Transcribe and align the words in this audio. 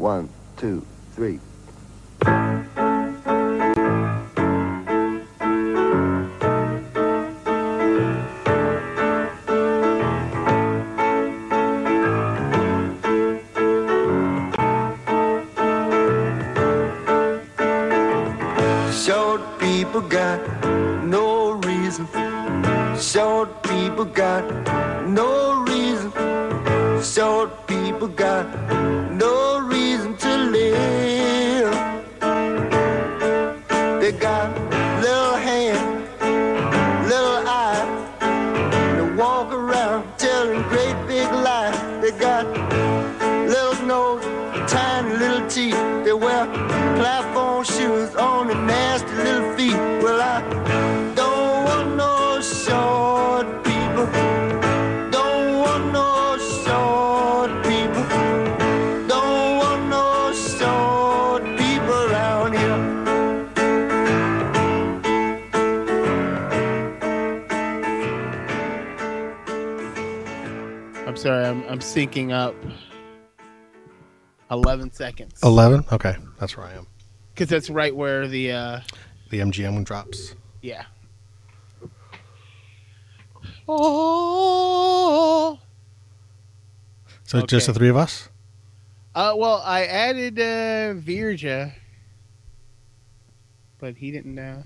One, 0.00 0.30
two, 0.56 0.86
three. 1.12 1.49
Syncing 72.06 72.32
up. 72.32 72.54
Eleven 74.50 74.90
seconds. 74.92 75.38
11? 75.44 75.84
Okay, 75.92 76.16
that's 76.38 76.56
where 76.56 76.66
I 76.66 76.72
am. 76.72 76.86
Because 77.34 77.48
that's 77.48 77.70
right 77.70 77.94
where 77.94 78.26
the 78.26 78.50
uh 78.52 78.80
The 79.30 79.38
MGM 79.40 79.74
one 79.74 79.84
drops. 79.84 80.34
yeah. 80.60 80.84
Oh. 83.72 85.58
So 87.22 87.42
just 87.46 87.68
the 87.68 87.74
three 87.74 87.88
of 87.88 87.96
us? 87.96 88.28
Uh, 89.14 89.34
well, 89.36 89.62
I 89.64 89.84
added 89.84 90.36
uh, 90.40 90.94
Virja, 91.00 91.72
but 93.78 93.96
he 93.96 94.10
didn't. 94.10 94.36
Uh, 94.38 94.62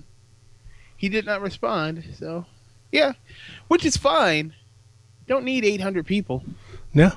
he 0.97 1.07
did 1.09 1.25
not 1.27 1.41
respond. 1.41 2.03
So, 2.17 2.47
yeah, 2.91 3.13
which 3.67 3.85
is 3.85 3.95
fine. 3.97 4.55
Don't 5.27 5.43
need 5.45 5.63
800 5.65 6.05
people 6.05 6.43
Yeah. 6.93 7.13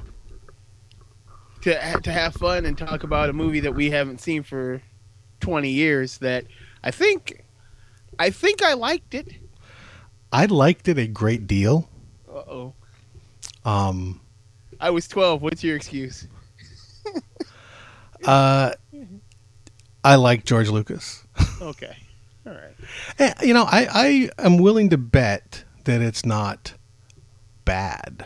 To 1.69 2.01
to 2.03 2.13
have 2.13 2.35
fun 2.35 2.65
and 2.67 2.77
talk 2.77 3.03
about 3.05 3.29
a 3.29 3.33
movie 3.33 3.61
that 3.61 3.75
we 3.75 3.91
haven't 3.91 4.21
seen 4.21 4.43
for 4.43 4.83
20 5.41 5.69
years. 5.71 6.19
That 6.19 6.45
I 6.83 6.91
think, 6.91 7.45
I 8.19 8.31
think 8.31 8.63
I 8.63 8.75
liked 8.75 9.15
it. 9.15 9.29
I 10.33 10.47
liked 10.47 10.89
it 10.89 10.99
a 10.99 11.07
great 11.07 11.47
deal. 11.47 11.89
Uh 12.29 12.39
oh, 12.51 12.75
Um, 13.65 14.21
I 14.81 14.91
was 14.91 15.09
12. 15.09 15.43
What's 15.43 15.65
your 15.65 15.77
excuse? 15.77 16.27
uh, 18.25 18.73
I 20.05 20.15
like 20.17 20.45
George 20.45 20.69
Lucas. 20.69 21.25
Okay, 21.61 21.97
all 22.47 22.53
right. 22.53 22.75
Eh, 23.19 23.33
You 23.43 23.55
know, 23.55 23.65
I, 23.65 24.29
I 24.39 24.45
am 24.45 24.59
willing 24.59 24.91
to 24.91 24.99
bet 24.99 25.65
that 25.85 26.01
it's 26.03 26.25
not 26.25 26.75
bad. 27.65 28.25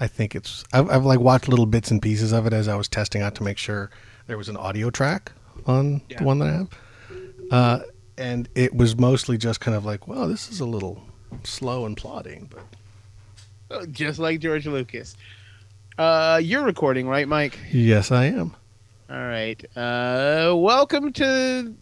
I 0.00 0.06
think 0.06 0.34
it's. 0.34 0.64
I've, 0.72 0.88
I've 0.90 1.04
like 1.04 1.20
watched 1.20 1.46
little 1.48 1.66
bits 1.66 1.90
and 1.90 2.00
pieces 2.00 2.32
of 2.32 2.46
it 2.46 2.52
as 2.52 2.66
I 2.68 2.74
was 2.74 2.88
testing 2.88 3.20
out 3.22 3.34
to 3.36 3.42
make 3.42 3.58
sure 3.58 3.90
there 4.26 4.38
was 4.38 4.48
an 4.48 4.56
audio 4.56 4.90
track 4.90 5.32
on 5.66 6.00
Yeah. 6.08 6.18
the 6.18 6.24
one 6.24 6.38
that 6.38 6.48
I 6.48 6.52
have, 6.52 6.68
uh, 7.50 7.80
and 8.16 8.48
it 8.54 8.74
was 8.74 8.96
mostly 8.96 9.36
just 9.36 9.60
kind 9.60 9.76
of 9.76 9.84
like, 9.84 10.08
well, 10.08 10.26
this 10.26 10.50
is 10.50 10.60
a 10.60 10.64
little 10.66 11.02
slow 11.44 11.84
and 11.86 11.96
plodding, 11.96 12.48
but 12.50 12.64
Oh, 13.72 13.86
Just 13.86 14.18
like 14.18 14.40
George 14.40 14.66
Lucas. 14.66 15.16
Uh, 15.98 16.40
you're 16.42 16.64
recording, 16.64 17.06
right, 17.06 17.28
Mike? 17.28 17.58
yes, 17.70 18.10
I 18.10 18.24
am. 18.26 18.56
All 19.10 19.18
right. 19.18 19.62
Uh, 19.76 20.54
welcome 20.56 21.12
to 21.14 21.74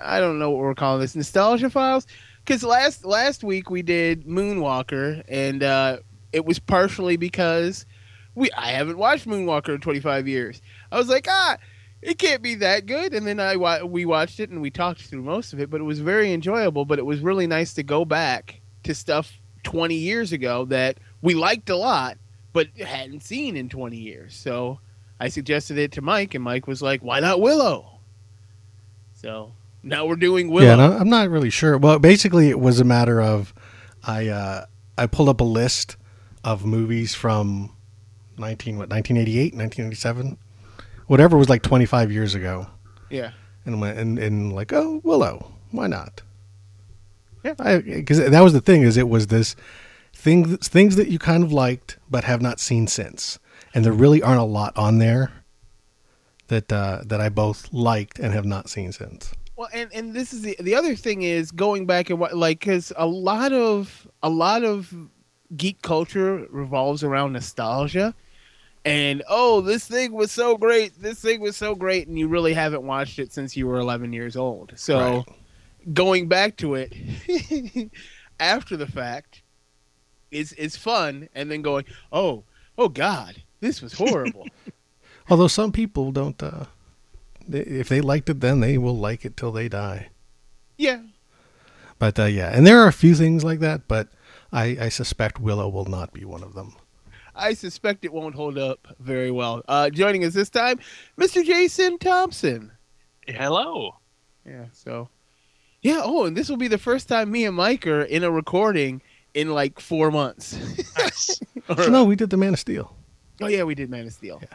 I 0.00 0.20
don't 0.20 0.38
know 0.38 0.50
what 0.50 0.60
we're 0.60 0.74
calling 0.74 1.00
this 1.00 1.16
nostalgia 1.16 1.70
files 1.70 2.06
because 2.44 2.62
last 2.62 3.04
last 3.04 3.42
week 3.44 3.70
we 3.70 3.82
did 3.82 4.24
Moonwalker 4.26 5.22
and 5.28 5.62
uh, 5.62 5.98
it 6.32 6.44
was 6.44 6.58
partially 6.58 7.16
because 7.16 7.86
we 8.34 8.50
I 8.52 8.72
haven't 8.72 8.98
watched 8.98 9.26
Moonwalker 9.26 9.74
in 9.74 9.80
25 9.80 10.28
years. 10.28 10.60
I 10.90 10.98
was 10.98 11.08
like 11.08 11.26
ah. 11.28 11.58
It 12.02 12.18
can't 12.18 12.42
be 12.42 12.56
that 12.56 12.86
good, 12.86 13.14
and 13.14 13.24
then 13.24 13.38
I 13.38 13.84
we 13.84 14.04
watched 14.04 14.40
it 14.40 14.50
and 14.50 14.60
we 14.60 14.72
talked 14.72 15.02
through 15.02 15.22
most 15.22 15.52
of 15.52 15.60
it, 15.60 15.70
but 15.70 15.80
it 15.80 15.84
was 15.84 16.00
very 16.00 16.32
enjoyable. 16.32 16.84
But 16.84 16.98
it 16.98 17.06
was 17.06 17.20
really 17.20 17.46
nice 17.46 17.74
to 17.74 17.84
go 17.84 18.04
back 18.04 18.60
to 18.82 18.92
stuff 18.92 19.38
20 19.62 19.94
years 19.94 20.32
ago 20.32 20.64
that 20.64 20.98
we 21.20 21.34
liked 21.34 21.70
a 21.70 21.76
lot, 21.76 22.18
but 22.52 22.66
hadn't 22.76 23.22
seen 23.22 23.56
in 23.56 23.68
20 23.68 23.96
years. 23.96 24.34
So 24.34 24.80
I 25.20 25.28
suggested 25.28 25.78
it 25.78 25.92
to 25.92 26.02
Mike, 26.02 26.34
and 26.34 26.42
Mike 26.42 26.66
was 26.66 26.82
like, 26.82 27.02
"Why 27.02 27.20
not 27.20 27.40
Willow?" 27.40 28.00
So 29.14 29.52
now 29.84 30.04
we're 30.04 30.16
doing 30.16 30.50
Willow. 30.50 30.66
Yeah, 30.66 30.72
and 30.72 30.82
I'm 30.82 31.08
not 31.08 31.30
really 31.30 31.50
sure. 31.50 31.78
Well, 31.78 32.00
basically, 32.00 32.48
it 32.48 32.58
was 32.58 32.80
a 32.80 32.84
matter 32.84 33.20
of 33.22 33.54
I 34.02 34.26
uh, 34.26 34.64
I 34.98 35.06
pulled 35.06 35.28
up 35.28 35.40
a 35.40 35.44
list 35.44 35.96
of 36.44 36.64
movies 36.64 37.14
from 37.14 37.74
19 38.38 38.78
what 38.78 38.88
1988, 38.88 39.54
1987, 39.54 40.38
whatever 41.06 41.36
was 41.36 41.48
like 41.48 41.62
25 41.62 42.10
years 42.10 42.34
ago, 42.34 42.66
yeah, 43.10 43.32
and 43.64 43.80
went 43.80 43.98
and, 43.98 44.18
and 44.18 44.52
like 44.52 44.72
oh 44.72 45.00
Willow, 45.04 45.52
why 45.70 45.86
not? 45.86 46.22
Yeah. 47.44 47.54
because 47.78 48.18
that 48.18 48.40
was 48.40 48.52
the 48.52 48.60
thing 48.60 48.82
is 48.82 48.96
it 48.96 49.08
was 49.08 49.26
this 49.26 49.56
thing 50.14 50.56
things 50.58 50.96
that 50.96 51.08
you 51.08 51.18
kind 51.18 51.42
of 51.42 51.52
liked 51.52 51.98
but 52.08 52.24
have 52.24 52.40
not 52.40 52.60
seen 52.60 52.86
since, 52.86 53.38
and 53.74 53.84
there 53.84 53.92
really 53.92 54.22
aren't 54.22 54.40
a 54.40 54.44
lot 54.44 54.76
on 54.76 54.98
there 54.98 55.32
that 56.48 56.72
uh, 56.72 57.02
that 57.06 57.20
I 57.20 57.28
both 57.28 57.72
liked 57.72 58.18
and 58.18 58.32
have 58.32 58.44
not 58.44 58.68
seen 58.68 58.92
since. 58.92 59.32
Well, 59.56 59.68
and 59.72 59.90
and 59.92 60.14
this 60.14 60.32
is 60.32 60.42
the 60.42 60.56
the 60.60 60.74
other 60.74 60.94
thing 60.94 61.22
is 61.22 61.50
going 61.50 61.86
back 61.86 62.10
and 62.10 62.18
what 62.18 62.36
like 62.36 62.60
because 62.60 62.92
a 62.96 63.06
lot 63.06 63.52
of 63.52 64.08
a 64.22 64.28
lot 64.28 64.64
of 64.64 64.94
geek 65.56 65.82
culture 65.82 66.46
revolves 66.50 67.02
around 67.04 67.32
nostalgia. 67.32 68.14
And 68.84 69.22
oh, 69.28 69.60
this 69.60 69.86
thing 69.86 70.12
was 70.12 70.32
so 70.32 70.56
great. 70.56 71.00
This 71.00 71.20
thing 71.20 71.40
was 71.40 71.56
so 71.56 71.74
great, 71.74 72.08
and 72.08 72.18
you 72.18 72.26
really 72.26 72.52
haven't 72.52 72.82
watched 72.82 73.18
it 73.20 73.32
since 73.32 73.56
you 73.56 73.66
were 73.68 73.78
11 73.78 74.12
years 74.12 74.36
old. 74.36 74.72
So, 74.76 74.98
Right. 74.98 75.24
going 75.94 76.26
back 76.26 76.56
to 76.58 76.74
it 76.74 76.92
after 78.40 78.76
the 78.76 78.86
fact 78.88 79.42
is 80.32 80.52
is 80.54 80.76
fun, 80.76 81.28
and 81.34 81.50
then 81.50 81.62
going, 81.62 81.84
oh, 82.12 82.42
oh 82.76 82.88
God, 82.88 83.42
this 83.60 83.80
was 83.82 83.92
horrible. 83.92 84.48
Although 85.30 85.46
some 85.48 85.70
people 85.70 86.10
don't, 86.10 86.42
uh, 86.42 86.64
they, 87.46 87.60
if 87.60 87.88
they 87.88 88.00
liked 88.00 88.28
it 88.30 88.40
then, 88.40 88.58
they 88.60 88.78
will 88.78 88.96
like 88.96 89.24
it 89.24 89.36
till 89.36 89.52
they 89.52 89.68
die. 89.68 90.08
yeah, 90.76 91.02
But 92.00 92.18
uh, 92.18 92.24
yeah, 92.24 92.50
and 92.52 92.66
there 92.66 92.80
are 92.80 92.88
a 92.88 92.92
few 92.92 93.14
things 93.14 93.44
like 93.44 93.60
that, 93.60 93.86
but 93.86 94.08
I, 94.52 94.76
I 94.80 94.88
suspect 94.88 95.40
Willow 95.40 95.68
will 95.68 95.86
not 95.86 96.12
be 96.12 96.24
one 96.24 96.42
of 96.42 96.54
them. 96.54 96.74
I 97.34 97.54
suspect 97.54 98.04
it 98.04 98.12
won't 98.12 98.34
hold 98.34 98.58
up 98.58 98.86
very 99.00 99.30
well. 99.30 99.62
Uh, 99.66 99.88
joining 99.88 100.24
us 100.24 100.34
this 100.34 100.50
time, 100.50 100.78
Mr. 101.18 101.42
Jason 101.44 101.98
Thompson. 101.98 102.70
Hello. 103.26 103.96
Yeah, 104.46 104.66
so 104.72 105.08
yeah. 105.80 106.00
Oh, 106.04 106.24
and 106.26 106.36
this 106.36 106.48
will 106.50 106.56
be 106.58 106.68
the 106.68 106.76
first 106.78 107.08
time 107.08 107.30
me 107.30 107.44
and 107.46 107.56
Mike 107.56 107.86
are 107.86 108.02
in 108.02 108.22
a 108.24 108.30
recording 108.30 109.00
in 109.34 109.50
like 109.54 109.80
four 109.80 110.10
months. 110.10 110.58
Nice. 110.98 111.40
Or- 111.68 111.88
no, 111.88 112.04
we 112.04 112.16
did 112.16 112.28
the 112.30 112.36
Man 112.36 112.52
of 112.54 112.58
Steel. 112.58 112.94
Oh 113.40 113.46
yeah, 113.46 113.62
we 113.62 113.74
did 113.76 113.88
Man 113.88 114.04
of 114.06 114.12
Steel. 114.12 114.40
Yeah. 114.42 114.48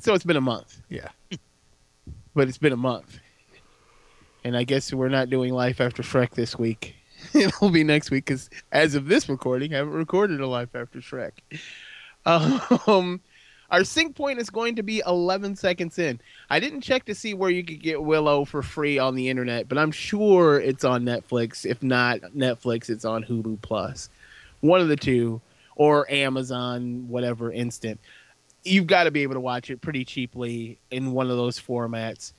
So 0.00 0.12
it's 0.14 0.24
been 0.24 0.36
a 0.36 0.40
month, 0.42 0.82
Yeah, 0.90 1.08
but 2.34 2.48
it's 2.48 2.58
been 2.58 2.72
a 2.72 2.76
month, 2.76 3.18
and 4.42 4.54
I 4.56 4.64
guess 4.64 4.92
we're 4.92 5.08
not 5.08 5.30
doing 5.30 5.54
Life 5.54 5.80
After 5.80 6.02
Shrek 6.02 6.30
this 6.30 6.58
week. 6.58 6.96
It'll 7.34 7.70
be 7.70 7.84
next 7.84 8.10
week 8.10 8.26
because 8.26 8.50
as 8.72 8.94
of 8.94 9.06
this 9.06 9.28
recording, 9.28 9.74
I 9.74 9.78
haven't 9.78 9.94
recorded 9.94 10.40
a 10.40 10.46
Life 10.46 10.74
After 10.74 11.00
Shrek. 11.00 11.32
Um, 12.26 13.20
our 13.70 13.84
sync 13.84 14.16
point 14.16 14.38
is 14.38 14.48
going 14.48 14.76
to 14.76 14.82
be 14.82 15.02
11 15.06 15.56
seconds 15.56 15.98
in. 15.98 16.20
I 16.48 16.58
didn't 16.58 16.80
check 16.80 17.04
to 17.04 17.14
see 17.14 17.34
where 17.34 17.50
you 17.50 17.62
could 17.62 17.82
get 17.82 18.02
Willow 18.02 18.46
for 18.46 18.62
free 18.62 18.98
on 18.98 19.14
the 19.14 19.28
internet, 19.28 19.68
but 19.68 19.76
I'm 19.76 19.92
sure 19.92 20.58
it's 20.58 20.84
on 20.84 21.04
Netflix. 21.04 21.66
If 21.66 21.82
not 21.82 22.20
Netflix, 22.34 22.88
it's 22.88 23.04
on 23.04 23.24
Hulu 23.24 23.60
Plus, 23.60 24.08
one 24.60 24.80
of 24.80 24.88
the 24.88 24.96
two, 24.96 25.42
or 25.76 26.10
Amazon, 26.10 27.06
whatever 27.08 27.52
instant. 27.52 28.00
you've 28.64 28.86
got 28.86 29.04
to 29.04 29.10
be 29.10 29.22
able 29.22 29.34
to 29.34 29.40
watch 29.40 29.68
it 29.68 29.82
pretty 29.82 30.06
cheaply 30.06 30.78
in 30.90 31.12
one 31.12 31.30
of 31.30 31.36
those 31.36 31.60
formats 31.60 32.32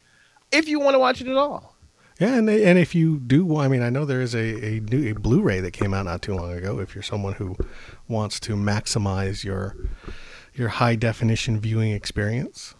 if 0.51 0.67
you 0.67 0.79
want 0.79 0.95
to 0.95 0.99
watch 0.99 1.21
it 1.21 1.27
at 1.27 1.38
all. 1.38 1.75
Yeah, 2.19 2.35
and 2.35 2.50
and 2.50 2.79
if 2.79 2.95
you 2.95 3.19
do, 3.19 3.57
I 3.57 3.67
mean, 3.67 3.81
I 3.81 3.89
know 3.89 4.06
there 4.06 4.21
is 4.21 4.33
a 4.33 4.39
a, 4.77 4.79
new, 4.79 5.12
a 5.12 5.13
Blu-ray 5.13 5.59
that 5.59 5.71
came 5.71 5.94
out 5.94 6.06
not 6.06 6.21
too 6.21 6.33
long 6.35 6.53
ago. 6.53 6.79
If 6.79 6.95
you're 6.95 7.03
someone 7.03 7.33
who 7.33 7.57
wants 8.07 8.39
to 8.41 8.56
maximize 8.56 9.44
your 9.44 9.75
your 10.53 10.69
high 10.69 10.95
definition 10.95 11.59
viewing 11.59 11.91
experience, 11.91 12.73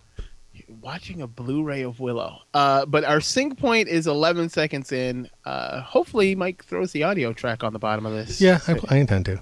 Watching 0.82 1.22
a 1.22 1.28
Blu-ray 1.28 1.82
of 1.82 2.00
Willow. 2.00 2.40
Uh, 2.54 2.86
but 2.86 3.04
our 3.04 3.20
sync 3.20 3.58
point 3.60 3.88
is 3.88 4.08
11 4.08 4.50
seconds 4.50 4.92
in. 4.92 5.30
Uh, 5.44 5.82
hopefully, 5.82 6.34
Mike 6.36 6.64
throws 6.64 6.92
the 6.92 7.04
audio 7.04 7.34
track 7.34 7.64
on 7.64 7.74
the 7.74 7.80
bottom 7.80 8.06
of 8.06 8.14
this. 8.14 8.40
yeah, 8.40 8.60
I, 8.68 8.80
I 8.90 8.96
intend 8.98 9.26
to. 9.26 9.42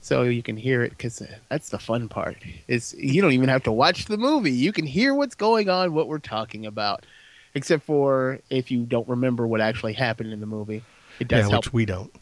so 0.00 0.22
you 0.22 0.42
can 0.42 0.56
hear 0.56 0.82
it 0.82 0.90
because 0.90 1.22
that's 1.50 1.68
the 1.68 1.78
fun 1.78 2.08
part. 2.08 2.36
Is 2.68 2.94
you 2.98 3.20
don't 3.20 3.32
even 3.32 3.48
have 3.48 3.62
to 3.64 3.72
watch 3.72 4.06
the 4.06 4.16
movie; 4.16 4.50
you 4.52 4.72
can 4.72 4.86
hear 4.86 5.12
what's 5.14 5.34
going 5.34 5.68
on, 5.68 5.92
what 5.92 6.08
we're 6.08 6.18
talking 6.18 6.64
about. 6.66 7.04
Except 7.54 7.82
for 7.84 8.38
if 8.50 8.70
you 8.70 8.84
don't 8.84 9.08
remember 9.08 9.46
what 9.46 9.60
actually 9.60 9.92
happened 9.94 10.32
in 10.32 10.40
the 10.40 10.46
movie, 10.46 10.82
it 11.18 11.28
does 11.28 11.46
Yeah, 11.46 11.50
help. 11.50 11.64
which 11.66 11.72
we 11.72 11.84
don't. 11.84 12.12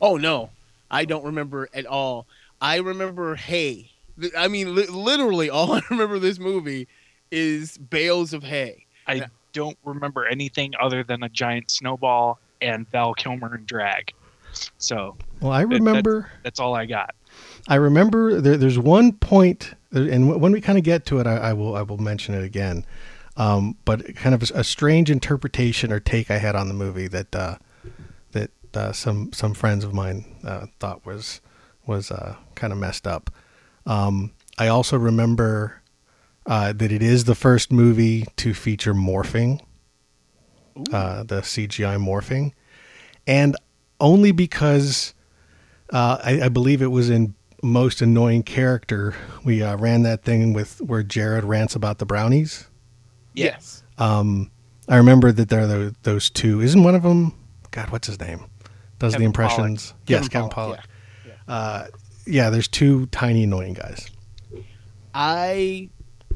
Oh 0.00 0.16
no, 0.16 0.50
I 0.90 1.04
don't 1.04 1.24
remember 1.24 1.68
at 1.74 1.86
all. 1.86 2.26
I 2.60 2.76
remember 2.76 3.34
hay. 3.36 3.90
Th- 4.20 4.32
I 4.36 4.48
mean, 4.48 4.74
li- 4.74 4.86
literally, 4.86 5.48
all 5.56 5.72
I 5.72 5.80
remember 5.90 6.18
this 6.18 6.38
movie 6.38 6.88
is 7.30 7.78
bales 7.78 8.32
of 8.34 8.42
hay. 8.42 8.84
I 9.06 9.14
Yeah. 9.14 9.26
don't 9.52 9.78
remember 9.84 10.26
anything 10.26 10.74
other 10.80 11.02
than 11.04 11.22
a 11.22 11.28
giant 11.28 11.70
snowball 11.70 12.38
and 12.60 12.86
Val 12.90 13.14
Kilmer 13.14 13.54
and 13.54 13.66
drag. 13.66 14.12
So 14.78 15.16
Well, 15.40 15.52
I 15.52 15.60
that- 15.60 15.68
remember. 15.68 16.30
that's 16.42 16.60
all 16.60 16.74
I 16.74 16.84
got. 16.86 17.14
I 17.68 17.76
remember 17.76 18.40
there, 18.40 18.56
there's 18.56 18.78
one 18.78 19.12
point, 19.12 19.72
and 19.92 20.40
when 20.40 20.52
we 20.52 20.60
kind 20.60 20.76
of 20.76 20.84
get 20.84 21.06
to 21.06 21.20
it, 21.20 21.26
I, 21.26 21.36
I 21.36 21.52
will 21.52 21.76
I 21.76 21.82
will 21.82 21.98
mention 21.98 22.34
it 22.34 22.42
again. 22.44 22.84
Um, 23.36 23.76
but 23.84 24.16
kind 24.16 24.34
of 24.34 24.42
a, 24.50 24.64
strange 24.64 25.10
interpretation 25.10 25.92
or 25.92 26.00
take 26.00 26.30
I 26.30 26.38
had 26.38 26.56
on 26.56 26.68
the 26.68 26.74
movie 26.74 27.08
that 27.08 27.34
uh, 27.34 27.56
that 28.32 28.50
uh, 28.74 28.92
some 28.92 29.32
some 29.32 29.54
friends 29.54 29.84
of 29.84 29.94
mine 29.94 30.24
uh, 30.44 30.66
thought 30.78 31.06
was 31.06 31.40
was 31.86 32.10
uh, 32.10 32.36
kind 32.54 32.72
of 32.72 32.78
messed 32.78 33.06
up. 33.06 33.30
Um, 33.86 34.32
I 34.58 34.68
also 34.68 34.98
remember 34.98 35.80
uh, 36.46 36.72
that 36.72 36.92
it 36.92 37.02
is 37.02 37.24
the 37.24 37.34
first 37.34 37.72
movie 37.72 38.26
to 38.36 38.52
feature 38.54 38.94
morphing, 38.94 39.60
uh, 40.92 41.22
the 41.22 41.40
CGI 41.40 41.98
morphing, 41.98 42.52
and 43.26 43.56
only 44.00 44.32
because 44.32 45.14
uh, 45.92 46.18
I, 46.22 46.42
I 46.42 46.48
believe 46.48 46.82
it 46.82 46.88
was 46.88 47.10
in 47.10 47.34
most 47.62 48.00
annoying 48.00 48.42
character. 48.42 49.14
We 49.44 49.62
uh, 49.62 49.76
ran 49.76 50.02
that 50.02 50.24
thing 50.24 50.52
with 50.52 50.80
where 50.80 51.02
Jared 51.02 51.44
rants 51.44 51.74
about 51.74 51.98
the 51.98 52.06
brownies. 52.06 52.66
Yeah. 53.40 53.46
Yes. 53.52 53.82
Um, 53.98 54.50
I 54.88 54.96
remember 54.96 55.32
that 55.32 55.48
there 55.48 55.60
are 55.60 55.66
tho- 55.66 55.92
those 56.02 56.30
two. 56.30 56.60
Isn't 56.60 56.82
one 56.82 56.94
of 56.94 57.02
them? 57.02 57.34
God, 57.70 57.90
what's 57.90 58.06
his 58.08 58.18
name? 58.20 58.44
Does 58.98 59.12
the 59.12 59.18
Kevin 59.18 59.26
impressions? 59.26 59.94
yes, 60.06 60.28
Kevin 60.28 60.50
Pollak. 60.50 60.82
yeah. 61.26 61.32
Uh, 61.48 61.86
yeah, 62.26 62.50
there's 62.50 62.68
two 62.68 63.06
tiny 63.06 63.44
annoying 63.44 63.74
guys. 63.74 64.08
I 65.14 65.90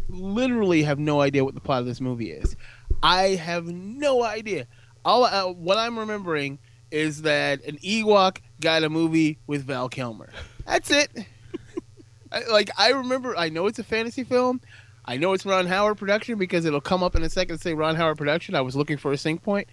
literally 0.08 0.82
have 0.82 0.98
no 0.98 1.20
idea 1.20 1.44
what 1.44 1.54
the 1.54 1.60
plot 1.60 1.80
of 1.80 1.86
this 1.86 2.00
movie 2.00 2.30
is. 2.30 2.56
I 3.02 3.30
have 3.36 3.66
no 3.66 4.22
idea. 4.24 4.66
All 5.04 5.24
uh, 5.24 5.52
what 5.52 5.78
I'm 5.78 5.98
remembering 5.98 6.58
is 6.90 7.22
that 7.22 7.62
an 7.64 7.76
Ewok 7.78 8.38
got 8.60 8.82
a 8.82 8.88
movie 8.88 9.38
with 9.46 9.64
Val 9.64 9.88
Kilmer. 9.88 10.30
That's 10.66 10.90
it. 10.90 11.10
I, 12.32 12.42
like 12.50 12.70
I 12.78 12.90
remember, 12.90 13.36
I 13.36 13.48
know 13.48 13.66
it's 13.66 13.78
a 13.78 13.84
fantasy 13.84 14.24
film. 14.24 14.60
I 15.04 15.16
know 15.18 15.32
it's 15.34 15.44
Ron 15.44 15.66
Howard 15.66 15.98
production 15.98 16.38
because 16.38 16.64
it'll 16.64 16.80
come 16.80 17.02
up 17.02 17.14
in 17.14 17.22
a 17.22 17.28
second 17.30 17.52
and 17.54 17.60
say 17.60 17.74
Ron 17.74 17.96
Howard 17.96 18.16
production. 18.18 18.54
I 18.54 18.62
was 18.62 18.74
looking 18.74 18.96
for 18.96 19.12
a 19.12 19.16
sync 19.18 19.42
point. 19.42 19.68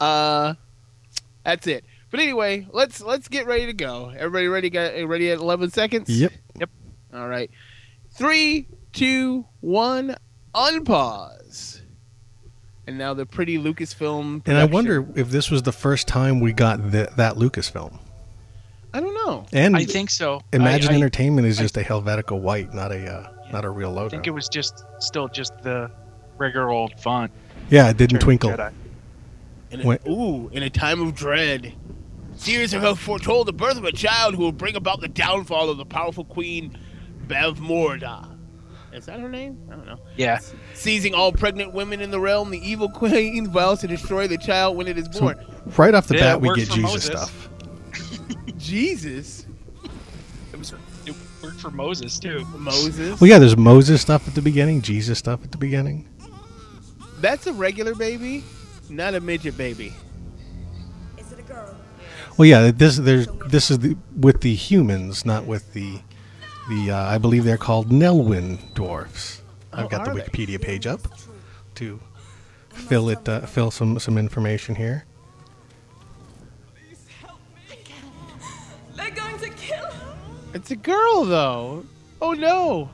Uh, 0.00 0.54
that's 1.44 1.66
it. 1.66 1.84
But 2.10 2.20
anyway, 2.20 2.66
let's 2.72 3.00
let's 3.00 3.28
get 3.28 3.46
ready 3.46 3.66
to 3.66 3.72
go. 3.72 4.10
Everybody 4.16 4.46
ready? 4.48 4.70
Got 4.70 4.92
ready 5.08 5.30
at 5.30 5.38
11 5.38 5.70
seconds? 5.70 6.08
Yep. 6.08 6.32
Yep. 6.60 6.70
All 7.14 7.28
right. 7.28 7.50
Three, 8.12 8.68
two, 8.92 9.46
one, 9.60 10.14
unpause. 10.54 11.80
And 12.86 12.98
now 12.98 13.14
the 13.14 13.24
pretty 13.26 13.58
Lucasfilm. 13.58 14.42
And 14.46 14.58
I 14.58 14.64
wonder 14.66 15.06
if 15.16 15.30
this 15.30 15.50
was 15.50 15.62
the 15.62 15.72
first 15.72 16.06
time 16.06 16.40
we 16.40 16.52
got 16.52 16.92
th- 16.92 17.08
that 17.16 17.36
Lucasfilm. 17.36 17.98
I 18.92 19.00
don't 19.00 19.14
know. 19.26 19.46
And 19.52 19.74
I 19.74 19.84
think 19.84 20.10
so. 20.10 20.42
Imagine 20.52 20.90
I, 20.90 20.92
I, 20.92 20.96
Entertainment 20.96 21.46
is 21.46 21.58
I- 21.58 21.62
just 21.62 21.76
a 21.78 21.80
Helvetica 21.80 22.38
white, 22.38 22.72
not 22.74 22.92
a 22.92 23.10
uh, 23.12 23.32
not 23.54 23.64
a 23.64 23.70
real 23.70 23.96
I 23.98 24.08
think 24.08 24.26
it 24.26 24.32
was 24.32 24.48
just 24.48 24.84
still 24.98 25.28
just 25.28 25.56
the 25.62 25.90
regular 26.36 26.68
old 26.70 26.98
font. 27.00 27.30
yeah, 27.70 27.88
it 27.88 27.96
didn't 27.96 28.18
twinkle. 28.18 28.50
Jedi. 28.50 28.72
In 29.70 29.80
a, 29.80 29.86
Wait. 29.86 30.00
ooh, 30.06 30.48
in 30.52 30.62
a 30.64 30.70
time 30.70 31.00
of 31.00 31.14
dread. 31.14 31.72
Seers 32.36 32.72
have 32.72 32.98
foretold 32.98 33.46
the 33.46 33.52
birth 33.52 33.78
of 33.78 33.84
a 33.84 33.92
child 33.92 34.34
who 34.34 34.42
will 34.42 34.52
bring 34.52 34.74
about 34.74 35.00
the 35.00 35.06
downfall 35.08 35.70
of 35.70 35.78
the 35.78 35.84
powerful 35.86 36.24
queen, 36.24 36.76
Bavmorda. 37.28 38.36
Is 38.92 39.06
that 39.06 39.20
her 39.20 39.28
name? 39.28 39.56
I 39.70 39.76
don't 39.76 39.86
know. 39.86 39.98
Yeah. 40.16 40.40
Seizing 40.74 41.14
all 41.14 41.32
pregnant 41.32 41.72
women 41.72 42.00
in 42.00 42.10
the 42.10 42.18
realm, 42.20 42.50
the 42.50 42.58
evil 42.58 42.88
queen 42.88 43.48
vows 43.50 43.80
to 43.80 43.86
destroy 43.86 44.26
the 44.26 44.38
child 44.38 44.76
when 44.76 44.88
it 44.88 44.98
is 44.98 45.06
So- 45.12 45.20
born. 45.20 45.44
Right 45.76 45.94
off 45.94 46.08
the 46.08 46.16
Yeah, 46.16 46.34
bat, 46.36 46.40
we 46.40 46.48
get 46.54 46.68
Jesus 46.70 46.78
Moses. 46.78 47.04
stuff. 47.04 47.48
Jesus, 48.58 49.40
It 49.40 49.46
was 49.46 49.46
it 49.46 49.53
worked 51.44 51.60
for 51.60 51.70
Moses 51.70 52.18
too. 52.18 52.44
Moses. 52.56 53.20
Well, 53.20 53.28
yeah, 53.28 53.38
there's 53.38 53.56
Moses 53.56 54.00
stuff 54.00 54.26
at 54.26 54.34
the 54.34 54.42
beginning, 54.42 54.82
Jesus 54.82 55.18
stuff 55.18 55.42
at 55.44 55.52
the 55.52 55.58
beginning. 55.58 56.08
That's 57.20 57.46
a 57.46 57.52
regular 57.52 57.94
baby, 57.94 58.44
not 58.90 59.14
a 59.14 59.20
midget 59.20 59.56
baby. 59.56 59.92
Is 61.18 61.32
it 61.32 61.38
a 61.38 61.42
girl? 61.42 61.74
Well, 62.36 62.46
yeah, 62.46 62.70
this 62.70 62.96
there's 62.96 63.26
this 63.48 63.70
is 63.70 63.78
the, 63.78 63.96
with 64.18 64.40
the 64.40 64.54
humans, 64.54 65.24
not 65.24 65.44
with 65.44 65.72
the 65.72 66.00
the. 66.68 66.90
Uh, 66.90 67.04
I 67.04 67.18
believe 67.18 67.44
they're 67.44 67.56
called 67.56 67.90
Nelwyn 67.90 68.58
dwarfs. 68.74 69.42
I've 69.72 69.86
Oh, 69.86 69.88
got 69.88 70.04
the 70.04 70.10
are 70.10 70.14
they? 70.14 70.20
Wikipedia 70.22 70.60
page 70.60 70.86
up 70.86 71.00
to 71.76 72.00
fill 72.70 73.08
it, 73.08 73.28
uh, 73.28 73.40
fill 73.46 73.70
some 73.70 73.98
some 73.98 74.18
information 74.18 74.74
here. 74.74 75.04
It's 80.54 80.70
a 80.70 80.76
girl, 80.76 81.24
though. 81.24 81.84
Oh 82.22 82.32
no, 82.32 82.88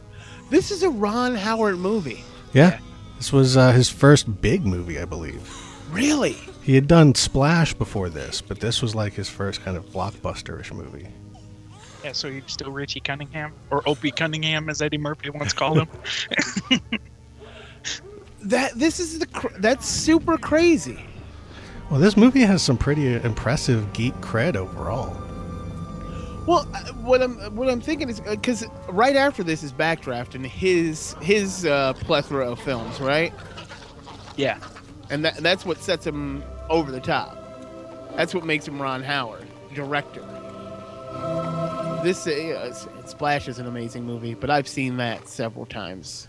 this 0.50 0.70
is 0.70 0.82
a 0.82 0.90
Ron 0.90 1.34
Howard 1.34 1.78
movie. 1.78 2.24
Yeah, 2.52 2.78
this 3.18 3.32
was 3.32 3.56
uh, 3.56 3.72
his 3.72 3.88
first 3.88 4.40
big 4.40 4.66
movie, 4.66 4.98
I 4.98 5.04
believe. 5.04 5.48
Really? 5.92 6.36
He 6.62 6.74
had 6.74 6.88
done 6.88 7.14
Splash 7.14 7.74
before 7.74 8.08
this, 8.08 8.40
but 8.40 8.60
this 8.60 8.82
was 8.82 8.94
like 8.94 9.12
his 9.12 9.28
first 9.28 9.62
kind 9.62 9.76
of 9.76 9.86
blockbuster-ish 9.90 10.72
movie. 10.72 11.08
Yeah, 12.04 12.12
so 12.12 12.28
you're 12.28 12.42
still 12.46 12.70
Richie 12.70 13.00
Cunningham 13.00 13.52
or 13.70 13.86
Opie 13.88 14.10
Cunningham, 14.10 14.68
as 14.68 14.80
Eddie 14.80 14.98
Murphy 14.98 15.30
once 15.30 15.52
called 15.52 15.78
him. 15.78 16.80
That 18.42 18.72
this 18.74 19.00
is 19.00 19.18
the 19.18 19.26
cr- 19.26 19.58
that's 19.58 19.86
super 19.86 20.38
crazy. 20.38 20.98
Well, 21.90 22.00
this 22.00 22.16
movie 22.16 22.40
has 22.40 22.62
some 22.62 22.78
pretty 22.78 23.16
impressive 23.16 23.92
geek 23.92 24.14
cred 24.22 24.56
overall. 24.56 25.14
Well, 26.46 26.66
uh, 26.74 26.92
what 26.94 27.22
I'm 27.22 27.38
what 27.54 27.68
I'm 27.68 27.80
thinking 27.80 28.08
is 28.08 28.20
because 28.20 28.64
right 28.88 29.16
after 29.16 29.42
this 29.42 29.62
is 29.62 29.72
Backdraft 29.72 30.34
and 30.34 30.44
his 30.46 31.14
his 31.20 31.66
uh, 31.66 31.92
plethora 31.94 32.50
of 32.50 32.60
films, 32.60 33.00
right? 33.00 33.32
yeah. 34.36 34.58
And 35.10 35.24
that 35.24 35.36
that's 35.38 35.64
what 35.64 35.78
sets 35.82 36.06
him 36.06 36.42
over 36.68 36.90
the 36.90 37.00
top. 37.00 37.36
That's 38.16 38.34
what 38.34 38.44
makes 38.44 38.66
him 38.66 38.80
Ron 38.80 39.02
Howard, 39.02 39.46
director. 39.74 40.24
This 42.02 42.26
uh, 42.26 42.72
Splash 43.04 43.48
is 43.48 43.58
an 43.58 43.66
amazing 43.66 44.04
movie, 44.04 44.34
but 44.34 44.48
I've 44.50 44.68
seen 44.68 44.96
that 44.96 45.28
several 45.28 45.66
times 45.66 46.28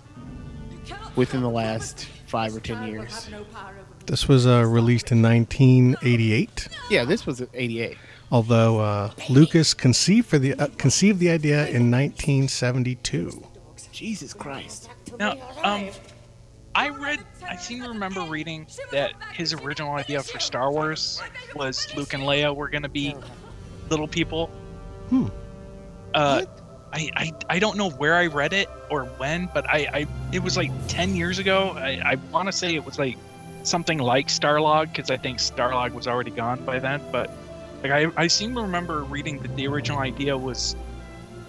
within 1.16 1.42
the 1.42 1.50
last 1.50 2.08
five 2.28 2.56
or 2.56 2.60
ten 2.60 2.88
years. 2.88 3.30
This 4.08 4.28
was 4.28 4.46
uh, 4.48 4.66
released 4.66 5.12
in 5.12 5.22
1988. 5.22 6.68
Yeah, 6.90 7.06
this 7.06 7.26
was 7.26 7.42
'88. 7.54 7.98
Although 8.32 8.80
uh, 8.80 9.12
Lucas 9.30 9.74
conceived 9.74 10.28
for 10.28 10.40
the 10.40 10.54
uh, 10.54 10.68
conceived 10.78 11.20
the 11.20 11.30
idea 11.30 11.68
in 11.68 11.92
1972. 11.92 13.46
Jesus 13.92 14.34
Christ! 14.34 14.90
Now, 15.20 15.36
um, 15.64 15.90
I 16.74 16.90
read, 16.90 17.20
I 17.48 17.58
seem 17.58 17.82
to 17.84 17.90
remember 17.90 18.22
reading 18.22 18.68
that 18.92 19.14
his 19.34 19.54
original 19.54 19.94
idea 19.94 20.24
for 20.24 20.40
Star 20.40 20.72
Wars 20.72 21.22
was 21.56 21.94
Luke 21.96 22.14
and 22.14 22.24
Leia 22.24 22.56
were 22.56 22.70
going 22.70 22.84
to 22.84 22.90
be 22.90 23.16
little 23.90 24.08
people. 24.08 24.48
Hmm. 25.10 25.28
Uh, 26.14 26.46
I, 26.94 27.10
I, 27.16 27.32
I 27.50 27.60
don't 27.60 27.78
know 27.78 27.90
where 27.90 28.16
I 28.16 28.28
read 28.28 28.54
it 28.54 28.70
or 28.90 29.06
when, 29.06 29.50
but 29.54 29.70
I, 29.70 29.88
I 29.94 30.08
it 30.32 30.42
was 30.42 30.56
like 30.56 30.72
10 30.88 31.16
years 31.16 31.40
ago. 31.40 31.72
I, 31.76 32.02
I 32.04 32.16
want 32.32 32.48
to 32.48 32.54
say 32.54 32.76
it 32.76 32.86
was 32.86 32.98
like 32.98 33.18
something 33.64 33.98
like 33.98 34.28
Starlog 34.28 34.94
because 34.94 35.12
I 35.12 35.18
think 35.18 35.40
Starlog 35.40 35.94
was 35.94 36.08
already 36.08 36.32
gone 36.32 36.64
by 36.64 36.80
then. 36.80 37.02
But 37.12 37.30
like 37.84 37.92
I, 37.92 38.12
I 38.18 38.28
seem 38.28 38.56
to 38.56 38.62
remember 38.62 39.04
reading 39.04 39.40
that 39.40 39.56
the 39.56 39.68
original 39.68 40.00
idea 40.00 40.38
was 40.38 40.76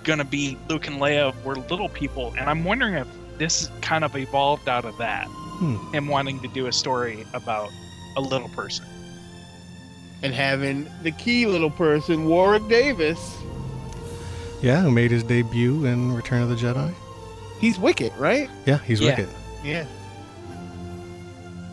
gonna 0.04 0.24
be 0.24 0.56
Luke 0.68 0.86
and 0.86 0.96
Leia 1.00 1.34
were 1.44 1.56
little 1.56 1.88
people, 1.88 2.34
and 2.38 2.48
I'm 2.48 2.64
wondering 2.64 2.94
if 2.94 3.06
this 3.38 3.70
kind 3.80 4.04
of 4.04 4.16
evolved 4.16 4.68
out 4.68 4.84
of 4.84 4.96
that. 4.98 5.26
Hmm. 5.26 5.76
Him 5.94 6.08
wanting 6.08 6.40
to 6.40 6.48
do 6.48 6.66
a 6.66 6.72
story 6.72 7.24
about 7.34 7.70
a 8.16 8.20
little 8.20 8.48
person. 8.48 8.84
And 10.22 10.32
having 10.32 10.88
the 11.02 11.10
key 11.10 11.46
little 11.46 11.70
person, 11.70 12.26
Warwick 12.26 12.68
Davis. 12.68 13.36
Yeah, 14.60 14.80
who 14.82 14.90
made 14.92 15.10
his 15.10 15.24
debut 15.24 15.84
in 15.86 16.12
Return 16.12 16.42
of 16.42 16.48
the 16.48 16.54
Jedi? 16.54 16.94
He's 17.58 17.78
Wicket, 17.78 18.12
right? 18.16 18.48
Yeah, 18.66 18.78
he's 18.78 19.00
Yeah. 19.00 19.10
Wicket. 19.10 19.28
Yeah. 19.64 19.86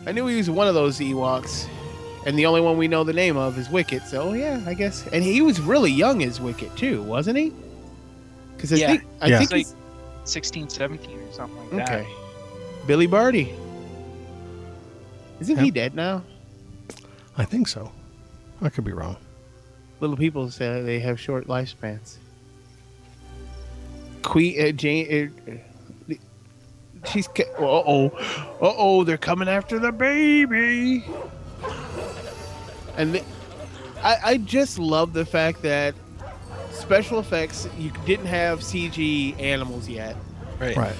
I 0.06 0.12
knew 0.12 0.26
he 0.26 0.36
was 0.36 0.50
one 0.50 0.66
of 0.66 0.74
those 0.74 0.98
Ewoks. 0.98 1.68
And 2.26 2.38
the 2.38 2.44
only 2.46 2.60
one 2.60 2.76
we 2.76 2.86
know 2.86 3.02
the 3.02 3.12
name 3.14 3.36
of 3.36 3.56
is 3.58 3.70
Wicket, 3.70 4.02
so 4.06 4.34
yeah, 4.34 4.60
I 4.66 4.74
guess. 4.74 5.06
And 5.08 5.24
he 5.24 5.40
was 5.40 5.60
really 5.60 5.90
young 5.90 6.22
as 6.22 6.40
Wicket 6.40 6.74
too, 6.76 7.02
wasn't 7.02 7.38
he? 7.38 7.52
Because 8.56 8.72
I 8.72 8.76
Yeah. 8.76 8.86
think 8.88 9.04
I 9.22 9.26
Yeah. 9.28 9.38
think 9.38 9.50
Like 9.52 9.58
he's 9.58 9.74
16, 10.24 10.68
17 10.68 11.18
or 11.18 11.32
something 11.32 11.56
like 11.76 11.86
that. 11.86 11.98
okay. 12.00 12.08
Billy 12.86 13.06
Barty. 13.06 13.54
Isn't 15.40 15.58
he 15.58 15.70
dead 15.70 15.94
now? 15.94 16.22
I 17.38 17.44
think 17.46 17.68
so. 17.68 17.90
I 18.60 18.68
could 18.68 18.84
be 18.84 18.92
wrong. 18.92 19.16
Little 20.00 20.16
people 20.16 20.50
say 20.50 20.82
they 20.82 21.00
have 21.00 21.18
short 21.18 21.46
lifespans. 21.46 22.16
Queen 24.22 24.60
uh, 24.60 24.72
Jane. 24.72 25.32
Uh, 26.10 26.14
she's. 27.06 27.28
Uh 27.28 27.32
oh. 27.58 28.06
Uh 28.60 28.74
oh. 28.76 29.04
They're 29.04 29.16
coming 29.16 29.48
after 29.48 29.78
the 29.78 29.92
baby. 29.92 31.04
And 32.96 33.12
th- 33.14 33.24
I, 34.02 34.16
I 34.24 34.36
just 34.38 34.78
love 34.78 35.12
the 35.12 35.24
fact 35.24 35.62
that 35.62 35.94
special 36.72 37.18
effects. 37.18 37.68
You 37.78 37.90
didn't 38.06 38.26
have 38.26 38.60
CG 38.60 39.38
animals 39.40 39.88
yet. 39.88 40.16
Right. 40.58 40.76
Right. 40.76 40.96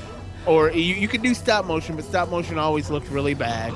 or 0.46 0.70
you, 0.70 0.94
you 0.94 1.06
could 1.08 1.22
do 1.22 1.34
stop 1.34 1.66
motion, 1.66 1.96
but 1.96 2.04
stop 2.04 2.30
motion 2.30 2.58
always 2.58 2.88
looked 2.90 3.10
really 3.10 3.34
bad. 3.34 3.74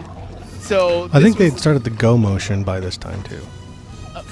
So 0.61 1.11
I 1.12 1.21
think 1.21 1.38
was- 1.38 1.50
they'd 1.52 1.59
started 1.59 1.85
the 1.85 1.90
go 1.90 2.16
motion 2.16 2.64
by 2.64 2.80
this 2.80 2.97
time 2.97 3.23
too. 3.25 3.40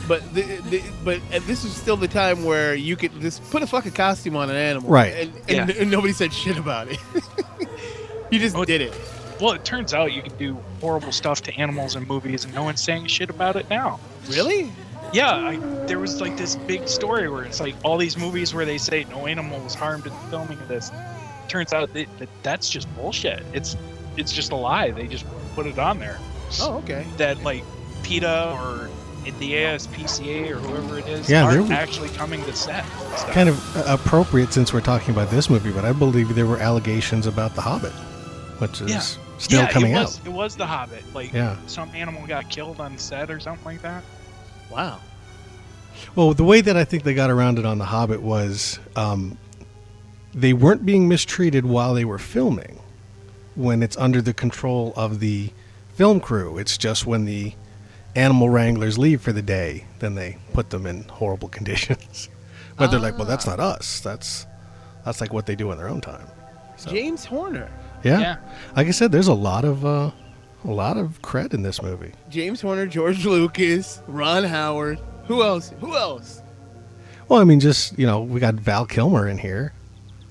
but 0.08 0.22
the, 0.34 0.42
the, 0.70 0.82
but 1.04 1.18
uh, 1.32 1.40
this 1.46 1.62
was 1.64 1.74
still 1.76 1.96
the 1.98 2.08
time 2.08 2.44
where 2.44 2.74
you 2.74 2.96
could 2.96 3.20
just 3.20 3.42
put 3.50 3.62
a 3.62 3.66
fucking 3.66 3.92
costume 3.92 4.36
on 4.36 4.48
an 4.48 4.56
animal, 4.56 4.88
Right. 4.88 5.12
And, 5.14 5.32
and, 5.48 5.68
Yeah. 5.70 5.76
and 5.82 5.90
nobody 5.90 6.12
said 6.14 6.32
shit 6.32 6.56
about 6.56 6.88
it. 6.88 6.98
you 8.30 8.38
just 8.38 8.56
Oh, 8.56 8.64
did 8.64 8.80
it. 8.80 8.94
Well, 9.40 9.52
it 9.52 9.64
turns 9.64 9.92
out 9.94 10.12
you 10.12 10.22
can 10.22 10.36
do 10.38 10.54
horrible 10.80 11.12
stuff 11.12 11.42
to 11.42 11.54
animals 11.56 11.96
in 11.96 12.06
movies, 12.06 12.44
and 12.44 12.54
no 12.54 12.62
one's 12.64 12.82
saying 12.82 13.06
shit 13.06 13.30
about 13.30 13.56
it 13.56 13.68
now. 13.70 13.98
Really? 14.28 14.70
Yeah, 15.12 15.30
I, 15.32 15.56
there 15.86 15.98
was 15.98 16.20
like 16.20 16.36
this 16.36 16.56
big 16.56 16.88
story 16.88 17.28
where 17.28 17.44
it's 17.44 17.60
like 17.60 17.74
all 17.84 17.98
these 17.98 18.16
movies 18.16 18.54
where 18.54 18.64
they 18.64 18.78
say 18.78 19.04
no 19.10 19.26
animal 19.26 19.60
was 19.60 19.74
harmed 19.74 20.06
in 20.06 20.12
the 20.12 20.18
filming 20.30 20.58
of 20.58 20.68
this. 20.68 20.90
Turns 21.48 21.72
out 21.72 21.92
that, 21.92 22.06
that 22.18 22.28
that's 22.42 22.70
just 22.70 22.92
bullshit. 22.96 23.42
It's 23.52 23.76
it's 24.16 24.32
just 24.32 24.52
a 24.52 24.56
lie. 24.56 24.90
They 24.90 25.06
just 25.08 25.26
put 25.54 25.66
it 25.66 25.78
on 25.78 25.98
there. 25.98 26.18
Oh, 26.60 26.78
okay. 26.78 27.04
That 27.18 27.42
like 27.42 27.62
PETA 28.04 28.52
or 28.62 28.88
the 29.38 29.52
ASPCA 29.52 30.50
or 30.50 30.56
whoever 30.56 30.98
it 30.98 31.06
is 31.06 31.28
Yeah, 31.30 31.44
aren't 31.44 31.70
actually 31.70 32.08
coming 32.10 32.42
to 32.44 32.54
set. 32.54 32.84
and 32.84 33.18
stuff. 33.18 33.30
Kind 33.32 33.48
of 33.48 33.76
uh, 33.76 33.84
appropriate 33.86 34.52
since 34.52 34.72
we're 34.72 34.80
talking 34.80 35.14
about 35.14 35.30
this 35.30 35.48
movie, 35.50 35.70
but 35.72 35.84
I 35.84 35.92
believe 35.92 36.34
there 36.34 36.46
were 36.46 36.58
allegations 36.58 37.26
about 37.26 37.54
The 37.54 37.60
Hobbit, 37.60 37.92
which 38.58 38.80
is 38.80 38.90
Yeah. 38.90 39.21
Still 39.42 39.62
yeah, 39.62 39.70
coming 39.70 39.92
it 39.92 39.96
out. 39.96 40.04
was, 40.06 40.20
It 40.24 40.32
was 40.32 40.56
the 40.56 40.66
Hobbit. 40.66 41.02
Like 41.14 41.32
Yeah. 41.32 41.56
some 41.66 41.90
animal 41.94 42.26
got 42.26 42.48
killed 42.50 42.80
on 42.80 42.96
set 42.98 43.30
or 43.30 43.40
something 43.40 43.64
like 43.64 43.82
that. 43.82 44.04
Wow. 44.70 45.00
Well, 46.14 46.32
the 46.34 46.44
way 46.44 46.60
that 46.60 46.76
I 46.76 46.84
think 46.84 47.02
they 47.04 47.14
got 47.14 47.30
around 47.30 47.58
it 47.58 47.66
on 47.66 47.78
The 47.78 47.84
Hobbit 47.84 48.22
was 48.22 48.78
um, 48.96 49.36
they 50.34 50.52
weren't 50.52 50.86
being 50.86 51.08
mistreated 51.08 51.66
while 51.66 51.94
they 51.94 52.04
were 52.04 52.18
filming. 52.18 52.78
When 53.54 53.82
it's 53.82 53.96
under 53.98 54.22
the 54.22 54.32
control 54.32 54.94
of 54.96 55.20
the 55.20 55.50
film 55.94 56.20
crew, 56.20 56.56
it's 56.56 56.78
just 56.78 57.04
when 57.06 57.26
the 57.26 57.52
animal 58.14 58.48
wranglers 58.48 58.98
leave 58.98 59.20
for 59.20 59.32
the 59.32 59.42
day, 59.42 59.84
then 59.98 60.14
they 60.14 60.38
put 60.54 60.70
them 60.70 60.86
in 60.86 61.02
horrible 61.04 61.48
conditions. 61.58 62.28
but 62.78 62.90
they're 62.90 63.00
like, 63.00 63.18
well, 63.18 63.26
that's 63.26 63.46
not 63.46 63.60
us. 63.60 64.00
That's 64.00 64.46
that's 65.04 65.20
like 65.20 65.32
what 65.32 65.44
they 65.46 65.54
do 65.56 65.70
in 65.72 65.78
their 65.78 65.88
own 65.88 66.00
time. 66.00 66.26
So, 66.76 66.90
James 66.90 67.24
Horner. 67.24 67.70
Yeah. 68.04 68.20
Yeah. 68.20 68.36
like 68.76 68.86
I 68.86 68.90
said, 68.90 69.12
there's 69.12 69.28
a 69.28 69.34
lot 69.34 69.64
of 69.64 69.84
uh, 69.84 70.10
a 70.64 70.70
lot 70.70 70.96
of 70.96 71.20
cred 71.22 71.54
in 71.54 71.62
this 71.62 71.82
movie. 71.82 72.12
James 72.30 72.60
Horner, 72.60 72.86
George 72.86 73.24
Lucas, 73.26 74.00
Ron 74.06 74.44
Howard. 74.44 75.00
Who 75.26 75.42
else? 75.42 75.72
Who 75.80 75.96
else? 75.96 76.42
Well, 77.28 77.40
I 77.40 77.44
mean, 77.44 77.60
just 77.60 77.98
you 77.98 78.06
know, 78.06 78.20
we 78.20 78.40
got 78.40 78.54
Val 78.54 78.84
Kilmer 78.86 79.28
in 79.28 79.38
here, 79.38 79.72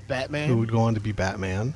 Batman. 0.08 0.48
who 0.50 0.58
would 0.58 0.72
go 0.72 0.80
on 0.80 0.94
to 0.94 1.00
be 1.00 1.12
Batman. 1.12 1.74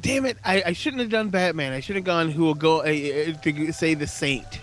Damn 0.00 0.26
it! 0.26 0.38
I, 0.44 0.62
I 0.66 0.72
shouldn't 0.72 1.00
have 1.00 1.10
done 1.10 1.28
Batman. 1.28 1.72
I 1.72 1.80
should 1.80 1.96
have 1.96 2.04
gone 2.04 2.30
who 2.30 2.44
will 2.44 2.54
go 2.54 2.78
uh, 2.78 2.82
uh, 2.84 3.32
to 3.42 3.72
say 3.72 3.94
the 3.94 4.06
Saint. 4.06 4.60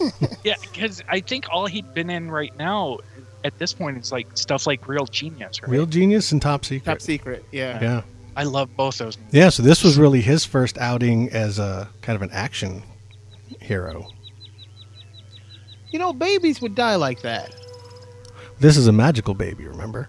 Yeah, 0.44 0.54
because 0.72 1.02
I 1.10 1.20
think 1.20 1.46
all 1.52 1.66
he'd 1.66 1.92
been 1.92 2.08
in 2.08 2.30
right 2.30 2.56
now 2.56 3.00
at 3.44 3.58
this 3.58 3.74
point 3.74 3.98
is 3.98 4.10
like 4.10 4.26
stuff 4.34 4.66
like 4.66 4.88
Real 4.88 5.04
Genius, 5.04 5.62
right? 5.62 5.70
Real 5.70 5.84
Genius 5.84 6.32
and 6.32 6.40
Top 6.40 6.64
Secret. 6.64 6.90
Top 6.90 7.02
Secret. 7.02 7.44
Yeah. 7.52 7.78
Yeah. 7.82 8.02
I 8.40 8.44
love 8.44 8.74
both 8.74 8.96
those. 8.96 9.18
Movies. 9.18 9.34
Yeah, 9.34 9.48
so 9.50 9.62
this 9.62 9.84
was 9.84 9.98
really 9.98 10.22
his 10.22 10.46
first 10.46 10.78
outing 10.78 11.28
as 11.28 11.58
a 11.58 11.90
kind 12.00 12.16
of 12.16 12.22
an 12.22 12.30
action 12.32 12.82
hero. 13.60 14.08
You 15.90 15.98
know, 15.98 16.14
babies 16.14 16.62
would 16.62 16.74
die 16.74 16.94
like 16.96 17.20
that. 17.20 17.54
This 18.58 18.78
is 18.78 18.86
a 18.86 18.92
magical 18.92 19.34
baby, 19.34 19.66
remember? 19.66 20.08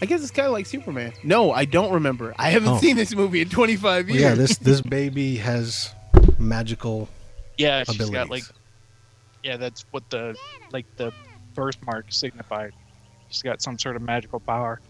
I 0.00 0.06
guess 0.06 0.22
it's 0.22 0.30
kind 0.30 0.46
of 0.46 0.52
like 0.52 0.64
Superman. 0.64 1.12
No, 1.22 1.52
I 1.52 1.66
don't 1.66 1.92
remember. 1.92 2.34
I 2.38 2.48
haven't 2.48 2.70
Oh. 2.70 2.78
seen 2.78 2.96
this 2.96 3.14
movie 3.14 3.42
in 3.42 3.50
25 3.50 4.06
Well, 4.06 4.14
years. 4.16 4.22
yeah, 4.22 4.34
this 4.34 4.56
this 4.56 4.80
baby 4.80 5.36
has 5.36 5.92
magical 6.38 7.06
Yeah, 7.58 7.84
she's 7.84 7.96
abilities. 7.96 8.14
got 8.14 8.30
like 8.30 8.44
yeah, 9.42 9.58
that's 9.58 9.84
what 9.90 10.08
the 10.08 10.34
like 10.72 10.86
the 10.96 11.12
birthmark 11.54 12.06
signified. 12.08 12.72
She's 13.28 13.42
got 13.42 13.60
some 13.60 13.78
sort 13.78 13.96
of 13.96 14.00
magical 14.02 14.40
power. 14.40 14.80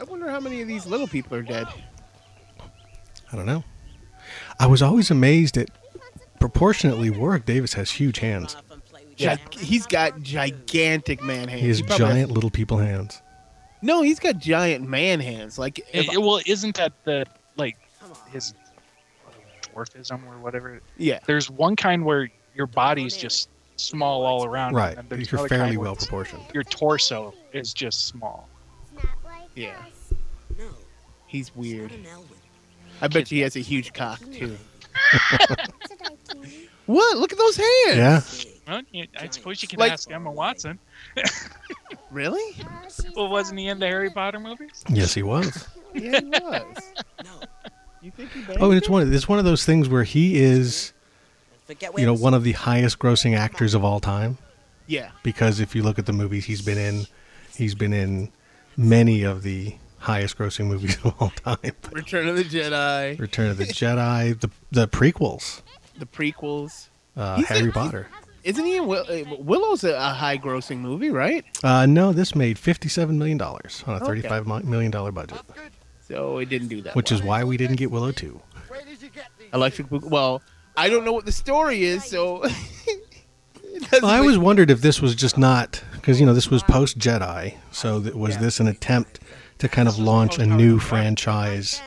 I 0.00 0.04
wonder 0.04 0.28
how 0.30 0.40
many 0.40 0.62
of 0.62 0.68
these 0.68 0.86
little 0.86 1.06
people 1.06 1.36
are 1.36 1.42
dead. 1.42 1.66
I 3.32 3.36
don't 3.36 3.46
know. 3.46 3.64
I 4.58 4.66
was 4.66 4.82
always 4.82 5.10
amazed 5.10 5.56
at 5.56 5.70
proportionately 6.40 7.10
Warwick 7.10 7.44
Davis 7.46 7.74
has 7.74 7.90
huge 7.90 8.18
hands. 8.18 8.56
Gi- 9.16 9.36
he's 9.58 9.86
got 9.86 10.20
gigantic 10.22 11.22
man 11.22 11.48
hands. 11.48 11.60
He 11.62 11.68
has 11.68 11.82
probably 11.82 11.98
giant 12.06 12.30
little 12.30 12.50
people 12.50 12.78
hands. 12.78 13.20
no, 13.82 14.02
he's 14.02 14.18
got 14.18 14.38
giant 14.38 14.88
man 14.88 15.20
hands. 15.20 15.58
Like, 15.58 15.78
if, 15.92 16.12
It- 16.12 16.20
well, 16.20 16.40
isn't 16.46 16.76
that 16.76 16.92
the 17.04 17.26
like 17.56 17.76
his 18.32 18.54
dwarfism 19.74 20.24
or 20.26 20.38
whatever? 20.38 20.80
yeah, 20.96 21.18
There's 21.26 21.50
one 21.50 21.76
kind 21.76 22.04
where 22.04 22.30
your 22.54 22.66
body's 22.66 23.16
just 23.16 23.48
small 23.76 24.24
all 24.24 24.44
around, 24.44 24.74
Right. 24.74 24.96
And 24.96 25.10
You're 25.30 25.48
fairly 25.48 25.76
well 25.76 25.96
proportioned. 25.96 26.42
Your 26.54 26.64
torso 26.64 27.34
is 27.52 27.72
just 27.74 28.06
small. 28.06 28.48
Yeah. 29.54 29.76
No, 30.58 30.68
He's 31.26 31.54
weird. 31.56 31.90
not 31.90 31.98
an 31.98 32.06
Elwyn. 32.06 32.28
I 33.00 33.08
bet 33.08 33.30
you 33.30 33.36
he 33.36 33.42
has 33.42 33.56
a 33.56 33.60
huge 33.60 33.92
cock 33.92 34.20
too. 34.32 34.56
what? 36.86 37.16
Look 37.18 37.32
at 37.32 37.38
those 37.38 37.56
hands. 37.56 38.44
Yeah. 38.44 38.50
Well, 38.68 38.82
you- 38.92 39.06
I 39.18 39.28
suppose 39.30 39.60
you 39.62 39.68
can 39.68 39.78
Like- 39.78 39.92
ask 39.92 40.10
Emma 40.10 40.30
Watson. 40.30 40.78
Really? 42.10 42.54
Well, 43.16 43.28
wasn't 43.28 43.58
he 43.58 43.68
in 43.68 43.78
the 43.78 43.86
Harry 43.86 44.10
Potter 44.10 44.38
movies? 44.38 44.84
Yes, 44.90 45.14
he 45.14 45.22
was. 45.22 45.66
Yeah, 45.94 46.20
he 46.20 46.28
was. 46.28 46.76
No, 47.24 47.30
You 48.02 48.10
think 48.10 48.32
he 48.32 48.42
banged 48.42 48.60
Oh, 48.60 48.68
and 48.68 48.76
it's 48.76 48.86
her? 48.86 48.92
one. 48.92 49.14
It's 49.14 49.26
one 49.26 49.38
of 49.38 49.46
those 49.46 49.64
things 49.64 49.88
where 49.88 50.04
he 50.04 50.38
is, 50.38 50.92
you 51.96 52.04
know, 52.04 52.12
one 52.12 52.34
of 52.34 52.44
the 52.44 52.52
highest 52.52 52.98
grossing 52.98 53.34
actors 53.34 53.72
of 53.72 53.82
all 53.82 53.98
time. 53.98 54.36
Yeah. 54.86 55.10
because 55.22 55.58
if 55.58 55.74
you 55.74 55.82
look 55.82 55.98
at 55.98 56.04
the 56.04 56.12
movies 56.12 56.44
he's 56.44 56.60
been 56.60 56.76
in, 56.76 57.06
he's 57.56 57.74
been 57.74 57.94
in 57.94 58.30
many 58.76 59.22
of 59.22 59.42
the 59.42 59.74
highest 59.98 60.36
grossing 60.38 60.66
movies 60.66 60.96
of 61.04 61.14
all 61.20 61.30
time. 61.30 61.72
Return 61.92 62.28
of 62.28 62.36
the 62.36 62.44
Jedi, 62.44 63.18
Return 63.18 63.50
of 63.50 63.56
the 63.58 63.64
Jedi, 63.66 64.38
the 64.40 64.50
the 64.70 64.88
prequels, 64.88 65.62
the 65.98 66.06
prequels. 66.06 66.88
uh, 67.16 67.42
Harry 67.42 67.64
in- 67.66 67.72
Potter. 67.72 68.08
Isn't 68.44 68.64
he 68.64 68.76
in 68.78 68.86
Will- 68.88 69.06
uh, 69.08 69.36
Willow's 69.38 69.84
a, 69.84 69.94
a 69.94 70.08
high-grossing 70.14 70.78
movie, 70.78 71.10
right? 71.10 71.44
Uh, 71.62 71.86
no, 71.86 72.12
this 72.12 72.34
made 72.34 72.58
fifty-seven 72.58 73.16
million 73.16 73.38
dollars 73.38 73.84
on 73.86 73.94
a 73.94 73.96
Okay. 73.98 74.06
thirty-five 74.06 74.46
mi- 74.48 74.62
million 74.64 74.90
dollar 74.90 75.12
budget, 75.12 75.38
So 76.08 76.38
it 76.38 76.48
didn't 76.48 76.66
do 76.68 76.82
that. 76.82 76.96
which 76.96 77.12
well. 77.12 77.20
is 77.20 77.24
why 77.24 77.44
we 77.44 77.56
didn't 77.56 77.76
get 77.76 77.90
Willow 77.92 78.10
two. 78.10 78.40
Electric 79.54 79.88
Boogaloo. 79.88 80.10
Well, 80.10 80.42
I 80.76 80.88
don't 80.88 81.04
know 81.04 81.12
what 81.12 81.24
the 81.26 81.32
story 81.32 81.84
is, 81.84 82.04
so. 82.04 82.44
Well, 83.90 84.06
I 84.06 84.18
always 84.18 84.38
wondered 84.38 84.70
if 84.70 84.80
this 84.80 85.00
was 85.02 85.14
just 85.14 85.36
not 85.36 85.82
because 86.02 86.18
you 86.18 86.26
know 86.26 86.34
this 86.34 86.50
was 86.50 86.64
post 86.64 86.98
Jedi, 86.98 87.54
so 87.70 88.00
that 88.00 88.16
was 88.16 88.36
this 88.38 88.58
an 88.58 88.66
attempt 88.66 89.20
to 89.58 89.68
kind 89.68 89.86
of 89.86 90.00
launch 90.00 90.36
a 90.36 90.44
new 90.44 90.80
franchise 90.80 91.80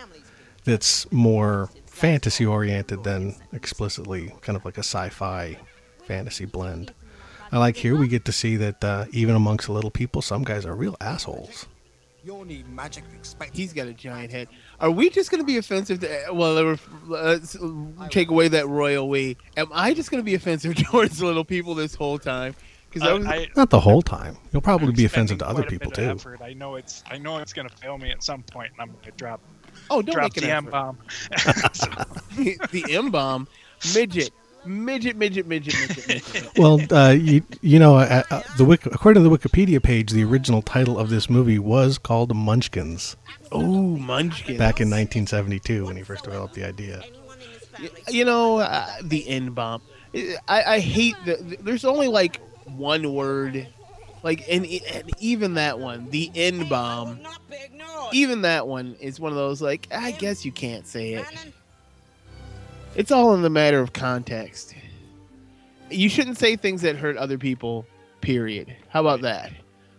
that's 0.64 1.12
more 1.12 1.70
fantasy 1.86 2.46
oriented 2.46 3.04
than 3.04 3.36
explicitly 3.52 4.34
kind 4.40 4.56
of 4.56 4.64
like 4.64 4.78
a 4.78 4.84
sci-fi 4.84 5.58
fantasy 6.06 6.46
blend. 6.46 6.94
I 7.52 7.58
like 7.58 7.76
here 7.76 7.98
we 7.98 8.08
get 8.08 8.24
to 8.26 8.32
see 8.32 8.56
that 8.56 8.82
uh, 8.82 9.06
even 9.12 9.36
amongst 9.36 9.68
the 9.68 9.74
little 9.74 9.92
people, 9.92 10.22
some 10.22 10.46
guys 10.46 10.66
are 10.66 10.76
real 10.76 10.96
assholes. 11.02 11.68
You'll 12.24 12.46
need 12.46 12.70
magic. 12.70 13.04
He's 13.52 13.74
got 13.74 13.88
a 13.88 13.94
giant 13.94 14.32
head. 14.32 14.48
Are 14.80 14.90
we 14.90 15.10
just 15.10 15.30
going 15.30 15.42
to 15.42 15.46
be 15.46 15.58
offensive 15.58 16.00
to? 16.00 16.30
Well, 16.32 16.78
let's 17.06 17.58
take 18.10 18.30
away 18.30 18.48
that 18.48 18.68
royal 18.68 19.10
we. 19.10 19.36
Am 19.58 19.68
I 19.74 19.94
just 19.94 20.10
going 20.10 20.22
to 20.22 20.26
be 20.26 20.36
offensive 20.36 20.76
towards 20.90 21.22
little 21.22 21.44
people 21.44 21.76
this 21.76 21.94
whole 21.96 22.18
time? 22.18 22.56
Because 22.96 23.10
I 23.10 23.14
was. 23.14 23.26
I, 23.28 23.48
Not 23.58 23.70
the 23.70 23.80
whole 23.80 24.02
time. 24.02 24.38
You'll 24.54 24.62
probably 24.62 24.88
I'm 24.88 24.94
be 24.94 25.04
offensive 25.04 25.38
to 25.40 25.48
other 25.48 25.64
people 25.64 25.92
too. 25.92 26.02
effort. 26.04 26.42
I 26.42 26.54
know 26.54 26.76
it's 26.76 27.04
I 27.12 27.18
know 27.18 27.38
it's 27.40 27.52
gonna 27.52 27.68
fail 27.70 27.98
me 27.98 28.10
at 28.10 28.24
some 28.24 28.42
point, 28.44 28.72
and 28.72 28.82
I'm 28.82 28.96
gonna 29.02 29.12
drop 29.18 29.42
oh, 29.90 30.02
don't 30.02 30.16
drop 30.16 30.24
make 30.24 30.34
the 30.36 30.46
an 30.46 30.66
M 30.66 30.66
bomb. 30.72 30.98
the 32.72 32.86
M 32.90 33.12
bomb, 33.12 33.50
midget, 33.94 34.32
midget, 34.66 35.18
midget, 35.18 35.46
midget, 35.46 35.76
midget, 35.78 36.08
midget. 36.08 36.58
Well, 36.58 36.80
uh, 36.90 37.12
you, 37.12 37.44
you 37.62 37.80
know, 37.80 37.98
uh, 37.98 38.24
uh, 38.32 38.42
the 38.58 38.64
Wik- 38.64 38.86
according 38.86 39.22
to 39.24 39.30
the 39.30 39.38
Wikipedia 39.38 39.84
page, 39.84 40.12
the 40.12 40.24
original 40.24 40.62
title 40.62 40.98
of 40.98 41.10
this 41.10 41.30
movie 41.30 41.60
was 41.60 41.98
called 41.98 42.34
Munchkins 42.34 43.18
Oh, 43.52 43.98
Munchkin. 43.98 44.58
back 44.58 44.80
in 44.80 44.90
1972 44.90 45.86
when 45.86 45.98
he 45.98 46.04
first 46.04 46.24
developed 46.24 46.54
the 46.54 46.66
idea. 46.66 47.04
you 48.08 48.24
know 48.24 48.60
uh, 48.60 48.88
the 49.04 49.28
N 49.28 49.52
bomb. 49.52 49.82
I, 50.48 50.64
I 50.76 50.80
hate 50.80 51.16
the. 51.26 51.58
There's 51.60 51.84
only 51.84 52.08
like 52.08 52.40
one 52.66 53.14
word, 53.14 53.68
like 54.24 54.46
and, 54.50 54.66
and 54.66 55.12
even 55.20 55.54
that 55.56 55.80
one, 55.80 56.10
the 56.10 56.32
N 56.36 56.68
bomb. 56.68 57.20
Even 58.12 58.42
that 58.42 58.68
one 58.68 58.96
is 59.00 59.20
one 59.20 59.32
of 59.32 59.38
those 59.38 59.62
like 59.62 59.88
I 59.92 60.12
guess 60.12 60.46
you 60.46 60.52
can't 60.52 60.88
say 60.88 61.14
it. 61.14 61.26
It's 62.96 63.12
all 63.12 63.34
in 63.34 63.42
the 63.42 63.50
matter 63.50 63.80
of 63.80 63.94
context. 63.94 64.76
You 65.90 66.10
shouldn't 66.10 66.38
say 66.38 66.56
things 66.56 66.82
that 66.82 66.96
hurt 66.96 67.18
other 67.18 67.38
people. 67.38 67.86
Period. 68.22 68.76
How 68.90 69.02
about 69.02 69.22
that? 69.22 69.52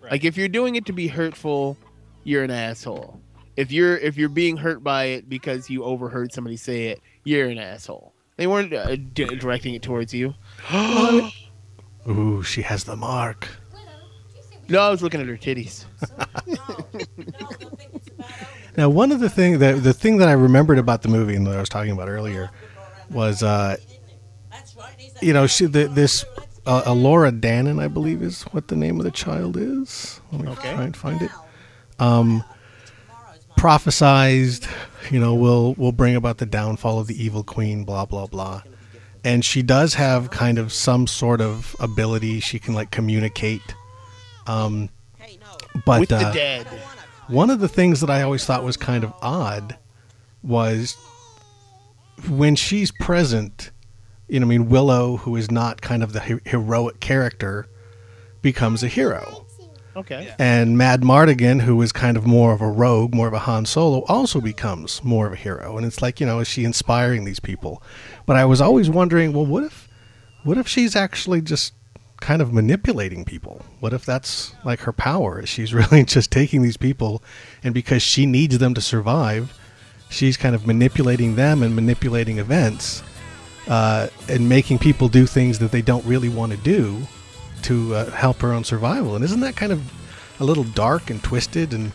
Right. 0.02 0.12
Like 0.12 0.24
if 0.24 0.36
you're 0.36 0.48
doing 0.48 0.76
it 0.76 0.86
to 0.86 0.92
be 0.92 1.06
hurtful, 1.06 1.76
you're 2.24 2.42
an 2.42 2.50
asshole. 2.50 3.20
If 3.56 3.70
you're 3.70 3.96
if 3.98 4.16
you're 4.16 4.28
being 4.28 4.56
hurt 4.56 4.82
by 4.82 5.04
it 5.04 5.28
because 5.28 5.70
you 5.70 5.84
overheard 5.84 6.32
somebody 6.32 6.56
say 6.56 6.86
it, 6.88 7.00
you're 7.24 7.48
an 7.48 7.58
asshole. 7.58 8.12
They 8.36 8.46
weren't 8.46 8.72
uh, 8.72 8.96
d- 8.96 9.36
directing 9.36 9.74
it 9.74 9.82
towards 9.82 10.12
you. 10.12 10.34
Ooh, 12.08 12.42
she 12.42 12.62
has 12.62 12.84
the 12.84 12.96
mark. 12.96 13.48
No, 14.68 14.80
I 14.80 14.90
was 14.90 15.02
looking 15.02 15.20
at 15.20 15.26
her 15.28 15.36
titties. 15.36 15.84
Now, 18.76 18.90
one 18.90 19.10
of 19.10 19.20
the 19.20 19.30
thing 19.30 19.58
that 19.60 19.82
the 19.82 19.94
thing 19.94 20.18
that 20.18 20.28
I 20.28 20.32
remembered 20.32 20.78
about 20.78 21.00
the 21.00 21.08
movie 21.08 21.34
and 21.34 21.46
that 21.46 21.56
I 21.56 21.60
was 21.60 21.68
talking 21.70 21.92
about 21.92 22.08
earlier 22.10 22.50
was, 23.10 23.42
uh, 23.42 23.76
you 25.22 25.32
know, 25.32 25.46
she 25.46 25.64
the, 25.64 25.88
this 25.88 26.26
uh, 26.66 26.82
Elora 26.82 27.40
Danan, 27.40 27.82
I 27.82 27.88
believe, 27.88 28.22
is 28.22 28.42
what 28.44 28.68
the 28.68 28.76
name 28.76 28.98
of 29.00 29.04
the 29.04 29.10
child 29.10 29.56
is. 29.56 30.20
Let 30.30 30.42
me 30.42 30.48
Okay. 30.50 30.74
try 30.74 30.82
and 30.82 30.94
find 30.94 31.22
it. 31.22 31.30
Um, 31.98 32.44
prophesized, 33.56 34.68
you 35.10 35.20
know, 35.20 35.34
will 35.34 35.72
will 35.74 35.92
bring 35.92 36.14
about 36.14 36.36
the 36.36 36.46
downfall 36.46 37.00
of 37.00 37.06
the 37.06 37.22
evil 37.22 37.42
queen. 37.44 37.84
Blah 37.84 38.04
blah 38.04 38.26
blah. 38.26 38.62
And 39.26 39.44
she 39.44 39.60
does 39.62 39.94
have 39.94 40.30
kind 40.30 40.56
of 40.56 40.72
some 40.72 41.06
sort 41.06 41.40
of 41.40 41.74
ability. 41.80 42.38
She 42.40 42.58
can 42.58 42.74
like 42.74 42.90
communicate. 42.92 43.74
Um, 44.46 44.88
but 45.84 46.00
With 46.00 46.08
the 46.10 46.16
uh, 46.18 46.32
dead. 46.32 46.66
one 47.26 47.50
of 47.50 47.58
the 47.60 47.68
things 47.68 48.00
that 48.00 48.08
I 48.08 48.22
always 48.22 48.44
thought 48.44 48.62
was 48.62 48.76
kind 48.76 49.02
of 49.04 49.12
odd 49.20 49.76
was 50.42 50.96
when 52.28 52.54
she's 52.56 52.92
present, 52.92 53.72
you 54.28 54.40
know, 54.40 54.46
I 54.46 54.48
mean, 54.48 54.68
Willow, 54.68 55.16
who 55.18 55.34
is 55.36 55.50
not 55.50 55.80
kind 55.82 56.02
of 56.02 56.12
the 56.12 56.20
he- 56.20 56.40
heroic 56.50 57.00
character, 57.00 57.66
becomes 58.42 58.82
a 58.82 58.88
hero. 58.88 59.44
Okay. 59.96 60.34
And 60.38 60.76
Madmartigan, 60.76 61.62
who 61.62 61.80
is 61.80 61.90
kind 61.90 62.18
of 62.18 62.26
more 62.26 62.52
of 62.52 62.60
a 62.60 62.68
rogue, 62.68 63.14
more 63.14 63.28
of 63.28 63.32
a 63.32 63.38
Han 63.40 63.64
Solo, 63.64 64.04
also 64.08 64.40
becomes 64.42 65.02
more 65.02 65.26
of 65.26 65.32
a 65.32 65.36
hero. 65.36 65.76
And 65.78 65.86
it's 65.86 66.02
like, 66.02 66.20
you 66.20 66.26
know, 66.26 66.38
is 66.40 66.48
she 66.48 66.64
inspiring 66.64 67.24
these 67.24 67.40
people? 67.40 67.82
But 68.26 68.36
I 68.36 68.44
was 68.44 68.60
always 68.60 68.90
wondering, 68.90 69.32
well, 69.32 69.46
what 69.46 69.62
if, 69.62 69.88
what 70.42 70.58
if 70.58 70.66
she's 70.66 70.96
actually 70.96 71.40
just 71.40 71.72
kind 72.20 72.42
of 72.42 72.52
manipulating 72.52 73.24
people? 73.24 73.64
What 73.80 73.92
if 73.92 74.04
that's 74.04 74.54
like 74.64 74.80
her 74.80 74.92
power? 74.92 75.40
Is 75.40 75.48
She's 75.48 75.72
really 75.80 76.04
just 76.04 76.30
taking 76.30 76.62
these 76.62 76.76
people, 76.76 77.22
and 77.62 77.72
because 77.72 78.02
she 78.02 78.26
needs 78.26 78.58
them 78.58 78.74
to 78.74 78.80
survive, 78.80 79.56
she's 80.10 80.36
kind 80.36 80.54
of 80.54 80.66
manipulating 80.66 81.36
them 81.36 81.62
and 81.62 81.74
manipulating 81.74 82.38
events, 82.38 83.02
uh, 83.68 84.08
and 84.28 84.48
making 84.48 84.78
people 84.78 85.08
do 85.08 85.26
things 85.26 85.60
that 85.60 85.70
they 85.70 85.82
don't 85.82 86.04
really 86.04 86.28
want 86.28 86.52
to 86.52 86.58
do 86.58 87.00
to 87.62 87.94
uh, 87.94 88.10
help 88.10 88.38
her 88.38 88.52
own 88.52 88.64
survival. 88.64 89.16
And 89.16 89.24
isn't 89.24 89.40
that 89.40 89.56
kind 89.56 89.72
of 89.72 89.92
a 90.40 90.44
little 90.44 90.64
dark 90.64 91.10
and 91.10 91.22
twisted? 91.22 91.72
And 91.72 91.92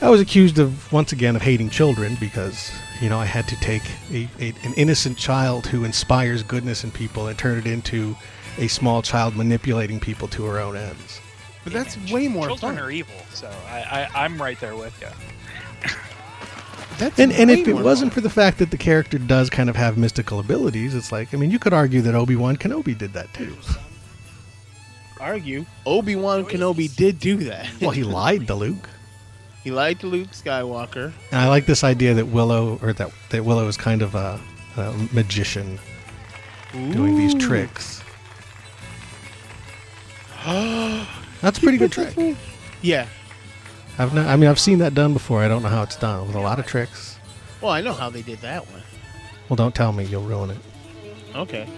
I 0.00 0.10
was 0.10 0.20
accused 0.20 0.58
of 0.58 0.92
once 0.92 1.12
again 1.12 1.36
of 1.36 1.42
hating 1.42 1.70
children 1.70 2.16
because 2.20 2.72
you 3.00 3.08
know 3.08 3.18
I 3.18 3.24
had 3.26 3.46
to 3.48 3.56
take 3.60 3.82
a, 4.12 4.28
a, 4.40 4.48
an 4.64 4.74
innocent 4.76 5.16
child 5.18 5.66
who 5.66 5.84
inspires 5.84 6.42
goodness 6.42 6.84
in 6.84 6.90
people 6.90 7.28
and 7.28 7.38
turn 7.38 7.58
it 7.58 7.66
into 7.66 8.16
a 8.58 8.68
small 8.68 9.02
child 9.02 9.36
manipulating 9.36 10.00
people 10.00 10.26
to 10.28 10.44
her 10.44 10.58
own 10.58 10.76
ends. 10.76 11.20
But 11.64 11.72
that's 11.72 11.96
way 12.10 12.28
more 12.28 12.46
Children 12.46 12.76
fun. 12.76 12.84
are 12.84 12.90
evil, 12.90 13.14
so 13.32 13.48
I, 13.68 14.08
I 14.14 14.24
I'm 14.24 14.40
right 14.40 14.58
there 14.60 14.74
with 14.76 14.98
you. 15.00 15.08
That's 16.98 17.18
And 17.20 17.30
and 17.32 17.50
if 17.50 17.68
it 17.68 17.74
wasn't 17.74 18.12
fun. 18.12 18.14
for 18.16 18.20
the 18.22 18.30
fact 18.30 18.58
that 18.58 18.70
the 18.72 18.76
character 18.76 19.18
does 19.18 19.50
kind 19.50 19.70
of 19.70 19.76
have 19.76 19.96
mystical 19.96 20.40
abilities, 20.40 20.94
it's 20.94 21.12
like 21.12 21.32
I 21.32 21.36
mean 21.36 21.50
you 21.50 21.58
could 21.58 21.72
argue 21.72 22.00
that 22.02 22.14
Obi 22.14 22.34
Wan 22.36 22.56
Kenobi 22.56 22.96
did 22.98 23.12
that 23.12 23.32
too. 23.34 23.56
argue, 25.20 25.64
Obi 25.86 26.16
Wan 26.16 26.44
Kenobi 26.44 26.94
did 26.94 27.18
do 27.20 27.36
that. 27.38 27.68
Well, 27.80 27.90
he 27.90 28.02
lied 28.02 28.46
to 28.48 28.54
Luke. 28.54 28.88
He 29.68 29.72
liked 29.74 30.02
Luke 30.02 30.28
Skywalker. 30.30 31.12
And 31.30 31.40
I 31.42 31.48
like 31.48 31.66
this 31.66 31.84
idea 31.84 32.14
that 32.14 32.28
Willow, 32.28 32.78
or 32.80 32.94
that 32.94 33.10
that 33.28 33.44
Willow 33.44 33.68
is 33.68 33.76
kind 33.76 34.00
of 34.00 34.14
a, 34.14 34.40
a 34.78 34.94
magician 35.12 35.78
doing 36.72 37.18
these 37.18 37.34
tricks. 37.34 38.02
That's 40.46 41.58
a 41.58 41.60
pretty 41.60 41.76
good 41.76 41.92
trick. 41.92 42.14
Yeah. 42.80 43.08
I've 43.98 44.14
not, 44.14 44.26
I 44.26 44.36
mean, 44.36 44.48
I've 44.48 44.58
seen 44.58 44.78
that 44.78 44.94
done 44.94 45.12
before. 45.12 45.42
I 45.42 45.48
don't 45.48 45.62
know 45.62 45.68
how 45.68 45.82
it's 45.82 45.96
done 45.96 46.26
with 46.26 46.34
a 46.36 46.40
lot 46.40 46.58
of 46.58 46.64
tricks. 46.66 47.18
Well, 47.60 47.72
I 47.72 47.82
know 47.82 47.92
how 47.92 48.08
they 48.08 48.22
did 48.22 48.38
that 48.38 48.64
one. 48.70 48.80
Well, 49.50 49.56
don't 49.56 49.74
tell 49.74 49.92
me, 49.92 50.04
you'll 50.04 50.22
ruin 50.22 50.48
it. 50.50 50.58
Okay. 51.34 51.68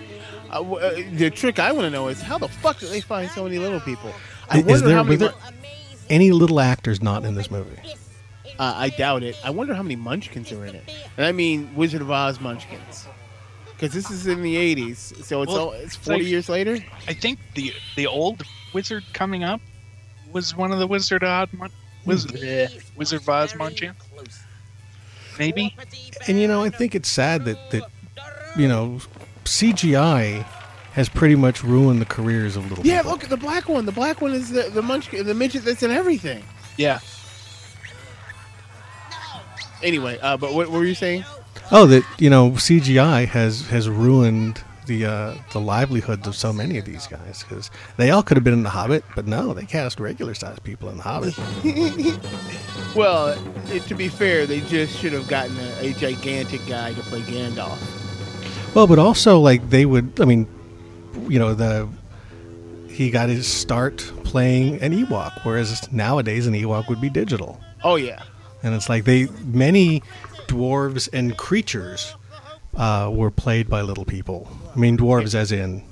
Uh, 0.51 0.59
w- 0.63 0.79
uh, 0.79 0.95
the 1.19 1.29
trick 1.31 1.59
I 1.59 1.73
want 1.73 1.87
to 1.87 1.91
know 1.91 2.07
is 2.07 2.21
how 2.23 2.39
the 2.39 2.47
fuck 2.49 2.79
do 2.79 2.87
they 2.87 3.01
find 3.01 3.29
so 3.31 3.43
many 3.43 3.59
little 3.59 3.81
people? 3.81 4.13
I 4.49 4.59
Is 4.59 4.65
wonder 4.65 4.87
there, 4.87 4.97
how 4.97 5.03
many. 5.03 5.17
there 5.17 5.33
any 6.11 6.31
little 6.33 6.61
actors 6.61 7.01
not 7.01 7.25
in 7.25 7.35
this 7.35 7.51
movie? 7.51 7.79
uh, 8.59 8.75
I 8.77 8.91
doubt 8.91 9.23
it. 9.23 9.37
I 9.45 9.51
wonder 9.51 9.73
how 9.75 9.83
many 9.83 9.97
Munchkins 9.97 10.53
are 10.53 10.67
in 10.67 10.75
it. 10.75 10.93
And 11.17 11.25
I 11.25 11.33
mean 11.33 11.75
Wizard 11.75 12.03
of 12.03 12.11
Oz 12.11 12.41
Munchkins, 12.41 13.07
because 13.67 13.93
this 13.95 14.11
is 14.11 14.27
in 14.27 14.43
the 14.43 14.57
'80s, 14.57 15.25
so 15.25 15.43
it's 15.43 15.53
Well, 15.53 15.59
all, 15.69 15.73
it's 15.73 15.95
it's 15.95 15.97
40 15.97 16.21
like- 16.23 16.31
years 16.31 16.49
later. 16.51 16.79
I 17.09 17.15
think 17.15 17.39
the 17.55 17.73
the 17.97 18.07
old 18.07 18.43
wizard 18.75 19.05
coming 19.15 19.45
up 19.45 19.61
was 20.33 20.55
one 20.55 20.71
of 20.73 20.79
the 20.79 20.87
Wizard 20.87 21.23
of 21.25 21.29
Oz, 21.49 21.49
Mon- 21.59 21.71
Wizard, 22.05 22.33
bleh, 22.33 22.83
Wizard 22.97 23.23
of 23.23 23.29
Oz 23.29 23.55
Munchkin. 23.57 23.95
Maybe. 25.39 25.75
And 26.29 26.39
you 26.39 26.47
know, 26.47 26.63
I 26.63 26.71
think 26.71 26.95
it's 26.95 27.09
sad 27.09 27.45
that 27.47 27.59
that 27.71 27.85
you 28.57 28.69
know 28.69 29.01
CGI 29.45 30.45
has 30.93 31.09
pretty 31.09 31.37
much 31.37 31.63
ruined 31.63 32.01
the 32.01 32.05
careers 32.07 32.57
of 32.57 32.69
little 32.69 32.85
Yeah, 32.87 32.99
people. 32.99 33.13
look 33.13 33.25
at 33.25 33.31
the 33.31 33.37
black 33.37 33.69
one. 33.69 33.87
The 33.87 33.93
black 33.93 34.21
one 34.21 34.33
is 34.33 34.51
the 34.51 34.71
the 34.71 34.83
Munchkin, 34.83 35.27
the 35.27 35.35
midget 35.35 35.65
that's 35.65 35.83
in 35.83 35.91
everything. 35.91 36.43
Yeah. 36.77 36.99
Anyway, 39.83 40.19
uh, 40.21 40.37
but 40.37 40.53
what, 40.53 40.69
what 40.71 40.79
were 40.79 40.85
you 40.85 40.95
saying? 40.95 41.25
Oh, 41.73 41.87
that 41.87 42.05
you 42.19 42.29
know, 42.29 42.51
CGI 42.53 43.27
has 43.29 43.67
has 43.69 43.89
ruined 43.89 44.63
the 44.87 45.07
uh, 45.07 45.35
the 45.53 45.61
livelihoods 45.61 46.27
of 46.27 46.35
so 46.35 46.53
many 46.53 46.77
of 46.79 46.85
these 46.85 47.07
guys 47.07 47.45
because 47.49 47.71
they 47.97 48.11
all 48.11 48.23
could 48.23 48.37
have 48.37 48.45
been 48.45 48.53
in 48.53 48.63
the 48.65 48.71
Hobbit, 48.71 49.05
but 49.15 49.27
no, 49.27 49.55
they 49.55 49.65
cast 49.65 50.01
regular 50.01 50.35
sized 50.35 50.63
people 50.65 50.89
in 50.91 50.97
the 50.97 51.03
Hobbit. 51.03 51.35
Well, 52.97 53.39
it, 53.71 53.85
to 53.85 53.95
be 53.95 54.09
fair, 54.09 54.47
they 54.47 54.63
just 54.63 54.99
should 54.99 55.13
have 55.13 55.29
gotten 55.29 55.57
a, 55.57 55.91
a 55.91 55.93
gigantic 55.93 56.61
guy 56.67 56.93
to 56.93 57.01
play 57.03 57.21
Gandalf. 57.21 57.79
well, 58.75 58.89
but 58.89 58.99
also 58.99 59.39
like 59.39 59.71
they 59.71 59.87
would. 59.87 60.21
I 60.21 60.25
mean, 60.25 60.49
you 61.31 61.39
know, 61.39 61.55
the 61.55 61.89
he 62.89 63.11
got 63.11 63.29
his 63.29 63.47
start 63.47 63.99
playing 64.25 64.81
an 64.83 64.93
Ewok, 64.93 65.45
whereas 65.45 65.91
nowadays 65.93 66.47
an 66.47 66.55
Ewok 66.55 66.89
would 66.89 67.01
be 67.01 67.09
digital. 67.09 67.61
Oh 67.83 67.97
yeah, 67.97 68.23
and 68.63 68.75
it's 68.75 68.89
like 68.89 69.05
they 69.05 69.29
many 69.45 70.03
dwarves 70.49 71.09
and 71.13 71.37
creatures 71.39 72.15
uh, 72.77 73.11
were 73.13 73.31
played 73.31 73.69
by 73.69 73.83
little 73.83 74.05
people. 74.05 74.49
I 74.75 74.79
mean, 74.79 74.99
dwarves 74.99 75.35
as 75.35 75.53
in, 75.53 75.83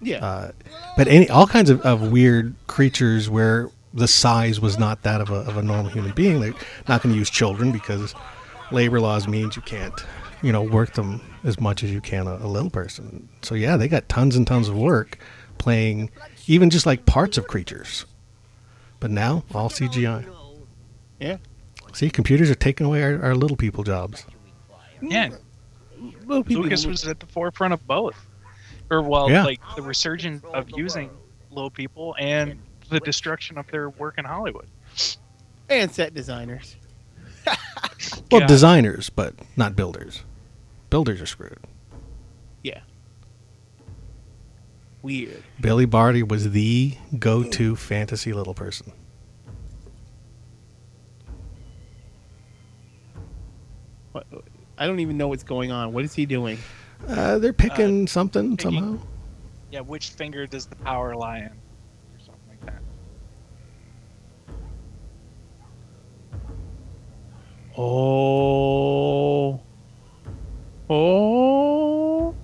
yeah. 0.00 0.24
uh, 0.24 0.52
but 0.96 1.08
any 1.08 1.28
all 1.30 1.46
kinds 1.46 1.70
of, 1.70 1.80
of 1.82 2.10
weird 2.10 2.54
creatures 2.66 3.30
where 3.30 3.70
the 3.94 4.08
size 4.08 4.60
was 4.60 4.78
not 4.78 5.02
that 5.02 5.20
of 5.20 5.30
a, 5.30 5.36
of 5.36 5.56
a 5.56 5.62
normal 5.62 5.90
human 5.90 6.12
being. 6.12 6.40
They're 6.40 6.54
not 6.86 7.02
going 7.02 7.14
to 7.14 7.18
use 7.18 7.30
children 7.30 7.72
because 7.72 8.14
labor 8.70 9.00
laws 9.00 9.26
means 9.26 9.56
you 9.56 9.62
can't, 9.62 9.94
you 10.46 10.52
know, 10.52 10.62
work 10.62 10.92
them 10.94 11.20
as 11.42 11.58
much 11.60 11.82
as 11.82 11.90
you 11.90 12.00
can 12.00 12.26
a, 12.28 12.36
a 12.36 12.46
little 12.48 12.70
person. 12.70 13.28
So 13.42 13.54
yeah, 13.54 13.76
they 13.76 13.88
got 13.88 14.08
tons 14.08 14.36
and 14.36 14.46
tons 14.46 14.68
of 14.68 14.76
work 14.76 15.18
playing 15.58 16.10
even 16.46 16.70
just 16.70 16.86
like 16.86 17.04
parts 17.06 17.36
of 17.36 17.46
creatures. 17.48 18.04
But 19.00 19.10
now 19.10 19.42
all 19.54 19.68
CGI. 19.68 20.24
Yeah. 21.20 21.38
See, 21.92 22.10
computers 22.10 22.50
are 22.50 22.54
taking 22.54 22.86
away 22.86 23.02
our, 23.02 23.20
our 23.22 23.34
little 23.34 23.56
people 23.56 23.82
jobs. 23.82 24.24
Yeah, 25.02 25.30
Little 26.26 26.44
people. 26.44 26.62
Lucas 26.64 26.86
was 26.86 27.06
at 27.06 27.20
the 27.20 27.26
forefront 27.26 27.72
of 27.74 27.86
both, 27.86 28.16
or 28.90 29.02
well, 29.02 29.30
Yeah. 29.30 29.44
like 29.44 29.60
the 29.76 29.82
resurgence 29.82 30.44
of 30.54 30.68
using 30.76 31.10
little 31.50 31.70
people 31.70 32.14
and 32.18 32.58
the 32.90 33.00
destruction 33.00 33.58
of 33.58 33.66
their 33.68 33.90
work 33.90 34.16
in 34.18 34.24
Hollywood. 34.24 34.66
and 35.68 35.90
set 35.90 36.14
designers. 36.14 36.76
Well, 38.30 38.40
God. 38.40 38.46
designers, 38.48 39.08
but 39.10 39.34
not 39.56 39.74
builders. 39.76 40.22
Builders 40.90 41.20
are 41.20 41.26
screwed. 41.26 41.58
Yeah. 42.62 42.80
Weird. 45.02 45.42
Billy 45.60 45.84
Barty 45.84 46.22
was 46.22 46.50
the 46.50 46.94
go-to 47.18 47.76
fantasy 47.76 48.32
little 48.32 48.54
person. 48.54 48.92
What, 54.12 54.26
I 54.78 54.86
don't 54.86 55.00
even 55.00 55.16
know 55.16 55.28
what's 55.28 55.44
going 55.44 55.70
on. 55.70 55.92
What 55.92 56.04
is 56.04 56.14
he 56.14 56.26
doing? 56.26 56.58
Uh, 57.06 57.38
they're 57.38 57.52
picking 57.52 58.06
something 58.06 58.56
picking- 58.56 58.72
somehow. 58.80 59.06
Yeah, 59.70 59.80
which 59.80 60.10
finger 60.10 60.46
does 60.46 60.66
the 60.66 60.76
power 60.76 61.14
lie 61.16 61.38
in, 61.38 61.46
or 61.46 62.18
something 62.24 62.48
like 62.48 62.64
that? 62.66 62.80
Oh. 67.76 69.60
Oh. 70.88 72.34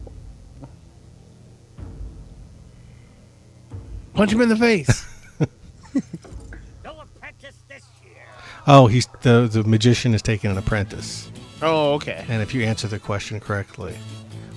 Punch 4.15 4.33
him 4.33 4.41
in 4.41 4.49
the 4.49 4.57
face. 4.57 5.07
Oh, 8.65 8.87
he's 8.87 9.09
the 9.23 9.49
the 9.51 9.65
magician 9.65 10.15
is 10.15 10.23
taking 10.23 10.49
an 10.49 10.57
apprentice, 10.57 11.31
oh, 11.63 11.95
okay. 11.95 12.25
and 12.29 12.41
if 12.41 12.55
you 12.55 12.63
answer 12.63 12.87
the 12.87 13.01
question 13.01 13.41
correctly, 13.41 13.93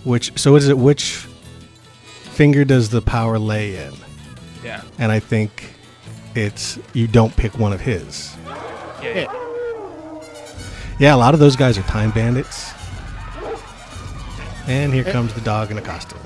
which 0.03 0.37
so 0.37 0.55
is 0.55 0.69
it? 0.69 0.77
Which 0.77 1.25
finger 2.03 2.63
does 2.65 2.89
the 2.89 3.01
power 3.01 3.39
lay 3.39 3.75
in? 3.77 3.93
Yeah, 4.63 4.83
And 4.99 5.11
I 5.11 5.19
think 5.19 5.73
it's 6.35 6.77
you 6.93 7.07
don't 7.07 7.35
pick 7.35 7.57
one 7.57 7.73
of 7.73 7.81
his. 7.81 8.35
yeah, 9.01 9.21
Yeah. 9.25 9.33
Yeah, 10.99 11.15
a 11.15 11.17
lot 11.17 11.33
of 11.33 11.39
those 11.39 11.55
guys 11.55 11.75
are 11.79 11.83
time 11.83 12.11
bandits. 12.11 12.71
And 14.67 14.93
here 14.93 15.03
comes 15.03 15.33
the 15.33 15.41
dog 15.41 15.71
in 15.71 15.77
a 15.77 15.81
costume. 15.81 16.19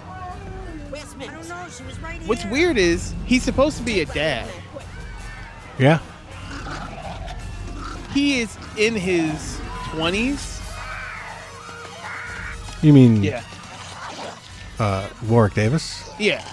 What's 2.25 2.45
weird 2.45 2.77
is 2.77 3.13
he's 3.25 3.43
supposed 3.43 3.77
to 3.77 3.83
be 3.83 4.01
a 4.01 4.05
dad. 4.05 4.49
Yeah, 5.77 5.99
He 8.13 8.39
is 8.41 8.57
in 8.77 8.95
his 8.95 9.59
20s. 9.91 10.57
you 12.83 12.91
mean 12.93 13.23
yeah. 13.23 13.43
uh, 14.77 15.07
Warwick 15.27 15.53
Davis? 15.53 16.09
Yeah. 16.19 16.43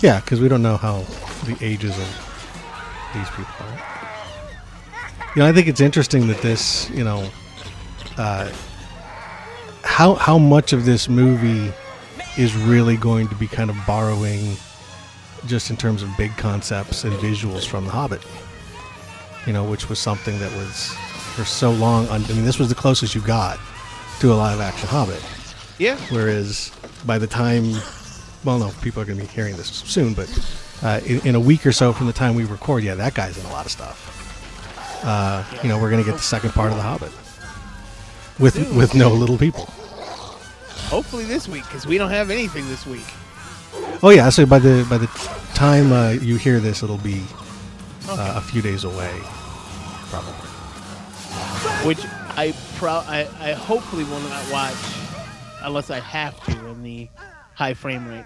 Yeah, 0.00 0.20
because 0.20 0.40
we 0.40 0.48
don't 0.48 0.62
know 0.62 0.76
how 0.76 1.00
the 1.44 1.56
ages 1.60 1.90
of 1.98 3.10
these 3.14 3.28
people 3.30 3.54
are. 3.60 3.80
You 5.34 5.42
know, 5.42 5.48
I 5.48 5.52
think 5.52 5.66
it's 5.66 5.80
interesting 5.80 6.28
that 6.28 6.40
this, 6.40 6.88
you 6.90 7.02
know, 7.04 7.28
uh, 8.16 8.50
how 9.88 10.14
how 10.14 10.38
much 10.38 10.72
of 10.72 10.84
this 10.84 11.08
movie 11.08 11.72
is 12.36 12.54
really 12.54 12.96
going 12.96 13.26
to 13.26 13.34
be 13.34 13.48
kind 13.48 13.68
of 13.68 13.76
borrowing, 13.84 14.54
just 15.46 15.70
in 15.70 15.76
terms 15.76 16.02
of 16.04 16.16
big 16.16 16.36
concepts 16.36 17.02
and 17.02 17.12
visuals 17.14 17.66
from 17.66 17.84
The 17.84 17.90
Hobbit. 17.90 18.24
You 19.44 19.52
know, 19.52 19.64
which 19.64 19.88
was 19.88 19.98
something 19.98 20.38
that 20.38 20.52
was 20.52 20.92
for 21.34 21.44
so 21.44 21.72
long. 21.72 22.06
I 22.10 22.18
mean, 22.18 22.44
this 22.44 22.60
was 22.60 22.68
the 22.68 22.76
closest 22.76 23.14
you 23.14 23.22
got 23.22 23.58
to 24.20 24.32
a 24.32 24.34
live 24.34 24.60
action 24.60 24.88
Hobbit. 24.88 25.24
Yeah. 25.78 25.96
Whereas 26.10 26.70
by 27.04 27.18
the 27.18 27.26
time, 27.26 27.72
well, 28.44 28.58
no, 28.58 28.70
people 28.82 29.02
are 29.02 29.06
going 29.06 29.18
to 29.18 29.24
be 29.24 29.32
hearing 29.32 29.56
this 29.56 29.68
soon, 29.68 30.12
but 30.14 30.28
uh, 30.82 31.00
in, 31.06 31.26
in 31.26 31.34
a 31.34 31.40
week 31.40 31.66
or 31.66 31.72
so 31.72 31.92
from 31.92 32.06
the 32.06 32.12
time 32.12 32.36
we 32.36 32.44
record, 32.44 32.84
yeah, 32.84 32.94
that 32.94 33.14
guy's 33.14 33.36
in 33.38 33.46
a 33.46 33.50
lot 33.50 33.64
of 33.64 33.72
stuff. 33.72 35.02
Uh, 35.02 35.42
you 35.62 35.68
know, 35.68 35.80
we're 35.80 35.90
going 35.90 36.04
to 36.04 36.08
get 36.08 36.16
the 36.16 36.22
second 36.22 36.50
part 36.50 36.70
of 36.70 36.76
The 36.76 36.82
Hobbit 36.82 37.10
with 38.38 38.76
with 38.76 38.94
no 38.94 39.10
little 39.10 39.38
people. 39.38 39.68
Hopefully 40.88 41.24
this 41.24 41.46
week, 41.46 41.64
because 41.64 41.86
we 41.86 41.98
don't 41.98 42.10
have 42.10 42.30
anything 42.30 42.66
this 42.68 42.86
week. 42.86 43.04
Oh 44.02 44.10
yeah, 44.10 44.30
so 44.30 44.46
by 44.46 44.58
the 44.58 44.86
by 44.88 44.96
the 44.96 45.06
time 45.54 45.92
uh, 45.92 46.10
you 46.10 46.36
hear 46.36 46.60
this, 46.60 46.82
it'll 46.82 46.96
be 46.96 47.22
uh, 48.08 48.34
a 48.36 48.40
few 48.40 48.62
days 48.62 48.84
away, 48.84 49.12
probably. 50.08 50.32
Which 51.86 52.00
I 52.36 52.54
pro 52.76 53.02
I, 53.06 53.28
I 53.38 53.52
hopefully 53.52 54.04
will 54.04 54.20
not 54.20 54.50
watch 54.50 54.76
unless 55.60 55.90
I 55.90 56.00
have 56.00 56.42
to 56.44 56.66
in 56.68 56.82
the 56.82 57.08
high 57.54 57.74
frame 57.74 58.08
rate. 58.08 58.24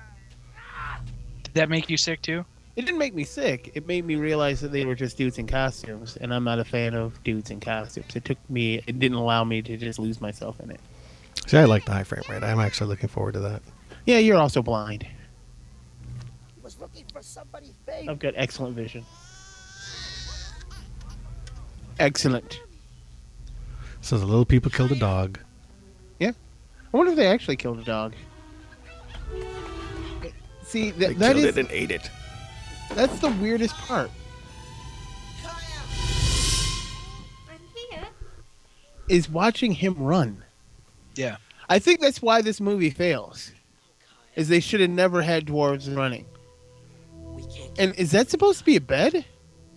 Did 1.43 1.55
that 1.55 1.69
make 1.69 1.91
you 1.91 1.97
sick 1.97 2.23
too? 2.23 2.45
It 2.77 2.87
didn't 2.87 2.99
make 2.99 3.15
me 3.15 3.25
sick. 3.25 3.73
It 3.75 3.87
made 3.87 4.07
me 4.07 4.15
realize 4.15 4.61
that 4.61 4.73
they 4.73 4.85
were 4.85 4.95
just 4.95 5.19
dudes 5.19 5.39
in 5.39 5.47
costumes, 5.47 6.17
and 6.17 6.33
I'm 6.33 6.45
not 6.45 6.59
a 6.59 6.65
fan 6.65 6.95
of 6.95 7.23
dudes 7.25 7.51
in 7.51 7.61
costumes. 7.61 8.15
It 8.15 8.25
took 8.25 8.39
me. 8.49 8.83
It 8.87 8.99
didn't 9.01 9.19
allow 9.19 9.43
me 9.43 9.63
to 9.63 9.77
just 9.77 9.99
lose 9.99 10.21
myself 10.21 10.61
in 10.61 10.71
it. 10.71 10.81
See, 11.47 11.59
I 11.59 11.65
like 11.65 11.85
the 11.85 11.93
high 11.93 12.05
frame 12.05 12.23
rate. 12.29 12.43
I'm 12.43 12.61
actually 12.61 12.89
looking 12.89 13.09
forward 13.09 13.35
to 13.35 13.41
that. 13.41 13.63
Yeah, 14.07 14.19
you're 14.19 14.39
also 14.39 14.63
blind. 14.63 15.07
was 16.63 16.79
looking 16.81 17.05
for 17.13 17.23
somebody's 17.23 17.77
baby. 17.87 18.09
I've 18.09 18.19
got 18.19 18.35
excellent 18.37 18.75
vision. 18.77 19.05
Excellent. 21.99 22.61
So 24.01 24.19
the 24.19 24.27
little 24.27 24.45
people 24.45 24.71
killed 24.71 24.93
a 24.93 24.99
dog. 24.99 25.39
Yeah. 26.19 26.33
I 26.93 26.97
wonder 26.97 27.13
if 27.13 27.17
they 27.17 27.27
actually 27.27 27.57
killed 27.57 27.79
a 27.79 27.85
dog. 27.85 28.15
See, 30.65 30.91
that 30.93 30.95
is. 30.95 30.97
They 30.97 31.07
that, 31.07 31.19
that 31.19 31.33
killed 31.35 31.45
is 31.45 31.57
it 31.57 31.59
and 31.59 31.71
ate 31.71 31.91
it. 31.91 32.11
that's 32.95 33.19
the 33.21 33.31
weirdest 33.31 33.75
part. 33.77 34.11
I'm 37.49 37.61
here. 37.91 38.07
Is 39.09 39.29
watching 39.29 39.73
him 39.73 39.95
run. 39.97 40.43
Yeah. 41.15 41.37
I 41.69 41.79
think 41.79 42.01
that's 42.01 42.21
why 42.21 42.43
this 42.43 42.61
movie 42.61 42.91
fails. 42.91 43.53
Is 44.35 44.49
they 44.49 44.61
should 44.61 44.81
have 44.81 44.91
never 44.91 45.23
had 45.23 45.47
dwarves 45.47 45.95
running. 45.95 46.27
We 47.13 47.43
can't. 47.43 47.79
And 47.79 47.95
is 47.97 48.13
that 48.13 48.31
supposed 48.31 48.59
to 48.61 48.65
be 48.65 48.77
a 48.77 48.81
bed? 48.81 49.25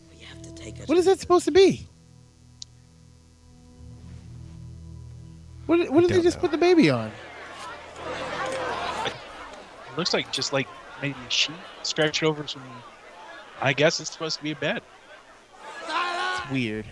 We 0.09 0.23
have 0.23 0.41
to 0.41 0.53
take. 0.53 0.77
What 0.85 0.97
is 0.97 1.05
that 1.05 1.19
supposed 1.19 1.45
to 1.45 1.51
be? 1.51 1.87
What, 5.65 5.89
what 5.89 6.01
did 6.01 6.11
they 6.11 6.21
just 6.21 6.37
know. 6.37 6.41
put 6.41 6.51
the 6.51 6.57
baby 6.57 6.89
on? 6.89 7.11
It 9.05 9.97
looks 9.97 10.13
like 10.13 10.31
just 10.31 10.53
like 10.53 10.67
maybe 11.01 11.15
a 11.27 11.31
sheet 11.31 11.55
stretched 11.83 12.23
over 12.23 12.45
some. 12.47 12.61
I 13.61 13.73
guess 13.73 13.99
it's 13.99 14.11
supposed 14.11 14.37
to 14.37 14.43
be 14.43 14.51
a 14.51 14.55
bed. 14.55 14.81
It's 15.87 16.51
weird. 16.51 16.85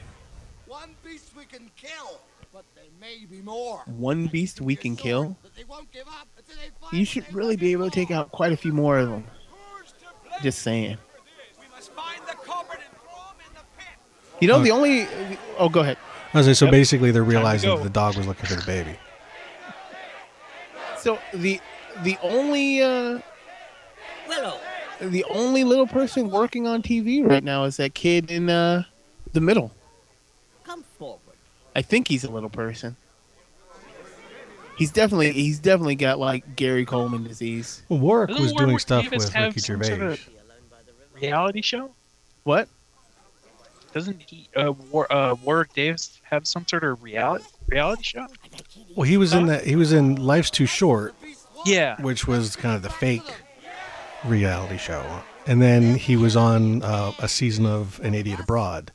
One 0.65 0.95
beast 1.03 1.32
we 1.38 1.45
can 1.45 1.69
kill, 1.75 2.19
but 3.04 3.10
there 3.10 3.20
may 3.20 3.26
be 3.26 3.42
more. 3.42 3.82
One 3.86 4.28
beast 4.28 4.62
we 4.62 4.76
can 4.76 4.96
kill. 4.96 5.38
But 5.42 5.56
they 5.56 5.63
won't 5.63 5.92
give 5.92 6.08
up 6.08 6.28
until 6.38 6.56
they 6.56 6.70
find 6.80 6.98
You 6.98 7.06
should 7.06 7.32
really 7.34 7.56
be 7.56 7.72
able 7.72 7.86
to 7.89 7.92
take 7.92 8.12
out 8.12 8.32
quite 8.32 8.52
a 8.52 8.58
few 8.58 8.74
more 8.74 8.98
of 8.98 9.10
them. 9.10 9.26
Just 10.42 10.60
saying. 10.62 10.98
We 11.60 11.68
must 11.76 11.92
find 11.92 12.22
the 12.28 12.34
culprit 12.34 12.80
and 12.86 13.00
throw 13.00 13.13
him 13.13 13.38
in 13.48 13.54
the 13.54 13.62
pit. 13.78 14.42
You 14.42 14.48
know, 14.48 14.60
Uh, 14.60 14.63
the 14.63 14.72
only. 14.72 15.08
Oh, 15.58 15.70
go 15.70 15.82
ahead. 15.82 15.98
I 16.34 16.38
was 16.39 16.48
like, 16.48 16.56
so 16.56 16.66
Yep. 16.66 16.72
basically, 16.72 17.12
they're 17.12 17.24
realizing 17.24 17.70
that 17.76 17.84
the 17.84 17.89
dog 17.89 18.18
was 18.18 18.26
looking 18.26 18.46
for 18.46 18.56
the 18.56 18.66
baby. 18.66 18.98
So 20.98 21.20
the 21.34 21.60
the 22.04 22.18
only 22.24 22.82
uh, 22.82 23.20
Willow. 24.28 24.60
the 25.00 25.24
only 25.26 25.63
little 25.63 25.86
person 25.86 26.32
working 26.32 26.66
on 26.66 26.82
TV 26.82 27.28
right 27.28 27.44
now 27.44 27.66
is 27.66 27.78
that 27.78 27.94
kid 27.94 28.32
in 28.32 28.50
uh, 28.50 28.84
the 29.34 29.42
middle. 29.42 29.72
Come 30.63 30.84
forward. 30.98 31.23
I 31.76 31.82
think 31.82 32.08
he's 32.08 32.24
a 32.24 32.32
little 32.32 32.50
person. 32.50 32.96
He's 34.78 34.92
definitely 34.92 35.32
he's 35.34 35.60
definitely 35.60 35.96
got 35.96 36.18
like 36.20 36.56
Gary 36.56 36.86
Coleman 36.86 37.24
disease. 37.24 37.84
Well, 37.90 38.00
Warwick 38.00 38.30
Doesn't 38.30 38.44
was 38.44 38.54
doing 38.54 38.80
stuff 38.80 39.04
Davis 39.04 39.26
with 39.26 39.36
Ricky 39.36 39.60
some 39.60 39.76
Gervais. 39.84 39.88
sort 39.90 40.02
of- 40.02 40.30
Reality 41.22 41.62
show? 41.62 41.92
What? 42.44 42.68
Doesn't 43.94 44.20
he, 44.24 44.50
uh, 44.56 44.72
War, 44.92 45.12
uh, 45.14 45.36
Warwick 45.44 45.72
Davis 45.74 46.20
have 46.24 46.48
some 46.48 46.66
sort 46.68 46.84
of 46.84 47.04
reality 47.04 47.46
reality 47.68 48.02
show? 48.04 48.26
Well, 48.96 49.04
he 49.04 49.18
was 49.18 49.34
in 49.34 49.46
that. 49.46 49.64
He 49.66 49.76
was 49.76 49.94
in 49.94 50.16
Life's 50.16 50.50
Too 50.50 50.66
Short, 50.66 51.14
Yeah. 51.66 52.02
which 52.02 52.28
was 52.28 52.56
kind 52.56 52.76
of 52.76 52.82
the 52.82 52.90
fake 52.90 53.22
reality 54.26 54.78
show, 54.78 55.06
and 55.46 55.62
then 55.62 55.96
he 55.96 56.16
was 56.18 56.36
on 56.36 56.82
uh, 56.82 57.12
a 57.20 57.28
season 57.28 57.68
of 57.68 58.00
An 58.04 58.16
Idiot 58.16 58.40
Abroad, 58.40 58.92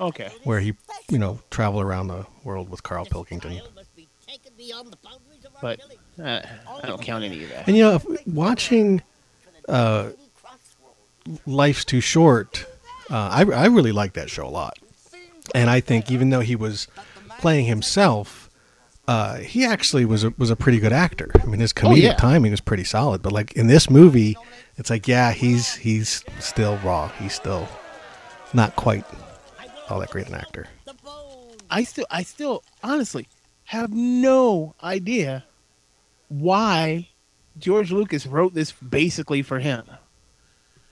Okay. 0.00 0.30
where 0.44 0.60
he, 0.60 0.74
you 1.10 1.18
know, 1.18 1.40
traveled 1.50 1.84
around 1.84 2.08
the 2.08 2.26
world 2.44 2.70
with 2.70 2.82
Carl 2.82 3.04
Pilkington. 3.04 3.60
Must 3.74 3.94
be 3.94 4.08
taken 4.26 4.52
beyond 4.56 4.90
the 4.92 4.96
boundaries 4.96 5.44
of 5.44 5.54
our 5.56 5.60
But 5.60 5.80
uh, 6.22 6.46
I 6.82 6.86
don't 6.86 7.02
count 7.02 7.24
any 7.24 7.44
of 7.44 7.50
that. 7.50 7.68
And 7.68 7.76
you 7.76 7.84
know, 7.84 8.00
watching 8.26 9.02
uh, 9.68 10.10
Life's 11.46 11.84
Too 11.84 12.00
Short, 12.00 12.66
uh, 13.10 13.28
I 13.32 13.44
I 13.44 13.66
really 13.66 13.92
like 13.92 14.14
that 14.14 14.30
show 14.30 14.46
a 14.46 14.48
lot. 14.48 14.78
and 15.54 15.68
I 15.68 15.80
think 15.80 16.10
even 16.10 16.30
though 16.30 16.40
he 16.40 16.56
was 16.56 16.88
playing 17.38 17.66
himself, 17.66 18.48
uh, 19.08 19.36
he 19.38 19.64
actually 19.64 20.04
was 20.04 20.24
a, 20.24 20.32
was 20.38 20.50
a 20.50 20.56
pretty 20.56 20.78
good 20.78 20.92
actor. 20.92 21.30
I 21.42 21.46
mean, 21.46 21.60
his 21.60 21.72
comedic 21.72 22.02
yeah. 22.02 22.14
timing 22.14 22.52
was 22.52 22.60
pretty 22.60 22.84
solid. 22.84 23.22
But 23.22 23.32
like 23.32 23.52
in 23.52 23.66
this 23.66 23.90
movie, 23.90 24.36
it's 24.76 24.88
like 24.90 25.08
yeah, 25.08 25.32
he's 25.32 25.74
he's 25.74 26.24
still 26.38 26.78
raw. 26.78 27.08
He's 27.08 27.34
still 27.34 27.68
not 28.54 28.76
quite 28.76 29.04
all 29.90 30.00
that 30.00 30.10
great 30.10 30.28
an 30.28 30.34
actor. 30.34 30.66
I 31.70 31.84
still, 31.84 32.06
I 32.10 32.22
still, 32.22 32.62
honestly, 32.82 33.28
have 33.64 33.92
no 33.92 34.74
idea 34.82 35.44
why 36.28 37.08
George 37.58 37.92
Lucas 37.92 38.26
wrote 38.26 38.54
this 38.54 38.72
basically 38.72 39.42
for 39.42 39.58
him. 39.60 39.84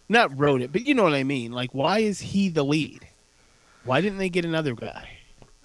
Not 0.08 0.36
wrote 0.38 0.62
it, 0.62 0.72
but 0.72 0.86
you 0.86 0.94
know 0.94 1.02
what 1.02 1.14
I 1.14 1.24
mean. 1.24 1.52
Like, 1.52 1.74
why 1.74 1.98
is 2.00 2.20
he 2.20 2.48
the 2.48 2.64
lead? 2.64 3.06
Why 3.84 4.00
didn't 4.00 4.18
they 4.18 4.28
get 4.28 4.44
another 4.44 4.74
guy? 4.74 5.08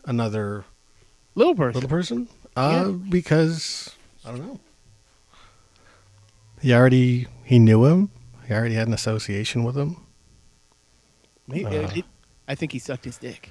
Another 0.05 0.65
Little 1.35 1.55
person. 1.55 1.73
little 1.75 1.89
person? 1.89 2.27
Uh, 2.55 2.85
Yeah. 2.87 2.91
because 3.09 3.89
I 4.25 4.29
don't 4.31 4.39
know. 4.45 4.59
He 6.61 6.73
already 6.73 7.27
he 7.43 7.59
knew 7.59 7.85
him. 7.85 8.09
He 8.47 8.53
already 8.53 8.75
had 8.75 8.87
an 8.87 8.93
association 8.93 9.63
with 9.63 9.77
him. 9.77 9.97
Maybe, 11.47 11.65
Uh. 11.65 11.89
it- 11.95 12.05
I 12.47 12.55
think 12.55 12.71
he 12.71 12.79
sucked 12.79 13.05
his 13.05 13.17
dick. 13.17 13.49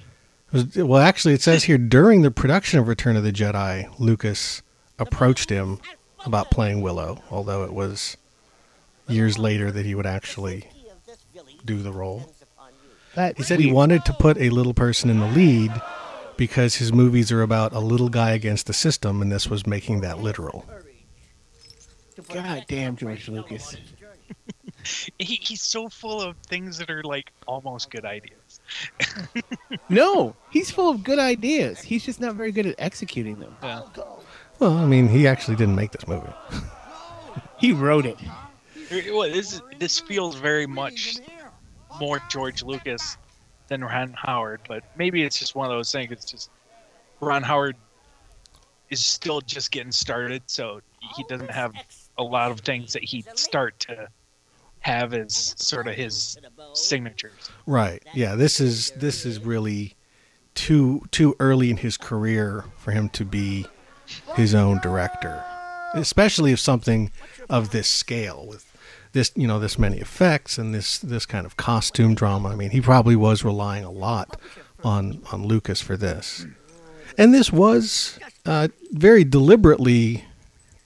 Was- 0.53 0.77
Well, 0.77 1.01
actually, 1.01 1.35
it 1.35 1.43
says 1.43 1.65
here 1.65 1.79
during 1.79 2.23
the 2.23 2.31
production 2.31 2.79
of 2.79 2.89
Return 2.89 3.17
of 3.17 3.25
the 3.25 3.33
Jedi, 3.33 3.89
Lucas 3.99 4.63
approached 4.99 5.51
him 5.51 5.81
about 6.25 6.51
playing 6.51 6.83
Willow, 6.83 7.23
although 7.31 7.65
it 7.65 7.73
was 7.73 8.17
years 9.09 9.39
later 9.39 9.71
that 9.73 9.85
he 9.87 9.95
would 9.95 10.07
actually 10.07 10.69
do 11.65 11.83
the 11.83 11.93
role. 11.93 12.33
That 13.15 13.37
He 13.37 13.43
said 13.43 13.61
he 13.61 13.73
wanted 13.73 14.05
to 14.07 14.13
put 14.15 14.39
a 14.39 14.51
little 14.51 14.75
person 14.75 15.11
in 15.11 15.21
the 15.21 15.27
lead 15.27 15.73
because 16.37 16.77
his 16.77 16.93
movies 16.93 17.31
are 17.31 17.43
about 17.43 17.73
a 17.73 17.79
little 17.79 18.09
guy 18.09 18.31
against 18.31 18.67
the 18.67 18.73
system, 18.73 19.21
and 19.21 19.31
this 19.31 19.49
was 19.49 19.67
making 19.67 20.01
that 20.01 20.19
literal. 20.21 20.65
God 22.29 22.65
damn, 22.69 22.97
George 22.97 23.29
Lucas. 23.29 23.77
He, 25.19 25.39
he's 25.41 25.63
so 25.63 25.89
full 25.89 26.21
of 26.21 26.37
things 26.49 26.79
that 26.79 26.91
are 26.91 27.05
like 27.05 27.31
almost 27.47 27.89
good 27.89 28.05
ideas. 28.05 28.41
No, 29.89 30.35
he's 30.51 30.71
full 30.71 30.89
of 30.91 31.03
good 31.05 31.19
ideas. 31.19 31.81
He's 31.81 32.05
just 32.05 32.21
not 32.21 32.35
very 32.35 32.53
good 32.53 32.67
at 32.67 32.75
executing 32.79 33.39
them. 33.39 33.57
Yeah. 33.63 33.83
Well, 34.59 34.73
I 34.79 34.87
mean, 34.87 35.09
he 35.09 35.27
actually 35.27 35.57
didn't 35.57 35.75
make 35.77 35.93
this 35.93 36.07
movie. 36.07 36.29
He 37.59 37.73
wrote 37.73 38.07
it. 38.07 38.17
Well, 39.11 39.31
this 39.31 39.55
is- 39.55 39.63
this 39.79 39.99
feels 40.01 40.37
very 40.37 40.67
much 40.67 41.17
more 42.01 42.21
George 42.31 42.63
Lucas 42.63 43.17
than 43.69 43.83
Ron 43.83 44.13
Howard, 44.15 44.61
but 44.69 44.85
maybe 44.97 45.23
it's 45.23 45.39
just 45.39 45.55
one 45.55 45.67
of 45.67 45.73
those 45.73 45.91
things. 45.93 46.11
It's 46.13 46.25
just 46.31 46.51
Ron 47.21 47.43
Howard 47.43 47.77
is 48.91 49.05
still 49.05 49.41
just 49.41 49.71
getting 49.71 49.93
started, 49.93 50.43
so 50.47 50.81
he 51.17 51.25
doesn't 51.25 51.51
have 51.51 51.73
a 52.19 52.23
lot 52.23 52.51
of 52.51 52.61
things 52.61 52.93
that 52.93 53.03
he'd 53.03 53.27
start 53.39 53.79
to 53.81 54.09
have 54.83 55.15
as 55.15 55.55
sort 55.57 55.89
of 55.89 55.95
his 55.95 56.39
signatures. 56.75 57.51
Right. 57.67 58.03
Yeah. 58.15 58.35
This 58.35 58.61
is 58.61 58.91
this 58.93 59.25
is 59.25 59.41
really 59.41 59.95
too 60.55 61.03
too 61.11 61.35
early 61.41 61.71
in 61.71 61.79
his 61.79 61.97
career 61.97 62.65
for 62.77 62.91
him 62.91 63.09
to 63.11 63.25
be 63.25 63.67
his 64.35 64.55
own 64.55 64.79
director, 64.83 65.45
especially 65.95 66.53
if 66.53 66.61
something 66.61 67.11
of 67.49 67.71
this 67.71 67.89
scale 67.89 68.45
with 68.47 68.67
this 69.13 69.31
you 69.37 69.47
know 69.47 69.59
this 69.59 69.79
many 69.79 69.99
effects 69.99 70.59
and 70.59 70.75
this 70.75 70.99
this 70.99 71.27
kind 71.27 71.47
of 71.47 71.57
costume 71.57 72.15
drama. 72.15 72.51
I 72.51 72.57
mean, 72.57 72.71
he 72.71 72.81
probably 72.81 73.17
was 73.17 73.45
relying 73.45 73.85
a 73.85 73.91
lot 73.91 74.39
on 74.85 75.23
on 75.31 75.45
Lucas 75.47 75.81
for 75.81 75.97
this, 75.97 76.47
and 77.17 77.33
this 77.33 77.53
was 77.53 78.19
uh, 78.45 78.69
very 78.91 79.25
deliberately 79.25 80.25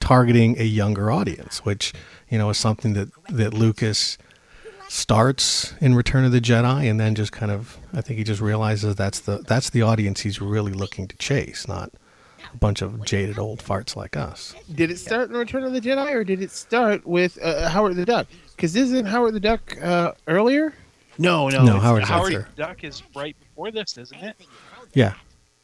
targeting 0.00 0.59
a 0.61 0.64
younger 0.64 1.11
audience, 1.11 1.64
which 1.64 1.92
you 2.30 2.38
know 2.38 2.50
is 2.50 2.58
something 2.58 2.92
that 2.94 3.08
that 3.30 3.54
Lucas 3.54 4.18
starts 4.88 5.74
in 5.80 5.94
Return 5.94 6.24
of 6.24 6.32
the 6.32 6.40
Jedi, 6.40 6.88
and 6.88 7.00
then 7.00 7.14
just 7.14 7.32
kind 7.32 7.50
of, 7.50 7.76
I 7.92 8.00
think 8.00 8.18
he 8.18 8.24
just 8.24 8.40
realizes 8.40 8.94
that's 8.94 9.20
the 9.20 9.38
that's 9.38 9.70
the 9.70 9.82
audience 9.82 10.20
he's 10.20 10.40
really 10.40 10.72
looking 10.72 11.08
to 11.08 11.16
chase, 11.16 11.66
not 11.66 11.90
a 12.52 12.56
bunch 12.56 12.82
of 12.82 13.04
jaded 13.04 13.38
old 13.38 13.58
farts 13.62 13.96
like 13.96 14.16
us. 14.16 14.54
Did 14.74 14.90
it 14.90 14.98
start 14.98 15.30
in 15.30 15.36
Return 15.36 15.64
of 15.64 15.72
the 15.72 15.80
Jedi, 15.80 16.12
or 16.12 16.22
did 16.24 16.40
it 16.40 16.50
start 16.50 17.04
with 17.06 17.38
uh, 17.42 17.68
Howard 17.68 17.96
the 17.96 18.04
Duck? 18.04 18.26
Because 18.54 18.76
isn't 18.76 19.06
Howard 19.06 19.34
the 19.34 19.40
Duck 19.40 19.76
uh, 19.82 20.12
earlier? 20.28 20.72
No, 21.18 21.48
no, 21.48 21.58
No, 21.64 21.64
it's- 21.76 21.82
Howard's 21.82 22.08
Howard 22.08 22.34
after. 22.34 22.48
Duck 22.56 22.84
is 22.84 23.02
right 23.14 23.36
before 23.40 23.70
this, 23.70 23.96
isn't 23.98 24.22
it? 24.22 24.36
Yeah, 24.94 25.14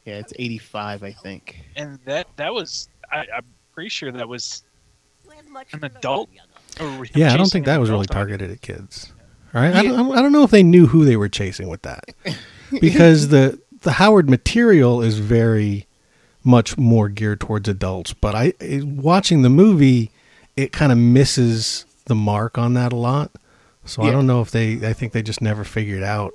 Yeah, 0.05 0.14
it's 0.18 0.33
eighty-five, 0.38 1.03
I 1.03 1.12
think. 1.12 1.61
And 1.77 1.98
that 2.07 2.27
that 2.37 2.53
was 2.53 2.88
I, 3.11 3.27
I'm 3.37 3.44
pretty 3.72 3.88
sure 3.90 4.11
that 4.12 4.29
was 4.29 4.62
an 5.72 5.85
adult. 5.85 6.29
Yeah. 7.15 7.33
I 7.33 7.37
don't 7.37 7.51
think 7.51 7.67
that 7.67 7.81
was 7.81 7.91
really 7.91 8.07
targeted 8.07 8.51
at 8.51 8.61
kids. 8.61 9.13
All 9.55 9.61
right, 9.61 9.75
I, 9.75 9.83
don't, 9.83 10.17
I 10.17 10.23
don't 10.23 10.33
know 10.33 10.45
if 10.45 10.51
they 10.51 10.63
knew 10.63 10.87
who 10.87 11.05
they 11.05 11.17
were 11.17 11.29
chasing 11.29 11.69
with 11.69 11.83
that, 11.83 12.15
because 12.81 13.29
the 13.29 13.61
the 13.83 13.93
Howard 13.93 14.31
material 14.31 15.03
is 15.03 15.19
very 15.19 15.87
much 16.45 16.79
more 16.79 17.09
geared 17.09 17.41
towards 17.41 17.69
adults. 17.69 18.15
But 18.15 18.35
I 18.35 18.55
watching 18.83 19.43
the 19.43 19.51
movie, 19.51 20.11
it 20.57 20.73
kind 20.73 20.91
of 20.91 20.99
misses 20.99 21.85
the 22.07 22.15
mark 22.15 22.59
on 22.59 22.75
that 22.75 22.93
a 22.93 22.97
lot. 22.97 23.31
So 23.85 24.03
I 24.03 24.11
don't 24.11 24.27
know 24.27 24.41
if 24.41 24.51
they. 24.51 24.87
I 24.89 24.93
think 24.93 25.13
they 25.13 25.23
just 25.23 25.43
never 25.43 25.65
figured 25.65 26.03
out. 26.03 26.35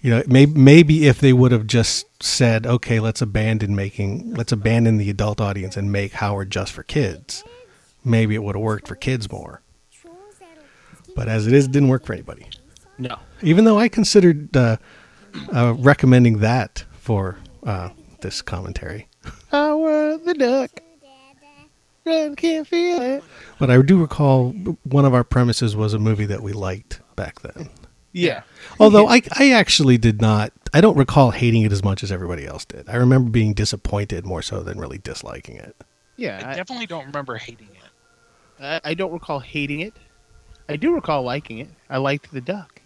You 0.00 0.10
know, 0.10 0.22
maybe 0.26 0.58
maybe 0.58 1.06
if 1.06 1.18
they 1.20 1.32
would 1.32 1.52
have 1.52 1.66
just 1.66 2.06
said, 2.22 2.66
"Okay, 2.66 3.00
let's 3.00 3.20
abandon 3.20 3.74
making, 3.74 4.34
let's 4.34 4.52
abandon 4.52 4.96
the 4.96 5.10
adult 5.10 5.40
audience 5.40 5.76
and 5.76 5.90
make 5.90 6.12
Howard 6.12 6.50
just 6.50 6.72
for 6.72 6.82
kids," 6.84 7.42
maybe 8.04 8.34
it 8.34 8.42
would 8.42 8.54
have 8.54 8.62
worked 8.62 8.88
for 8.88 8.94
kids 8.94 9.30
more. 9.30 9.62
But 11.16 11.28
as 11.28 11.46
it 11.46 11.52
is, 11.52 11.66
it 11.66 11.72
didn't 11.72 11.88
work 11.88 12.06
for 12.06 12.12
anybody. 12.12 12.46
No. 12.98 13.18
Even 13.42 13.64
though 13.64 13.78
I 13.78 13.88
considered 13.88 14.56
uh, 14.56 14.76
uh, 15.52 15.74
recommending 15.78 16.38
that 16.38 16.84
for 16.92 17.38
uh, 17.64 17.90
this 18.20 18.42
commentary, 18.42 19.08
Howard 19.50 20.24
the 20.24 20.34
Duck. 20.34 20.70
Run, 22.06 22.34
can't 22.34 22.66
feel 22.66 23.02
it. 23.02 23.24
but 23.58 23.70
I 23.70 23.80
do 23.82 24.00
recall 24.00 24.52
one 24.84 25.04
of 25.04 25.12
our 25.12 25.24
premises 25.24 25.76
was 25.76 25.92
a 25.92 25.98
movie 25.98 26.24
that 26.26 26.42
we 26.42 26.52
liked 26.52 27.00
back 27.14 27.40
then. 27.40 27.68
Yeah. 28.12 28.42
Although 28.78 29.06
I, 29.06 29.22
I 29.38 29.50
actually 29.52 29.98
did 29.98 30.20
not. 30.20 30.52
I 30.72 30.80
don't 30.80 30.96
recall 30.96 31.30
hating 31.30 31.62
it 31.62 31.72
as 31.72 31.84
much 31.84 32.02
as 32.02 32.10
everybody 32.10 32.46
else 32.46 32.64
did. 32.64 32.88
I 32.88 32.96
remember 32.96 33.30
being 33.30 33.54
disappointed 33.54 34.24
more 34.24 34.42
so 34.42 34.62
than 34.62 34.78
really 34.78 34.98
disliking 34.98 35.56
it. 35.56 35.76
Yeah. 36.16 36.42
I 36.44 36.52
I, 36.52 36.54
definitely 36.54 36.86
don't 36.86 37.06
remember 37.06 37.36
hating 37.36 37.68
it. 37.68 37.79
I, 38.60 38.80
I 38.84 38.94
don't 38.94 39.12
recall 39.12 39.40
hating 39.40 39.80
it. 39.80 39.94
I 40.68 40.76
do 40.76 40.94
recall 40.94 41.22
liking 41.22 41.58
it. 41.58 41.68
I 41.88 41.96
liked 41.98 42.30
the 42.32 42.40
duck. 42.40 42.80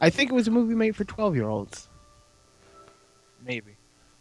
I 0.00 0.10
think 0.10 0.30
it 0.30 0.34
was 0.34 0.48
a 0.48 0.50
movie 0.50 0.74
made 0.74 0.94
for 0.96 1.04
twelve-year-olds. 1.04 1.88
Maybe. 3.44 3.72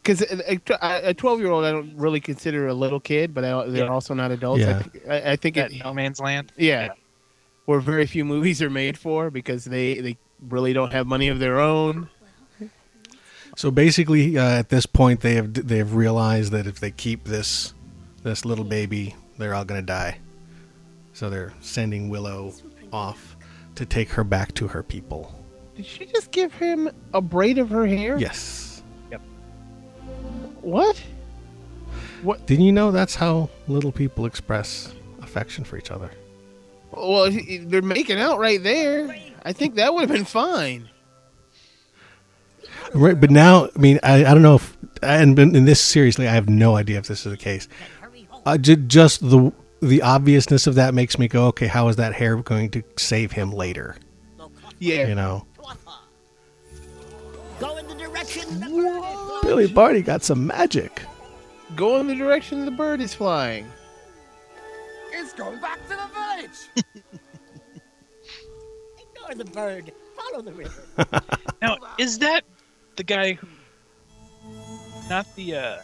Because 0.01 0.21
uh, 0.23 0.57
uh, 0.69 0.73
uh, 0.73 0.99
a 1.03 1.13
twelve-year-old, 1.13 1.63
I 1.65 1.71
don't 1.71 1.95
really 1.95 2.19
consider 2.19 2.67
a 2.67 2.73
little 2.73 2.99
kid, 2.99 3.33
but 3.33 3.43
I, 3.43 3.65
they're 3.67 3.85
Yeah. 3.85 3.91
also 3.91 4.13
not 4.13 4.31
adults. 4.31 4.61
Yeah. 4.61 4.83
I, 5.07 5.13
I, 5.13 5.31
I 5.31 5.35
think 5.35 5.55
That 5.55 5.71
it, 5.71 5.83
No 5.83 5.93
Man's 5.93 6.19
Land. 6.19 6.51
yeah, 6.57 6.89
where 7.65 7.79
very 7.79 8.05
few 8.05 8.25
movies 8.25 8.61
are 8.61 8.69
made 8.69 8.97
for 8.97 9.29
because 9.29 9.65
they 9.65 9.99
they 9.99 10.17
really 10.49 10.73
don't 10.73 10.91
have 10.91 11.07
money 11.07 11.27
of 11.27 11.39
their 11.39 11.59
own. 11.59 12.09
So 13.55 13.71
basically, 13.71 14.37
uh, 14.37 14.59
at 14.59 14.69
this 14.69 14.85
point, 14.85 15.21
they 15.21 15.35
have 15.35 15.53
they 15.53 15.77
have 15.77 15.93
realized 15.95 16.51
that 16.51 16.67
if 16.67 16.79
they 16.79 16.91
keep 16.91 17.25
this 17.25 17.73
this 18.23 18.45
little 18.45 18.65
baby, 18.65 19.15
they're 19.37 19.53
all 19.53 19.65
going 19.65 19.81
to 19.81 19.85
die. 19.85 20.19
So 21.13 21.29
they're 21.29 21.53
sending 21.61 22.09
Willow 22.09 22.53
off 22.93 23.35
to 23.75 23.85
take 23.85 24.09
her 24.09 24.23
back 24.23 24.53
to 24.55 24.67
her 24.67 24.83
people. 24.83 25.33
Did 25.75 25.85
she 25.85 26.05
just 26.05 26.31
give 26.31 26.53
him 26.53 26.89
a 27.13 27.21
braid 27.21 27.57
of 27.57 27.69
her 27.69 27.85
hair? 27.85 28.17
Yes. 28.17 28.81
Yep. 29.11 29.21
What? 30.61 31.01
What? 32.23 32.45
Didn't 32.47 32.65
you 32.65 32.71
know 32.71 32.91
that's 32.91 33.15
how 33.15 33.49
little 33.67 33.91
people 33.91 34.25
express 34.25 34.93
affection 35.21 35.63
for 35.63 35.77
each 35.77 35.91
other? 35.91 36.09
Well, 36.91 37.31
they're 37.61 37.81
making 37.81 38.19
out 38.19 38.39
right 38.39 38.61
there. 38.61 39.15
I 39.43 39.53
think 39.53 39.75
that 39.75 39.93
would 39.93 40.01
have 40.01 40.09
been 40.09 40.25
fine. 40.25 40.89
Right, 42.93 43.19
but 43.19 43.29
now, 43.29 43.69
I 43.75 43.79
mean, 43.79 43.99
I, 44.01 44.25
I 44.25 44.33
don't 44.33 44.41
know 44.41 44.55
if, 44.55 44.75
and 45.03 45.37
in 45.37 45.65
this 45.65 45.81
seriously, 45.81 46.27
I 46.27 46.33
have 46.33 46.49
no 46.49 46.75
idea 46.75 46.97
if 46.97 47.07
this 47.07 47.25
is 47.25 47.31
the 47.31 47.37
case. 47.37 47.67
Uh, 48.47 48.57
ju- 48.57 48.77
just 48.77 49.29
the 49.29 49.51
the 49.81 50.01
obviousness 50.01 50.67
of 50.67 50.75
that 50.75 50.93
makes 50.93 51.19
me 51.19 51.27
go, 51.27 51.47
okay, 51.47 51.67
how 51.67 51.89
is 51.89 51.97
that 51.97 52.13
hair 52.13 52.37
going 52.37 52.69
to 52.71 52.81
save 52.97 53.33
him 53.33 53.51
later? 53.51 53.97
Yeah. 54.79 55.07
You 55.07 55.15
know, 55.15 55.45
Go 57.59 57.75
in 57.75 57.85
the 57.87 57.95
direction 57.95 58.59
the 58.61 58.67
bird 58.67 59.03
is. 59.03 59.41
Billy 59.43 59.67
Barty 59.67 60.01
got 60.01 60.23
some 60.23 60.47
magic. 60.47 61.01
Go 61.75 61.99
in 61.99 62.07
the 62.07 62.15
direction 62.15 62.63
the 62.63 62.71
bird 62.71 63.01
is 63.01 63.13
flying. 63.13 63.67
It's 65.11 65.33
going 65.33 65.59
back 65.59 65.79
to 65.89 65.95
the 65.95 66.07
village. 66.13 66.85
Ignore 69.27 69.35
the 69.43 69.51
bird. 69.51 69.91
follow 70.15 70.41
the 70.41 70.53
river. 70.53 70.83
Now, 71.61 71.77
is 71.97 72.19
that 72.19 72.45
the 72.95 73.03
guy 73.03 73.33
who? 73.33 73.47
Not 75.09 75.25
the 75.35 75.55
uh, 75.55 75.77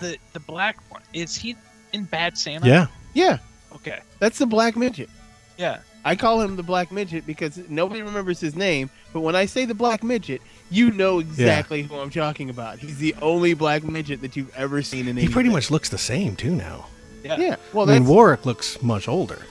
the 0.00 0.16
the 0.32 0.40
black 0.40 0.78
one. 0.90 1.02
Is 1.12 1.36
he 1.36 1.56
in 1.92 2.04
Bad 2.04 2.36
Santa? 2.38 2.66
Yeah. 2.66 2.86
Yeah, 3.14 3.38
Okay. 3.74 4.00
that's 4.18 4.38
the 4.38 4.46
black 4.46 4.76
midget. 4.76 5.08
Yeah. 5.56 5.80
I 6.04 6.14
call 6.14 6.40
him 6.40 6.56
the 6.56 6.62
black 6.62 6.92
midget 6.92 7.26
because 7.26 7.58
nobody 7.68 8.00
remembers 8.02 8.38
his 8.38 8.54
name. 8.54 8.88
But 9.12 9.20
when 9.20 9.34
I 9.34 9.46
say 9.46 9.64
the 9.64 9.74
black 9.74 10.04
midget, 10.04 10.40
you 10.70 10.90
know 10.92 11.18
exactly 11.18 11.82
who 11.82 11.96
I'm 11.96 12.10
talking 12.10 12.48
about. 12.50 12.78
He's 12.78 12.98
the 12.98 13.14
only 13.20 13.54
black 13.54 13.82
midget 13.82 14.20
that 14.22 14.36
you've 14.36 14.54
ever 14.54 14.82
seen 14.82 15.08
in. 15.08 15.16
He 15.16 15.28
pretty 15.28 15.48
much 15.48 15.70
looks 15.70 15.88
the 15.88 15.98
same 15.98 16.36
too 16.36 16.54
now. 16.54 16.86
Yeah. 17.24 17.36
Yeah. 17.38 17.56
Well, 17.72 17.90
I 17.90 17.94
mean, 17.94 18.06
Warwick 18.06 18.46
looks 18.46 18.80
much 18.82 19.08
older. 19.08 19.42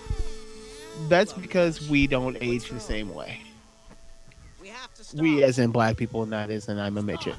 that's 1.10 1.34
because 1.34 1.88
we 1.90 2.08
don't 2.08 2.38
age 2.42 2.70
the 2.70 2.80
same 2.80 3.14
way. 3.14 3.42
We 4.62 4.70
have 4.70 4.94
to. 4.94 5.22
We, 5.22 5.44
as 5.44 5.60
in 5.60 5.72
black 5.72 5.98
people, 5.98 6.26
not 6.26 6.50
as 6.50 6.70
in 6.70 6.80
I'm 6.80 6.98
a 6.98 7.04
midget. 7.04 7.36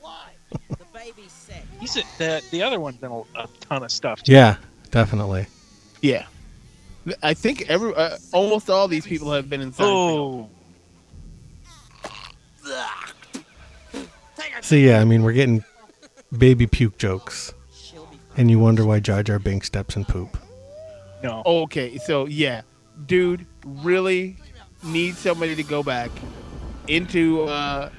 Why? 0.00 0.28
The 0.70 0.76
baby's 0.94 1.32
sick. 1.32 1.35
He's 1.80 1.96
a, 1.96 2.02
the 2.18 2.42
the 2.50 2.62
other 2.62 2.80
one's 2.80 2.98
done 2.98 3.12
a, 3.12 3.42
a 3.42 3.48
ton 3.60 3.82
of 3.82 3.92
stuff. 3.92 4.22
Too. 4.22 4.32
Yeah, 4.32 4.56
definitely. 4.90 5.46
Yeah. 6.00 6.26
I 7.22 7.34
think 7.34 7.68
every 7.68 7.94
uh, 7.94 8.16
almost 8.32 8.68
all 8.68 8.88
these 8.88 9.06
people 9.06 9.30
have 9.32 9.48
been 9.48 9.60
in 9.60 9.72
Seinfeld. 9.72 9.84
Oh. 9.84 10.50
So 14.62 14.74
yeah, 14.74 15.00
I 15.00 15.04
mean, 15.04 15.22
we're 15.22 15.32
getting 15.32 15.62
baby 16.36 16.66
puke 16.66 16.98
jokes, 16.98 17.54
and 18.36 18.50
you 18.50 18.58
wonder 18.58 18.84
why 18.84 18.98
Jar 18.98 19.22
Jar 19.22 19.38
Binks 19.38 19.68
steps 19.68 19.94
in 19.94 20.04
poop. 20.04 20.36
No. 21.22 21.42
Okay, 21.46 21.98
so 21.98 22.26
yeah, 22.26 22.62
dude, 23.06 23.46
really 23.64 24.36
need 24.82 25.14
somebody 25.14 25.54
to 25.54 25.62
go 25.62 25.84
back 25.84 26.10
into 26.88 27.44
uh, 27.44 27.90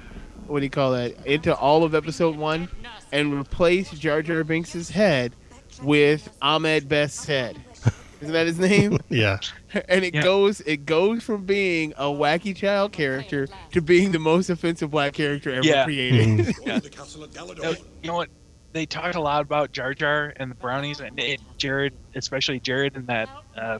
what 0.48 0.60
do 0.60 0.66
you 0.66 0.70
call 0.70 0.92
that? 0.92 1.26
Into 1.26 1.56
all 1.56 1.84
of 1.84 1.94
episode 1.96 2.36
one 2.36 2.70
and 3.12 3.34
replace 3.34 3.92
Jar 3.92 4.22
Jar 4.22 4.44
Binks's 4.44 4.90
head 4.90 5.34
with 5.82 6.30
Ahmed 6.42 6.88
Best's 6.90 7.26
head. 7.26 7.58
Isn't 8.22 8.34
that 8.34 8.48
his 8.48 8.58
name? 8.60 8.98
Yeah. 9.10 9.38
and 9.90 10.04
it 10.04 10.16
Yeah. 10.16 10.24
goes 10.24 10.60
it 10.62 10.86
goes 10.86 11.24
from 11.24 11.46
being 11.46 11.94
a 11.98 12.06
wacky 12.06 12.56
child 12.56 12.92
character 12.92 13.48
to 13.74 13.82
being 13.82 14.12
the 14.12 14.18
most 14.20 14.50
offensive 14.50 14.90
black 14.90 15.14
character 15.14 15.52
ever 15.54 15.66
Yeah. 15.66 15.84
created. 15.84 16.28
Mhm. 16.66 17.62
No, 17.62 17.70
you 17.72 17.78
know 18.08 18.16
what? 18.16 18.30
They 18.74 18.86
talked 18.86 19.16
a 19.16 19.22
lot 19.22 19.42
about 19.42 19.72
Jar 19.72 19.94
Jar 19.94 20.34
and 20.36 20.52
the 20.52 20.56
brownies, 20.56 21.00
and 21.00 21.18
it, 21.20 21.40
Jared, 21.58 21.94
especially 22.16 22.60
Jared, 22.60 22.96
and 22.96 23.08
that 23.08 23.30
uh, 23.56 23.80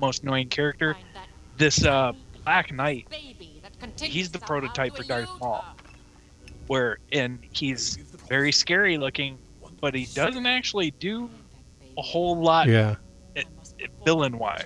most 0.00 0.22
annoying 0.22 0.48
character. 0.48 0.96
This 1.56 1.84
uh, 1.84 2.12
Black 2.44 2.72
Knight, 2.72 3.06
he's 4.02 4.30
the 4.30 4.38
prototype 4.38 4.96
for 4.96 5.04
Darth 5.04 5.30
Maul. 5.40 5.64
Where 6.66 6.98
and 7.12 7.38
he's 7.52 7.96
very 8.28 8.50
scary 8.52 8.98
looking, 8.98 9.38
but 9.80 9.94
he 9.94 10.06
doesn't 10.14 10.46
actually 10.46 10.90
do 10.92 11.30
a 11.96 12.02
whole 12.02 12.40
lot 12.40 12.68
Yeah. 12.68 12.96
villain 14.04 14.38
wise. 14.38 14.64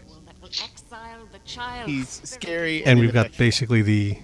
He's 1.86 2.08
scary 2.24 2.84
And 2.84 2.98
we've 3.00 3.12
got 3.12 3.36
basically 3.36 3.82
the 3.82 4.18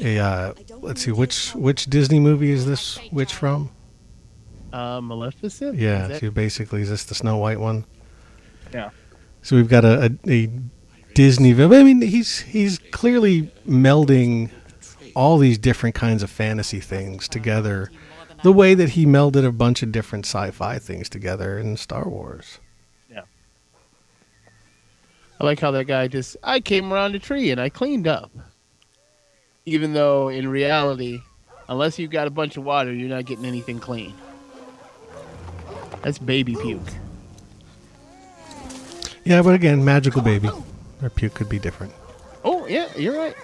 a 0.00 0.18
uh, 0.18 0.54
let's 0.80 1.02
see 1.04 1.12
which 1.12 1.54
which 1.54 1.86
Disney 1.86 2.18
movie 2.20 2.50
is 2.50 2.64
this 2.66 2.98
which 3.10 3.32
from? 3.34 3.70
uh, 4.72 5.00
Maleficent. 5.00 5.76
Yeah, 5.78 6.04
Is 6.04 6.08
that- 6.08 6.20
so 6.20 6.30
basically 6.30 6.82
is 6.82 6.90
this 6.90 7.04
the 7.04 7.14
Snow 7.14 7.36
White 7.38 7.60
one? 7.60 7.84
Yeah. 8.72 8.90
So 9.42 9.56
we've 9.56 9.68
got 9.68 9.84
a, 9.84 10.16
a, 10.26 10.30
a 10.44 10.50
Disney 11.14 11.52
villain. 11.52 11.80
I 11.80 11.84
mean, 11.84 12.00
he's 12.02 12.40
he's 12.40 12.78
clearly 12.92 13.50
melding 13.66 14.50
all 15.14 15.38
these 15.38 15.58
different 15.58 15.94
kinds 15.94 16.22
of 16.22 16.30
fantasy 16.30 16.80
things 16.80 17.28
together, 17.28 17.90
the 18.42 18.52
way 18.52 18.74
that 18.74 18.90
he 18.90 19.06
melded 19.06 19.44
a 19.44 19.52
bunch 19.52 19.82
of 19.82 19.92
different 19.92 20.24
sci-fi 20.24 20.78
things 20.78 21.08
together 21.08 21.58
in 21.58 21.76
Star 21.76 22.08
Wars. 22.08 22.58
Yeah. 23.10 23.22
I 25.40 25.44
like 25.44 25.60
how 25.60 25.70
that 25.72 25.84
guy 25.84 26.08
just 26.08 26.36
I 26.42 26.60
came 26.60 26.92
around 26.92 27.14
a 27.14 27.18
tree 27.18 27.50
and 27.50 27.60
I 27.60 27.68
cleaned 27.68 28.08
up. 28.08 28.30
Even 29.66 29.92
though 29.92 30.28
in 30.28 30.48
reality, 30.48 31.20
unless 31.68 31.98
you've 31.98 32.10
got 32.10 32.26
a 32.26 32.30
bunch 32.30 32.56
of 32.56 32.64
water, 32.64 32.92
you're 32.92 33.08
not 33.08 33.26
getting 33.26 33.44
anything 33.44 33.78
clean. 33.78 34.14
That's 36.02 36.18
baby 36.18 36.56
puke. 36.56 36.80
Yeah, 39.24 39.42
but 39.42 39.54
again, 39.54 39.84
magical 39.84 40.22
baby. 40.22 40.48
Or 41.02 41.10
puke 41.10 41.34
could 41.34 41.48
be 41.48 41.58
different. 41.58 41.92
Oh 42.42 42.66
yeah, 42.66 42.88
you're 42.96 43.16
right. 43.16 43.36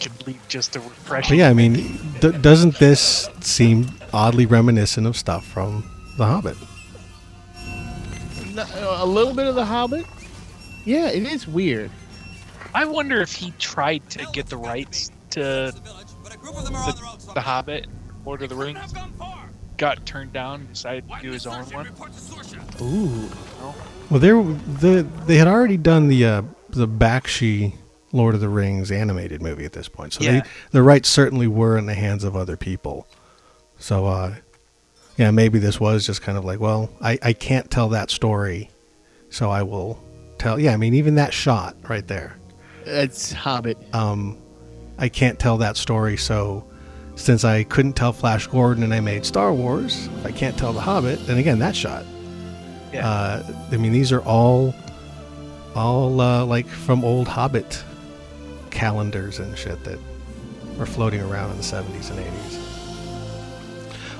Could 0.00 0.26
leave 0.26 0.40
just 0.48 0.76
a 0.76 0.80
refreshing. 0.80 1.38
But 1.38 1.42
yeah, 1.42 1.50
I 1.50 1.54
mean, 1.54 1.98
d- 2.20 2.32
doesn't 2.32 2.78
this 2.78 3.28
seem 3.40 3.90
oddly 4.12 4.46
reminiscent 4.46 5.06
of 5.06 5.16
stuff 5.16 5.44
from 5.46 5.88
The 6.16 6.26
Hobbit? 6.26 6.56
A 8.74 9.06
little 9.06 9.34
bit 9.34 9.46
of 9.46 9.54
the 9.54 9.64
Hobbit. 9.64 10.06
Yeah, 10.84 11.08
it 11.08 11.24
is 11.24 11.46
weird. 11.46 11.90
I 12.74 12.84
wonder 12.84 13.20
if 13.20 13.32
he 13.32 13.52
tried 13.58 14.08
to 14.10 14.26
get 14.32 14.46
the 14.46 14.56
rights 14.56 15.10
to 15.30 15.40
the, 15.40 17.30
the 17.34 17.40
Hobbit, 17.40 17.86
Lord 18.24 18.42
of 18.42 18.48
the 18.48 18.54
Rings, 18.54 18.92
got 19.76 20.04
turned 20.06 20.32
down, 20.32 20.66
decided 20.72 21.08
to 21.08 21.20
do 21.22 21.30
his 21.32 21.46
own 21.46 21.64
one. 21.66 21.88
Ooh. 22.80 23.28
Well, 24.10 24.20
there 24.20 24.42
the 24.42 25.06
they 25.26 25.36
had 25.36 25.48
already 25.48 25.76
done 25.76 26.08
the 26.08 26.24
uh, 26.24 26.42
the 26.70 26.88
Bakshi 26.88 27.74
Lord 28.12 28.34
of 28.34 28.40
the 28.40 28.48
Rings 28.48 28.90
animated 28.90 29.42
movie 29.42 29.64
at 29.64 29.72
this 29.72 29.88
point, 29.88 30.14
so 30.14 30.24
Yeah. 30.24 30.40
they, 30.40 30.42
the 30.70 30.82
rights 30.82 31.08
certainly 31.08 31.46
were 31.46 31.76
in 31.76 31.86
the 31.86 31.94
hands 31.94 32.24
of 32.24 32.34
other 32.36 32.56
people. 32.56 33.06
So, 33.78 34.06
uh, 34.06 34.34
yeah, 35.16 35.30
maybe 35.30 35.58
this 35.58 35.78
was 35.80 36.06
just 36.06 36.22
kind 36.22 36.38
of 36.38 36.44
like, 36.44 36.58
well, 36.60 36.90
I, 37.00 37.18
I 37.22 37.32
can't 37.32 37.70
tell 37.70 37.88
that 37.90 38.10
story, 38.10 38.70
so 39.30 39.50
I 39.50 39.62
will 39.62 40.02
tell. 40.38 40.58
Yeah, 40.58 40.72
I 40.72 40.76
mean, 40.76 40.94
even 40.94 41.16
that 41.16 41.32
shot 41.34 41.76
right 41.88 42.06
there, 42.06 42.36
That's 42.84 43.32
Hobbit. 43.32 43.76
um, 43.94 44.38
I 44.96 45.08
can't 45.08 45.38
tell 45.38 45.58
that 45.58 45.76
story, 45.76 46.16
so 46.16 46.64
since 47.14 47.44
I 47.44 47.64
couldn't 47.64 47.92
tell 47.94 48.12
Flash 48.12 48.46
Gordon 48.46 48.82
and 48.84 48.94
I 48.94 49.00
made 49.00 49.26
Star 49.26 49.52
Wars, 49.52 50.08
I 50.24 50.32
can't 50.32 50.56
tell 50.56 50.72
The 50.72 50.80
Hobbit, 50.80 51.28
and 51.28 51.38
again, 51.38 51.58
that 51.58 51.76
shot. 51.76 52.04
Yeah. 52.92 53.06
Uh, 53.06 53.52
I 53.70 53.76
mean, 53.76 53.92
these 53.92 54.12
are 54.12 54.22
all, 54.22 54.74
all 55.74 56.20
uh, 56.20 56.44
like 56.46 56.66
from 56.66 57.04
old 57.04 57.28
Hobbit 57.28 57.84
calendars 58.78 59.40
and 59.40 59.58
shit 59.58 59.82
that 59.82 59.98
were 60.78 60.86
floating 60.86 61.20
around 61.20 61.50
in 61.50 61.56
the 61.56 61.64
70s 61.64 62.10
and 62.10 62.20
80s. 62.20 62.60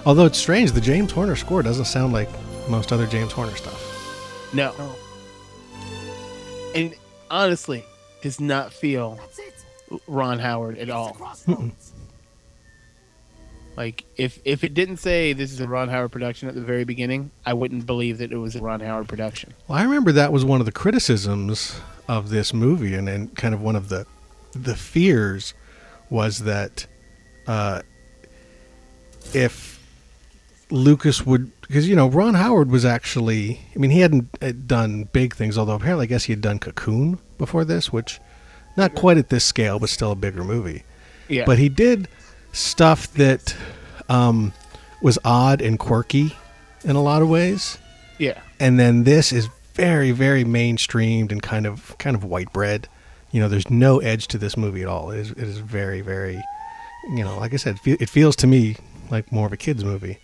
Although 0.05 0.25
it's 0.25 0.39
strange, 0.39 0.73
the 0.73 0.81
James 0.81 1.13
Horner 1.13 1.37
score 1.37 1.63
doesn't 1.63 1.85
sound 1.85 2.13
like 2.13 2.29
most 2.69 2.93
other 2.93 3.07
James 3.07 3.31
Horner 3.31 3.55
stuff. 3.55 3.81
No. 4.53 4.75
No. 4.77 4.97
And 6.75 6.93
honestly, 7.31 7.85
does 8.21 8.41
not 8.41 8.73
feel 8.73 9.21
Ron 10.09 10.41
Howard 10.41 10.77
at 10.79 10.91
all. 10.91 11.17
Like 13.77 14.05
if 14.17 14.41
if 14.45 14.65
it 14.65 14.75
didn't 14.75 14.97
say 14.97 15.35
this 15.35 15.53
is 15.53 15.61
a 15.61 15.69
Ron 15.69 15.89
Howard 15.89 16.11
production 16.11 16.49
at 16.49 16.57
the 16.57 16.63
very 16.63 16.83
beginning, 16.83 17.31
I 17.47 17.53
wouldn't 17.53 17.87
believe 17.87 18.19
that 18.19 18.33
it 18.33 18.37
was 18.37 18.57
a 18.57 18.61
Ron 18.61 18.81
Howard 18.81 19.07
production. 19.07 19.55
Well, 19.69 19.79
I 19.79 19.85
remember 19.85 20.11
that 20.11 20.33
was 20.33 20.45
one 20.45 20.59
of 20.59 20.67
the 20.67 20.73
criticisms 20.73 21.81
of 22.09 22.31
this 22.31 22.53
movie, 22.53 22.97
and, 22.97 23.09
and 23.09 23.33
kind 23.37 23.55
of 23.55 23.63
one 23.63 23.77
of 23.77 23.89
the 23.89 24.05
the 24.53 24.75
fears 24.75 25.55
was 26.11 26.41
that 26.41 26.87
uh, 27.47 27.83
if 29.35 29.79
Lucas 30.71 31.25
would, 31.25 31.51
because 31.63 31.89
you 31.89 31.97
know 31.97 32.09
Ron 32.09 32.35
Howard 32.35 32.71
was 32.71 32.85
actually, 32.85 33.61
I 33.75 33.79
mean, 33.79 33.91
he 33.91 34.01
hadn't 34.01 34.29
uh, 34.41 34.53
done 34.67 35.05
big 35.05 35.35
things, 35.35 35.57
although 35.59 35.75
apparently 35.75 36.05
I 36.05 36.07
guess 36.07 36.25
he 36.25 36.33
had 36.33 36.41
done 36.41 36.59
Cocoon 36.59 37.19
before 37.37 37.65
this, 37.65 37.93
which 37.93 38.21
not 38.77 38.95
quite 38.95 39.19
at 39.19 39.29
this 39.29 39.45
scale, 39.45 39.79
but 39.79 39.89
still 39.89 40.13
a 40.13 40.17
bigger 40.17 40.45
movie. 40.45 40.85
Yeah. 41.29 41.45
But 41.45 41.59
he 41.59 41.69
did 41.69 42.09
stuff 42.53 43.13
that 43.15 43.55
um, 44.09 44.53
was 45.03 45.19
odd 45.25 45.61
and 45.61 45.79
quirky 45.79 46.35
in 46.85 46.97
a 46.97 47.03
lot 47.03 47.23
of 47.23 47.29
ways 47.29 47.79
yeah. 48.19 48.41
and 48.61 48.79
then 48.79 49.05
this 49.05 49.33
is 49.33 49.49
very 49.75 50.11
very 50.11 50.45
mainstreamed 50.45 51.31
and 51.31 51.43
kind 51.43 51.67
of 51.67 51.97
kind 51.99 52.17
of 52.17 52.25
white 52.25 52.53
bread 52.53 52.89
you 53.31 53.41
know 53.41 53.49
there's 53.49 53.69
no 53.71 53.99
edge 53.99 54.27
to 54.29 54.39
this 54.39 54.57
movie 54.57 54.83
at 54.83 54.89
all 54.89 55.11
it 55.11 55.19
is, 55.19 55.31
it 55.33 55.39
is 55.39 55.59
very 55.59 56.01
very 56.01 56.43
you 57.11 57.25
know 57.25 57.39
like 57.39 57.53
i 57.53 57.57
said 57.57 57.79
it 57.85 58.09
feels 58.09 58.37
to 58.37 58.47
me 58.47 58.77
like 59.11 59.31
more 59.33 59.47
of 59.47 59.53
a 59.53 59.57
kids 59.57 59.85
movie 59.85 60.19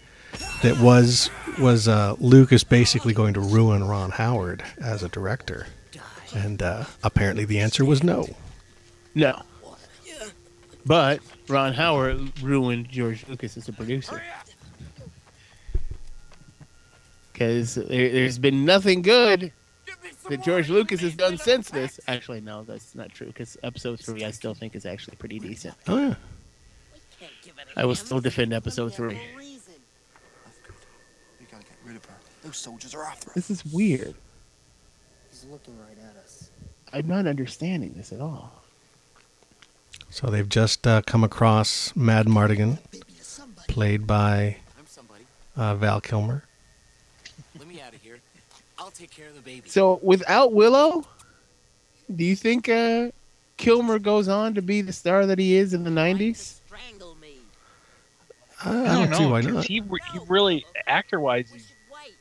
that 0.63 0.79
was 0.81 1.31
was 1.59 1.87
uh, 1.89 2.15
lucas 2.19 2.65
basically 2.65 3.13
going 3.13 3.35
to 3.35 3.41
ruin 3.41 3.85
ron 3.85 4.11
howard 4.11 4.63
as 4.81 5.03
a 5.03 5.09
director 5.09 5.67
and 6.35 6.63
uh, 6.63 6.85
apparently 7.03 7.45
the 7.45 7.61
answer 7.61 7.85
was 7.85 8.03
no 8.03 8.27
No. 9.15 9.41
But 10.87 11.21
Ron 11.49 11.73
Howard 11.73 12.43
ruined 12.43 12.89
George 12.91 13.25
Lucas 13.29 13.57
as 13.57 13.69
a 13.69 13.73
producer. 13.73 14.21
Because 17.33 17.77
there, 17.77 18.11
there's 18.11 18.39
been 18.39 18.65
nothing 18.65 19.01
good 19.01 19.53
that 20.29 20.43
George 20.43 20.69
Lucas 20.71 21.01
has 21.01 21.15
done 21.15 21.39
since 21.39 21.71
this. 21.71 22.01
Actually, 22.09 22.41
no, 22.41 22.63
that's 22.65 22.95
not 22.95 23.11
true 23.13 23.27
because 23.29 23.57
episode 23.63 24.01
three 24.01 24.25
I 24.25 24.31
still 24.31 24.55
think 24.55 24.75
is 24.75 24.87
actually 24.87 25.17
pretty 25.17 25.39
decent. 25.39 25.75
Oh 25.89 25.99
yeah. 25.99 26.15
I 27.77 27.85
will 27.85 27.95
still 27.95 28.21
defend 28.21 28.53
episode 28.53 28.95
three. 28.95 29.19
You 31.41 31.47
gotta 31.51 31.65
get 31.65 31.77
rid 31.87 31.97
of 31.97 32.05
her. 32.07 32.15
Those 32.43 32.57
soldiers 32.57 32.95
are 32.95 33.05
after 33.05 33.31
us. 33.31 33.35
This 33.35 33.51
is 33.51 33.65
weird. 33.65 34.15
He's 35.31 35.45
looking 35.51 35.77
right 35.79 35.97
at 36.11 36.17
us. 36.23 36.51
I'm 36.93 37.07
not 37.09 37.27
understanding 37.27 37.95
this 37.97 38.13
at 38.13 38.21
all. 38.21 38.53
So 40.11 40.29
they've 40.29 40.49
just 40.49 40.87
uh, 40.87 41.03
come 41.03 41.25
across 41.25 41.93
Madmartigan, 41.93 42.79
Baby 42.93 43.05
to 43.19 43.25
somebody. 43.25 43.73
played 43.73 44.07
by 44.07 44.59
uh, 45.57 45.75
Val 45.75 46.01
Kilmer. 46.01 46.45
Let 47.59 47.67
me 47.67 47.81
out 47.81 47.95
of 47.95 48.01
here. 48.03 48.19
I'll 48.79 48.84
take 48.95 49.11
care 49.11 49.29
of 49.29 49.35
the 49.35 49.41
baby. 49.41 49.69
So 49.69 49.99
without 50.03 50.53
Willow, 50.53 51.05
do 52.15 52.25
you 52.25 52.37
think 52.37 52.69
uh, 52.69 53.11
Kilmer 53.57 53.99
goes 53.99 54.29
on 54.29 54.55
to 54.55 54.63
be 54.63 54.81
the 54.81 54.93
star 54.93 55.27
that 55.27 55.39
he 55.39 55.57
is 55.57 55.75
in 55.75 55.85
the 55.85 55.91
'90s? 55.91 56.61
Strangle 56.67 57.15
me. 57.17 57.39
I, 58.65 58.71
I 58.71 58.73
I 58.73 58.75
don't, 58.75 58.85
don't 59.11 59.15
see 59.19 59.25
know. 59.25 59.31
why 59.31 59.43
'cause 59.43 59.53
not. 59.53 59.65
He, 59.65 59.81
re- 59.81 60.01
he 60.13 60.19
really, 60.29 60.65
actor 60.87 61.21
wise, 61.21 61.51
We 61.53 61.59
should 61.59 61.69
wait. 61.93 62.15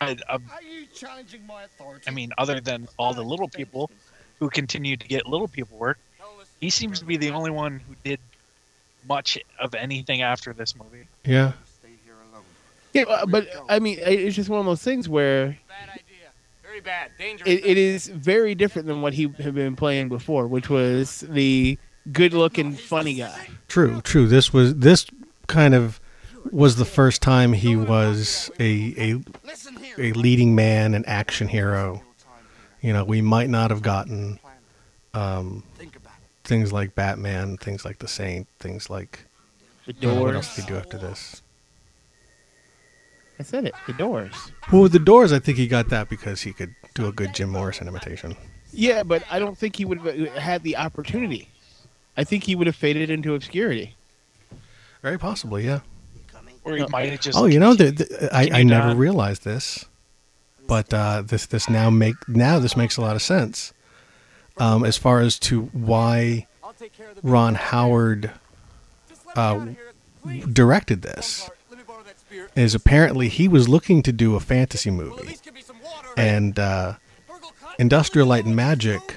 I, 0.00 0.16
I, 0.28 0.34
Are 0.34 0.62
you 0.62 0.86
challenging 0.94 1.46
my 1.46 1.64
authority? 1.64 2.04
I 2.06 2.10
mean, 2.10 2.32
other 2.38 2.60
than 2.60 2.88
all 2.98 3.12
the 3.14 3.22
little 3.24 3.48
people 3.48 3.90
who 4.38 4.48
continue 4.50 4.96
to 4.96 5.06
get 5.08 5.26
little 5.26 5.48
people 5.48 5.78
work, 5.78 5.98
he 6.60 6.70
seems 6.70 6.98
to 7.00 7.04
be 7.04 7.16
the 7.16 7.30
only 7.30 7.50
one 7.50 7.80
who 7.80 7.94
did 8.04 8.18
much 9.06 9.38
of 9.60 9.74
anything 9.74 10.22
after 10.22 10.52
this 10.54 10.74
movie. 10.74 11.06
Yeah. 11.24 11.52
Stay 11.78 11.88
here 12.04 12.14
alone. 12.32 12.42
Yeah, 12.94 13.24
but 13.28 13.48
I 13.68 13.78
mean, 13.78 13.98
it's 14.00 14.34
just 14.34 14.48
one 14.48 14.60
of 14.60 14.66
those 14.66 14.82
things 14.82 15.08
where 15.08 15.58
Bad 15.68 15.90
idea. 15.90 16.02
Very 16.74 16.82
bad. 16.82 17.12
Dangerous. 17.16 17.48
it, 17.48 17.64
it 17.64 17.78
is 17.78 18.08
very 18.08 18.56
different 18.56 18.88
than 18.88 19.00
what 19.00 19.14
he 19.14 19.32
had 19.38 19.54
been 19.54 19.76
playing 19.76 20.08
before, 20.08 20.48
which 20.48 20.68
was 20.68 21.20
the 21.20 21.78
good-looking, 22.10 22.72
funny 22.74 23.14
guy. 23.14 23.46
True, 23.68 24.00
true. 24.00 24.26
This 24.26 24.52
was 24.52 24.74
this 24.74 25.06
kind 25.46 25.72
of 25.72 26.00
was 26.50 26.74
the 26.74 26.84
first 26.84 27.22
time 27.22 27.52
he 27.52 27.76
was 27.76 28.50
a 28.58 28.92
a, 28.98 29.22
a 29.98 30.12
leading 30.14 30.56
man, 30.56 30.94
an 30.94 31.04
action 31.04 31.46
hero. 31.46 32.02
You 32.80 32.92
know, 32.92 33.04
we 33.04 33.20
might 33.20 33.48
not 33.48 33.70
have 33.70 33.82
gotten 33.82 34.40
um, 35.14 35.62
Think 35.76 35.94
about 35.94 36.14
it. 36.14 36.48
things 36.48 36.72
like 36.72 36.96
Batman, 36.96 37.56
things 37.56 37.84
like 37.84 38.00
The 38.00 38.08
Saint, 38.08 38.48
things 38.58 38.90
like 38.90 39.26
The 39.86 40.10
I 40.10 40.18
what 40.18 40.34
else 40.34 40.56
did 40.56 40.64
he 40.64 40.72
do 40.72 40.76
after 40.76 40.98
this? 40.98 41.40
I 43.38 43.42
said 43.42 43.64
it. 43.64 43.74
The 43.86 43.92
Doors. 43.94 44.52
Well, 44.72 44.82
with 44.82 44.92
the 44.92 44.98
Doors, 44.98 45.32
I 45.32 45.38
think 45.38 45.58
he 45.58 45.66
got 45.66 45.88
that 45.88 46.08
because 46.08 46.42
he 46.42 46.52
could 46.52 46.74
do 46.94 47.06
a 47.06 47.12
good 47.12 47.34
Jim 47.34 47.50
Morrison 47.50 47.88
imitation. 47.88 48.36
Yeah, 48.72 49.02
but 49.02 49.22
I 49.30 49.38
don't 49.38 49.56
think 49.56 49.76
he 49.76 49.84
would 49.84 50.00
have 50.00 50.28
had 50.34 50.62
the 50.62 50.76
opportunity. 50.76 51.48
I 52.16 52.24
think 52.24 52.44
he 52.44 52.54
would 52.54 52.66
have 52.66 52.76
faded 52.76 53.10
into 53.10 53.34
obscurity. 53.34 53.96
Very 55.02 55.18
possibly, 55.18 55.64
yeah. 55.64 55.80
Or 56.64 56.76
he 56.76 56.86
might 56.86 57.10
have 57.10 57.20
just. 57.20 57.36
Oh, 57.36 57.44
you 57.44 57.60
know, 57.60 57.74
the, 57.74 57.90
the, 57.90 58.30
I, 58.32 58.48
I 58.60 58.62
never 58.62 58.88
on. 58.88 58.96
realized 58.96 59.44
this, 59.44 59.84
but 60.66 60.94
uh, 60.94 61.22
this 61.22 61.44
this 61.44 61.68
now 61.68 61.90
make 61.90 62.14
now 62.26 62.58
this 62.58 62.74
makes 62.74 62.96
a 62.96 63.02
lot 63.02 63.16
of 63.16 63.20
sense. 63.22 63.74
Um, 64.56 64.82
as 64.84 64.96
far 64.96 65.20
as 65.20 65.38
to 65.40 65.64
why 65.72 66.46
I'll 66.62 66.72
take 66.72 66.92
care 66.94 67.10
of 67.10 67.20
the 67.20 67.28
Ron 67.28 67.54
Howard 67.56 68.30
Just 69.08 69.26
let 69.26 69.36
me 69.36 69.42
uh, 69.42 69.46
out 69.46 69.56
of 69.56 69.68
here, 69.74 69.92
please. 70.22 70.46
directed 70.46 71.02
this 71.02 71.50
Let 71.68 71.78
me 71.80 71.84
borrow 71.86 72.02
that 72.04 72.18
spear. 72.18 72.23
Is 72.56 72.74
apparently 72.74 73.28
he 73.28 73.48
was 73.48 73.68
looking 73.68 74.02
to 74.02 74.12
do 74.12 74.34
a 74.34 74.40
fantasy 74.40 74.90
movie, 74.90 75.26
least 75.26 75.44
give 75.44 75.54
me 75.54 75.62
some 75.62 75.80
water. 75.82 76.08
and 76.16 76.58
uh, 76.58 76.94
Industrial 77.78 78.26
Light 78.26 78.44
and 78.44 78.54
Magic 78.54 79.16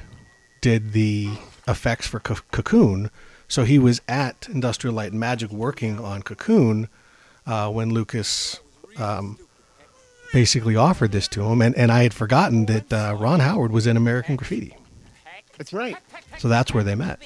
did 0.62 0.94
the 0.94 1.30
effects 1.68 2.08
for 2.08 2.20
Co- 2.20 2.38
Cocoon. 2.52 3.12
So 3.48 3.64
he 3.64 3.80
was 3.80 4.02
at 4.08 4.48
Industrial 4.50 4.94
Light 4.94 5.12
and 5.12 5.20
Magic 5.20 5.52
working 5.52 6.00
on 6.00 6.22
Cocoon 6.22 6.90
uh, 7.46 7.70
when 7.72 7.92
Lucas 7.92 8.60
um, 8.98 9.38
basically 10.34 10.76
offered 10.76 11.12
this 11.12 11.28
to 11.30 11.44
him, 11.44 11.62
and, 11.62 11.76
and 11.76 11.92
I 11.92 12.04
had 12.04 12.14
forgotten 12.14 12.66
that 12.66 12.92
uh, 12.92 13.16
Ron 13.18 13.40
Howard 13.40 13.72
was 13.72 13.88
in 13.88 13.96
American 13.96 14.36
Graffiti. 14.36 14.76
That's 15.58 15.74
right. 15.74 15.98
So 16.38 16.48
that's 16.50 16.74
where 16.74 16.84
they 16.84 16.96
met. 16.96 17.20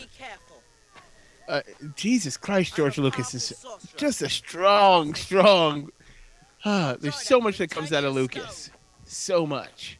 Be 1.51 1.61
careful. 1.63 1.85
Uh, 1.85 1.89
Jesus 1.95 2.37
Christ, 2.37 2.75
George 2.75 2.97
Lucas 2.97 3.33
is 3.33 3.65
just 3.97 4.21
a 4.21 4.29
strong, 4.29 5.13
strong. 5.15 5.91
Ah, 6.65 6.95
there's 6.99 7.15
so 7.15 7.41
much 7.41 7.57
that 7.57 7.69
comes 7.69 7.91
out 7.91 8.03
of 8.03 8.13
Lucas. 8.13 8.69
So 9.05 9.45
much. 9.45 9.97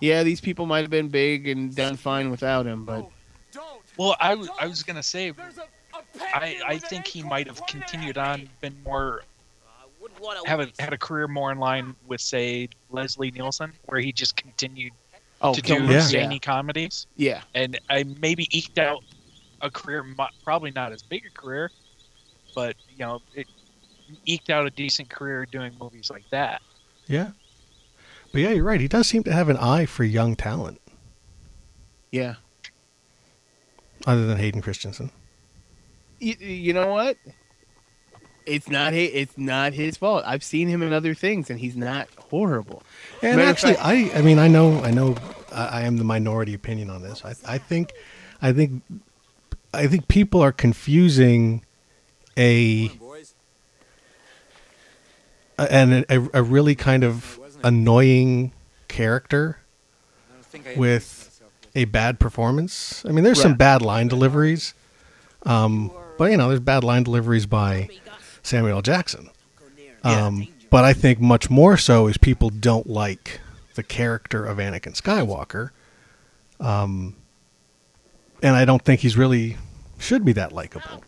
Yeah, 0.00 0.22
these 0.22 0.40
people 0.40 0.66
might 0.66 0.80
have 0.80 0.90
been 0.90 1.08
big 1.08 1.46
and 1.48 1.74
done 1.74 1.96
fine 1.96 2.30
without 2.30 2.66
him, 2.66 2.84
but 2.84 3.08
Don't. 3.52 3.82
Well, 3.98 4.16
I, 4.20 4.30
w- 4.30 4.50
I 4.58 4.66
was 4.66 4.82
gonna 4.82 5.02
say, 5.02 5.30
There's 5.30 5.58
a, 5.58 5.62
a 5.94 6.18
pet 6.18 6.28
I, 6.34 6.56
I 6.66 6.78
think 6.78 7.06
he 7.06 7.22
might 7.22 7.46
have 7.46 7.64
continued 7.66 8.16
on, 8.18 8.48
been 8.60 8.76
more 8.84 9.22
I 9.68 9.84
wouldn't 10.00 10.20
want 10.20 10.42
to 10.42 10.48
have 10.50 10.60
a, 10.60 10.68
had 10.78 10.92
a 10.94 10.98
career 10.98 11.28
more 11.28 11.52
in 11.52 11.58
line 11.58 11.94
with 12.06 12.20
say 12.22 12.68
Leslie 12.90 13.30
Nielsen, 13.30 13.72
where 13.86 14.00
he 14.00 14.12
just 14.12 14.36
continued 14.36 14.92
oh, 15.42 15.52
to 15.52 15.60
do 15.60 15.74
Kilmer, 15.74 15.92
Yeah. 15.92 16.00
zany 16.00 16.38
comedies, 16.38 17.06
yeah, 17.16 17.42
and 17.54 17.78
I 17.90 18.04
maybe 18.20 18.48
eked 18.56 18.78
out 18.78 19.04
a 19.60 19.70
career, 19.70 20.04
probably 20.44 20.70
not 20.70 20.92
as 20.92 21.02
big 21.02 21.24
a 21.26 21.30
career, 21.30 21.70
but 22.54 22.76
you 22.90 22.98
know, 22.98 23.20
it 23.34 23.46
eked 24.26 24.50
out 24.50 24.66
a 24.66 24.70
decent 24.70 25.08
career 25.08 25.46
doing 25.50 25.72
movies 25.80 26.10
like 26.10 26.28
that. 26.30 26.62
Yeah. 27.06 27.30
But 28.32 28.42
yeah, 28.42 28.50
you're 28.50 28.64
right. 28.64 28.80
He 28.80 28.88
does 28.88 29.08
seem 29.08 29.22
to 29.24 29.32
have 29.32 29.48
an 29.48 29.56
eye 29.56 29.86
for 29.86 30.04
young 30.04 30.36
talent, 30.36 30.80
yeah. 32.12 32.36
other 34.06 34.26
than 34.26 34.38
Hayden 34.38 34.62
Christensen. 34.62 35.10
You, 36.20 36.34
you 36.38 36.72
know 36.72 36.92
what? 36.92 37.16
It's 38.46 38.68
not 38.68 38.92
his, 38.92 39.10
it's 39.12 39.38
not 39.38 39.72
his 39.72 39.96
fault. 39.96 40.24
I've 40.26 40.44
seen 40.44 40.68
him 40.68 40.82
in 40.82 40.92
other 40.92 41.14
things, 41.14 41.50
and 41.50 41.58
he's 41.58 41.76
not 41.76 42.08
horrible. 42.30 42.82
And 43.22 43.36
Matter 43.36 43.48
actually, 43.48 43.74
fact- 43.74 43.86
I, 43.86 44.10
I 44.14 44.22
mean, 44.22 44.38
I 44.38 44.48
know, 44.48 44.82
I 44.82 44.90
know, 44.90 45.16
I, 45.52 45.66
I 45.66 45.80
am 45.82 45.96
the 45.96 46.04
minority 46.04 46.54
opinion 46.54 46.88
on 46.90 47.02
this. 47.02 47.24
I, 47.24 47.34
I 47.46 47.58
think, 47.58 47.92
I 48.40 48.52
think, 48.52 48.82
I 49.72 49.86
think 49.86 50.08
people 50.08 50.40
are 50.42 50.52
confusing 50.52 51.64
a 52.36 52.90
a- 55.58 55.72
and 55.72 56.04
a, 56.08 56.28
a 56.38 56.42
really 56.42 56.74
kind 56.74 57.04
of 57.04 57.38
annoying 57.62 58.52
character 58.88 59.58
I 60.30 60.34
don't 60.34 60.44
think 60.46 60.66
I 60.68 60.78
with 60.78 61.40
a 61.74 61.84
bad 61.84 62.18
performance. 62.18 63.04
I 63.06 63.12
mean, 63.12 63.22
there's 63.24 63.40
some 63.40 63.54
bad 63.54 63.82
line 63.82 64.08
deliveries, 64.08 64.74
um, 65.44 65.92
but 66.18 66.30
you 66.30 66.36
know, 66.36 66.48
there's 66.48 66.60
bad 66.60 66.82
line 66.82 67.04
deliveries 67.04 67.46
by 67.46 67.88
Samuel 68.42 68.82
Jackson. 68.82 69.30
Um, 70.02 70.48
but 70.70 70.84
I 70.84 70.92
think 70.94 71.20
much 71.20 71.50
more 71.50 71.76
so 71.76 72.06
is 72.08 72.16
people 72.16 72.48
don't 72.50 72.88
like 72.88 73.40
the 73.74 73.82
character 73.82 74.44
of 74.46 74.58
Anakin 74.58 75.00
Skywalker, 75.00 75.70
um, 76.58 77.14
and 78.42 78.56
I 78.56 78.64
don't 78.64 78.82
think 78.82 79.00
he's 79.00 79.16
really 79.16 79.56
should 79.98 80.24
be 80.24 80.32
that 80.32 80.52
likable. 80.52 81.04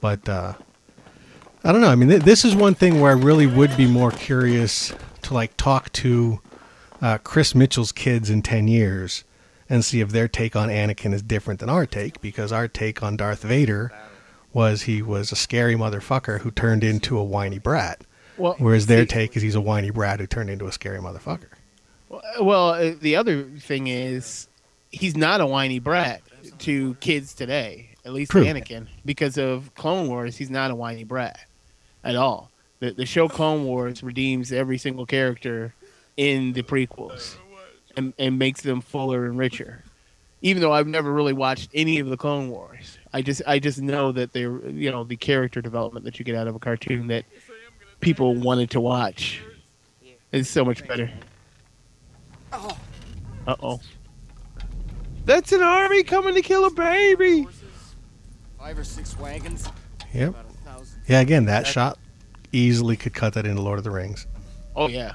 But 0.00 0.28
uh, 0.28 0.54
I 1.64 1.72
don't 1.72 1.80
know. 1.80 1.88
I 1.88 1.94
mean, 1.94 2.08
th- 2.08 2.22
this 2.22 2.44
is 2.44 2.54
one 2.54 2.74
thing 2.74 3.00
where 3.00 3.10
I 3.10 3.14
really 3.14 3.46
would 3.46 3.76
be 3.76 3.86
more 3.86 4.10
curious 4.10 4.92
to 5.22 5.34
like 5.34 5.56
talk 5.56 5.90
to 5.94 6.40
uh, 7.02 7.18
Chris 7.18 7.54
Mitchell's 7.54 7.92
kids 7.92 8.30
in 8.30 8.42
ten 8.42 8.68
years 8.68 9.24
and 9.68 9.84
see 9.84 10.00
if 10.00 10.10
their 10.10 10.28
take 10.28 10.54
on 10.54 10.68
Anakin 10.68 11.12
is 11.12 11.22
different 11.22 11.58
than 11.60 11.68
our 11.68 11.86
take, 11.86 12.20
because 12.20 12.52
our 12.52 12.68
take 12.68 13.02
on 13.02 13.16
Darth 13.16 13.42
Vader 13.42 13.92
was 14.52 14.82
he 14.82 15.02
was 15.02 15.32
a 15.32 15.36
scary 15.36 15.74
motherfucker 15.74 16.40
who 16.40 16.50
turned 16.52 16.84
into 16.84 17.18
a 17.18 17.24
whiny 17.24 17.58
brat, 17.58 18.02
Well, 18.38 18.54
whereas 18.58 18.86
their 18.86 19.02
see- 19.02 19.06
take 19.08 19.36
is 19.36 19.42
he's 19.42 19.56
a 19.56 19.60
whiny 19.60 19.90
brat 19.90 20.20
who 20.20 20.26
turned 20.26 20.50
into 20.50 20.66
a 20.66 20.72
scary 20.72 21.00
motherfucker. 21.00 21.48
Well, 22.40 22.70
uh, 22.70 22.92
the 23.00 23.16
other 23.16 23.42
thing 23.44 23.88
is 23.88 24.46
he's 24.90 25.16
not 25.16 25.40
a 25.40 25.46
whiny 25.46 25.80
brat 25.80 26.22
to 26.60 26.94
kids 26.96 27.34
today, 27.34 27.90
at 28.04 28.12
least 28.12 28.30
True. 28.30 28.44
Anakin, 28.44 28.86
because 29.04 29.38
of 29.38 29.74
Clone 29.74 30.08
Wars. 30.08 30.36
He's 30.36 30.50
not 30.50 30.70
a 30.70 30.74
whiny 30.74 31.04
brat 31.04 31.40
at 32.04 32.16
all. 32.16 32.50
The 32.80 32.92
the 32.92 33.06
show 33.06 33.28
Clone 33.28 33.64
Wars 33.64 34.02
redeems 34.02 34.52
every 34.52 34.78
single 34.78 35.06
character 35.06 35.74
in 36.16 36.52
the 36.52 36.62
prequels 36.62 37.36
and, 37.96 38.12
and 38.18 38.38
makes 38.38 38.62
them 38.62 38.80
fuller 38.80 39.26
and 39.26 39.38
richer. 39.38 39.82
Even 40.42 40.60
though 40.60 40.72
I've 40.72 40.86
never 40.86 41.12
really 41.12 41.32
watched 41.32 41.70
any 41.74 41.98
of 41.98 42.08
the 42.08 42.16
Clone 42.16 42.50
Wars, 42.50 42.98
I 43.12 43.22
just 43.22 43.42
I 43.46 43.58
just 43.58 43.80
know 43.80 44.12
that 44.12 44.32
they're 44.32 44.68
you 44.68 44.90
know 44.90 45.04
the 45.04 45.16
character 45.16 45.62
development 45.62 46.04
that 46.04 46.18
you 46.18 46.24
get 46.24 46.34
out 46.34 46.46
of 46.46 46.54
a 46.54 46.58
cartoon 46.58 47.06
that 47.08 47.24
people 48.00 48.34
wanted 48.34 48.70
to 48.70 48.80
watch 48.80 49.42
is 50.32 50.48
so 50.48 50.64
much 50.64 50.86
better. 50.86 51.10
Uh 52.52 53.54
oh. 53.60 53.80
That's 55.26 55.52
an 55.52 55.62
army 55.62 56.04
coming 56.04 56.34
to 56.34 56.40
kill 56.42 56.64
a 56.64 56.70
baby. 56.70 57.46
Five 58.58 58.78
or 58.78 58.84
six 58.84 59.18
wagons. 59.18 59.68
Yep. 60.14 60.30
About 60.30 60.44
a 60.48 60.52
thousand. 60.70 61.02
Yeah. 61.06 61.20
Again, 61.20 61.44
that 61.46 61.66
shot 61.66 61.98
easily 62.52 62.96
could 62.96 63.12
cut 63.12 63.34
that 63.34 63.44
into 63.44 63.60
Lord 63.60 63.78
of 63.78 63.84
the 63.84 63.90
Rings. 63.90 64.26
Oh 64.74 64.88
yeah. 64.88 65.12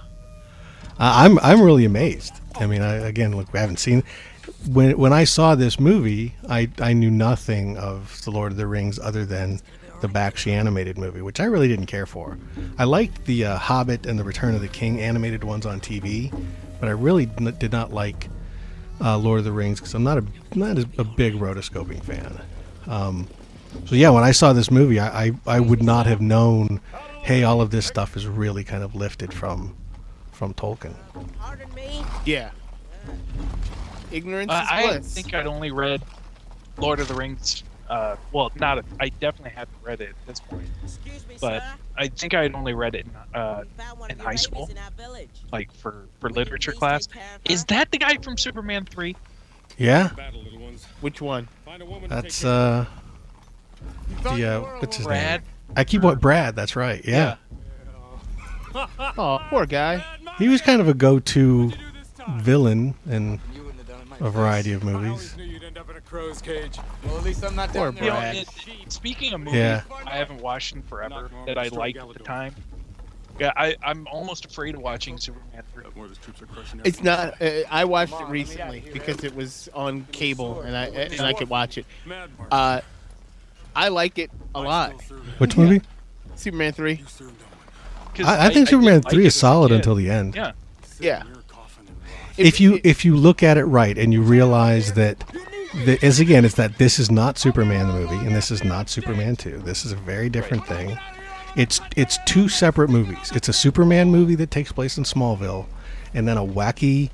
Uh, 0.99 1.13
I'm 1.15 1.39
I'm 1.39 1.61
really 1.61 1.85
amazed. 1.85 2.33
I 2.55 2.67
mean, 2.67 2.81
I, 2.81 2.95
again, 2.95 3.35
look, 3.35 3.51
we 3.53 3.59
haven't 3.59 3.79
seen. 3.79 4.03
When 4.69 4.97
when 4.97 5.13
I 5.13 5.23
saw 5.23 5.55
this 5.55 5.79
movie, 5.79 6.35
I 6.49 6.69
I 6.79 6.93
knew 6.93 7.09
nothing 7.09 7.77
of 7.77 8.21
the 8.25 8.31
Lord 8.31 8.51
of 8.51 8.57
the 8.57 8.67
Rings 8.67 8.99
other 8.99 9.25
than 9.25 9.59
the 10.01 10.09
Bakshi 10.09 10.51
animated 10.51 10.97
movie, 10.97 11.21
which 11.21 11.39
I 11.39 11.45
really 11.45 11.67
didn't 11.67 11.85
care 11.85 12.05
for. 12.05 12.37
I 12.77 12.83
liked 12.83 13.25
the 13.25 13.45
uh, 13.45 13.57
Hobbit 13.57 14.05
and 14.05 14.19
the 14.19 14.23
Return 14.23 14.55
of 14.55 14.61
the 14.61 14.67
King 14.67 14.99
animated 14.99 15.43
ones 15.43 15.65
on 15.65 15.79
TV, 15.79 16.33
but 16.79 16.89
I 16.89 16.91
really 16.91 17.29
n- 17.37 17.55
did 17.59 17.71
not 17.71 17.93
like 17.93 18.27
uh, 19.03 19.17
Lord 19.17 19.39
of 19.39 19.45
the 19.45 19.51
Rings 19.51 19.79
because 19.79 19.93
I'm 19.93 20.03
not 20.03 20.17
a 20.17 20.23
not 20.55 20.77
a, 20.77 20.87
a 20.99 21.03
big 21.03 21.33
rotoscoping 21.35 22.03
fan. 22.03 22.39
Um, 22.87 23.27
so 23.85 23.95
yeah, 23.95 24.09
when 24.09 24.23
I 24.23 24.31
saw 24.31 24.53
this 24.53 24.69
movie, 24.71 24.99
I, 24.99 25.25
I 25.27 25.31
I 25.47 25.59
would 25.59 25.81
not 25.83 26.05
have 26.05 26.21
known. 26.21 26.79
Hey, 27.23 27.43
all 27.43 27.61
of 27.61 27.69
this 27.69 27.85
stuff 27.85 28.17
is 28.17 28.25
really 28.27 28.63
kind 28.63 28.83
of 28.83 28.95
lifted 28.95 29.33
from 29.33 29.75
from 30.31 30.53
Tolkien. 30.55 30.95
Pardon 31.39 31.71
me? 31.75 32.03
Yeah. 32.25 32.49
Ignorance 34.11 34.51
Uh, 34.51 34.61
is 34.63 34.67
I 34.71 34.87
bliss. 34.87 35.13
think 35.13 35.33
I'd 35.33 35.47
only 35.47 35.71
read 35.71 36.01
Lord 36.77 36.99
of 36.99 37.07
the 37.07 37.13
Rings. 37.13 37.63
Uh, 37.91 38.15
well, 38.31 38.49
not. 38.55 38.77
A, 38.79 38.83
I 39.01 39.09
definitely 39.09 39.51
hadn't 39.51 39.75
read 39.83 39.99
it 39.99 40.09
at 40.09 40.25
this 40.25 40.39
point, 40.39 40.65
Excuse 40.81 41.27
me, 41.27 41.35
but 41.41 41.61
sir. 41.61 41.73
I 41.97 42.07
think 42.07 42.33
I'd 42.33 42.55
only 42.55 42.73
read 42.73 42.95
it 42.95 43.05
in, 43.05 43.11
uh, 43.39 43.63
We 43.63 43.83
found 43.83 43.99
one 43.99 44.11
in 44.11 44.17
high 44.19 44.35
school. 44.35 44.67
in 44.71 44.77
our 44.77 44.91
village. 44.91 45.29
like 45.51 45.69
for 45.73 46.05
for 46.21 46.29
Will 46.29 46.35
literature 46.37 46.71
class. 46.71 47.05
take 47.05 47.15
care 47.17 47.35
of 47.35 47.41
Is 47.51 47.65
that 47.65 47.91
the 47.91 47.97
guy 47.97 48.15
from 48.23 48.37
Superman 48.37 48.85
three? 48.85 49.15
Yeah, 49.77 50.09
Battle, 50.15 50.41
little 50.41 50.59
ones. 50.59 50.85
Which 51.01 51.21
one? 51.21 51.49
Find 51.65 51.81
a 51.81 51.85
woman 51.85 52.09
to 52.09 52.15
that's 52.15 52.37
take 52.39 52.43
care 52.43 52.51
of 52.51 52.87
uh 54.23 54.35
the 54.35 54.45
uh, 54.45 54.59
what's 54.79 54.95
his 54.95 55.05
Brad. 55.05 55.41
name? 55.41 55.49
I 55.75 55.83
keep 55.83 56.01
what 56.01 56.21
Brad. 56.21 56.55
That's 56.55 56.77
right. 56.77 57.01
Yeah. 57.03 57.35
Oh, 58.73 59.39
poor 59.49 59.65
guy. 59.65 60.01
he 60.37 60.47
was 60.47 60.61
kind 60.61 60.79
of 60.79 60.87
a 60.87 60.93
go-to 60.93 61.71
villain 62.37 62.95
in 63.09 63.39
You 63.53 63.63
wouldn't 63.63 63.79
have 63.79 63.87
done 63.87 64.01
it 64.01 64.21
my 64.21 64.27
a 64.27 64.29
variety 64.29 64.71
of 64.71 64.83
I 64.87 64.91
movies. 64.91 65.35
Always 66.13 66.45
knew 66.45 66.53
you'd 66.53 66.63
end 66.63 66.69
up 66.69 66.73
in 66.73 66.81
a 66.81 66.81
crow's 66.81 66.81
cage. 66.81 66.85
Well, 67.05 67.17
at 67.17 67.23
least 67.23 67.43
I'm 67.45 67.55
not 67.55 67.69
Poor 67.73 67.91
down 67.91 67.95
there. 67.95 68.03
You 68.03 68.09
know, 68.09 68.15
Brad. 68.15 68.35
it, 68.35 68.91
speaking 68.91 69.33
of 69.33 69.41
movies, 69.41 69.55
Yeah. 69.59 69.81
I 70.05 70.15
haven't 70.17 70.41
watched 70.41 70.75
in 70.75 70.81
forever 70.83 71.29
Knock 71.33 71.45
that 71.47 71.57
I 71.57 71.67
straight 71.67 71.79
liked 71.79 71.97
out 71.99 72.09
at 72.09 72.13
the 72.13 72.19
the 72.19 72.25
time. 72.25 72.55
Yeah, 73.39 73.53
I, 73.55 73.75
I'm 73.83 74.05
almost 74.11 74.45
afraid 74.45 74.75
of 74.75 74.81
watching 74.81 75.17
Superman 75.17 75.63
3. 75.73 75.83
More 75.95 76.03
of 76.05 76.09
his 76.11 76.19
troops 76.19 76.41
are 76.41 76.45
crushing 76.47 76.81
It's 76.83 77.01
not. 77.01 77.41
Uh, 77.41 77.61
I 77.71 77.85
watched 77.85 78.11
Come 78.11 78.21
it 78.21 78.23
on, 78.25 78.29
let 78.29 78.33
me 78.33 78.39
out 78.41 78.47
recently 78.47 78.79
here, 78.81 78.93
because 78.93 79.23
it 79.23 79.33
was 79.35 79.69
on 79.73 80.05
cable 80.11 80.61
and 80.61 80.75
I 80.77 80.85
and 80.87 81.21
I 81.21 81.33
could 81.33 81.49
watch 81.49 81.77
it. 81.77 81.85
Uh, 82.51 82.81
I 83.75 83.87
like 83.87 84.19
it 84.19 84.29
a 84.53 84.61
lot. 84.61 85.01
Which 85.39 85.57
movie? 85.57 85.81
Superman 86.35 86.73
three. 86.73 86.93
You 86.95 87.05
served 87.07 87.29
on 87.41 87.47
one. 88.05 88.13
'Cause 88.13 88.25
I, 88.27 88.45
I 88.47 88.49
think 88.49 88.67
did 88.67 88.71
Superman 88.71 89.01
like 89.01 89.09
Three 89.11 89.23
it 89.23 89.27
is 89.27 89.33
as 89.33 89.37
a 89.37 89.39
solid 89.39 89.71
until 89.71 89.95
the 89.95 90.09
end. 90.09 90.35
Yeah, 90.35 90.51
Yeah. 90.99 91.21
in 91.21 91.27
your 91.27 91.35
coffin 91.47 91.87
and 91.87 91.95
rot. 91.97 92.33
If 92.37 92.59
you 92.59 92.81
if 92.83 93.05
you 93.05 93.15
look 93.15 93.41
at 93.41 93.57
it 93.57 93.63
right 93.63 93.97
and 93.97 94.11
you 94.13 94.21
realize 94.21 94.93
that, 94.93 95.23
that 95.73 96.03
as 96.03 96.19
again, 96.19 96.45
it's 96.45 96.55
that 96.55 96.77
this 96.77 96.99
is 96.99 97.09
not 97.09 97.37
Superman 97.37 97.87
the 97.87 97.93
movie 97.93 98.25
and 98.25 98.35
this 98.35 98.51
is 98.51 98.63
not 98.63 98.89
Superman 98.89 99.35
Two. 99.35 99.59
This 99.59 99.85
is 99.85 99.91
a 99.91 99.95
very 99.95 100.29
different 100.29 100.65
thing. 100.65 100.97
It's 101.55 101.81
it's 101.95 102.17
two 102.25 102.49
separate 102.49 102.89
movies. 102.89 103.31
It's 103.33 103.49
a 103.49 103.53
Superman 103.53 104.09
movie 104.09 104.35
that 104.35 104.51
takes 104.51 104.71
place 104.71 104.97
in 104.97 105.03
Smallville, 105.03 105.67
and 106.13 106.27
then 106.27 106.37
a 106.37 106.45
wacky 106.45 107.09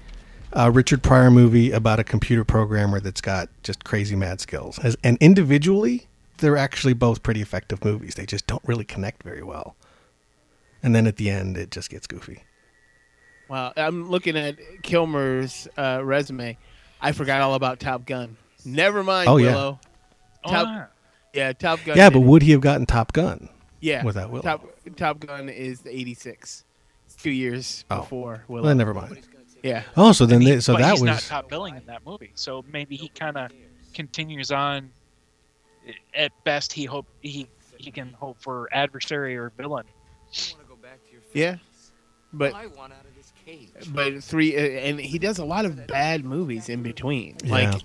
uh, 0.54 0.72
Richard 0.74 1.04
Pryor 1.04 1.32
movie 1.32 1.72
about 1.72 2.00
a 2.00 2.04
computer 2.04 2.44
programmer 2.44 3.00
that's 3.00 3.22
got 3.22 3.50
just 3.64 3.84
crazy 3.84 4.16
mad 4.16 4.40
skills. 4.40 4.80
As, 4.80 4.96
and 5.04 5.18
individually, 5.20 6.08
they're 6.38 6.58
actually 6.58 6.94
both 6.94 7.24
pretty 7.24 7.42
effective 7.42 7.84
movies. 7.84 8.16
They 8.16 8.26
just 8.26 8.48
don't 8.48 8.64
really 8.66 8.86
connect 8.86 9.24
very 9.24 9.44
well. 9.44 9.76
And 10.84 10.96
then 10.96 11.08
at 11.08 11.18
the 11.18 11.30
end, 11.30 11.58
it 11.58 11.72
just 11.72 11.90
gets 11.90 12.08
goofy. 12.08 12.44
Wow, 13.50 13.74
I'm 13.78 14.10
looking 14.10 14.38
at 14.38 14.58
Kilmer's 14.84 15.68
uh, 15.78 16.02
resume. 16.04 16.58
I 17.02 17.12
forgot 17.12 17.42
all 17.42 17.54
about 17.54 17.80
Top 17.80 18.06
Gun. 18.06 18.38
Never 18.68 19.04
mind, 19.04 19.30
Oh, 19.30 19.38
yeah. 19.38 19.48
Willow. 19.52 19.80
Oh, 20.44 20.52
Top- 20.52 20.68
yeah. 20.68 20.86
Yeah, 21.34 21.54
Top 21.54 21.80
Gun. 21.86 21.96
Yeah, 21.98 22.10
but 22.10 22.20
would 22.22 22.42
he 22.42 22.52
have 22.52 22.62
gotten 22.62 22.86
Top 22.86 23.14
Gun? 23.14 23.50
yeah, 23.80 24.04
without 24.04 24.30
Willow? 24.32 24.42
Top 24.42 24.66
Top 24.96 25.20
Gun 25.20 25.50
is 25.50 25.82
the 25.82 25.90
'86. 25.96 26.64
It's 27.06 27.16
two 27.16 27.30
years 27.32 27.86
Oh. 27.92 27.98
before 28.02 28.44
Willow. 28.48 28.64
Well, 28.64 28.68
then 28.70 28.78
never 28.78 28.94
mind. 28.94 29.20
yeah, 29.64 29.84
Oh, 29.96 30.12
so 30.14 30.26
then 30.26 30.38
And 30.38 30.44
he- 30.44 30.52
they, 30.56 30.60
so 30.62 30.74
but 30.74 30.82
that 30.82 30.92
he's 30.94 31.04
not 31.04 31.20
top 31.22 31.50
billing 31.50 31.76
in 31.76 31.86
that 31.86 32.06
movie, 32.06 32.32
so 32.36 32.64
maybe 32.72 32.96
he 32.96 33.10
kind 33.10 33.38
of 33.38 33.52
continues 33.94 34.52
on. 34.52 34.90
At 36.14 36.32
best, 36.44 36.74
he 36.74 36.86
hope 36.86 37.06
he 37.22 37.48
he 37.78 37.92
can 37.92 38.12
hope 38.14 38.38
for 38.42 38.68
adversary 38.74 39.38
or 39.38 39.52
villain. 39.56 39.86
I 39.88 40.26
want 40.26 40.34
to 40.34 40.56
go 40.68 40.76
back 40.76 41.00
to 41.06 41.12
your 41.12 41.22
Yeah, 41.34 41.58
but 42.34 42.54
I 42.54 42.66
want 42.68 42.92
out 42.94 43.06
of 43.06 43.16
this 43.16 43.32
cage. 43.46 43.70
but 43.94 44.22
three 44.24 44.56
uh, 44.58 44.60
and 44.60 45.00
he 45.00 45.20
does 45.20 45.38
a 45.40 45.46
lot 45.46 45.66
of 45.66 45.88
bad 45.88 46.26
movies 46.26 46.68
in 46.70 46.82
between. 46.84 47.38
Yeah. 47.44 47.78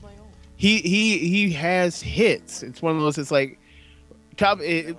He 0.62 0.78
he 0.78 1.18
he 1.18 1.50
has 1.54 2.00
hits. 2.00 2.62
It's 2.62 2.80
one 2.80 2.94
of 2.94 3.02
those. 3.02 3.18
It's 3.18 3.32
like 3.32 3.58
top. 4.36 4.60
It, 4.60 4.96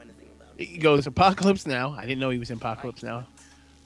it 0.57 0.81
goes 0.81 1.07
Apocalypse 1.07 1.65
Now. 1.65 1.95
I 1.97 2.01
didn't 2.01 2.19
know 2.19 2.31
he 2.31 2.37
was 2.37 2.51
in 2.51 2.57
Apocalypse 2.57 3.01
Now. 3.01 3.25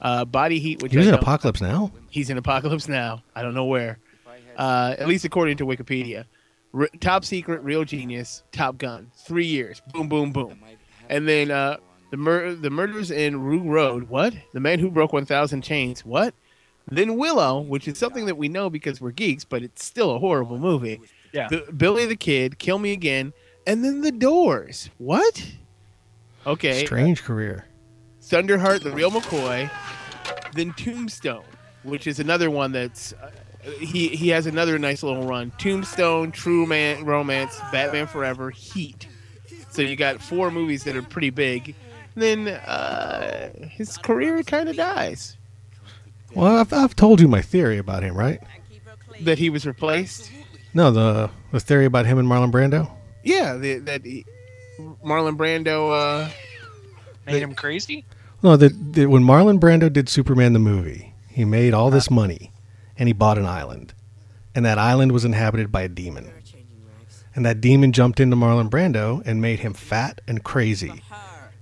Uh, 0.00 0.24
Body 0.24 0.58
Heat, 0.58 0.82
which 0.82 0.90
he 0.90 0.98
was 0.98 1.06
I 1.06 1.10
in 1.10 1.14
Apocalypse 1.14 1.60
Now. 1.60 1.92
He's 2.10 2.30
in 2.30 2.36
Apocalypse 2.36 2.88
Now. 2.88 3.22
I 3.36 3.42
don't 3.42 3.54
know 3.54 3.66
where. 3.66 4.00
Uh, 4.56 4.96
at 4.98 5.06
least 5.06 5.24
according 5.24 5.56
to 5.58 5.66
Wikipedia. 5.66 6.24
R- 6.74 6.88
Top 6.98 7.24
Secret, 7.24 7.62
Real 7.62 7.84
Genius, 7.84 8.42
Top 8.50 8.76
Gun. 8.76 9.12
Three 9.14 9.46
years. 9.46 9.80
Boom, 9.92 10.08
boom, 10.08 10.32
boom. 10.32 10.58
And 11.08 11.28
then 11.28 11.52
uh, 11.52 11.76
the 12.10 12.16
mur- 12.16 12.56
the 12.56 12.70
murders 12.70 13.12
in 13.12 13.40
Rue 13.40 13.62
Road. 13.62 14.08
What? 14.08 14.34
The 14.52 14.58
Man 14.58 14.80
Who 14.80 14.90
Broke 14.90 15.12
One 15.12 15.26
Thousand 15.26 15.62
Chains. 15.62 16.04
What? 16.04 16.34
Then 16.90 17.18
Willow, 17.18 17.60
which 17.60 17.86
is 17.86 17.98
something 17.98 18.26
that 18.26 18.36
we 18.36 18.48
know 18.48 18.68
because 18.68 19.00
we're 19.00 19.12
geeks, 19.12 19.44
but 19.44 19.62
it's 19.62 19.84
still 19.84 20.16
a 20.16 20.18
horrible 20.18 20.58
movie. 20.58 21.00
Yeah. 21.32 21.48
B- 21.48 21.62
Billy 21.76 22.06
the 22.06 22.16
Kid, 22.16 22.58
Kill 22.58 22.78
Me 22.78 22.92
Again, 22.92 23.32
and 23.66 23.84
then 23.84 24.00
The 24.00 24.12
Doors. 24.12 24.90
What? 24.98 25.46
Okay. 26.46 26.84
Strange 26.86 27.22
career. 27.22 27.66
Thunderheart, 28.22 28.82
The 28.82 28.90
Real 28.92 29.10
McCoy, 29.10 29.70
then 30.54 30.72
Tombstone, 30.74 31.44
which 31.82 32.06
is 32.06 32.20
another 32.20 32.50
one 32.50 32.72
that's 32.72 33.12
uh, 33.14 33.30
he 33.80 34.08
he 34.08 34.28
has 34.28 34.46
another 34.46 34.78
nice 34.78 35.02
little 35.02 35.26
run. 35.26 35.52
Tombstone, 35.58 36.30
True 36.32 36.66
Man 36.66 37.04
Romance, 37.04 37.58
Batman 37.72 38.06
Forever, 38.06 38.50
Heat. 38.50 39.08
So 39.70 39.82
you 39.82 39.96
got 39.96 40.20
four 40.22 40.50
movies 40.50 40.84
that 40.84 40.96
are 40.96 41.02
pretty 41.02 41.30
big. 41.30 41.74
Then 42.14 42.48
uh, 42.48 43.50
his 43.70 43.96
career 43.96 44.42
kind 44.42 44.68
of 44.68 44.76
dies. 44.76 45.36
Well, 46.34 46.58
I've, 46.58 46.72
I've 46.72 46.96
told 46.96 47.20
you 47.20 47.28
my 47.28 47.40
theory 47.42 47.78
about 47.78 48.02
him, 48.02 48.14
right? 48.16 48.40
And 48.40 48.68
keep 48.70 48.84
her 48.84 48.96
clean. 49.08 49.24
That 49.24 49.38
he 49.38 49.50
was 49.50 49.66
replaced. 49.66 50.30
No, 50.74 50.90
the 50.90 51.30
the 51.52 51.60
theory 51.60 51.86
about 51.86 52.06
him 52.06 52.18
and 52.18 52.28
Marlon 52.28 52.52
Brando. 52.52 52.90
Yeah, 53.24 53.56
the, 53.56 53.78
that 53.78 54.04
he, 54.04 54.24
Marlon 55.04 55.36
Brando. 55.36 56.26
Uh, 56.26 56.30
Made 57.26 57.42
him 57.42 57.54
crazy. 57.54 58.04
No, 58.42 58.56
that 58.56 58.94
that 58.94 59.10
when 59.10 59.22
Marlon 59.22 59.58
Brando 59.58 59.92
did 59.92 60.08
Superman 60.08 60.52
the 60.52 60.58
movie, 60.58 61.14
he 61.28 61.44
made 61.44 61.74
all 61.74 61.90
this 61.90 62.10
money, 62.10 62.52
and 62.96 63.08
he 63.08 63.12
bought 63.12 63.38
an 63.38 63.46
island, 63.46 63.92
and 64.54 64.64
that 64.64 64.78
island 64.78 65.12
was 65.12 65.24
inhabited 65.24 65.70
by 65.70 65.82
a 65.82 65.88
demon, 65.88 66.30
and 67.34 67.44
that 67.44 67.60
demon 67.60 67.92
jumped 67.92 68.20
into 68.20 68.36
Marlon 68.36 68.70
Brando 68.70 69.22
and 69.26 69.42
made 69.42 69.60
him 69.60 69.74
fat 69.74 70.20
and 70.26 70.42
crazy, 70.42 71.02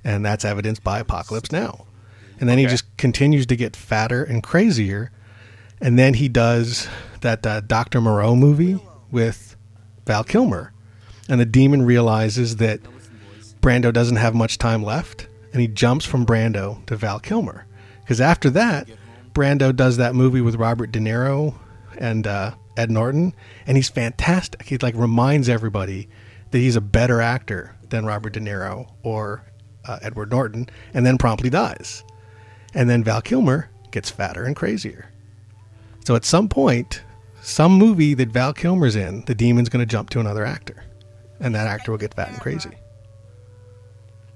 and 0.05 0.25
that's 0.25 0.45
evidenced 0.45 0.85
by 0.85 1.01
Apocalypse 1.01 1.51
Now, 1.51 1.87
and 2.39 2.49
then 2.49 2.59
he 2.59 2.67
just 2.67 2.85
continues 2.97 3.47
to 3.47 3.57
get 3.57 3.75
fatter 3.75 4.23
and 4.23 4.43
crazier, 4.43 5.11
and 5.81 5.99
then 5.99 6.15
he 6.15 6.29
does 6.29 6.87
that 7.23 7.45
uh, 7.47 7.61
Doctor 7.61 8.01
Moreau 8.01 8.37
movie 8.37 8.79
with 9.11 9.57
Val 10.07 10.25
Kilmer, 10.25 10.73
and 11.29 11.41
the 11.41 11.47
demon 11.47 11.83
realizes 11.83 12.57
that 12.57 12.81
Brando 13.61 13.93
doesn't 13.93 14.17
have 14.17 14.35
much 14.35 14.59
time 14.59 14.83
left, 14.83 15.29
and 15.53 15.61
he 15.61 15.69
jumps 15.69 16.05
from 16.05 16.25
Brando 16.27 16.85
to 16.87 16.97
Val 16.97 17.19
Kilmer. 17.19 17.67
Because 18.01 18.21
after 18.21 18.51
that, 18.51 18.89
Brando 19.35 19.75
does 19.75 19.97
that 19.97 20.15
movie 20.15 20.41
with 20.41 20.55
Robert 20.55 20.93
De 20.93 21.01
Niro 21.01 21.55
and 21.99 22.27
uh, 22.27 22.55
Ed 22.77 22.91
Norton, 22.91 23.35
and 23.67 23.77
he's 23.77 23.89
fantastic. 23.89 24.63
He 24.63 24.79
like 24.79 24.95
reminds 24.95 25.49
everybody 25.49 26.09
that 26.51 26.59
he's 26.59 26.77
a 26.77 26.81
better 26.81 27.21
actor 27.21 27.75
than 27.89 28.07
Robert 28.07 28.35
De 28.35 28.41
Niro 28.41 28.89
or 29.03 29.45
uh, 29.85 29.99
Edward 30.03 30.31
Norton, 30.31 30.69
and 30.95 31.05
then 31.05 31.19
promptly 31.19 31.51
dies. 31.51 32.05
And 32.75 32.89
then 32.89 33.03
Val 33.03 33.23
Kilmer 33.23 33.71
gets 33.91 34.11
fatter 34.11 34.45
and 34.45 34.55
crazier. 34.55 35.11
So 36.05 36.15
at 36.15 36.25
some 36.25 36.49
point, 36.49 37.03
some 37.47 37.73
movie 37.73 38.15
that 38.15 38.29
Val 38.29 38.53
Kilmer's 38.53 38.97
in, 38.97 39.25
the 39.27 39.35
demon's 39.35 39.69
going 39.69 39.81
to 39.81 39.91
jump 39.91 40.11
to 40.11 40.21
another 40.21 40.45
actor, 40.45 40.85
and 41.41 41.55
that 41.55 41.67
actor 41.67 41.93
will 41.93 41.99
get 41.99 42.13
fat 42.15 42.29
and 42.31 42.41
crazy. 42.41 42.71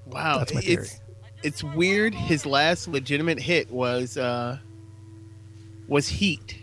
wow, 0.07 0.39
That's 0.39 0.55
my 0.55 0.61
theory. 0.61 0.85
it's 0.85 1.01
it's 1.43 1.65
weird. 1.65 2.15
His 2.15 2.45
last 2.47 2.87
legitimate 2.89 3.41
hit 3.41 3.71
was 3.71 4.17
uh, 4.17 4.59
was 5.89 6.07
Heat. 6.09 6.59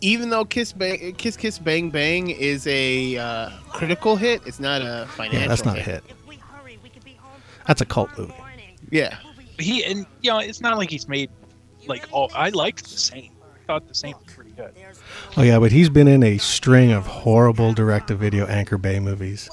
Even 0.00 0.28
though 0.28 0.44
Kiss 0.44 0.72
Bang, 0.72 1.14
Kiss 1.14 1.36
Kiss 1.36 1.58
Bang 1.58 1.88
Bang 1.88 2.28
is 2.30 2.66
a 2.66 3.16
uh, 3.16 3.50
critical 3.70 4.16
hit, 4.16 4.42
it's 4.44 4.60
not 4.60 4.82
a 4.82 5.06
financial. 5.10 5.40
Yeah, 5.40 5.48
that's 5.48 5.64
not 5.64 5.78
a 5.78 5.82
hit. 5.82 6.04
That's 7.66 7.80
a 7.80 7.86
cult 7.86 8.10
movie. 8.18 8.34
Yeah, 8.90 9.16
He 9.58 9.82
and 9.84 10.04
you 10.20 10.30
know 10.30 10.38
it's 10.40 10.60
not 10.60 10.76
like 10.76 10.90
he's 10.90 11.08
made 11.08 11.30
like 11.86 12.06
all. 12.12 12.30
I 12.34 12.50
liked 12.50 12.84
the 12.90 12.98
same. 12.98 13.30
I 13.42 13.66
thought 13.66 13.88
the 13.88 13.94
same 13.94 14.12
was 14.22 14.34
pretty 14.34 14.50
good. 14.50 14.74
Oh 15.36 15.42
yeah, 15.42 15.58
but 15.58 15.72
he's 15.72 15.88
been 15.88 16.06
in 16.06 16.22
a 16.22 16.38
string 16.38 16.92
of 16.92 17.06
horrible 17.06 17.72
direct-to-video 17.72 18.46
Anchor 18.46 18.78
Bay 18.78 19.00
movies. 19.00 19.50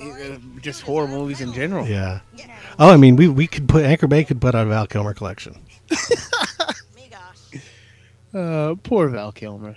Uh, 0.00 0.36
Just 0.60 0.82
horror 0.82 1.08
movies 1.08 1.40
in 1.40 1.52
general. 1.52 1.86
Yeah. 1.86 2.20
Oh, 2.78 2.90
I 2.92 2.96
mean, 2.96 3.16
we 3.16 3.28
we 3.28 3.46
could 3.46 3.68
put 3.68 3.84
Anchor 3.84 4.06
Bay 4.06 4.24
could 4.24 4.40
put 4.40 4.54
out 4.54 4.66
a 4.66 4.70
Val 4.70 4.86
Kilmer 4.86 5.14
collection. 5.14 5.56
Uh, 8.34 8.74
poor 8.82 9.08
Val 9.08 9.30
Kilmer. 9.30 9.76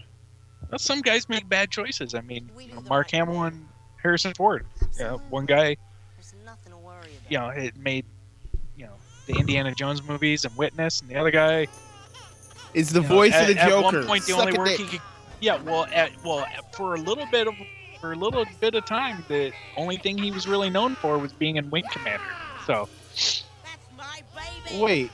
Well, 0.71 0.79
some 0.79 1.01
guys 1.01 1.29
make 1.29 1.47
bad 1.47 1.69
choices. 1.69 2.15
I 2.15 2.21
mean, 2.21 2.49
you 2.59 2.73
know, 2.73 2.81
Mark 2.89 3.11
Hamill 3.11 3.43
and 3.43 3.67
Harrison 4.01 4.33
Ford. 4.33 4.65
You 4.97 5.03
know, 5.03 5.21
one 5.29 5.45
guy, 5.45 5.77
there's 6.15 6.33
nothing 6.43 6.71
to 6.71 6.77
worry 6.79 6.97
about. 7.05 7.31
you 7.31 7.37
know, 7.37 7.49
it 7.49 7.77
made 7.77 8.03
you 8.75 8.85
know 8.87 8.93
the 9.27 9.33
Indiana 9.33 9.75
Jones 9.75 10.01
movies 10.01 10.43
and 10.43 10.55
Witness, 10.57 11.01
and 11.01 11.09
the 11.11 11.17
other 11.17 11.29
guy 11.29 11.67
Is 12.73 12.89
the 12.89 13.01
you 13.01 13.07
know, 13.07 13.13
voice 13.15 13.33
at, 13.33 13.47
of 13.47 13.55
the 13.55 13.61
at 13.61 13.69
Joker. 13.69 13.83
one 13.97 14.07
point, 14.07 14.25
the 14.25 14.31
Suck 14.31 14.39
only 14.47 14.55
a 14.55 14.59
work 14.59 14.67
dick. 14.69 14.79
he 14.79 14.85
could. 14.87 15.01
Yeah, 15.39 15.61
well, 15.63 15.85
at, 15.93 16.11
well, 16.23 16.45
for 16.73 16.95
a 16.95 16.97
little 16.99 17.25
bit 17.31 17.47
of 17.47 17.53
for 18.01 18.11
a 18.11 18.15
little 18.15 18.45
bit 18.59 18.75
of 18.75 18.85
time, 18.85 19.23
the 19.27 19.51
only 19.75 19.97
thing 19.97 20.17
he 20.17 20.31
was 20.31 20.47
really 20.47 20.69
known 20.69 20.95
for 20.95 21.17
was 21.17 21.33
being 21.33 21.55
in 21.57 21.69
Wing 21.69 21.83
Commander. 21.91 22.23
So 22.65 22.88
Wait, 24.75 25.11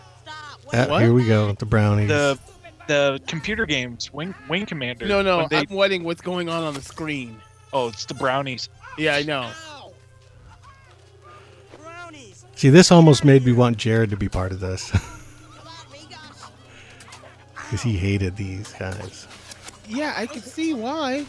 Uh, 0.73 0.85
What? 0.87 1.01
here 1.01 1.13
we 1.13 1.25
go, 1.27 1.51
the 1.53 1.65
brownies. 1.65 2.07
the 2.09 2.39
the 2.87 3.21
computer 3.27 3.65
games 3.65 4.11
Wing 4.11 4.33
Wing 4.49 4.65
Commander. 4.65 5.05
no, 5.07 5.21
no, 5.21 5.37
when 5.39 5.47
they- 5.49 5.57
I'm 5.59 5.67
wetting 5.69 6.03
what's 6.03 6.21
going 6.21 6.49
on 6.49 6.63
on 6.63 6.73
the 6.73 6.81
screen. 6.81 7.37
oh, 7.71 7.87
it's 7.89 8.05
the 8.05 8.13
brownies. 8.13 8.69
Yeah, 8.97 9.15
I 9.15 9.23
know. 9.23 9.49
See, 12.55 12.69
this 12.69 12.91
almost 12.91 13.25
made 13.25 13.45
me 13.45 13.51
want 13.51 13.77
Jared 13.77 14.09
to 14.11 14.17
be 14.17 14.29
part 14.29 14.51
of 14.51 14.59
this. 14.59 14.91
Because 17.55 17.81
he 17.81 17.97
hated 17.97 18.35
these 18.35 18.71
guys. 18.73 19.27
Yeah, 19.87 20.13
I 20.15 20.25
can 20.25 20.41
see 20.41 20.73
why. 20.73 21.25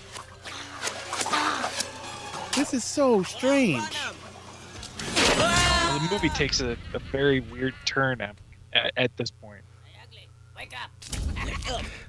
This 2.54 2.72
is 2.72 2.84
so 2.84 3.22
strange. 3.22 3.82
The 5.26 6.08
movie 6.10 6.28
takes 6.30 6.60
a, 6.60 6.76
a 6.92 6.98
very 6.98 7.40
weird 7.40 7.74
turn 7.84 8.20
at, 8.20 8.36
at, 8.72 8.92
at 8.96 9.16
this 9.16 9.30
point. 9.30 9.62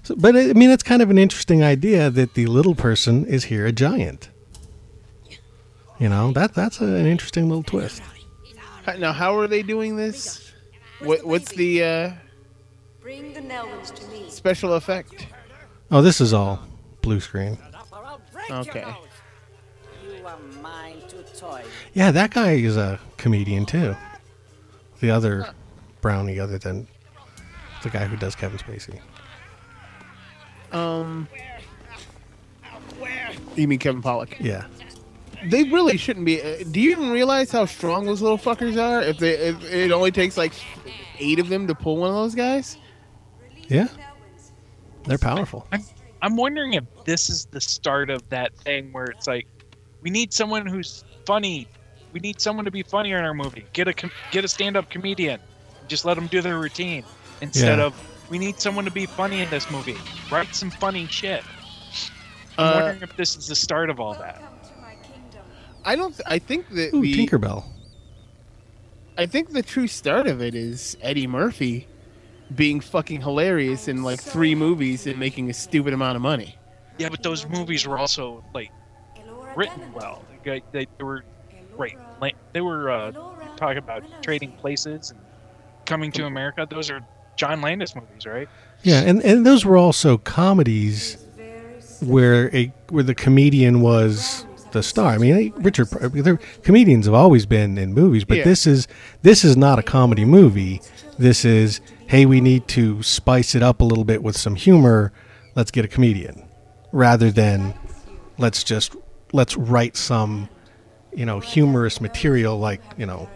So, 0.04 0.16
but 0.16 0.36
I 0.36 0.54
mean, 0.54 0.70
it's 0.70 0.84
kind 0.84 1.02
of 1.02 1.10
an 1.10 1.18
interesting 1.18 1.64
idea 1.64 2.12
that 2.12 2.36
the 2.36 2.46
little 2.46 2.76
person 2.76 3.26
is 3.26 3.46
here 3.46 3.66
a 3.66 3.72
giant. 3.72 4.30
You 6.00 6.10
know, 6.10 6.32
that 6.34 6.54
that's 6.54 6.80
a, 6.80 6.86
an 6.86 7.08
interesting 7.08 7.50
little 7.50 7.64
twist. 7.64 8.04
Now, 9.00 9.14
how 9.14 9.36
are 9.38 9.48
they 9.48 9.64
doing 9.64 9.96
this? 9.96 10.54
What, 11.00 11.26
what's 11.26 11.52
the 11.54 11.84
uh, 11.84 12.12
the 13.04 13.42
Nelwyns 13.42 13.96
to 13.96 14.08
me. 14.08 14.30
special 14.30 14.74
effect? 14.74 15.28
Oh, 15.92 16.02
this 16.02 16.20
is 16.20 16.34
all 16.34 16.60
blue 17.02 17.20
screen. 17.20 17.58
Okay. 18.50 18.86
You 20.04 20.26
are 20.26 20.38
mine 20.62 21.02
to 21.10 21.24
toy. 21.38 21.64
Yeah, 21.94 22.12
that 22.12 22.34
guy 22.34 22.54
is 22.54 22.78
a 22.78 23.00
comedian 23.18 23.66
too. 23.66 23.96
The 25.00 25.12
other 25.12 25.54
brownie, 26.02 26.40
other 26.40 26.58
than 26.58 26.88
the 27.84 27.90
guy 27.90 28.06
who 28.06 28.18
does 28.18 28.36
Kevin 28.36 28.58
Spacey. 28.58 29.00
Um, 30.72 31.28
you 33.56 33.68
mean 33.68 33.80
Kevin 33.80 34.02
Pollak? 34.02 34.40
Yeah. 34.40 34.66
They 35.46 35.64
really 35.64 35.98
shouldn't 35.98 36.26
be. 36.26 36.42
Uh, 36.42 36.64
do 36.72 36.82
you 36.82 36.92
even 36.92 37.12
realize 37.12 37.52
how 37.52 37.66
strong 37.66 38.06
those 38.06 38.22
little 38.22 38.38
fuckers 38.38 38.82
are? 38.82 39.02
If 39.02 39.20
they, 39.20 39.34
if 39.34 39.64
it 39.64 39.92
only 39.92 40.12
takes 40.12 40.38
like 40.38 40.54
eight 41.20 41.40
of 41.40 41.50
them 41.50 41.68
to 41.68 41.76
pull 41.76 41.98
one 41.98 42.10
of 42.10 42.16
those 42.16 42.34
guys. 42.34 42.78
Yeah. 43.68 43.88
They're 45.08 45.18
powerful. 45.18 45.68
I'm 45.72 45.84
I'm 46.22 46.36
wondering 46.38 46.74
if 46.74 46.84
this 47.06 47.30
is 47.30 47.46
the 47.46 47.62
start 47.62 48.10
of 48.10 48.28
that 48.30 48.56
thing 48.58 48.92
where 48.92 49.06
it's 49.06 49.28
like, 49.28 49.46
we 50.02 50.10
need 50.10 50.34
someone 50.34 50.66
who's 50.66 51.04
funny. 51.26 51.68
We 52.14 52.20
need 52.20 52.40
someone 52.42 52.66
to 52.66 52.72
be 52.72 52.82
funnier 52.84 53.18
in 53.20 53.26
our 53.26 53.34
movie. 53.34 53.66
Get 53.74 53.88
a 53.88 53.94
com- 53.94 54.12
get 54.32 54.44
a 54.44 54.48
stand 54.48 54.76
up 54.78 54.90
comedian. 54.90 55.40
Just 55.88 56.06
let 56.06 56.16
them 56.16 56.28
do 56.28 56.42
their 56.42 56.58
routine 56.58 57.04
instead 57.42 57.78
Yeah. 57.80 57.86
of 57.86 58.30
we 58.30 58.40
need 58.40 58.60
someone 58.60 58.86
to 58.86 58.92
be 58.92 59.06
funny 59.06 59.42
in 59.42 59.50
this 59.52 59.70
movie. 59.70 59.98
Write 60.32 60.56
some 60.56 60.72
funny 60.72 61.06
shit. 61.08 61.44
I'm 62.58 62.66
Uh, 62.66 62.74
wondering 62.82 63.02
if 63.04 63.16
this 63.18 63.36
is 63.36 63.48
the 63.48 63.56
start 63.56 63.90
of 63.92 64.00
all 64.00 64.14
that. 64.16 64.42
I 65.84 65.96
don't. 65.96 66.20
I 66.26 66.40
think 66.40 66.70
that 66.70 66.94
Ooh, 66.96 67.02
the 67.02 67.14
Tinkerbell. 67.28 67.66
I 69.18 69.28
think 69.28 69.52
the 69.52 69.62
true 69.62 69.88
start 69.88 70.26
of 70.26 70.42
it 70.42 70.56
is 70.56 70.98
Eddie 71.02 71.28
Murphy 71.28 71.88
being 72.54 72.80
fucking 72.80 73.22
hilarious 73.22 73.88
in 73.88 74.04
like 74.04 74.22
three 74.22 74.56
movies 74.56 75.08
and 75.08 75.18
making 75.18 75.50
a 75.50 75.54
stupid 75.54 75.94
amount 75.94 76.16
of 76.16 76.22
money. 76.22 76.58
Yeah, 76.98 77.10
but 77.10 77.24
those 77.24 77.48
movies 77.48 77.88
were 77.88 77.98
also 77.98 78.44
like 78.54 78.72
written 79.56 79.92
well. 79.94 80.24
They, 80.44 80.62
they, 80.72 80.88
they 80.98 81.04
were 81.04 81.24
right. 81.78 81.98
Like, 82.22 82.36
they 82.54 82.62
were 82.62 82.90
uh, 82.92 83.12
talking 83.58 83.78
about 83.78 84.04
trading 84.22 84.52
places 84.54 85.12
and 85.12 85.20
coming 85.86 86.12
to 86.14 86.26
America. 86.26 86.68
Those 86.70 86.90
are 86.90 87.02
John 87.36 87.62
Landis 87.62 87.96
movies, 87.96 88.26
right? 88.26 88.48
Yeah, 88.84 89.02
and, 89.02 89.24
and 89.24 89.46
those 89.46 89.66
were 89.66 89.78
also 89.78 90.18
comedies 90.18 91.18
where 92.02 92.56
a 92.56 92.72
where 92.90 93.04
the 93.04 93.16
comedian 93.16 93.82
was 93.82 94.46
the 94.72 94.84
star. 94.84 95.14
I 95.14 95.18
mean, 95.18 95.54
Richard, 95.58 95.88
comedians 96.64 97.06
have 97.06 97.16
always 97.16 97.46
been 97.46 97.78
in 97.78 97.94
movies, 97.94 98.26
but 98.26 98.38
Yeah. 98.38 98.44
this 98.44 98.68
is 98.68 98.88
this 99.22 99.44
is 99.44 99.58
not 99.58 99.80
a 99.80 99.84
comedy 99.84 100.26
movie. 100.26 100.82
This 101.18 101.46
is 101.46 101.82
hey, 102.08 102.26
we 102.26 102.42
need 102.42 102.68
to 102.70 103.02
spice 103.04 103.56
it 103.56 103.64
up 103.64 103.82
a 103.82 103.84
little 103.84 104.04
bit 104.04 104.22
with 104.24 104.38
some 104.38 104.56
humor. 104.56 105.12
Let's 105.56 105.72
get 105.72 105.86
a 105.86 105.88
comedian, 105.88 106.46
rather 106.92 107.32
than 107.32 107.74
let's 108.38 108.64
just 108.64 108.96
let's 109.32 109.56
write 109.56 109.96
some 109.96 110.50
you 111.14 111.26
know 111.26 111.40
humorous 111.40 112.02
material 112.02 112.60
like 112.60 112.82
you 112.98 113.06
know 113.06 113.30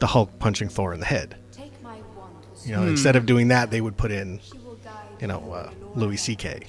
the 0.00 0.06
Hulk 0.06 0.38
punching 0.38 0.68
Thor 0.70 0.92
in 0.94 1.00
the 1.00 1.06
head. 1.06 1.36
You 2.64 2.72
know, 2.72 2.82
instead 2.82 3.14
of 3.14 3.26
doing 3.26 3.48
that, 3.48 3.70
they 3.70 3.80
would 3.80 3.96
put 3.96 4.10
in, 4.10 4.40
you 5.20 5.28
know, 5.28 5.38
uh, 5.52 5.70
Louis 5.94 6.16
C.K. 6.16 6.62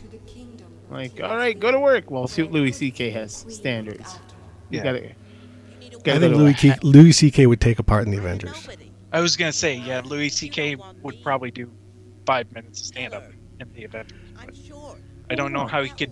Like, 0.92 1.20
all 1.24 1.36
right, 1.36 1.60
go 1.60 1.72
to 1.72 1.80
work. 1.80 2.12
Well, 2.12 2.28
see 2.28 2.44
Louis 2.44 2.72
C.K. 2.72 3.10
has 3.10 3.46
standards. 3.50 4.20
You 4.70 4.78
Yeah. 4.78 4.84
gotta. 4.84 5.00
I 5.00 5.14
gotta 6.04 6.20
think 6.20 6.22
go 6.22 6.30
to 6.30 6.36
Louis, 6.38 6.54
K- 6.54 6.76
Louis 6.84 7.12
C.K. 7.14 7.48
would 7.48 7.60
take 7.60 7.80
a 7.80 7.84
part 7.84 8.06
in 8.06 8.12
the 8.12 8.20
Avengers. 8.20 8.70
I 9.18 9.20
was 9.20 9.36
gonna 9.36 9.52
say, 9.52 9.74
yeah, 9.74 10.04
Louis 10.06 10.30
C.K. 10.30 10.76
would 11.02 11.24
probably 11.24 11.50
do 11.50 11.72
five 12.28 12.52
minutes 12.52 12.82
of 12.82 12.86
stand 12.86 13.16
up 13.16 13.24
in 13.60 13.68
the 13.74 13.82
event. 13.82 14.14
But 14.36 14.54
I 15.32 15.34
don't 15.34 15.52
know 15.52 15.66
how 15.66 15.82
he 15.82 15.90
could, 15.90 16.12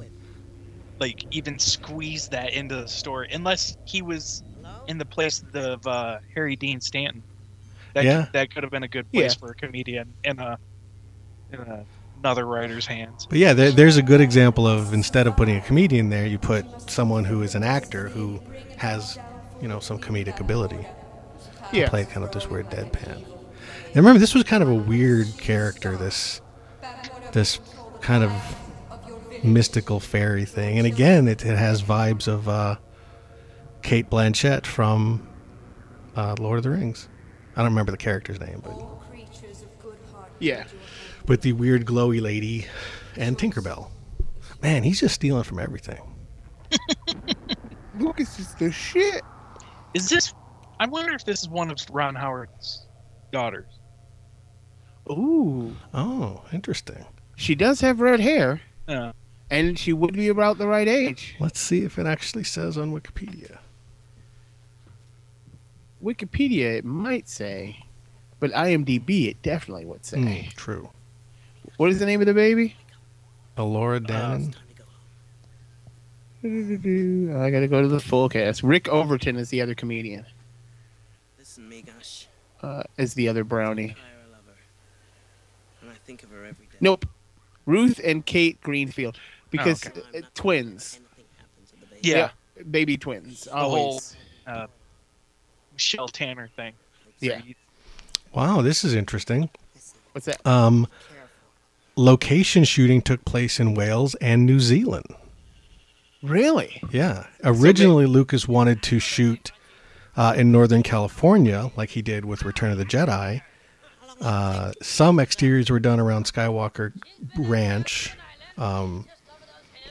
like, 1.00 1.24
even 1.30 1.60
squeeze 1.60 2.28
that 2.30 2.54
into 2.54 2.76
the 2.76 2.88
story 2.88 3.28
unless 3.32 3.78
he 3.86 4.02
was 4.02 4.42
in 4.88 4.98
the 4.98 5.06
place 5.06 5.44
of 5.54 5.86
uh, 5.86 6.18
Harry 6.34 6.56
Dean 6.56 6.82
Stanton. 6.82 7.24
That 7.94 8.06
Yeah. 8.06 8.24
could, 8.24 8.34
that 8.34 8.50
could 8.52 8.64
have 8.64 8.72
been 8.72 8.82
a 8.82 8.88
good 8.88 9.12
place 9.12 9.34
Yeah. 9.34 9.38
for 9.38 9.52
a 9.52 9.56
comedian 9.56 10.16
in 10.24 10.40
a 10.40 10.58
in 11.52 11.60
a, 11.60 11.86
another 12.18 12.46
writer's 12.46 12.88
hands. 12.88 13.28
But 13.30 13.38
yeah, 13.38 13.54
there, 13.54 13.70
there's 13.70 13.98
a 13.98 14.02
good 14.02 14.20
example 14.20 14.66
of 14.66 14.96
instead 14.96 15.28
of 15.28 15.38
putting 15.38 15.58
a 15.58 15.62
comedian 15.62 16.10
there, 16.10 16.26
you 16.26 16.40
put 16.40 16.66
someone 16.90 17.26
who 17.26 17.44
is 17.44 17.54
an 17.54 17.62
actor 17.64 18.10
who 18.10 18.42
has, 18.78 19.20
you 19.62 19.68
know, 19.68 19.80
some 19.80 20.00
comedic 20.00 20.40
ability. 20.40 20.88
Yeah. 21.76 21.90
Play 21.90 22.06
kind 22.06 22.24
of 22.26 22.32
this 22.32 22.48
weird 22.50 22.70
deadpan. 22.70 23.24
And 23.88 23.96
remember, 23.96 24.20
this 24.20 24.34
was 24.34 24.44
kind 24.44 24.64
of 24.64 24.70
a 24.70 24.76
weird 24.76 25.28
character. 25.38 25.96
This, 25.98 26.42
this 27.32 27.60
kind 28.02 28.24
of 28.24 28.32
mystical 29.44 30.00
fairy 30.00 30.46
thing. 30.46 30.78
And 30.78 30.88
again, 30.88 31.28
it, 31.28 31.46
it 31.46 31.58
has 31.58 31.82
vibes 31.84 32.28
of 32.28 32.48
uh, 32.50 32.78
Cate 33.82 34.10
Blanchett 34.10 34.66
from 34.66 35.28
uh, 36.16 36.36
Lord 36.40 36.58
of 36.58 36.64
the 36.64 36.70
Rings. 36.72 37.08
I 37.56 37.62
don't 37.62 37.72
remember 37.72 37.92
the 37.92 37.98
character's 37.98 38.40
name, 38.40 38.62
but 38.64 38.76
Yeah. 40.40 40.66
with 41.28 41.42
the 41.42 41.54
weird 41.54 41.86
glowy 41.86 42.22
lady 42.22 42.66
and 43.16 43.38
Tinkerbell. 43.38 43.90
Man, 44.62 44.84
he's 44.84 45.00
just 45.00 45.16
stealing 45.16 45.44
from 45.44 45.60
everything. 45.60 46.02
Lucas 48.00 48.40
is 48.40 48.54
the 48.56 48.72
shit. 48.72 49.22
Is 49.94 50.10
this? 50.10 50.34
I 50.80 50.88
wonder 50.88 51.14
if 51.14 51.24
this 51.26 51.42
is 51.42 51.50
one 51.50 51.72
of 51.72 51.78
Ron 51.92 52.16
Howard's 52.16 52.86
daughters. 53.32 53.68
Ooh. 55.10 55.76
Oh, 55.94 56.44
interesting. 56.52 57.06
She 57.36 57.56
does 57.56 57.82
have 57.82 58.00
red 58.02 58.20
hair, 58.20 58.62
Uh, 58.88 59.12
and 59.50 59.78
she 59.78 59.94
would 59.94 60.14
be 60.14 60.28
about 60.30 60.58
the 60.58 60.68
right 60.68 60.88
age. 60.88 61.36
Let's 61.40 61.60
see 61.60 61.84
if 61.84 61.98
it 62.00 62.06
actually 62.06 62.44
says 62.44 62.78
on 62.78 62.92
Wikipedia. 62.92 63.58
Wikipedia, 66.04 66.78
it 66.78 66.86
might 66.86 67.28
say, 67.28 67.78
but 68.40 68.52
IMDb, 68.52 69.28
it 69.30 69.42
definitely 69.42 69.86
would 69.86 70.06
say. 70.06 70.20
Hmm, 70.20 70.50
true. 70.56 70.90
What 71.78 71.90
is 71.90 72.00
the 72.00 72.06
name 72.06 72.22
of 72.22 72.28
the 72.28 72.34
baby? 72.34 72.76
Elora 73.58 74.00
Danan. 74.06 74.54
I 76.44 77.50
gotta 77.50 77.68
go 77.68 77.82
to 77.82 77.88
the 77.88 78.00
full 78.00 78.30
cast. 78.30 78.62
Rick 78.62 78.88
Overton 78.88 79.36
is 79.36 79.50
the 79.50 79.62
other 79.62 79.74
comedian. 79.74 80.26
Listen, 81.58 81.70
me. 81.70 81.84
Uh, 82.62 82.84
is 82.98 83.14
the 83.14 83.30
other 83.30 83.44
brownie. 83.44 83.96
I 83.98 84.32
love 84.32 84.42
her. 84.48 84.54
And 85.82 85.92
I 85.92 85.96
think 86.06 86.24
of 86.24 86.30
her 86.32 86.44
every 86.44 86.66
day. 86.66 86.78
Nope. 86.82 87.06
Ruth 87.66 88.00
and 88.04 88.26
Kate 88.26 88.60
Greenfield 88.62 89.18
because 89.52 89.86
okay. 89.88 90.02
uh, 90.18 90.22
twins, 90.34 91.00
Yeah, 92.02 92.30
baby 92.70 92.98
twins, 92.98 93.48
whole- 93.48 93.76
always. 93.76 94.16
uh, 94.46 94.68
Michelle 95.74 96.08
Tanner 96.08 96.48
thing. 96.56 96.74
Yeah. 97.20 97.42
Wow, 98.34 98.62
this 98.62 98.84
is 98.84 98.94
interesting. 98.94 99.50
What's 100.12 100.26
that? 100.28 100.46
Um, 100.46 100.88
location 101.96 102.66
shooting 102.66 103.02
took 103.02 103.24
place 103.26 103.60
in 103.60 103.74
Wales 103.74 104.16
and 104.16 104.46
New 104.46 104.60
Zealand. 104.60 105.08
really? 106.22 106.82
Yeah. 106.92 107.28
Originally, 107.44 108.06
Lucas 108.06 108.48
wanted 108.48 108.82
to 108.84 109.00
shoot 109.00 109.52
uh, 110.18 110.34
in 110.36 110.52
Northern 110.52 110.84
California, 110.84 111.72
like 111.76 111.90
he 111.90 112.02
did 112.02 112.26
with 112.26 112.44
Return 112.44 112.72
of 112.72 112.78
the 112.78 112.86
Jedi. 112.86 113.42
Uh, 114.22 114.72
some 114.82 115.20
exteriors 115.20 115.70
were 115.70 115.80
done 115.80 116.00
around 116.00 116.26
Skywalker 116.26 116.94
Ranch. 117.38 118.16
Um, 118.58 119.08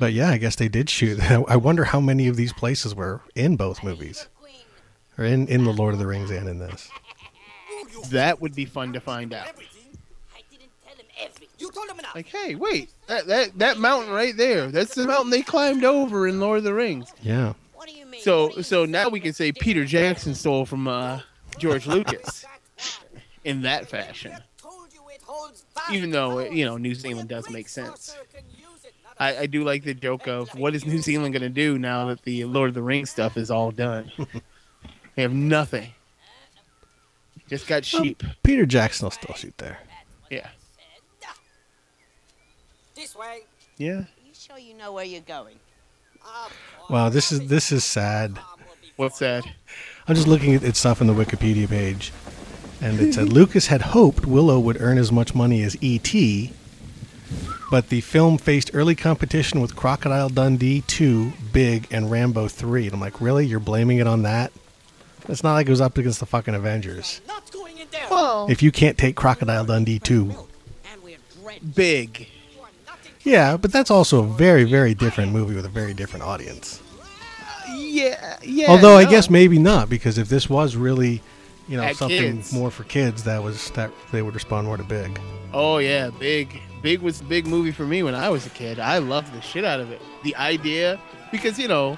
but 0.01 0.12
yeah, 0.12 0.31
I 0.31 0.39
guess 0.39 0.57
they 0.57 0.68
did 0.68 0.89
shoot. 0.89 1.20
I 1.49 1.57
wonder 1.57 1.85
how 1.85 2.01
many 2.01 2.27
of 2.29 2.37
these 2.37 2.53
places 2.53 2.95
were 2.95 3.20
in 3.35 3.57
both 3.57 3.83
movies, 3.85 4.29
or 5.18 5.25
in, 5.25 5.47
in 5.49 5.64
the 5.64 5.72
Lord 5.72 5.95
of 5.95 6.01
the 6.01 6.07
Rings 6.07 6.31
and 6.31 6.49
in 6.49 6.59
this. 6.59 6.91
That 8.11 8.41
would 8.41 8.55
be 8.55 8.64
fun 8.64 8.93
to 8.95 9.01
find 9.01 9.33
out. 9.33 9.47
I 9.47 10.41
didn't 10.51 10.70
tell 10.85 10.95
him 10.95 11.07
everything. 11.20 11.49
You 11.59 11.70
told 11.70 11.89
him 11.89 11.99
enough. 11.99 12.14
Like, 12.14 12.27
hey, 12.27 12.55
wait, 12.55 12.91
that 13.07 13.27
that 13.27 13.59
that 13.59 13.79
mountain 13.79 14.12
right 14.12 14.37
there. 14.37 14.70
That's 14.70 14.95
the 14.95 15.07
mountain 15.07 15.31
they 15.31 15.43
climbed 15.43 15.85
over 15.85 16.27
in 16.27 16.41
Lord 16.41 16.59
of 16.59 16.64
the 16.64 16.75
Rings. 16.75 17.12
Yeah. 17.22 17.55
What 17.75 17.89
do 17.89 17.95
you 17.95 18.07
mean? 18.07 18.14
So 18.25 18.51
so 18.62 18.87
now 18.87 19.11
we 19.11 19.20
can 19.20 19.35
say 19.35 19.53
Peter 19.53 19.85
Jackson 19.85 20.35
stole 20.35 20.64
from 20.64 20.89
uh, 20.89 21.20
George 21.59 21.87
Lucas 21.87 22.47
in 23.45 23.61
that 23.62 23.87
fashion. 23.87 24.33
told 24.57 24.95
you 24.95 25.03
it 25.11 25.20
holds 25.20 25.66
back. 25.75 25.93
Even 25.93 26.11
though 26.11 26.39
you 26.39 26.64
know 26.64 26.79
New 26.79 26.95
Zealand 26.95 27.29
does 27.29 27.51
make 27.51 27.68
sense. 27.68 28.16
I, 29.20 29.37
I 29.37 29.47
do 29.47 29.62
like 29.62 29.85
the 29.85 29.93
joke 29.93 30.27
of 30.27 30.49
what 30.59 30.75
is 30.75 30.87
New 30.87 31.01
Zealand 31.03 31.35
going 31.35 31.43
to 31.43 31.51
do 31.51 31.79
now 31.79 32.07
that 32.07 32.22
the 32.22 32.47
Lord 32.47 32.68
of 32.68 32.75
the 32.75 32.83
Rings 32.83 33.11
stuff 33.11 33.37
is 33.37 33.51
all 33.51 33.70
done. 33.70 34.11
they 35.14 35.22
have 35.22 35.35
nothing. 35.35 35.91
Just 37.47 37.66
got 37.66 37.85
sheep. 37.85 38.22
Peter 38.43 38.64
Jackson 38.64 39.05
will 39.05 39.11
still 39.11 39.35
shoot 39.35 39.57
there. 39.59 39.79
Yeah. 40.31 40.49
This 42.97 43.14
way. 43.14 43.43
Yeah. 43.77 44.05
You 44.25 44.33
sure 44.33 44.59
you 44.59 44.72
know 44.72 44.93
where 44.93 45.05
you're 45.05 45.20
going? 45.20 45.57
Wow, 46.91 47.09
this 47.09 47.33
is 47.33 47.49
this 47.49 47.72
is 47.72 47.85
sad. 47.85 48.39
What's 48.97 49.18
sad? 49.18 49.45
I'm 50.07 50.14
just 50.14 50.29
looking 50.29 50.55
at 50.55 50.62
its 50.62 50.79
stuff 50.79 51.01
on 51.01 51.07
the 51.07 51.14
Wikipedia 51.14 51.68
page, 51.68 52.12
and 52.81 53.01
it 53.01 53.14
said 53.14 53.33
Lucas 53.33 53.66
had 53.68 53.81
hoped 53.81 54.27
Willow 54.27 54.61
would 54.61 54.81
earn 54.81 54.99
as 54.99 55.11
much 55.11 55.35
money 55.35 55.62
as 55.62 55.77
E.T., 55.83 56.53
but 57.70 57.89
the 57.89 58.03
film 58.03 58.37
faced 58.39 58.70
early 58.75 58.95
competition 58.95 59.61
with 59.61 59.75
Crocodile 59.75 60.29
Dundee 60.29 60.83
2, 60.83 61.33
Big, 61.53 61.89
and 61.91 62.11
Rambo 62.11 62.49
3. 62.49 62.85
And 62.85 62.95
I'm 62.95 63.01
like, 63.01 63.20
really? 63.20 63.47
You're 63.47 63.61
blaming 63.61 63.99
it 63.99 64.07
on 64.07 64.22
that? 64.22 64.53
It's 65.29 65.43
not 65.43 65.55
like 65.55 65.66
it 65.66 65.70
was 65.70 65.81
up 65.81 65.97
against 65.97 66.20
the 66.20 66.27
fucking 66.27 66.55
Avengers. 66.55 67.22
Not 67.27 67.51
going 67.51 67.79
in 67.79 67.89
there. 67.91 68.07
Well, 68.11 68.47
If 68.51 68.62
you 68.62 68.70
can't 68.70 68.99
take 68.99 69.16
Crocodile 69.16 69.64
Dundee 69.64 69.99
2. 69.99 70.31
And 70.93 71.03
we're 71.03 71.16
dread. 71.43 71.75
big. 71.75 72.29
Yeah, 73.25 73.57
but 73.57 73.72
that's 73.72 73.91
also 73.91 74.22
a 74.22 74.27
very, 74.27 74.64
very 74.64 74.95
different 74.95 75.33
movie 75.33 75.55
with 75.55 75.64
a 75.64 75.70
very 75.70 75.95
different 75.95 76.25
audience. 76.25 76.83
Yeah, 77.75 78.39
yeah. 78.43 78.70
Although 78.70 78.97
I 78.99 79.05
no. 79.05 79.11
guess 79.11 79.31
maybe 79.31 79.59
not, 79.59 79.89
because 79.89 80.18
if 80.18 80.29
this 80.29 80.49
was 80.49 80.77
really, 80.77 81.22
you 81.66 81.77
know, 81.77 81.85
At 81.85 81.97
something 81.97 82.37
kids. 82.37 82.53
more 82.53 82.70
for 82.70 82.85
kids, 82.85 83.25
that 83.25 83.43
was 83.43 83.70
that 83.70 83.91
they 84.12 84.20
would 84.20 84.35
respond 84.35 84.66
more 84.66 84.77
to 84.77 84.85
Big. 84.85 85.18
Oh 85.53 85.79
yeah, 85.79 86.11
big. 86.11 86.61
Big 86.83 87.01
was 87.01 87.20
a 87.20 87.25
big 87.25 87.47
movie 87.47 87.70
for 87.72 87.87
me 87.87 88.03
when 88.03 88.14
I 88.14 88.29
was 88.29 88.45
a 88.47 88.51
kid. 88.51 88.79
I 88.79 88.99
loved 88.99 89.33
the 89.33 89.41
shit 89.41 89.64
out 89.64 89.81
of 89.81 89.91
it. 89.91 90.03
The 90.22 90.37
idea, 90.37 91.01
because 91.33 91.59
you 91.59 91.68
know, 91.68 91.97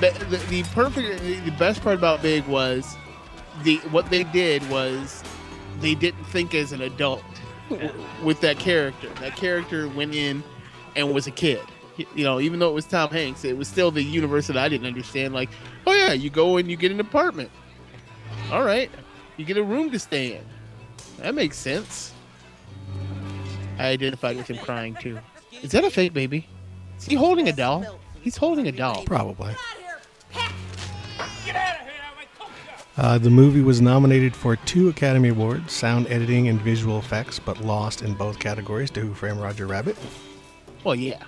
the 0.00 0.10
the, 0.30 0.36
the 0.48 0.62
perfect, 0.74 1.20
the 1.22 1.54
best 1.58 1.82
part 1.82 1.98
about 1.98 2.22
Big 2.22 2.46
was 2.46 2.96
the 3.62 3.76
what 3.90 4.08
they 4.10 4.24
did 4.24 4.68
was 4.70 5.22
they 5.80 5.94
didn't 5.94 6.24
think 6.24 6.54
as 6.54 6.72
an 6.72 6.80
adult 6.80 7.22
with 8.22 8.40
that 8.40 8.58
character. 8.58 9.08
That 9.20 9.36
character 9.36 9.88
went 9.88 10.14
in 10.14 10.42
and 10.96 11.12
was 11.12 11.26
a 11.26 11.30
kid. 11.30 11.60
You 11.96 12.24
know, 12.24 12.40
even 12.40 12.58
though 12.58 12.70
it 12.70 12.74
was 12.74 12.86
Tom 12.86 13.10
Hanks, 13.10 13.44
it 13.44 13.56
was 13.56 13.68
still 13.68 13.90
the 13.90 14.02
universe 14.02 14.48
that 14.48 14.56
I 14.56 14.68
didn't 14.68 14.86
understand. 14.86 15.32
Like, 15.32 15.50
oh 15.86 15.92
yeah, 15.92 16.12
you 16.12 16.28
go 16.28 16.56
and 16.56 16.68
you 16.70 16.76
get 16.76 16.90
an 16.90 17.00
apartment. 17.00 17.50
All 18.50 18.64
right, 18.64 18.90
you 19.36 19.44
get 19.44 19.56
a 19.56 19.62
room 19.62 19.90
to 19.92 19.98
stay 19.98 20.34
in. 20.34 20.44
That 21.18 21.34
makes 21.34 21.56
sense. 21.56 22.12
I 23.78 23.88
identified 23.88 24.36
with 24.36 24.48
him 24.48 24.58
crying 24.58 24.96
too. 24.96 25.18
Is 25.62 25.70
that 25.70 25.84
a 25.84 25.90
fake 25.90 26.12
baby? 26.12 26.48
Is 26.98 27.06
he 27.06 27.14
holding 27.14 27.48
a 27.48 27.52
doll? 27.52 27.84
He's 28.20 28.36
holding 28.36 28.66
a 28.66 28.72
doll. 28.72 29.04
Probably. 29.04 29.54
Uh, 32.96 33.18
the 33.18 33.30
movie 33.30 33.60
was 33.60 33.80
nominated 33.80 34.36
for 34.36 34.54
two 34.54 34.88
Academy 34.88 35.30
Awards, 35.30 35.72
sound 35.72 36.06
editing 36.06 36.48
and 36.48 36.60
visual 36.60 36.98
effects, 36.98 37.40
but 37.40 37.60
lost 37.60 38.02
in 38.02 38.14
both 38.14 38.38
categories 38.38 38.90
to 38.92 39.00
Who 39.00 39.14
Framed 39.14 39.40
Roger 39.40 39.66
Rabbit. 39.66 39.96
Well, 40.84 40.94
yeah. 40.94 41.22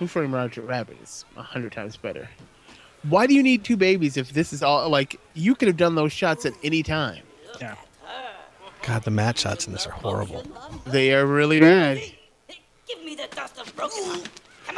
Who 0.00 0.08
Framed 0.08 0.32
Roger 0.32 0.62
Rabbit 0.62 0.96
is 1.02 1.24
a 1.36 1.42
hundred 1.42 1.72
times 1.72 1.96
better. 1.96 2.28
Why 3.08 3.26
do 3.26 3.34
you 3.34 3.42
need 3.42 3.64
two 3.64 3.76
babies 3.76 4.16
if 4.16 4.32
this 4.32 4.52
is 4.52 4.62
all 4.62 4.88
like 4.90 5.20
you 5.34 5.54
could 5.54 5.68
have 5.68 5.76
done 5.76 5.94
those 5.94 6.12
shots 6.12 6.44
at 6.44 6.54
any 6.64 6.82
time? 6.82 7.22
Yeah. 7.60 7.76
God, 8.82 9.04
the 9.04 9.10
match 9.10 9.40
shots 9.40 9.66
in 9.66 9.72
this 9.72 9.86
are 9.86 9.92
horrible. 9.92 10.44
They 10.86 11.14
are 11.14 11.26
really 11.26 11.60
bad. 11.60 12.02
Give 12.88 13.04
me 13.04 13.14
the 13.14 13.28
dust 13.34 13.60
of 13.60 13.74
broken 13.76 14.04
heart. 14.04 14.28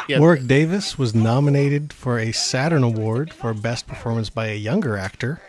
Yeah, 0.08 0.18
Warwick 0.18 0.46
Davis 0.46 0.98
was 0.98 1.14
nominated 1.14 1.92
for 1.92 2.18
a 2.18 2.32
Saturn 2.32 2.82
Award 2.82 3.32
for 3.32 3.54
Best 3.54 3.86
Performance 3.86 4.28
by 4.28 4.48
a 4.48 4.56
Younger 4.56 4.96
Actor. 4.96 5.40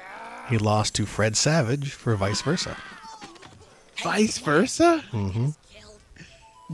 He 0.50 0.58
lost 0.58 0.96
to 0.96 1.06
Fred 1.06 1.36
Savage 1.38 1.92
for 1.92 2.16
Vice 2.16 2.42
Versa. 2.42 2.76
vice 4.04 4.38
versa. 4.40 5.04
Mm-hmm. 5.12 5.50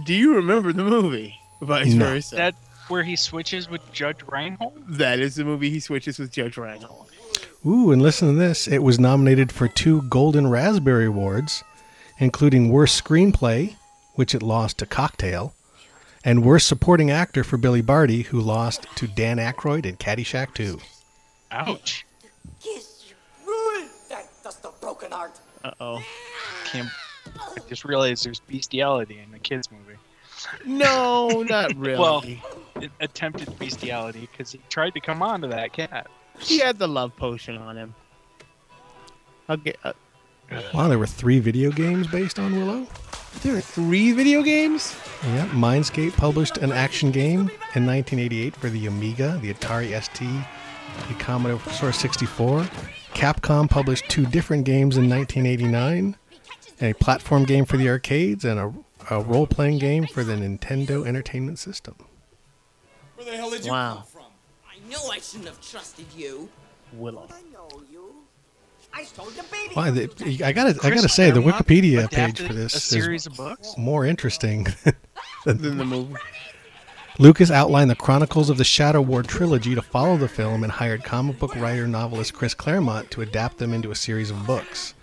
Do 0.05 0.13
you 0.13 0.35
remember 0.35 0.73
the 0.73 0.83
movie 0.83 1.35
Vice 1.61 1.93
No. 1.93 2.05
Versa? 2.05 2.35
That 2.35 2.55
where 2.87 3.03
he 3.03 3.15
switches 3.15 3.69
with 3.69 3.81
Judge 3.93 4.21
Reinhold. 4.27 4.73
that 4.87 5.19
is 5.19 5.35
the 5.35 5.43
movie 5.45 5.69
he 5.69 5.79
switches 5.79 6.17
with 6.17 6.31
Judge 6.31 6.57
Reinhold. 6.57 7.07
Ooh, 7.65 7.91
and 7.91 8.01
listen 8.01 8.29
to 8.29 8.33
this. 8.39 8.67
It 8.67 8.79
was 8.81 8.99
nominated 8.99 9.51
for 9.51 9.67
two 9.67 10.01
Golden 10.03 10.47
Raspberry 10.47 11.05
Awards, 11.05 11.63
including 12.17 12.71
Worst 12.71 13.03
Screenplay, 13.03 13.75
which 14.15 14.33
it 14.33 14.41
lost 14.41 14.79
to 14.79 14.85
Cocktail, 14.87 15.53
and 16.23 16.43
Worst 16.43 16.67
Supporting 16.67 17.11
Actor 17.11 17.43
for 17.43 17.57
Billy 17.57 17.81
Barty, 17.81 18.23
who 18.23 18.39
lost 18.39 18.87
to 18.95 19.07
Dan 19.07 19.37
Aykroyd 19.37 19.85
in 19.85 19.97
Caddyshack 19.97 20.53
2. 20.55 20.79
Ouch. 21.51 22.05
Kiss 24.49 24.59
you. 24.63 24.63
Ruin 24.63 24.63
that 24.63 24.63
dust 24.63 24.65
of 24.65 24.81
broken 24.81 25.11
heart. 25.11 25.39
Uh 25.63 25.71
oh. 25.79 26.03
Can't, 26.65 26.89
I 27.37 27.57
just 27.67 27.85
realized 27.85 28.25
there's 28.25 28.39
bestiality 28.39 29.19
in 29.19 29.31
the 29.31 29.39
kids 29.39 29.69
movie. 29.71 29.99
No, 30.65 31.43
not 31.49 31.75
really. 31.77 31.99
Well, 31.99 32.23
It 32.81 32.91
attempted 33.01 33.57
bestiality 33.59 34.29
because 34.31 34.51
he 34.51 34.59
tried 34.69 34.93
to 34.93 34.99
come 35.01 35.21
on 35.21 35.41
to 35.41 35.47
that 35.47 35.73
cat. 35.73 36.07
he 36.39 36.59
had 36.59 36.77
the 36.79 36.87
love 36.87 37.15
potion 37.17 37.57
on 37.57 37.77
him. 37.77 37.95
Okay, 39.49 39.73
uh, 39.83 39.93
Wow, 40.73 40.87
there 40.87 40.97
were 40.99 41.07
three 41.07 41.39
video 41.39 41.71
games 41.71 42.07
based 42.07 42.39
on 42.39 42.55
Willow? 42.55 42.87
there 43.43 43.55
are 43.55 43.61
three 43.61 44.11
video 44.13 44.41
games. 44.41 44.95
Yeah, 45.23 45.47
Mindscape 45.49 46.13
published 46.17 46.57
an 46.57 46.71
action 46.71 47.11
game 47.11 47.41
in 47.75 47.85
1988 47.85 48.55
for 48.55 48.69
the 48.69 48.87
Amiga, 48.87 49.37
the 49.41 49.53
Atari 49.53 50.01
ST, 50.01 50.27
the 51.07 51.13
Commodore 51.23 51.59
64. 51.91 52.67
Capcom 53.13 53.69
published 53.69 54.09
two 54.09 54.25
different 54.25 54.65
games 54.65 54.97
in 54.97 55.09
1989, 55.09 56.15
a 56.81 56.93
platform 56.93 57.43
game 57.45 57.65
for 57.65 57.77
the 57.77 57.89
arcades 57.89 58.45
and 58.45 58.59
a, 58.59 58.73
a 59.09 59.21
role-playing 59.21 59.79
game 59.79 60.05
for 60.07 60.23
the 60.23 60.33
Nintendo 60.33 61.05
Entertainment 61.05 61.59
System. 61.59 61.95
Where 63.15 63.25
the 63.29 63.35
hell 63.35 63.49
did 63.49 63.65
you 63.65 63.71
Wow. 63.71 63.95
come 63.95 64.03
from? 64.05 64.25
I 64.69 64.89
know 64.89 65.09
I 65.09 65.19
shouldn't 65.19 65.49
have 65.49 65.59
trusted 65.61 66.05
you. 66.15 66.49
Willow. 66.93 67.27
I 67.29 67.41
know 67.53 67.67
you. 67.91 68.15
I 68.93 69.03
stole 69.03 69.25
the 69.27 69.43
baby. 69.51 69.73
Why? 69.73 69.91
The, 69.91 70.41
I 70.43 70.51
gotta, 70.51 70.79
I 70.83 70.89
gotta 70.89 71.09
say, 71.09 71.29
the 71.31 71.41
Wikipedia 71.41 72.09
page 72.09 72.39
for 72.41 72.53
this 72.53 72.91
a 72.93 73.11
is 73.11 73.27
of 73.27 73.35
books. 73.35 73.75
more 73.77 74.05
interesting. 74.05 74.67
Than 75.45 75.77
the 75.77 75.85
movie. 75.85 76.15
Lucas 77.19 77.51
outlined 77.51 77.89
the 77.89 77.97
Chronicles 77.97 78.49
of 78.49 78.57
the 78.57 78.63
Shadow 78.63 79.01
War 79.01 79.23
trilogy 79.23 79.75
to 79.75 79.81
follow 79.81 80.15
the 80.15 80.29
film 80.29 80.63
and 80.63 80.71
hired 80.71 81.03
comic 81.03 81.37
book 81.37 81.53
writer 81.57 81.85
novelist 81.85 82.33
Chris 82.33 82.53
Claremont 82.53 83.11
to 83.11 83.21
adapt 83.21 83.57
them 83.57 83.73
into 83.73 83.91
a 83.91 83.95
series 83.95 84.31
of 84.31 84.47
books. 84.47 84.93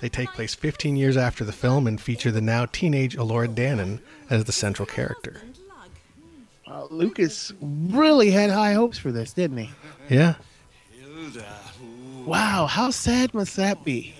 They 0.00 0.08
take 0.08 0.28
place 0.28 0.54
15 0.54 0.94
years 0.94 1.16
after 1.16 1.42
the 1.42 1.50
film 1.50 1.88
and 1.88 2.00
feature 2.00 2.30
the 2.30 2.40
now 2.40 2.66
teenage 2.66 3.16
Elora 3.16 3.52
Danan 3.52 3.98
as 4.30 4.44
the 4.44 4.52
central 4.52 4.86
character. 4.86 5.42
Uh, 6.64 6.86
Lucas 6.90 7.52
really 7.60 8.30
had 8.30 8.50
high 8.50 8.74
hopes 8.74 8.96
for 8.96 9.10
this, 9.10 9.32
didn't 9.32 9.56
he? 9.56 9.70
Yeah. 10.08 10.34
Wow, 12.24 12.66
how 12.66 12.90
sad 12.90 13.34
must 13.34 13.56
that 13.56 13.84
be? 13.84 14.14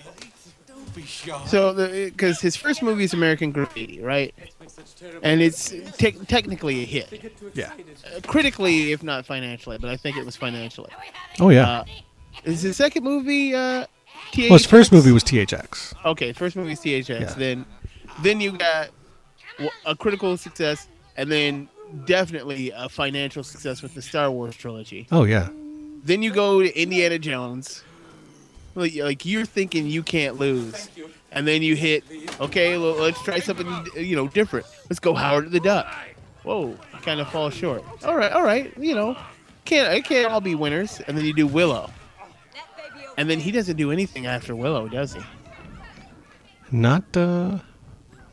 Don't 0.67 0.93
be 0.93 1.03
shy. 1.03 1.45
So, 1.47 1.73
because 1.73 2.41
his 2.41 2.57
first 2.57 2.83
movie 2.83 3.05
is 3.05 3.13
American 3.13 3.53
Graffiti, 3.53 4.01
right? 4.01 4.35
And 5.23 5.41
it's 5.41 5.69
te- 5.97 6.11
technically 6.11 6.83
a 6.83 6.85
hit. 6.85 7.33
Yeah. 7.53 7.71
Uh, 7.73 8.21
critically, 8.27 8.91
if 8.91 9.03
not 9.03 9.25
financially, 9.25 9.77
but 9.77 9.89
I 9.89 9.97
think 9.97 10.17
it 10.17 10.25
was 10.25 10.35
financially. 10.35 10.91
Oh 11.39 11.49
yeah. 11.49 11.69
Uh, 11.69 11.85
is 12.43 12.63
the 12.63 12.73
second 12.73 13.03
movie? 13.03 13.53
Uh, 13.53 13.85
well, 14.37 14.53
his 14.53 14.65
first 14.65 14.91
movie 14.91 15.11
was 15.11 15.23
THX. 15.23 15.93
Okay, 16.05 16.33
first 16.33 16.55
movie 16.55 16.73
is 16.73 16.79
THX. 16.79 17.07
Yeah. 17.21 17.33
Then, 17.33 17.65
then 18.21 18.41
you 18.41 18.51
got 18.51 18.89
a 19.85 19.95
critical 19.95 20.35
success, 20.37 20.87
and 21.17 21.31
then 21.31 21.69
definitely 22.05 22.71
a 22.75 22.89
financial 22.89 23.43
success 23.43 23.81
with 23.81 23.93
the 23.93 24.01
Star 24.01 24.29
Wars 24.31 24.55
trilogy. 24.55 25.07
Oh 25.11 25.23
yeah. 25.23 25.49
Then 26.03 26.21
you 26.21 26.31
go 26.31 26.61
to 26.61 26.79
Indiana 26.79 27.17
Jones. 27.17 27.83
Like, 28.75 28.95
like 28.95 29.25
you're 29.25 29.45
thinking 29.45 29.87
you 29.87 30.03
can't 30.03 30.37
lose, 30.37 30.89
and 31.35 31.47
then 31.47 31.61
you 31.61 31.75
hit. 31.75 32.03
Okay, 32.41 32.77
well, 32.77 32.93
let's 32.95 33.21
try 33.21 33.39
something 33.39 33.67
you 33.95 34.15
know 34.15 34.27
different. 34.27 34.65
Let's 34.89 34.99
go 34.99 35.13
Howard 35.13 35.51
the 35.51 35.59
Duck. 35.59 35.85
Whoa, 36.43 36.77
kind 37.01 37.19
of 37.19 37.29
fall 37.29 37.49
short. 37.49 37.83
All 38.03 38.15
right, 38.15 38.31
all 38.31 38.43
right. 38.43 38.75
You 38.77 38.95
know, 38.95 39.17
can't 39.65 39.93
it 39.93 40.05
can't 40.05 40.31
all 40.31 40.41
be 40.41 40.55
winners. 40.55 41.01
And 41.07 41.17
then 41.17 41.25
you 41.25 41.33
do 41.33 41.45
Willow, 41.45 41.91
and 43.17 43.29
then 43.29 43.39
he 43.39 43.51
doesn't 43.51 43.75
do 43.77 43.91
anything 43.91 44.25
after 44.25 44.55
Willow, 44.55 44.87
does 44.87 45.13
he? 45.13 45.21
Not 46.71 47.03
uh, 47.15 47.59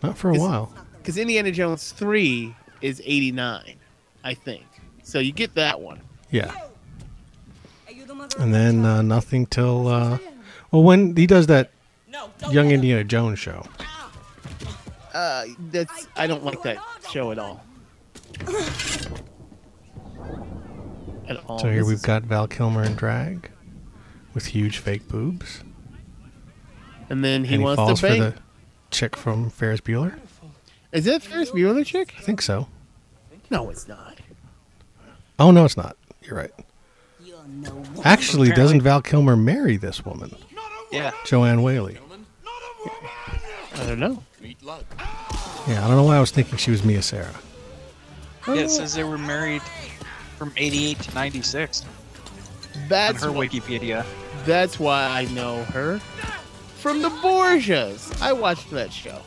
not 0.03 0.16
for 0.16 0.30
a 0.30 0.34
Is- 0.34 0.40
while. 0.40 0.72
Because 0.98 1.18
Indiana 1.18 1.50
Jones 1.50 1.90
three 1.92 2.55
is 2.80 3.03
eighty 3.05 3.32
nine, 3.32 3.74
I 4.22 4.34
think. 4.34 4.64
So 5.03 5.18
you 5.18 5.32
get 5.32 5.55
that 5.57 5.80
one. 5.80 6.00
Yeah. 6.30 6.53
And 8.38 8.55
then 8.55 8.84
uh, 8.84 9.03
nothing 9.03 9.46
till 9.46 9.88
uh, 9.88 10.18
well 10.70 10.82
when 10.84 11.16
he 11.16 11.26
does 11.26 11.48
that 11.48 11.72
Young 12.51 12.70
Indiana 12.70 13.05
Jones 13.05 13.39
show. 13.39 13.64
Uh, 15.14 15.45
that's 15.70 16.07
I 16.16 16.27
don't 16.27 16.45
like 16.45 16.62
that 16.62 16.79
show 17.11 17.31
at 17.33 17.39
all. 17.39 17.64
At 21.29 21.37
all. 21.47 21.59
So 21.59 21.70
here 21.70 21.85
we've 21.85 22.03
got 22.03 22.23
Val 22.25 22.47
Kilmer 22.49 22.83
in 22.83 22.95
drag 22.95 23.51
with 24.35 24.47
huge 24.47 24.79
fake 24.79 25.09
boobs. 25.09 25.62
and 27.11 27.25
then 27.25 27.45
he 27.45 27.55
and 27.55 27.61
he 27.62 27.64
wants 27.64 27.77
falls 27.77 28.01
to 28.01 28.09
for 28.09 28.14
the 28.16 28.35
chick 28.91 29.16
from 29.16 29.51
Ferris 29.51 29.81
Bueller. 29.81 30.18
Is 30.93 31.05
that 31.07 31.23
Ferris 31.23 31.51
Bueller 31.51 31.85
chick? 31.87 32.14
I 32.18 32.23
think 32.23 32.43
so. 32.43 32.68
No, 33.51 33.70
it's 33.70 33.87
not. 33.89 34.18
Oh 35.39 35.51
no, 35.51 35.64
it's 35.64 35.77
not. 35.77 35.97
You're 36.23 36.37
right. 36.37 36.53
Actually, 38.05 38.51
doesn't 38.53 38.83
Val 38.83 39.03
Kilmer 39.03 39.37
marry 39.37 39.77
this 39.77 40.05
woman, 40.05 40.35
Yeah. 40.91 41.11
Joanne 41.27 41.62
Whaley? 41.62 41.99
I 43.74 43.87
don't 43.87 43.99
know. 43.99 44.22
Meat 44.41 44.62
lug. 44.62 44.85
Yeah, 45.68 45.85
I 45.85 45.89
don't 45.89 45.97
know 45.97 46.05
why 46.05 46.16
I 46.16 46.20
was 46.20 46.30
thinking 46.30 46.59
she 46.59 46.70
was 46.70 46.85
Mia 46.85 47.03
Sara. 47.03 47.35
Yeah, 48.49 48.55
it 48.55 48.70
says 48.70 48.95
they 48.95 49.05
were 49.05 49.18
married 49.18 49.62
from 50.37 50.53
88 50.57 50.99
to 51.01 51.14
96 51.14 51.83
on 51.83 51.89
That's 52.89 53.22
her 53.22 53.30
wh- 53.30 53.37
Wikipedia. 53.37 54.05
that's 54.45 54.80
why 54.80 55.05
I 55.05 55.26
know 55.33 55.62
her 55.64 55.99
from 56.80 57.01
the 57.03 57.09
Borgias. 57.11 58.20
I 58.20 58.33
watched 58.33 58.70
that 58.70 58.93
show. 58.93 59.20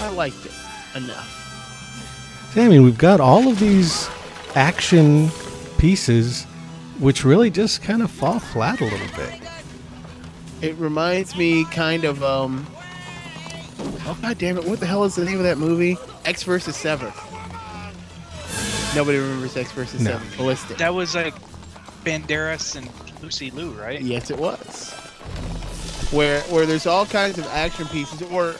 I 0.00 0.08
liked 0.10 0.44
it 0.46 0.52
enough. 0.96 2.50
See, 2.54 2.62
I 2.62 2.68
mean, 2.68 2.82
we've 2.84 2.96
got 2.98 3.20
all 3.20 3.48
of 3.48 3.58
these 3.58 4.08
action 4.54 5.28
pieces, 5.76 6.44
which 6.98 7.24
really 7.24 7.50
just 7.50 7.82
kind 7.82 8.02
of 8.02 8.10
fall 8.10 8.38
flat 8.38 8.80
a 8.80 8.84
little 8.84 9.16
bit. 9.16 9.40
It 10.64 10.76
reminds 10.76 11.36
me 11.36 11.66
kind 11.66 12.04
of 12.04 12.22
um. 12.24 12.66
Oh 14.06 14.18
god 14.22 14.38
damn 14.38 14.56
it! 14.56 14.64
What 14.64 14.80
the 14.80 14.86
hell 14.86 15.04
is 15.04 15.14
the 15.14 15.24
name 15.24 15.36
of 15.36 15.44
that 15.44 15.58
movie? 15.58 15.98
Ecks 16.24 16.42
versus 16.42 16.74
Sever. 16.74 17.12
Nobody 18.94 19.18
remembers 19.18 19.56
Ecks 19.56 19.72
versus 19.72 20.00
No. 20.00 20.12
Sever. 20.12 20.36
Ballistic. 20.38 20.78
That 20.78 20.94
was 20.94 21.14
like 21.14 21.34
Banderas 22.02 22.76
and 22.76 22.88
Lucy 23.22 23.50
Liu, 23.50 23.72
right? 23.72 24.00
Yes, 24.00 24.30
it 24.30 24.38
was. 24.38 24.92
Where 26.10 26.40
where 26.42 26.64
there's 26.64 26.86
all 26.86 27.04
kinds 27.04 27.36
of 27.36 27.46
action 27.48 27.86
pieces, 27.88 28.22
or 28.22 28.54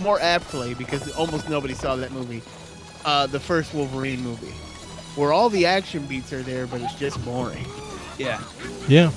more 0.00 0.18
aptly, 0.20 0.72
because 0.72 1.10
almost 1.16 1.50
nobody 1.50 1.74
saw 1.74 1.96
that 1.96 2.12
movie, 2.12 2.42
uh, 3.04 3.26
the 3.26 3.40
first 3.40 3.74
Wolverine 3.74 4.22
movie, 4.22 4.54
where 5.16 5.32
all 5.34 5.50
the 5.50 5.66
action 5.66 6.06
beats 6.06 6.32
are 6.32 6.42
there, 6.42 6.66
but 6.66 6.80
it's 6.80 6.94
just 6.94 7.22
boring. 7.26 7.66
Yeah. 8.16 8.42
Yeah. 8.88 9.10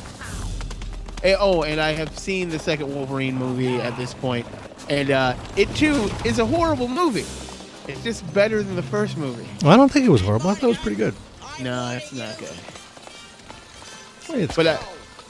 Eh, 1.23 1.35
oh, 1.39 1.63
and 1.63 1.81
I 1.81 1.91
have 1.93 2.17
seen 2.17 2.49
the 2.49 2.59
second 2.59 2.93
Wolverine 2.93 3.35
movie 3.35 3.75
at 3.81 3.95
this 3.97 4.13
point, 4.13 4.45
and 4.89 5.11
uh, 5.11 5.35
it 5.57 5.73
too 5.75 6.09
is 6.25 6.39
a 6.39 6.45
horrible 6.45 6.87
movie. 6.87 7.25
It's 7.91 8.01
just 8.03 8.31
better 8.33 8.63
than 8.63 8.75
the 8.75 8.83
first 8.83 9.17
movie. 9.17 9.47
Well, 9.63 9.73
I 9.73 9.75
don't 9.77 9.91
think 9.91 10.05
it 10.05 10.09
was 10.09 10.21
horrible. 10.21 10.49
I 10.49 10.53
thought 10.53 10.63
it 10.63 10.67
was 10.67 10.77
pretty 10.77 10.95
good. 10.97 11.13
No, 11.61 11.89
it's 11.91 12.13
not 12.13 12.37
good. 12.37 12.53
It's, 14.29 14.55
But 14.55 14.67
I, 14.67 14.79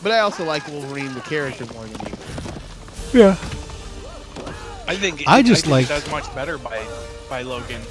but 0.03 0.11
I 0.11 0.19
also 0.19 0.43
like 0.43 0.67
Wolverine 0.67 1.13
the 1.13 1.21
character 1.21 1.65
more 1.73 1.85
than 1.85 2.07
you. 2.07 2.13
yeah. 3.13 3.29
I 4.87 4.95
think 4.95 5.23
I 5.27 5.41
just 5.41 5.63
think 5.63 5.71
liked- 5.71 5.89
it 5.89 5.93
does 5.93 6.11
much 6.11 6.33
better 6.35 6.57
by 6.57 6.83
by 7.29 7.43
Logan 7.43 7.67
than 7.67 7.79
the 7.81 7.85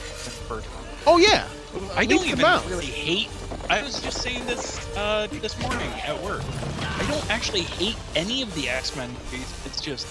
first 0.49 0.67
one. 0.67 0.85
Oh 1.07 1.17
yeah, 1.19 1.47
I 1.95 2.07
don't 2.07 2.25
even 2.27 2.41
bounds. 2.41 2.67
really 2.69 2.87
hate. 2.87 3.29
I 3.69 3.83
was 3.83 4.01
just 4.01 4.23
saying 4.23 4.47
this 4.47 4.79
uh, 4.97 5.27
this 5.31 5.61
morning 5.61 5.89
at 6.07 6.21
work. 6.23 6.43
I 6.81 7.07
don't 7.09 7.31
actually 7.31 7.63
hate 7.63 7.97
any 8.17 8.43
of 8.43 8.55
the 8.55 8.69
X 8.69 8.97
Men 8.97 9.11
movies. 9.11 9.53
It's 9.67 9.81
just 9.81 10.07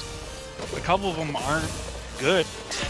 a 0.76 0.80
couple 0.82 1.10
of 1.10 1.16
them 1.16 1.36
aren't 1.36 1.72
good. 2.20 2.45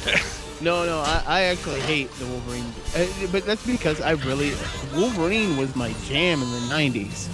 No, 0.59 0.87
no, 0.87 1.01
I, 1.01 1.23
I 1.27 1.41
actually 1.43 1.81
hate 1.81 2.09
the 2.13 2.25
Wolverine, 2.25 2.65
uh, 2.95 3.05
but 3.31 3.45
that's 3.45 3.63
because 3.63 4.01
I 4.01 4.13
really 4.13 4.53
Wolverine 4.95 5.55
was 5.55 5.75
my 5.75 5.93
jam 6.05 6.41
in 6.41 6.49
the 6.49 6.57
'90s, 6.73 7.29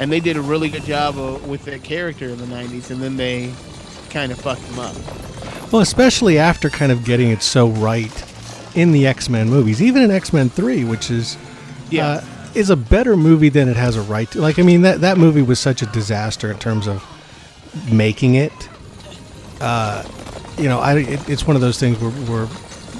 and 0.00 0.10
they 0.10 0.18
did 0.18 0.36
a 0.36 0.40
really 0.40 0.68
good 0.68 0.82
job 0.82 1.16
of, 1.16 1.48
with 1.48 1.64
that 1.66 1.84
character 1.84 2.28
in 2.28 2.38
the 2.38 2.46
'90s, 2.46 2.90
and 2.90 3.00
then 3.00 3.16
they 3.16 3.54
kind 4.10 4.32
of 4.32 4.40
fucked 4.40 4.62
him 4.62 4.80
up. 4.80 5.72
Well, 5.72 5.82
especially 5.82 6.36
after 6.36 6.68
kind 6.68 6.90
of 6.90 7.04
getting 7.04 7.30
it 7.30 7.42
so 7.42 7.68
right 7.68 8.10
in 8.74 8.92
the 8.92 9.06
X 9.06 9.28
Men 9.28 9.48
movies, 9.48 9.80
even 9.82 10.02
in 10.02 10.10
X 10.10 10.32
Men 10.32 10.48
Three, 10.50 10.84
which 10.84 11.10
is 11.10 11.36
Yeah. 11.90 12.06
uh, 12.06 12.24
is 12.54 12.70
a 12.70 12.76
better 12.76 13.16
movie 13.16 13.48
than 13.50 13.68
it 13.68 13.76
has 13.76 13.96
a 13.96 14.02
right 14.02 14.30
to. 14.32 14.40
Like, 14.40 14.58
I 14.58 14.62
mean, 14.62 14.82
that 14.82 15.00
that 15.02 15.18
movie 15.18 15.42
was 15.42 15.58
such 15.58 15.82
a 15.82 15.86
disaster 15.86 16.50
in 16.50 16.58
terms 16.58 16.86
of 16.86 17.04
making 17.92 18.34
it. 18.34 18.52
Uh, 19.60 20.02
you 20.56 20.68
know, 20.68 20.78
I 20.80 20.98
it, 20.98 21.28
it's 21.28 21.46
one 21.46 21.56
of 21.56 21.62
those 21.62 21.78
things 21.78 21.98
where, 21.98 22.10
where 22.10 22.46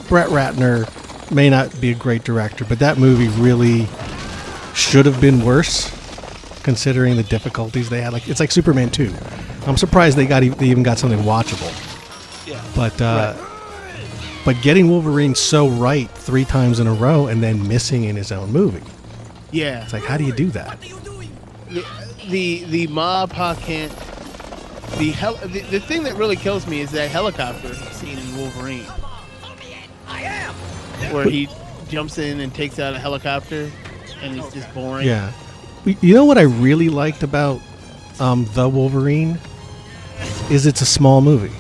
Brett 0.09 0.29
Ratner 0.31 0.87
may 1.33 1.51
not 1.51 1.79
be 1.81 1.91
a 1.91 1.95
great 1.95 2.25
director, 2.25 2.65
but 2.65 2.79
that 2.79 2.99
movie 2.99 3.29
really 3.41 3.87
should 4.75 5.07
have 5.07 5.21
been 5.21 5.45
worse, 5.45 5.91
considering 6.63 7.17
the 7.17 7.23
difficulties 7.25 7.89
they 7.91 8.01
had. 8.01 8.13
Like, 8.13 8.29
it's 8.29 8.41
like 8.41 8.51
Superman 8.51 8.91
Two. 8.91 9.13
I'm 9.67 9.77
surprised 9.77 10.17
they 10.17 10.27
got 10.27 10.41
they 10.41 10.67
even 10.67 10.83
got 10.83 10.99
something 10.99 11.21
watchable. 11.21 11.73
Yeah. 12.47 12.63
But 12.75 13.01
uh, 13.03 13.35
but 14.49 14.63
getting 14.63 14.89
Wolverine 14.89 15.35
so 15.35 15.69
right 15.69 16.09
three 16.11 16.47
times 16.47 16.81
in 16.81 16.87
a 16.87 16.93
row 16.95 17.27
and 17.27 17.43
then 17.43 17.69
missing 17.69 18.05
in 18.05 18.17
his 18.17 18.33
own 18.33 18.51
movie. 18.51 18.81
Yeah, 19.51 19.85
It's 19.85 19.93
like, 19.93 20.05
how 20.05 20.17
do 20.17 20.25
you 20.25 20.33
do 20.33 20.47
that? 20.53 20.81
the 21.69 21.85
the, 22.31 22.65
the 22.65 22.87
Ma 22.87 23.27
Pa 23.27 23.55
can't. 23.57 23.93
The, 24.97 25.11
hel- 25.11 25.37
the 25.37 25.61
the 25.71 25.81
thing 25.81 26.03
that 26.05 26.15
really 26.15 26.37
kills 26.37 26.67
me 26.67 26.81
is 26.81 26.91
that 26.93 27.11
helicopter 27.11 27.75
scene 27.93 28.17
in 28.17 28.37
Wolverine, 28.39 28.87
where 31.13 31.29
he 31.29 31.47
jumps 31.91 32.17
in 32.17 32.41
and 32.41 32.55
takes 32.55 32.79
out 32.79 32.95
a 32.95 32.99
helicopter, 32.99 33.71
and 34.23 34.39
it's 34.39 34.55
just 34.55 34.73
boring. 34.73 35.07
Yeah. 35.07 35.31
You 35.85 36.15
know 36.15 36.25
what 36.25 36.39
I 36.39 36.43
really 36.45 36.89
liked 36.89 37.23
about 37.23 37.61
um, 38.19 38.47
the 38.55 38.67
Wolverine 38.67 39.39
is 40.51 40.65
it's 40.65 40.81
a 40.81 40.87
small 40.87 41.21
movie. 41.21 41.55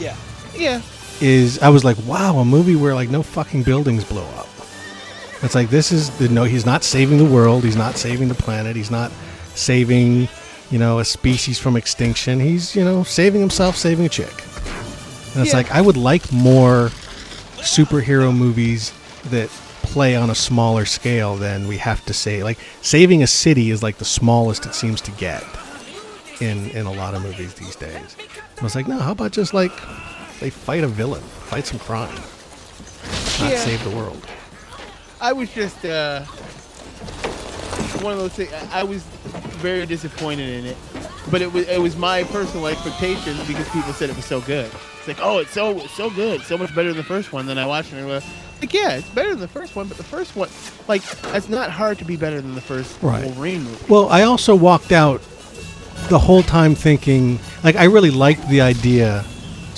Yeah. 0.00 0.16
yeah. 0.56 0.80
Is 1.22 1.58
I 1.60 1.68
was 1.68 1.84
like, 1.84 1.96
wow, 2.06 2.38
a 2.38 2.44
movie 2.44 2.74
where 2.76 2.94
like 2.94 3.08
no 3.08 3.22
fucking 3.22 3.62
buildings 3.62 4.04
blow 4.04 4.24
up. 4.36 4.48
It's 5.42 5.54
like 5.54 5.70
this 5.70 5.92
is 5.92 6.10
the 6.18 6.28
no. 6.28 6.44
He's 6.44 6.66
not 6.66 6.82
saving 6.82 7.18
the 7.18 7.24
world. 7.24 7.62
He's 7.64 7.76
not 7.76 7.96
saving 7.96 8.28
the 8.28 8.34
planet. 8.34 8.74
He's 8.76 8.90
not 8.90 9.12
saving, 9.54 10.28
you 10.70 10.78
know, 10.78 10.98
a 10.98 11.04
species 11.04 11.58
from 11.60 11.76
extinction. 11.76 12.40
He's 12.40 12.74
you 12.74 12.84
know 12.84 13.04
saving 13.04 13.40
himself, 13.40 13.76
saving 13.76 14.04
a 14.06 14.08
chick. 14.08 14.32
And 15.34 15.42
it's 15.42 15.50
Yeah. 15.52 15.58
like 15.58 15.70
I 15.70 15.80
would 15.80 15.96
like 15.96 16.30
more 16.32 16.90
superhero 17.58 18.36
movies 18.36 18.92
that 19.30 19.48
play 19.82 20.16
on 20.16 20.30
a 20.30 20.34
smaller 20.34 20.84
scale 20.84 21.36
than 21.36 21.68
we 21.68 21.76
have 21.78 22.04
to 22.06 22.12
say. 22.12 22.42
Like 22.42 22.58
saving 22.80 23.22
a 23.22 23.26
city 23.26 23.70
is 23.70 23.82
like 23.82 23.98
the 23.98 24.04
smallest 24.04 24.66
it 24.66 24.74
seems 24.74 25.00
to 25.02 25.10
get 25.12 25.44
in 26.40 26.68
in 26.70 26.86
a 26.86 26.92
lot 26.92 27.14
of 27.14 27.22
movies 27.22 27.54
these 27.54 27.76
days. 27.76 28.16
I 28.60 28.64
was 28.64 28.74
like, 28.74 28.88
no, 28.88 28.98
how 28.98 29.12
about 29.12 29.32
just 29.32 29.54
like 29.54 29.72
they 30.42 30.50
fight 30.50 30.82
a 30.82 30.88
villain, 30.88 31.22
fight 31.22 31.64
some 31.66 31.78
crime, 31.78 32.12
not 33.38 33.52
Yeah. 33.52 33.58
save 33.64 33.82
the 33.84 33.90
world. 33.90 34.26
I 35.20 35.32
was 35.32 35.48
just 35.52 35.84
uh, 35.84 36.22
one 38.02 38.12
of 38.14 38.18
those 38.18 38.32
things. 38.32 38.52
I 38.72 38.82
was 38.82 39.02
very 39.62 39.86
disappointed 39.86 40.48
in 40.48 40.66
it, 40.66 40.76
but 41.30 41.42
it 41.42 41.52
was 41.52 41.68
it 41.68 41.80
was 41.80 41.96
my 41.96 42.24
personal 42.24 42.66
expectations 42.66 43.38
because 43.46 43.68
people 43.68 43.92
said 43.92 44.10
it 44.10 44.16
was 44.16 44.24
so 44.24 44.40
good. 44.40 44.68
It's 44.98 45.06
like, 45.06 45.20
oh, 45.22 45.38
it's 45.38 45.52
so 45.52 45.78
so 45.96 46.10
good, 46.10 46.42
so 46.42 46.58
much 46.58 46.74
better 46.74 46.88
than 46.88 46.96
the 46.96 47.04
first 47.04 47.32
one. 47.32 47.46
Then 47.46 47.56
I 47.58 47.64
watched 47.66 47.92
it 47.92 47.98
and 47.98 48.02
I 48.04 48.06
was 48.08 48.24
like, 48.60 48.74
yeah, 48.74 48.96
it's 48.96 49.08
better 49.10 49.30
than 49.30 49.38
the 49.40 49.46
first 49.48 49.76
one, 49.76 49.86
but 49.86 49.96
the 49.96 50.02
first 50.04 50.34
one, 50.34 50.48
like, 50.88 51.02
it's 51.34 51.48
not 51.48 51.70
hard 51.70 51.98
to 51.98 52.04
be 52.04 52.16
better 52.16 52.40
than 52.40 52.54
the 52.56 52.60
first 52.60 53.00
Right. 53.00 53.24
Wolverine 53.24 53.62
movie. 53.62 53.84
Well, 53.88 54.08
I 54.08 54.22
also 54.22 54.54
walked 54.56 54.90
out 54.92 55.20
the 56.08 56.18
whole 56.18 56.42
time 56.42 56.74
thinking, 56.74 57.38
like, 57.64 57.76
I 57.76 57.84
really 57.84 58.10
liked 58.10 58.48
the 58.48 58.60
idea. 58.60 59.24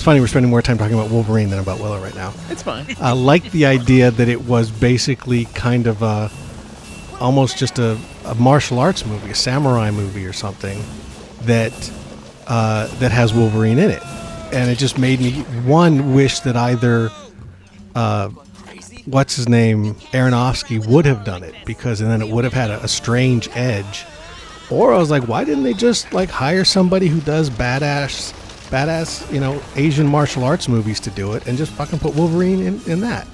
Funny 0.05 0.19
we're 0.19 0.27
spending 0.27 0.51
more 0.51 0.61
time 0.61 0.77
talking 0.77 0.93
about 0.93 1.09
Wolverine 1.09 1.49
than 1.49 1.57
about 1.57 1.79
Willow 1.79 1.99
right 1.99 2.13
now. 2.13 2.31
It's 2.49 2.61
fine. 2.61 2.85
I 3.01 3.13
liked 3.13 3.51
the 3.51 3.65
idea 3.65 4.11
that 4.11 4.29
it 4.29 4.39
was 4.45 4.69
basically 4.69 5.45
kind 5.45 5.87
of 5.87 6.03
a, 6.03 6.29
almost 7.19 7.57
just 7.57 7.79
a, 7.79 7.97
a 8.23 8.35
martial 8.35 8.77
arts 8.77 9.03
movie, 9.03 9.31
a 9.31 9.33
samurai 9.33 9.89
movie 9.89 10.23
or 10.27 10.31
something 10.31 10.79
that 11.45 11.73
uh, 12.45 12.85
that 12.99 13.11
has 13.11 13.33
Wolverine 13.33 13.79
in 13.79 13.89
it, 13.89 14.03
and 14.53 14.69
it 14.69 14.77
just 14.77 14.99
made 14.99 15.21
me 15.21 15.41
one 15.63 16.13
wish 16.13 16.41
that 16.41 16.55
either 16.55 17.09
uh, 17.95 18.29
what's 19.05 19.35
his 19.35 19.49
name 19.49 19.95
Aronofsky 20.13 20.85
would 20.85 21.05
have 21.05 21.23
done 21.23 21.41
it 21.41 21.55
because 21.65 21.99
and 21.99 22.11
then 22.11 22.21
it 22.21 22.31
would 22.31 22.43
have 22.43 22.53
had 22.53 22.69
a, 22.69 22.83
a 22.83 22.87
strange 22.87 23.49
edge, 23.53 24.05
or 24.69 24.93
I 24.93 24.99
was 24.99 25.09
like, 25.09 25.27
why 25.27 25.45
didn't 25.45 25.63
they 25.63 25.73
just 25.73 26.13
like 26.13 26.29
hire 26.29 26.63
somebody 26.63 27.07
who 27.07 27.21
does 27.21 27.49
badass 27.49 28.44
badass 28.69 29.31
you 29.33 29.39
know 29.39 29.61
Asian 29.75 30.07
martial 30.07 30.43
arts 30.43 30.67
movies 30.67 30.99
to 31.01 31.09
do 31.11 31.33
it 31.33 31.45
and 31.47 31.57
just 31.57 31.71
fucking 31.73 31.99
put 31.99 32.15
Wolverine 32.15 32.61
in, 32.61 32.81
in 32.87 32.99
that. 33.01 33.27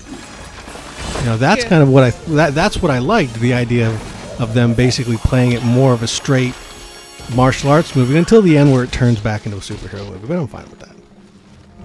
You 1.19 1.25
know, 1.27 1.37
that's 1.37 1.63
Yeah. 1.63 1.69
kind 1.69 1.83
of 1.83 1.89
what 1.89 2.03
I 2.03 2.09
that 2.35 2.55
that's 2.55 2.81
what 2.81 2.91
I 2.91 2.99
liked 2.99 3.33
the 3.35 3.53
idea 3.53 3.89
of, 3.89 4.41
of 4.41 4.53
them 4.53 4.73
basically 4.73 5.17
playing 5.17 5.51
it 5.51 5.63
more 5.63 5.93
of 5.93 6.01
a 6.03 6.07
straight 6.07 6.55
martial 7.35 7.69
arts 7.69 7.95
movie 7.95 8.17
until 8.17 8.41
the 8.41 8.57
end 8.57 8.71
where 8.71 8.83
it 8.83 8.91
turns 8.91 9.19
back 9.19 9.45
into 9.45 9.57
a 9.57 9.61
superhero 9.61 10.07
movie. 10.09 10.27
But 10.27 10.37
I'm 10.37 10.47
fine 10.47 10.63
with 10.69 10.79
that. 10.79 10.95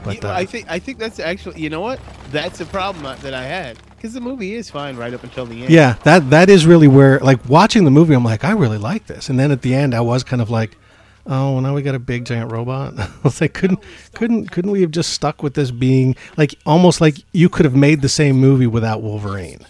But 0.05 0.25
uh, 0.25 0.31
I 0.33 0.45
think 0.47 0.67
I 0.71 0.79
think 0.79 0.99
that's 0.99 1.19
actually, 1.19 1.61
you 1.61 1.69
know 1.69 1.81
what? 1.81 1.99
That's 2.31 2.61
a 2.61 2.67
problem 2.67 3.05
that- 3.05 3.21
that 3.21 3.35
I 3.35 3.43
had 3.43 3.77
because 3.97 4.13
the 4.15 4.21
movie 4.21 4.55
is 4.55 4.71
fine 4.71 4.97
right 4.97 5.13
up 5.13 5.25
until 5.25 5.47
the 5.47 5.63
end. 5.63 5.71
yeah, 5.71 5.97
that 6.05 6.31
that 6.31 6.49
is 6.49 6.65
really 6.67 6.87
where 6.89 7.19
like 7.21 7.41
watching 7.49 7.85
the 7.85 7.91
movie, 7.91 8.15
I'm 8.15 8.25
like, 8.25 8.45
I 8.45 8.53
really 8.53 8.79
like 8.79 9.07
this, 9.07 9.29
and 9.29 9.39
then 9.39 9.51
at 9.51 9.63
the 9.63 9.75
end, 9.75 9.95
I 9.95 10.01
was 10.01 10.23
kind 10.23 10.41
of 10.41 10.49
like, 10.49 10.77
oh, 11.27 11.53
well, 11.53 11.61
now 11.61 11.74
we 11.74 11.83
got 11.83 11.95
a 11.95 12.01
big 12.01 12.24
giant 12.24 12.53
robot. 12.53 12.99
I 12.99 13.11
was 13.22 13.41
like, 13.41 13.53
couldn't 13.55 13.81
couldn't 14.14 14.51
couldn't 14.51 14.70
we 14.70 14.81
have 14.83 14.91
just 14.91 15.12
stuck 15.12 15.43
with 15.43 15.55
this 15.55 15.70
being 15.70 16.16
like 16.37 16.55
almost 16.64 17.01
like 17.01 17.16
you 17.33 17.49
could 17.49 17.64
have 17.64 17.77
made 17.77 18.03
the 18.03 18.09
same 18.09 18.37
movie 18.37 18.66
without 18.66 19.03
Wolverine? 19.03 19.61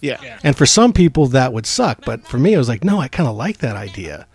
yeah, 0.00 0.38
And 0.42 0.56
for 0.56 0.66
some 0.66 0.92
people, 0.92 1.28
that 1.28 1.52
would 1.52 1.64
suck. 1.64 2.04
But 2.04 2.26
for 2.26 2.36
me, 2.36 2.56
I 2.56 2.58
was 2.58 2.68
like, 2.68 2.82
no, 2.82 2.98
I 2.98 3.06
kind 3.06 3.28
of 3.28 3.36
like 3.36 3.58
that 3.58 3.76
idea 3.76 4.26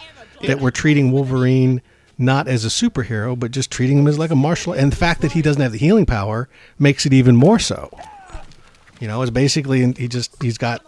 that 0.44 0.62
we're 0.62 0.72
treating 0.72 1.12
Wolverine 1.12 1.82
not 2.18 2.48
as 2.48 2.64
a 2.66 2.70
superhero, 2.70 3.38
but 3.38 3.52
just 3.52 3.70
treating 3.70 4.00
him 4.00 4.08
as 4.08 4.18
like 4.18 4.32
a 4.32 4.36
martial. 4.36 4.72
And 4.74 4.92
the 4.92 4.96
fact 4.96 5.22
that 5.22 5.34
he 5.34 5.42
doesn't 5.42 5.62
have 5.62 5.74
the 5.74 5.78
healing 5.78 6.06
power 6.06 6.48
makes 6.80 7.06
it 7.06 7.14
even 7.14 7.36
more 7.36 7.60
so. 7.60 7.92
You 9.00 9.08
know, 9.08 9.22
it's 9.22 9.30
basically 9.30 9.92
he 9.94 10.08
just 10.08 10.42
he's 10.42 10.58
got, 10.58 10.84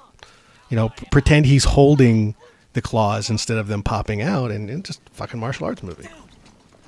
you 0.70 0.78
know, 0.78 0.90
pretend 1.12 1.46
he's 1.46 1.66
holding 1.66 2.36
the 2.74 2.82
claws 2.82 3.30
instead 3.30 3.58
of 3.58 3.68
them 3.68 3.82
popping 3.84 4.22
out, 4.22 4.52
and, 4.52 4.70
and 4.70 4.86
just 4.86 5.02
fucking 5.12 5.40
martial 5.40 5.66
arts 5.66 5.84
movie. 5.84 6.08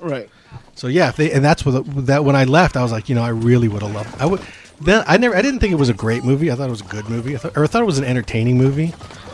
right. 0.00 0.28
So 0.74 0.86
yeah, 0.86 1.08
if 1.08 1.16
they, 1.16 1.30
and 1.32 1.44
that's 1.44 1.64
what 1.64 1.84
that 2.06 2.24
when 2.24 2.36
I 2.36 2.44
left, 2.44 2.76
I 2.76 2.82
was 2.82 2.92
like, 2.92 3.08
you 3.08 3.14
know, 3.14 3.22
I 3.22 3.28
really 3.30 3.68
would 3.68 3.82
have 3.82 3.92
loved. 3.94 4.20
I 4.20 4.26
would 4.26 4.40
then 4.80 5.04
I 5.06 5.16
never 5.16 5.36
I 5.36 5.42
didn't 5.42 5.60
think 5.60 5.72
it 5.72 5.76
was 5.78 5.88
a 5.88 5.94
great 5.94 6.24
movie. 6.24 6.50
I 6.50 6.54
thought 6.54 6.68
it 6.68 6.70
was 6.70 6.80
a 6.80 6.84
good 6.84 7.08
movie, 7.08 7.34
I 7.34 7.38
thought, 7.38 7.56
or 7.56 7.64
I 7.64 7.66
thought 7.66 7.82
it 7.82 7.86
was 7.86 7.98
an 7.98 8.04
entertaining 8.04 8.58
movie. 8.58 8.92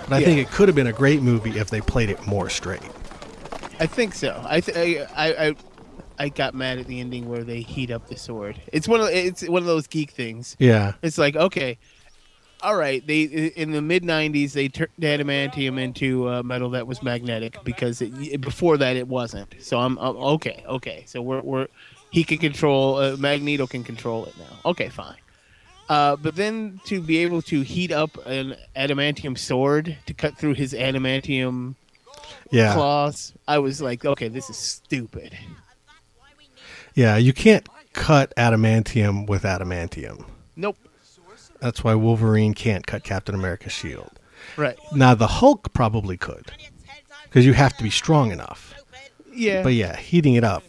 But 0.09 0.15
I 0.15 0.19
Yeah. 0.21 0.27
think 0.27 0.41
it 0.41 0.51
could 0.51 0.69
have 0.69 0.75
been 0.75 0.87
a 0.87 0.93
great 0.93 1.21
movie 1.23 1.59
if 1.59 1.71
they 1.71 1.81
played 1.81 2.09
it 2.11 2.27
more 2.27 2.49
straight. 2.49 2.81
I 3.81 3.87
think 3.87 4.15
so. 4.15 4.43
I 4.47 4.61
th- 4.61 4.77
I, 4.77 5.07
I 5.17 5.47
I 5.49 5.57
I 6.19 6.29
got 6.31 6.55
mad 6.55 6.79
at 6.79 6.87
the 6.87 6.99
ending 7.01 7.29
where 7.29 7.45
they 7.45 7.61
heat 7.61 7.91
up 7.91 8.09
the 8.09 8.17
sword. 8.17 8.61
It's 8.73 8.89
one 8.89 9.01
of 9.01 9.09
it's 9.09 9.47
one 9.49 9.63
of 9.63 9.67
those 9.67 9.87
geek 9.87 10.11
things. 10.11 10.57
Yeah, 10.59 10.95
It's 11.03 11.19
like 11.19 11.37
okay, 11.37 11.79
all 12.63 12.77
right. 12.77 13.07
They 13.07 13.23
in 13.23 13.73
the 13.73 13.83
mid 13.83 14.03
'90s 14.03 14.53
they 14.53 14.69
turned 14.69 14.91
adamantium 15.01 15.81
into 15.81 16.29
uh, 16.29 16.43
metal 16.43 16.71
that 16.71 16.87
was 16.87 17.03
magnetic 17.03 17.57
because 17.65 18.01
it, 18.01 18.41
before 18.41 18.77
that 18.79 18.97
it 18.97 19.07
wasn't. 19.07 19.55
So 19.61 19.79
I'm, 19.79 19.97
I'm 19.99 20.17
okay. 20.17 20.65
Okay, 20.67 21.05
so 21.07 21.23
we're 21.23 21.41
we're 21.41 21.69
he 22.11 22.25
can 22.25 22.39
control 22.39 22.97
uh, 22.97 23.17
Magneto 23.17 23.67
can 23.67 23.85
control 23.85 24.25
it 24.27 24.37
now. 24.39 24.71
Okay, 24.71 24.89
fine. 24.89 25.17
Uh, 25.89 26.17
but 26.17 26.37
then 26.37 26.81
to 26.85 27.01
be 27.01 27.19
able 27.19 27.41
to 27.41 27.63
heat 27.63 27.91
up 27.91 28.19
an 28.27 28.57
adamantium 28.77 29.39
sword 29.39 29.97
to 30.07 30.13
cut 30.13 30.37
through 30.37 30.55
his 30.55 30.75
adamantium 30.75 31.75
yeah, 32.51 32.75
claws, 32.75 33.33
I 33.47 33.59
was 33.59 33.81
like, 33.81 34.05
okay, 34.05 34.29
this 34.29 34.51
is 34.51 34.57
stupid. 34.57 35.37
yeah. 36.95 37.17
You 37.17 37.33
can't 37.33 37.67
cut 37.95 38.35
adamantium 38.37 39.29
with 39.29 39.45
adamantium. 39.45 40.27
Nope. 40.57 40.77
That's 41.61 41.83
why 41.83 41.95
Wolverine 41.95 42.55
can't 42.55 42.87
cut 42.87 43.05
Captain 43.05 43.35
America's 43.35 43.73
shield. 43.73 44.11
Right. 44.57 44.79
Now 44.95 45.15
the 45.15 45.27
Hulk 45.27 45.73
probably 45.73 46.17
could, 46.17 46.53
because 47.25 47.45
you 47.45 47.53
have 47.53 47.77
to 47.77 47.83
be 47.83 47.91
strong 47.91 48.31
enough. 48.31 48.75
Yeah. 49.33 49.63
But 49.63 49.75
yeah, 49.75 49.97
heating 49.97 50.35
it 50.35 50.45
up. 50.45 50.63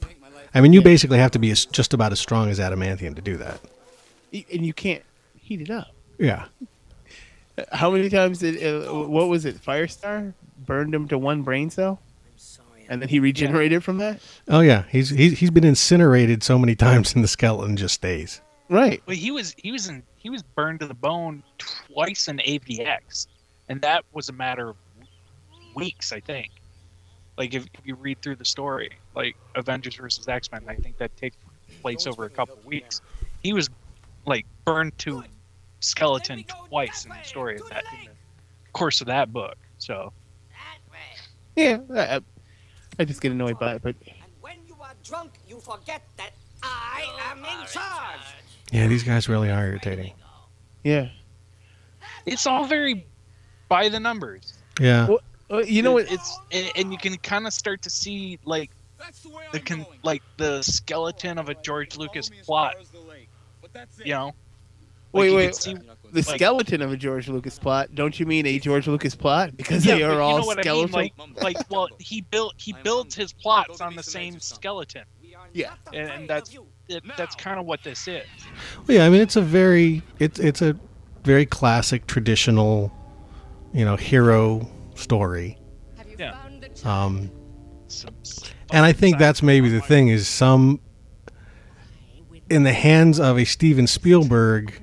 I 0.53 0.61
mean, 0.61 0.73
you 0.73 0.81
basically 0.81 1.19
have 1.19 1.31
to 1.31 1.39
be 1.39 1.51
as, 1.51 1.65
just 1.65 1.93
about 1.93 2.11
as 2.11 2.19
strong 2.19 2.49
as 2.49 2.59
adamantium 2.59 3.15
to 3.15 3.21
do 3.21 3.37
that. 3.37 3.59
And 4.33 4.65
you 4.65 4.73
can't 4.73 5.03
heat 5.37 5.61
it 5.61 5.69
up. 5.69 5.93
Yeah. 6.17 6.45
How 7.71 7.91
many 7.91 8.09
times 8.09 8.39
did 8.39 8.63
uh, 8.63 8.91
what 8.93 9.27
was 9.27 9.45
it? 9.45 9.61
Firestar 9.61 10.33
burned 10.65 10.93
him 10.93 11.07
to 11.09 11.17
one 11.17 11.41
brain 11.41 11.69
cell, 11.69 11.99
and 12.87 13.01
then 13.01 13.09
he 13.09 13.19
regenerated 13.19 13.83
from 13.83 13.97
that. 13.97 14.21
Oh 14.47 14.61
yeah, 14.61 14.83
he's 14.89 15.09
he's 15.09 15.39
he's 15.39 15.51
been 15.51 15.65
incinerated 15.65 16.41
so 16.41 16.57
many 16.57 16.75
times, 16.87 17.13
and 17.13 17.23
the 17.23 17.27
skeleton 17.27 17.75
just 17.75 17.95
stays. 17.95 18.39
Right. 18.69 19.01
Well, 19.05 19.17
he 19.17 19.31
was 19.31 19.55
he 19.57 19.73
was 19.73 19.87
in 19.87 20.03
he 20.19 20.29
was 20.29 20.43
burned 20.43 20.81
to 20.81 20.87
the 20.87 20.93
bone 20.93 21.41
twice 21.57 22.27
in 22.27 22.37
AVX, 22.37 23.27
and 23.69 23.81
that 23.81 24.03
was 24.13 24.29
a 24.29 24.33
matter 24.33 24.69
of 24.69 24.75
weeks, 25.73 26.11
I 26.11 26.19
think. 26.19 26.51
Like 27.37 27.53
if, 27.53 27.65
if 27.73 27.79
you 27.85 27.95
read 27.95 28.21
through 28.21 28.35
the 28.35 28.45
story, 28.45 28.91
like 29.15 29.35
Avengers 29.55 29.95
versus 29.95 30.27
X 30.27 30.51
Men, 30.51 30.63
I 30.67 30.75
think 30.75 30.97
that 30.97 31.15
takes 31.15 31.37
place 31.81 32.05
over 32.05 32.25
a 32.25 32.29
couple 32.29 32.57
weeks. 32.65 33.01
He 33.41 33.53
was 33.53 33.69
like 34.25 34.45
burned 34.65 34.97
to 34.99 35.23
skeleton 35.79 36.43
twice 36.67 37.05
in 37.05 37.11
the 37.11 37.23
story 37.23 37.55
of 37.57 37.69
that 37.69 37.85
in 37.97 38.05
the 38.07 38.11
course 38.73 38.99
of 38.99 39.07
that 39.07 39.31
book. 39.31 39.55
So 39.77 40.11
Yeah. 41.55 41.79
I, 41.95 42.17
I- 42.17 42.21
I 43.01 43.05
just 43.05 43.21
get 43.21 43.31
annoyed 43.31 43.57
by 43.57 43.75
it, 43.75 43.81
but 43.81 43.95
And 44.07 44.31
when 44.41 44.57
you 44.67 44.75
are 44.81 44.93
drunk, 45.05 45.31
you 45.47 45.61
forget 45.61 46.01
that 46.17 46.31
I 46.61 47.05
am 47.31 47.37
in 47.39 47.45
oh, 47.45 47.65
charge. 47.65 48.19
Yeah, 48.71 48.87
these 48.87 49.03
guys 49.03 49.27
really 49.29 49.49
are 49.49 49.65
irritating. 49.65 50.13
yeah. 50.83 51.09
it's 52.25 52.45
all 52.47 52.65
very 52.65 53.05
by 53.67 53.89
the 53.89 53.99
numbers. 53.99 54.53
Yeah, 54.79 55.07
Well, 55.07 55.19
uh, 55.51 55.57
you 55.59 55.81
know 55.81 55.93
what? 55.93 56.11
It's 56.11 56.39
and, 56.51 56.71
and 56.75 56.91
you 56.91 56.97
can 56.97 57.17
kind 57.17 57.45
of 57.47 57.53
start 57.53 57.81
to 57.83 57.89
see 57.89 58.39
like 58.45 58.71
That's 58.97 59.21
the 59.21 59.29
way 59.29 59.43
the 59.51 59.59
con- 59.59 59.85
like 60.03 60.23
the 60.37 60.61
skeleton 60.61 61.37
of 61.37 61.49
a 61.49 61.55
George 61.55 61.97
Lucas 61.97 62.29
plot. 62.45 62.75
You 64.03 64.13
know, 64.13 64.33
Wait, 65.11 65.29
you 65.31 65.35
wait. 65.35 65.55
see- 65.55 65.73
The 65.73 66.21
like- 66.21 66.25
skeleton 66.25 66.81
of 66.81 66.91
a 66.91 66.97
George 66.97 67.27
Lucas 67.27 67.57
plot. 67.59 67.93
Don't 67.95 68.19
you 68.19 68.25
mean 68.25 68.45
a 68.45 68.57
George 68.59 68.87
Lucas 68.87 69.15
plot? 69.15 69.51
Because 69.57 69.85
Yeah, 69.85 69.95
they 69.95 70.03
are 70.03 70.21
all 70.21 70.39
know 70.39 70.45
what 70.45 70.59
skeletal. 70.61 70.95
I 70.97 71.01
mean? 71.03 71.11
Like, 71.41 71.43
like, 71.57 71.69
well, 71.71 71.87
he 71.99 72.21
built 72.21 72.53
he 72.57 72.73
builds 72.83 73.15
his 73.15 73.33
plots 73.33 73.81
on 73.81 73.95
the 73.95 74.03
same 74.03 74.39
skeleton, 74.39 75.03
Yeah. 75.53 75.73
and, 75.93 76.09
and 76.09 76.29
that's 76.29 76.49
of 76.49 76.55
you. 76.55 76.67
It, 76.89 77.03
that's 77.15 77.35
kind 77.35 77.59
of 77.59 77.65
what 77.65 77.83
this 77.83 78.07
is. 78.07 78.25
Well, 78.87 78.97
yeah. 78.97 79.05
I 79.05 79.09
mean, 79.09 79.21
it's 79.21 79.35
a 79.35 79.41
very 79.41 80.01
it's 80.17 80.39
it's 80.39 80.61
a 80.61 80.75
very 81.23 81.45
classic 81.45 82.07
traditional, 82.07 82.91
you 83.73 83.85
know, 83.85 83.95
hero 83.95 84.69
story. 84.95 85.57
Yeah. 86.17 86.37
Um, 86.83 87.31
and 88.71 88.85
I 88.85 88.91
think 88.91 89.17
that's 89.17 89.41
maybe 89.41 89.69
the 89.69 89.81
thing 89.81 90.09
is 90.09 90.27
some 90.27 90.81
in 92.49 92.63
the 92.63 92.73
hands 92.73 93.19
of 93.19 93.37
a 93.37 93.45
Steven 93.45 93.87
Spielberg, 93.87 94.81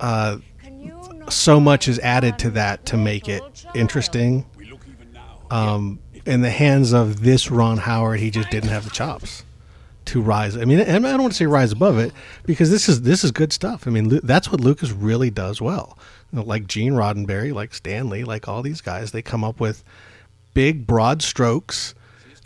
uh, 0.00 0.38
so 1.28 1.60
much 1.60 1.88
is 1.88 1.98
added 1.98 2.38
to 2.38 2.50
that 2.50 2.86
to 2.86 2.96
make 2.96 3.28
it 3.28 3.42
interesting. 3.74 4.46
Um, 5.50 5.98
in 6.26 6.42
the 6.42 6.50
hands 6.50 6.92
of 6.92 7.22
this 7.22 7.50
Ron 7.50 7.78
Howard, 7.78 8.20
he 8.20 8.30
just 8.30 8.50
didn't 8.50 8.70
have 8.70 8.84
the 8.84 8.90
chops 8.90 9.44
to 10.08 10.22
rise. 10.22 10.56
I 10.56 10.64
mean, 10.64 10.80
and 10.80 11.06
I 11.06 11.10
don't 11.10 11.22
want 11.22 11.32
to 11.32 11.36
say 11.36 11.46
rise 11.46 11.72
above 11.72 11.98
it 11.98 12.12
because 12.44 12.70
this 12.70 12.88
is 12.88 13.02
this 13.02 13.24
is 13.24 13.30
good 13.30 13.52
stuff. 13.52 13.86
I 13.86 13.90
mean, 13.90 14.20
that's 14.22 14.50
what 14.50 14.60
Lucas 14.60 14.90
really 14.90 15.30
does 15.30 15.60
well. 15.60 15.98
You 16.32 16.38
know, 16.38 16.44
like 16.44 16.66
Gene 16.66 16.94
Roddenberry, 16.94 17.52
like 17.52 17.74
Stanley, 17.74 18.24
like 18.24 18.48
all 18.48 18.62
these 18.62 18.80
guys, 18.80 19.12
they 19.12 19.22
come 19.22 19.44
up 19.44 19.60
with 19.60 19.84
big, 20.54 20.86
broad 20.86 21.22
strokes 21.22 21.94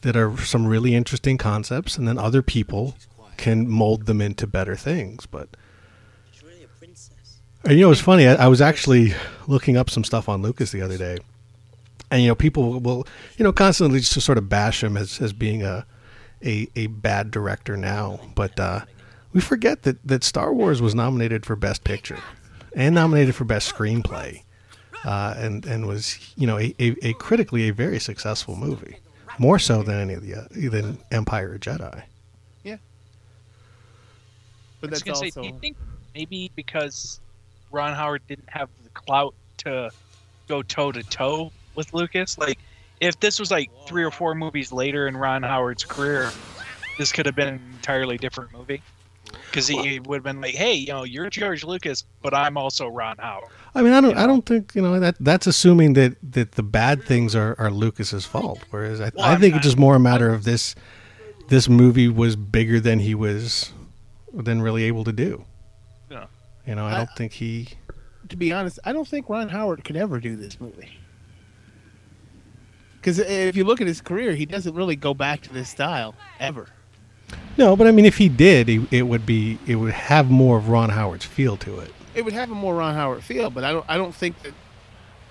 that 0.03 0.17
are 0.17 0.37
some 0.39 0.67
really 0.67 0.95
interesting 0.95 1.39
concepts, 1.39 1.97
and 1.97 2.07
then 2.07 2.19
other 2.19 2.43
people 2.43 2.97
can 3.37 3.69
mold 3.69 4.07
them 4.07 4.21
into 4.21 4.47
better 4.47 4.75
things. 4.75 5.27
But 5.27 5.49
really 6.43 6.67
and 7.65 7.79
you 7.79 7.87
know, 7.87 7.93
it's 7.93 8.01
funny. 8.01 8.27
I, 8.27 8.35
I 8.35 8.49
was 8.49 8.61
actually 8.61 9.15
looking 9.47 9.77
up 9.77 9.89
some 9.89 10.03
stuff 10.03 10.29
on 10.29 10.43
Lucas 10.43 10.73
the 10.73 10.83
other 10.83 10.99
day, 10.99 11.19
and 12.11 12.23
you 12.23 12.29
know, 12.29 12.35
people 12.35 12.81
will 12.81 13.07
you 13.39 13.45
know 13.45 13.53
constantly 13.53 14.01
just 14.01 14.21
sort 14.21 14.39
of 14.39 14.49
bash 14.49 14.83
him 14.83 14.97
as 14.97 15.21
as 15.21 15.33
being 15.33 15.63
a 15.63 15.87
a, 16.45 16.69
a 16.77 16.87
bad 16.89 17.31
director 17.31 17.77
now. 17.77 18.21
But 18.35 18.59
uh, 18.59 18.81
we 19.33 19.41
forget 19.41 19.83
that 19.83 20.07
that 20.07 20.25
Star 20.25 20.53
Wars 20.53 20.83
was 20.83 20.95
nominated 20.95 21.47
for 21.47 21.57
Best 21.57 21.85
Picture 21.85 22.19
and 22.75 22.95
nominated 22.95 23.35
for 23.35 23.45
Best 23.45 23.73
Screenplay, 23.75 24.43
uh, 25.05 25.35
and 25.37 25.65
and 25.65 25.87
was 25.87 26.19
you 26.37 26.47
know 26.47 26.59
a, 26.59 26.75
a, 26.79 26.95
a 27.03 27.13
critically 27.15 27.69
a 27.69 27.73
very 27.73 27.99
successful 27.99 28.57
movie, 28.57 28.99
more 29.39 29.59
so 29.59 29.83
than 29.83 29.99
any 29.99 30.15
of 30.15 30.23
the 30.23 30.35
uh, 30.35 30.71
than 30.71 30.99
Empire 31.11 31.53
or 31.53 31.59
Jedi. 31.59 32.03
Yeah, 32.65 32.77
but 34.81 34.91
I 34.91 34.93
was 34.93 35.03
that's 35.03 35.03
gonna 35.03 35.17
say, 35.17 35.27
also 35.27 35.43
do 35.43 35.49
you 35.49 35.59
think 35.61 35.77
maybe 36.15 36.51
because 36.55 37.21
Ron 37.71 37.95
Howard 37.95 38.23
didn't 38.29 38.51
have 38.51 38.69
the 38.85 38.91
clout 38.91 39.35
to 39.59 39.91
go 40.49 40.63
toe 40.63 40.93
to 40.93 41.03
toe 41.03 41.53
with 41.75 41.93
Lucas? 41.95 42.39
Like, 42.39 42.59
if 43.03 43.19
this 43.21 43.39
was 43.39 43.51
like 43.51 43.71
three 43.87 44.05
or 44.05 44.11
four 44.11 44.35
movies 44.35 44.73
later 44.73 45.09
in 45.09 45.17
Ron 45.17 45.43
Howard's 45.43 45.85
career, 45.85 46.31
this 46.99 47.13
could 47.13 47.27
have 47.27 47.35
been 47.37 47.49
an 47.49 47.61
entirely 47.73 48.17
different 48.17 48.53
movie. 48.53 48.83
Because 49.51 49.67
he 49.67 49.99
would 50.01 50.17
have 50.17 50.25
been 50.25 50.41
like, 50.43 50.55
"Hey, 50.55 50.75
you 50.75 50.89
know, 50.89 51.05
you're 51.05 51.31
George 51.31 51.65
Lucas, 51.65 52.05
but 52.23 52.35
I'm 52.35 52.57
also 52.59 52.89
Ron 52.89 53.17
Howard." 53.19 53.49
I 53.75 53.81
mean, 53.83 53.93
I 53.95 54.01
don't 54.03 54.17
I 54.17 54.27
don't 54.27 54.45
think 54.45 54.75
you 54.75 54.83
know 54.83 55.01
that 55.01 55.17
that's 55.21 55.47
assuming 55.47 55.95
that 55.95 56.17
that 56.33 56.53
the 56.53 56.63
bad 56.63 57.05
things 57.05 57.35
are 57.35 57.55
are 57.59 57.71
Lucas's 57.71 58.27
fault, 58.27 58.61
whereas 58.71 59.01
I, 59.01 59.11
Well, 59.15 59.25
I 59.25 59.37
think 59.37 59.55
it's 59.57 59.65
just 59.65 59.79
more 59.79 59.95
a 59.97 60.01
matter 60.01 60.29
of 60.31 60.45
this 60.45 60.75
this 61.49 61.67
movie 61.69 62.09
was 62.09 62.37
bigger 62.37 62.79
than 62.79 62.99
he 62.99 63.15
was 63.15 63.73
than 64.35 64.61
really 64.61 64.85
able 64.85 65.05
to 65.05 65.13
do. 65.13 65.45
Yeah. 66.11 66.27
You 66.67 66.75
know, 66.75 66.85
I 66.87 66.93
I- 66.93 66.97
don't 66.99 67.11
think 67.17 67.33
he. 67.33 67.69
to 68.29 68.37
be 68.37 68.53
honest, 68.53 68.79
I 68.85 68.93
don't 68.93 69.09
think 69.09 69.31
Ron 69.31 69.49
Howard 69.49 69.83
could 69.85 69.97
ever 69.97 70.21
do 70.21 70.37
this 70.37 70.61
movie. 70.61 70.91
Because 73.03 73.19
if 73.19 73.57
you 73.57 73.65
look 73.65 73.81
at 73.81 73.89
his 73.89 74.01
career, 74.01 74.33
he 74.33 74.47
doesn't 74.47 74.77
really 74.77 74.95
go 74.95 75.13
back 75.13 75.41
to 75.41 75.53
this 75.53 75.69
style 75.69 76.15
ever. 76.39 76.69
No, 77.59 77.75
but 77.75 77.89
I 77.89 77.91
mean, 77.91 78.05
if 78.05 78.17
he 78.17 78.29
did, 78.29 78.69
he, 78.69 78.87
it 78.93 79.03
would 79.03 79.27
be 79.27 79.59
it 79.67 79.75
would 79.75 79.93
have 79.93 80.31
more 80.31 80.57
of 80.57 80.69
Ron 80.69 80.91
Howard's 80.91 81.25
feel 81.25 81.57
to 81.59 81.81
it. 81.81 81.93
It 82.15 82.25
would 82.25 82.33
have 82.33 82.53
a 82.53 82.55
more 82.55 82.77
Ron 82.77 82.95
Howard 82.95 83.25
feel, 83.25 83.51
but 83.51 83.65
I 83.65 83.73
don't. 83.73 83.85
I 83.89 83.97
don't 83.97 84.15
think 84.15 84.41
that. 84.43 84.55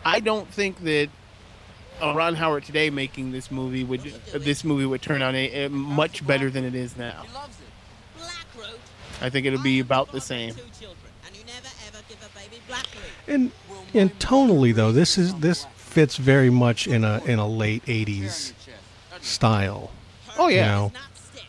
I 0.03 0.19
don't 0.19 0.49
think 0.49 0.83
that 0.83 1.07
a 2.01 2.13
Ron 2.13 2.35
Howard 2.35 2.65
today 2.65 2.89
making 2.89 3.31
this 3.31 3.49
movie 3.49 3.85
would 3.85 4.01
this 4.33 4.65
movie 4.65 4.85
would 4.85 5.01
turn 5.01 5.21
out 5.21 5.33
a, 5.33 5.65
a 5.65 5.69
much 5.69 6.27
better 6.27 6.49
than 6.49 6.65
it 6.65 6.75
is 6.75 6.97
now. 6.97 7.23
Loves 7.33 7.57
it. 7.57 8.19
Blackroot. 8.19 8.79
I 9.21 9.29
think 9.29 9.45
it'll 9.45 9.61
be 9.61 9.79
about 9.79 10.11
the 10.11 10.19
same. 10.19 10.55
Two 10.55 10.61
children, 10.77 10.97
and 11.25 11.37
you 11.37 11.45
never 11.45 11.69
ever 11.87 12.03
give 12.09 12.17
a 12.21 12.37
baby 12.37 12.61
Blackroot. 12.67 13.29
And 13.29 13.51
and 13.93 14.19
tonally 14.19 14.75
though, 14.75 14.91
this 14.91 15.17
is 15.17 15.33
this 15.35 15.65
fits 15.91 16.15
very 16.17 16.49
much 16.49 16.87
in 16.87 17.03
a 17.03 17.21
in 17.25 17.37
a 17.39 17.47
late 17.47 17.85
'80s 17.85 18.53
style. 19.21 19.91
Oh 20.37 20.47
yeah, 20.47 20.55
You 20.55 20.61
know. 20.71 20.91
Not 20.93 21.01
Styx. 21.15 21.45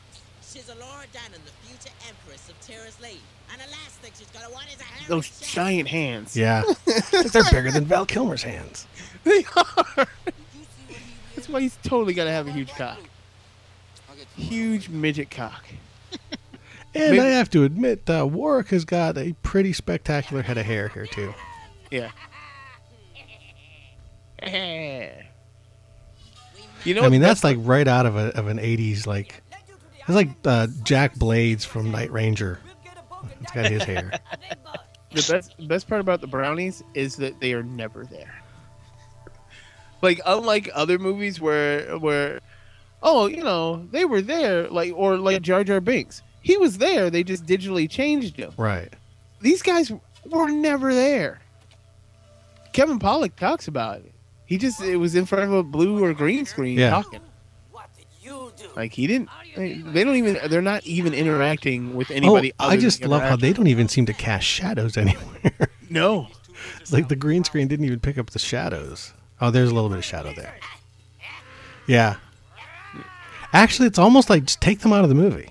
She's 0.53 0.69
a 0.69 0.75
Laura 0.75 1.05
Dannon, 1.15 1.41
the 1.45 1.53
future 1.67 1.95
empress 2.09 2.49
of 2.49 2.61
Tir 2.61 2.75
Asleen. 2.89 3.19
And 3.53 3.61
the 3.61 3.71
last 3.71 3.97
thing 4.01 4.11
she's 4.19 4.29
gonna 4.29 4.53
want 4.53 4.67
is 4.75 4.81
a 4.81 4.85
hairy 4.85 5.07
those 5.09 5.41
giant 5.41 5.89
hands. 5.89 6.37
Yeah, 6.37 6.63
they're 7.33 7.45
bigger 7.51 7.71
than 7.71 7.85
Val 7.85 8.07
Kilmer's 8.07 8.43
hands. 8.43 8.87
They 9.25 9.45
are. 9.57 10.09
That's 11.37 11.49
why 11.49 11.61
he's 11.61 11.79
totally 11.85 12.13
got 12.13 12.25
to 12.25 12.33
have 12.33 12.49
a 12.49 12.53
huge 12.53 12.71
cock. 12.71 12.99
Huge 14.37 14.89
midget 14.89 15.31
cock. 15.31 15.65
And 16.95 17.13
Maybe- 17.13 17.21
I 17.21 17.29
have 17.31 17.49
to 17.51 17.63
admit, 17.65 18.11
uh, 18.11 18.27
Warwick 18.27 18.69
has 18.69 18.85
got 18.85 19.17
a 19.17 19.33
pretty 19.43 19.73
spectacular 19.73 20.43
head 20.43 20.59
of 20.59 20.67
hair 20.67 20.89
here 20.89 21.07
too. 21.07 21.33
Yeah. 21.91 22.11
you 26.85 26.95
know, 26.95 27.03
I 27.03 27.09
mean, 27.09 27.21
that's 27.21 27.45
like 27.45 27.59
right 27.61 27.87
out 27.87 28.07
of 28.07 28.17
a 28.17 28.37
of 28.37 28.49
an 28.49 28.59
'80s 28.59 29.07
like. 29.07 29.41
It's 30.01 30.17
like 30.17 30.31
uh, 30.45 30.67
Jack 30.83 31.15
Blades 31.15 31.65
from 31.65 31.93
Night 31.93 32.11
Ranger. 32.11 32.59
It's 33.41 33.53
got 33.53 33.71
his 33.71 33.85
hair. 33.85 34.11
the 35.13 35.27
best 35.31 35.69
best 35.69 35.89
part 35.89 36.01
about 36.01 36.21
the 36.21 36.27
brownies 36.27 36.83
is 36.95 37.17
that 37.17 37.41
they 37.41 37.53
are 37.53 37.63
never 37.63 38.05
there. 38.05 38.43
Like 40.01 40.21
unlike 40.27 40.71
other 40.75 40.99
movies 40.99 41.41
where 41.41 41.99
where 41.99 42.41
oh, 43.03 43.27
you 43.27 43.43
know, 43.43 43.87
they 43.91 44.05
were 44.05 44.23
there 44.23 44.69
like 44.69 44.93
or 44.95 45.17
like 45.17 45.43
Jar 45.43 45.65
Jar 45.65 45.81
Binks. 45.81 46.23
He 46.43 46.57
was 46.57 46.79
there, 46.79 47.11
they 47.11 47.23
just 47.23 47.47
digitally 47.47 47.89
changed 47.89 48.37
him. 48.37 48.53
Right. 48.57 48.93
These 49.41 49.63
guys 49.63 49.93
were 50.25 50.51
never 50.51 50.93
there. 50.93 51.41
Kevin 52.73 52.99
Pollak 52.99 53.37
talks 53.37 53.69
about 53.69 53.99
it. 53.99 54.12
He 54.53 54.59
just 54.59 54.83
it 54.83 54.99
was 54.99 55.15
in 55.15 55.25
front 55.25 55.45
of 55.45 55.53
a 55.55 55.63
blue 55.63 56.05
or 56.05 56.13
green 56.13 56.45
screen 56.45 56.79
Yeah. 56.79 56.91
talking. 56.91 57.21
What 57.71 57.89
did 57.97 58.05
you 58.21 58.53
do? 58.55 58.69
Like 58.77 58.93
he 58.93 59.07
didn't 59.07 59.31
they 59.57 59.77
they 59.77 60.05
don't 60.05 60.17
even 60.17 60.39
they're 60.51 60.61
not 60.61 60.85
even 60.85 61.15
interacting 61.15 61.95
with 61.97 62.11
oh, 62.11 62.15
anybody 62.15 62.53
oh, 62.61 62.67
other 62.67 62.75
I 62.75 62.77
just 62.77 63.03
love 63.03 63.23
how 63.23 63.35
they 63.35 63.55
don't 63.55 63.69
even 63.69 63.89
seem 63.89 64.05
to 64.05 64.13
cast 64.13 64.45
shadows 64.45 64.97
anywhere. 64.99 65.71
No. 65.89 66.29
it's 66.83 66.93
like 66.93 67.09
the 67.09 67.17
green 67.17 67.45
screen 67.45 67.67
didn't 67.67 67.87
even 67.87 67.99
pick 67.99 68.19
up 68.19 68.29
the 68.29 68.39
shadows. 68.39 69.15
Oh, 69.41 69.51
there's 69.51 69.71
a 69.71 69.75
little 69.75 69.89
bit 69.89 69.97
of 69.97 70.05
shadow 70.05 70.35
there. 70.35 70.55
Yeah. 71.87 72.17
Actually, 73.55 73.89
it's 73.89 73.99
almost 73.99 74.29
like 74.29 74.45
just 74.45 74.61
take 74.61 74.81
them 74.81 74.93
out 74.93 75.03
of 75.03 75.09
the 75.09 75.15
movie. 75.15 75.51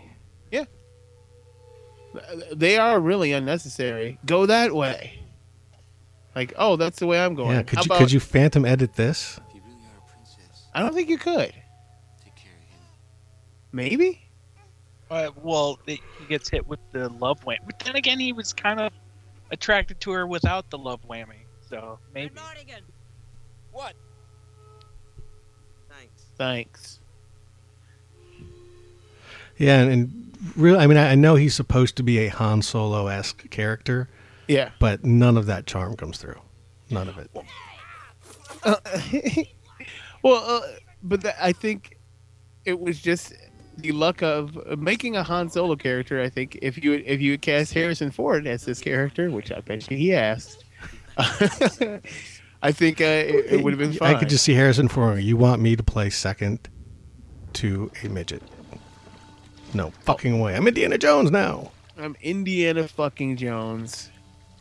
Yeah. 0.51 0.65
They 2.53 2.77
are 2.77 2.99
really 2.99 3.31
unnecessary. 3.31 4.19
Go 4.27 4.45
that 4.45 4.75
way. 4.75 5.20
Like, 6.35 6.53
oh, 6.57 6.75
that's 6.77 6.99
the 6.99 7.07
way 7.07 7.23
I'm 7.23 7.35
going. 7.35 7.55
Yeah. 7.57 7.63
Could 7.63 7.77
How 7.77 7.81
you 7.81 7.85
about- 7.87 7.97
could 7.99 8.11
you 8.11 8.19
phantom 8.19 8.65
edit 8.65 8.93
this? 8.93 9.37
If 9.49 9.55
you 9.55 9.61
really 9.65 9.77
are 9.85 9.97
a 10.07 10.11
princess, 10.11 10.67
I 10.73 10.79
don't 10.81 10.93
think 10.93 11.09
you 11.09 11.17
could. 11.17 11.51
take 12.23 12.35
care 12.35 12.51
of 12.53 12.69
him. 12.69 12.79
Maybe. 13.73 14.21
Uh, 15.09 15.31
well, 15.43 15.77
it, 15.87 15.99
he 16.19 16.25
gets 16.29 16.49
hit 16.49 16.65
with 16.67 16.79
the 16.93 17.09
love 17.09 17.43
whammy. 17.43 17.57
But 17.65 17.79
then 17.79 17.97
again, 17.97 18.17
he 18.19 18.31
was 18.31 18.53
kind 18.53 18.79
of 18.79 18.93
attracted 19.51 19.99
to 20.01 20.11
her 20.11 20.25
without 20.25 20.69
the 20.69 20.77
love 20.77 21.01
whammy. 21.09 21.35
So 21.69 21.99
maybe. 22.13 22.33
Mornigan. 22.35 22.83
What? 23.73 23.93
Thanks. 25.89 26.25
Thanks. 26.37 26.99
Yeah, 29.57 29.81
and, 29.81 29.91
and 29.91 30.53
really, 30.55 30.79
I 30.79 30.87
mean, 30.87 30.97
I, 30.97 31.11
I 31.11 31.15
know 31.15 31.35
he's 31.35 31.53
supposed 31.53 31.95
to 31.97 32.03
be 32.03 32.19
a 32.19 32.29
Han 32.29 32.61
Solo 32.61 33.07
esque 33.07 33.49
character, 33.49 34.09
Yeah. 34.51 34.71
but 34.79 35.03
none 35.05 35.37
of 35.37 35.45
that 35.47 35.65
charm 35.65 35.95
comes 35.95 36.17
through. 36.17 36.39
None 36.89 37.07
of 37.07 37.17
it. 37.17 37.31
Well, 40.23 40.43
uh, 40.45 40.61
but 41.01 41.21
that, 41.21 41.35
I 41.43 41.51
think 41.51 41.97
it 42.65 42.79
was 42.79 43.01
just 43.01 43.33
the 43.77 43.91
luck 43.91 44.21
of 44.21 44.55
uh, 44.69 44.75
making 44.75 45.15
a 45.15 45.23
Han 45.23 45.49
Solo 45.49 45.75
character. 45.75 46.21
I 46.21 46.29
think 46.29 46.59
if 46.61 46.83
you 46.83 47.01
if 47.05 47.19
you 47.21 47.37
cast 47.37 47.73
Harrison 47.73 48.11
Ford 48.11 48.45
as 48.45 48.65
this 48.65 48.79
character, 48.81 49.31
which 49.31 49.51
I 49.51 49.61
bet 49.61 49.89
you 49.89 49.97
he 49.97 50.13
asked, 50.13 50.63
I 51.17 52.71
think 52.71 53.01
uh, 53.01 53.05
it, 53.05 53.45
it 53.53 53.63
would 53.63 53.73
have 53.73 53.79
been 53.79 53.93
fine. 53.93 54.15
I 54.15 54.19
could 54.19 54.29
just 54.29 54.43
see 54.43 54.53
Harrison 54.53 54.87
Ford. 54.87 55.23
You 55.23 55.37
want 55.37 55.61
me 55.61 55.75
to 55.75 55.83
play 55.83 56.09
second 56.11 56.69
to 57.53 57.91
a 58.03 58.07
midget? 58.09 58.43
No 59.73 59.91
fucking 60.01 60.39
way. 60.39 60.55
I'm 60.55 60.67
Indiana 60.67 60.97
Jones 60.97 61.31
now. 61.31 61.71
I'm 61.97 62.15
Indiana 62.21 62.87
fucking 62.87 63.37
Jones. 63.37 64.11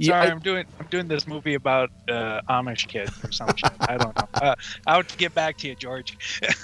Sorry, 0.00 0.28
I- 0.28 0.30
I'm 0.30 0.38
doing 0.40 0.64
I'm 0.78 0.86
doing 0.86 1.08
this 1.08 1.26
movie 1.26 1.54
about 1.54 1.90
uh, 2.08 2.40
Amish 2.48 2.88
kids 2.88 3.12
or 3.24 3.30
some 3.32 3.54
shit. 3.56 3.70
I 3.80 3.96
don't 3.98 4.16
know. 4.16 4.28
Uh, 4.34 4.54
I'll 4.86 5.02
get 5.02 5.34
back 5.34 5.58
to 5.58 5.68
you, 5.68 5.74
George. 5.74 6.16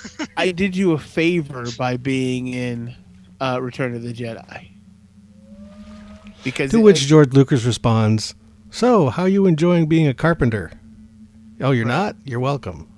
I 0.36 0.52
did 0.52 0.74
you 0.76 0.92
a 0.92 0.98
favor 0.98 1.66
by 1.76 1.96
being 1.98 2.48
in 2.48 2.94
uh, 3.40 3.58
Return 3.60 3.94
of 3.94 4.02
the 4.02 4.12
Jedi. 4.14 4.70
Because 6.44 6.70
To 6.70 6.80
which 6.80 7.00
George 7.00 7.32
Lucas 7.32 7.64
responds, 7.64 8.34
"So, 8.70 9.08
how 9.10 9.24
are 9.24 9.28
you 9.28 9.46
enjoying 9.46 9.86
being 9.86 10.06
a 10.06 10.14
carpenter? 10.14 10.72
Oh, 11.60 11.72
you're 11.72 11.86
not. 11.86 12.16
You're 12.24 12.40
welcome. 12.40 12.88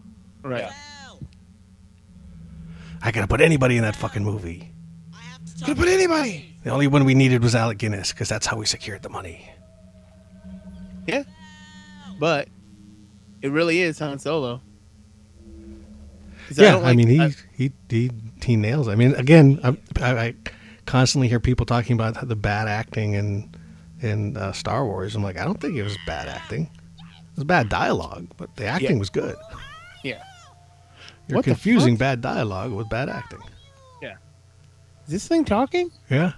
right, 0.42 0.64
Well, 0.64 1.20
I 3.02 3.10
could 3.12 3.20
have 3.20 3.28
put 3.28 3.40
anybody 3.40 3.76
in 3.76 3.82
that 3.82 3.96
fucking 3.96 4.24
movie. 4.24 4.72
I 5.14 5.20
have 5.22 5.44
to 5.44 5.64
could 5.64 5.76
talk 5.76 5.76
put 5.78 5.88
anybody. 5.88 6.56
The 6.64 6.70
only 6.70 6.88
one 6.88 7.04
we 7.04 7.14
needed 7.14 7.42
was 7.42 7.54
Alec 7.54 7.78
Guinness 7.78 8.12
because 8.12 8.28
that's 8.28 8.46
how 8.46 8.56
we 8.56 8.66
secured 8.66 9.02
the 9.02 9.08
money. 9.08 9.48
Yeah, 11.08 11.22
but 12.20 12.48
it 13.42 13.50
really 13.50 13.80
is 13.80 13.98
Han 13.98 14.18
Solo. 14.18 14.60
yeah, 16.54 16.72
don't 16.72 16.84
I 16.84 16.92
mean 16.94 17.08
he, 17.08 17.28
he 17.56 17.72
he 17.88 18.10
he 18.42 18.56
nails. 18.56 18.88
it. 18.88 18.92
I 18.92 18.94
mean, 18.94 19.14
again, 19.14 19.58
I, 19.64 19.76
I, 20.02 20.18
I 20.26 20.34
constantly 20.86 21.28
hear 21.28 21.40
people 21.40 21.66
talking 21.66 21.94
about 21.94 22.26
the 22.28 22.36
bad 22.36 22.68
acting 22.68 23.14
in 23.14 23.50
in 24.00 24.36
uh, 24.36 24.52
Star 24.52 24.84
Wars. 24.86 25.14
I'm 25.16 25.22
like, 25.22 25.38
I 25.38 25.44
don't 25.44 25.60
think 25.60 25.76
it 25.76 25.82
was 25.82 25.96
bad 26.06 26.28
acting. 26.28 26.70
It 26.98 27.36
was 27.36 27.44
bad 27.44 27.68
dialogue, 27.68 28.28
but 28.36 28.54
the 28.56 28.66
acting 28.66 28.92
Yeah. 28.96 28.98
was 28.98 29.10
good. 29.10 29.36
yeah. 30.04 30.22
You're 31.28 31.36
What 31.36 31.44
confusing 31.44 31.96
bad 31.96 32.20
dialogue 32.20 32.72
with 32.72 32.88
bad 32.88 33.08
acting. 33.08 33.40
Yeah. 34.02 34.16
Is 35.06 35.12
this 35.12 35.28
thing 35.28 35.44
talking? 35.44 35.90
Yeah. 36.10 36.32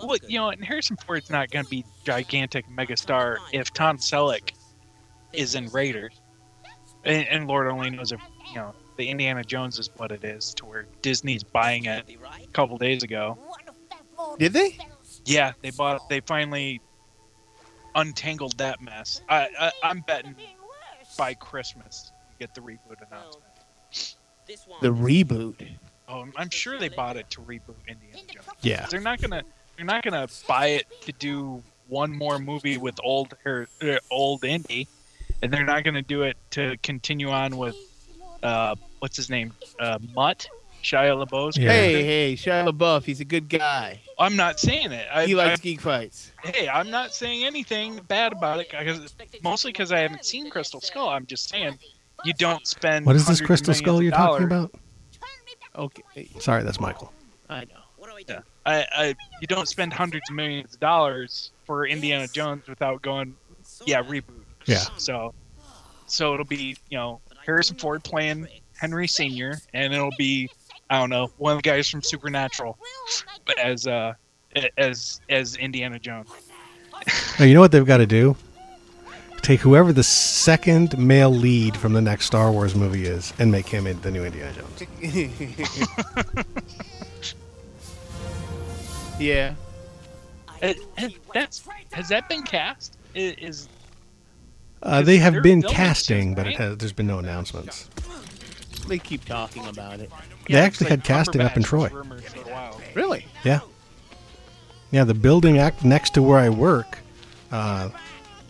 I'm 0.00 0.08
well, 0.08 0.18
Upgood. 0.18 0.28
you 0.30 0.38
know, 0.38 0.48
and 0.50 0.64
Harrison 0.64 0.96
Ford's 0.96 1.30
not 1.30 1.50
going 1.50 1.64
to 1.64 1.70
be 1.70 1.84
gigantic 2.04 2.66
megastar 2.68 3.36
if 3.52 3.72
Tom 3.72 3.98
Selleck 3.98 4.52
is 5.32 5.54
in 5.54 5.68
Raiders, 5.68 6.20
and, 7.04 7.26
and 7.28 7.46
Lord 7.46 7.66
only 7.68 7.90
knows 7.90 8.12
if 8.12 8.20
you 8.48 8.56
know 8.56 8.74
the 8.96 9.08
Indiana 9.08 9.44
Jones 9.44 9.78
is 9.78 9.90
what 9.96 10.12
it 10.12 10.24
is, 10.24 10.52
to 10.54 10.66
where 10.66 10.86
Disney's 11.02 11.42
buying 11.42 11.84
it 11.86 12.04
a 12.10 12.46
couple 12.48 12.76
days 12.78 13.02
ago. 13.02 13.38
Did 14.38 14.52
they? 14.52 14.78
Yeah, 15.24 15.52
they 15.62 15.70
bought. 15.70 16.08
They 16.08 16.20
finally 16.20 16.80
untangled 17.94 18.56
that 18.58 18.80
mess. 18.80 19.20
I, 19.28 19.48
I 19.58 19.72
I'm 19.82 20.00
betting 20.00 20.34
by 21.18 21.34
Christmas 21.34 22.12
you 22.30 22.36
get 22.46 22.54
the 22.54 22.60
reboot 22.60 22.96
announcement. 23.10 23.44
This. 24.46 24.66
The 24.80 24.88
reboot. 24.92 25.68
Oh, 26.08 26.20
I'm- 26.20 26.32
I'm 26.36 26.50
sure 26.50 26.78
they 26.78 26.88
bought 26.88 27.16
it 27.16 27.30
to 27.30 27.40
reboot 27.40 27.76
Indiana 27.86 28.18
Jones. 28.32 28.46
Yeah. 28.62 28.86
They're 28.90 29.00
not 29.00 29.20
gonna. 29.20 29.42
They're 29.80 29.86
not 29.86 30.02
gonna 30.04 30.28
buy 30.46 30.66
it 30.66 30.86
to 31.06 31.12
do 31.12 31.62
one 31.88 32.12
more 32.12 32.38
movie 32.38 32.76
with 32.76 32.96
old 33.02 33.34
her, 33.44 33.66
uh, 33.80 33.96
old 34.10 34.44
Indy, 34.44 34.86
and 35.40 35.50
they're 35.50 35.64
not 35.64 35.84
gonna 35.84 36.02
do 36.02 36.20
it 36.20 36.36
to 36.50 36.76
continue 36.82 37.30
on 37.30 37.56
with 37.56 37.74
uh 38.42 38.74
what's 38.98 39.16
his 39.16 39.30
name 39.30 39.54
uh 39.78 39.98
Mutt 40.14 40.46
Shia 40.82 41.26
LaBeouf's 41.26 41.56
Yeah. 41.56 41.70
Hey, 41.72 42.04
hey, 42.04 42.34
Shia 42.34 42.68
LaBeouf. 42.70 43.04
He's 43.04 43.20
a 43.20 43.24
good 43.24 43.48
guy. 43.48 44.00
I'm 44.18 44.36
not 44.36 44.60
saying 44.60 44.92
it. 44.92 45.06
I, 45.10 45.24
He 45.24 45.34
likes 45.34 45.60
I- 45.60 45.62
geek 45.62 45.80
fights. 45.80 46.30
hey, 46.44 46.68
I'm 46.68 46.90
not 46.90 47.14
saying 47.14 47.44
anything 47.46 48.00
bad 48.06 48.32
about 48.32 48.60
it 48.60 48.70
because 48.70 49.14
mostly 49.42 49.72
because 49.72 49.92
I 49.92 50.00
haven't 50.00 50.26
seen 50.26 50.50
Crystal 50.50 50.82
Skull. 50.82 51.08
I'm 51.08 51.24
just 51.24 51.48
saying 51.48 51.78
you 52.26 52.34
don't 52.34 52.66
spend. 52.66 53.06
What 53.06 53.16
is 53.16 53.26
this 53.26 53.40
crystal 53.40 53.72
skull 53.72 54.02
you're 54.02 54.12
talking 54.12 54.44
about? 54.44 54.74
Okay, 55.74 56.28
Sorry, 56.38 56.64
that's 56.64 56.80
Michael. 56.80 57.14
I 57.48 57.60
know. 57.60 57.80
What 57.96 58.10
do 58.10 58.14
we 58.14 58.24
do? 58.24 58.34
Yeah. 58.34 58.40
I, 58.66 58.86
I, 58.92 59.14
you 59.40 59.46
don't 59.46 59.68
spend 59.68 59.92
hundreds 59.92 60.28
of 60.28 60.36
millions 60.36 60.74
of 60.74 60.80
dollars 60.80 61.50
for 61.64 61.86
Indiana 61.86 62.28
Jones 62.28 62.66
without 62.68 63.02
going, 63.02 63.34
yeah, 63.86 64.02
reboot. 64.02 64.24
Yeah. 64.66 64.84
So, 64.96 65.34
so 66.06 66.34
it'll 66.34 66.44
be 66.44 66.76
you 66.90 66.98
know 66.98 67.20
Harrison 67.44 67.76
Ford 67.76 68.04
playing 68.04 68.48
Henry 68.76 69.08
Senior, 69.08 69.58
and 69.72 69.94
it'll 69.94 70.10
be 70.18 70.50
I 70.90 70.98
don't 70.98 71.10
know 71.10 71.30
one 71.38 71.56
of 71.56 71.62
the 71.62 71.68
guys 71.68 71.88
from 71.88 72.02
Supernatural 72.02 72.76
as 73.58 73.86
uh 73.86 74.14
as 74.76 75.20
as 75.28 75.56
Indiana 75.56 75.98
Jones. 75.98 76.28
Now, 77.38 77.46
you 77.46 77.54
know 77.54 77.60
what 77.60 77.72
they've 77.72 77.86
got 77.86 77.98
to 77.98 78.06
do? 78.06 78.36
Take 79.40 79.60
whoever 79.60 79.92
the 79.92 80.02
second 80.02 80.98
male 80.98 81.30
lead 81.30 81.76
from 81.76 81.94
the 81.94 82.02
next 82.02 82.26
Star 82.26 82.52
Wars 82.52 82.74
movie 82.74 83.06
is 83.06 83.32
and 83.38 83.50
make 83.50 83.66
him 83.66 83.84
the 84.00 84.10
new 84.10 84.24
Indiana 84.24 84.52
Jones. 84.52 84.84
yeah. 89.20 89.54
Uh, 90.62 90.74
has, 90.96 91.14
that's 91.32 91.66
has 91.92 92.08
that 92.08 92.28
been 92.28 92.42
cast? 92.42 92.96
I- 93.14 93.36
Is 93.40 93.68
Uh, 94.82 95.02
they 95.02 95.16
have 95.18 95.42
been 95.42 95.62
casting, 95.62 96.34
but 96.34 96.46
it 96.46 96.56
has, 96.56 96.76
there's 96.78 96.92
been 96.92 97.06
no 97.06 97.18
announcements. 97.18 97.88
They 98.88 98.98
keep 98.98 99.24
talking 99.24 99.66
about 99.66 100.00
it. 100.00 100.10
They 100.48 100.54
actually 100.58 100.86
it's 100.86 100.90
had 100.90 101.04
casting 101.04 101.40
up 101.42 101.56
in 101.56 101.62
Troy. 101.62 101.84
was 101.84 101.92
rumored 101.92 102.24
for 102.24 102.40
a 102.48 102.52
while. 102.52 102.80
Really? 102.94 103.26
Yeah. 103.44 103.60
Yeah, 104.90 105.04
the 105.04 105.14
building 105.14 105.58
act 105.58 105.84
next 105.84 106.14
to 106.14 106.22
where 106.22 106.38
I 106.38 106.48
work, 106.48 106.98
uh, 107.52 107.90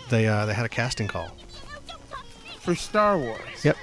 they 0.09 0.26
uh, 0.26 0.47
they 0.47 0.55
had 0.55 0.64
a 0.64 0.68
casting 0.70 1.06
call. 1.09 1.28
For 2.60 2.74
Star 2.74 3.18
Wars. 3.18 3.64
Yep. 3.64 3.76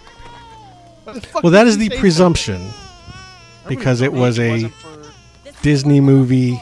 What 1.03 1.14
the 1.15 1.22
fuck 1.22 1.43
Well, 1.43 1.51
that 1.51 1.68
is 1.68 1.77
the 1.77 1.89
presumption 1.89 2.72
because 3.68 4.01
it 4.01 4.11
was 4.11 4.39
a 4.39 4.72
Disney 5.61 5.99
movie 6.01 6.61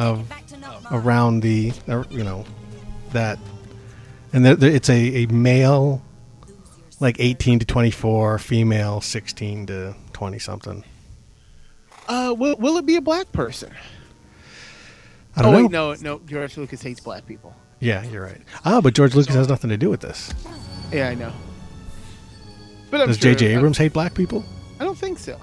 of 0.00 0.30
around 0.90 1.40
the 1.40 1.72
uh, 1.88 2.02
you 2.10 2.24
know 2.24 2.44
that 3.12 3.38
and 4.32 4.44
there- 4.44 4.56
there- 4.56 4.70
it's 4.70 4.88
a, 4.88 5.24
a 5.24 5.26
male 5.26 6.02
like 7.00 7.16
18 7.18 7.58
to 7.60 7.66
24 7.66 8.38
female 8.38 9.00
16 9.00 9.66
to 9.66 9.94
20 10.12 10.38
something 10.38 10.84
Uh, 12.08 12.34
will, 12.36 12.56
will 12.56 12.76
it 12.78 12.86
be 12.86 12.96
a 12.96 13.00
black 13.00 13.30
person? 13.32 13.70
i 15.36 15.42
don't 15.42 15.54
oh, 15.54 15.68
know 15.68 15.88
wait, 15.90 16.00
no, 16.02 16.16
no. 16.18 16.20
George 16.26 16.56
Lucas 16.56 16.82
hates 16.82 17.00
black 17.00 17.26
people. 17.26 17.54
yeah 17.78 18.02
you're 18.04 18.22
right 18.24 18.40
ah 18.64 18.80
but 18.80 18.94
george 18.94 19.14
lucas 19.14 19.34
has 19.34 19.48
nothing 19.48 19.70
to 19.70 19.76
do 19.76 19.88
with 19.90 20.00
this 20.00 20.32
Yeah, 20.92 21.08
I 21.08 21.14
know. 21.14 21.32
But 22.90 23.00
I'm 23.02 23.06
does 23.08 23.18
sure- 23.18 23.34
jj 23.34 23.56
abrams 23.56 23.78
hate 23.78 23.92
black 23.92 24.14
people 24.14 24.44
I 24.80 24.84
don't 24.84 24.96
think 24.98 25.18
so. 25.18 25.38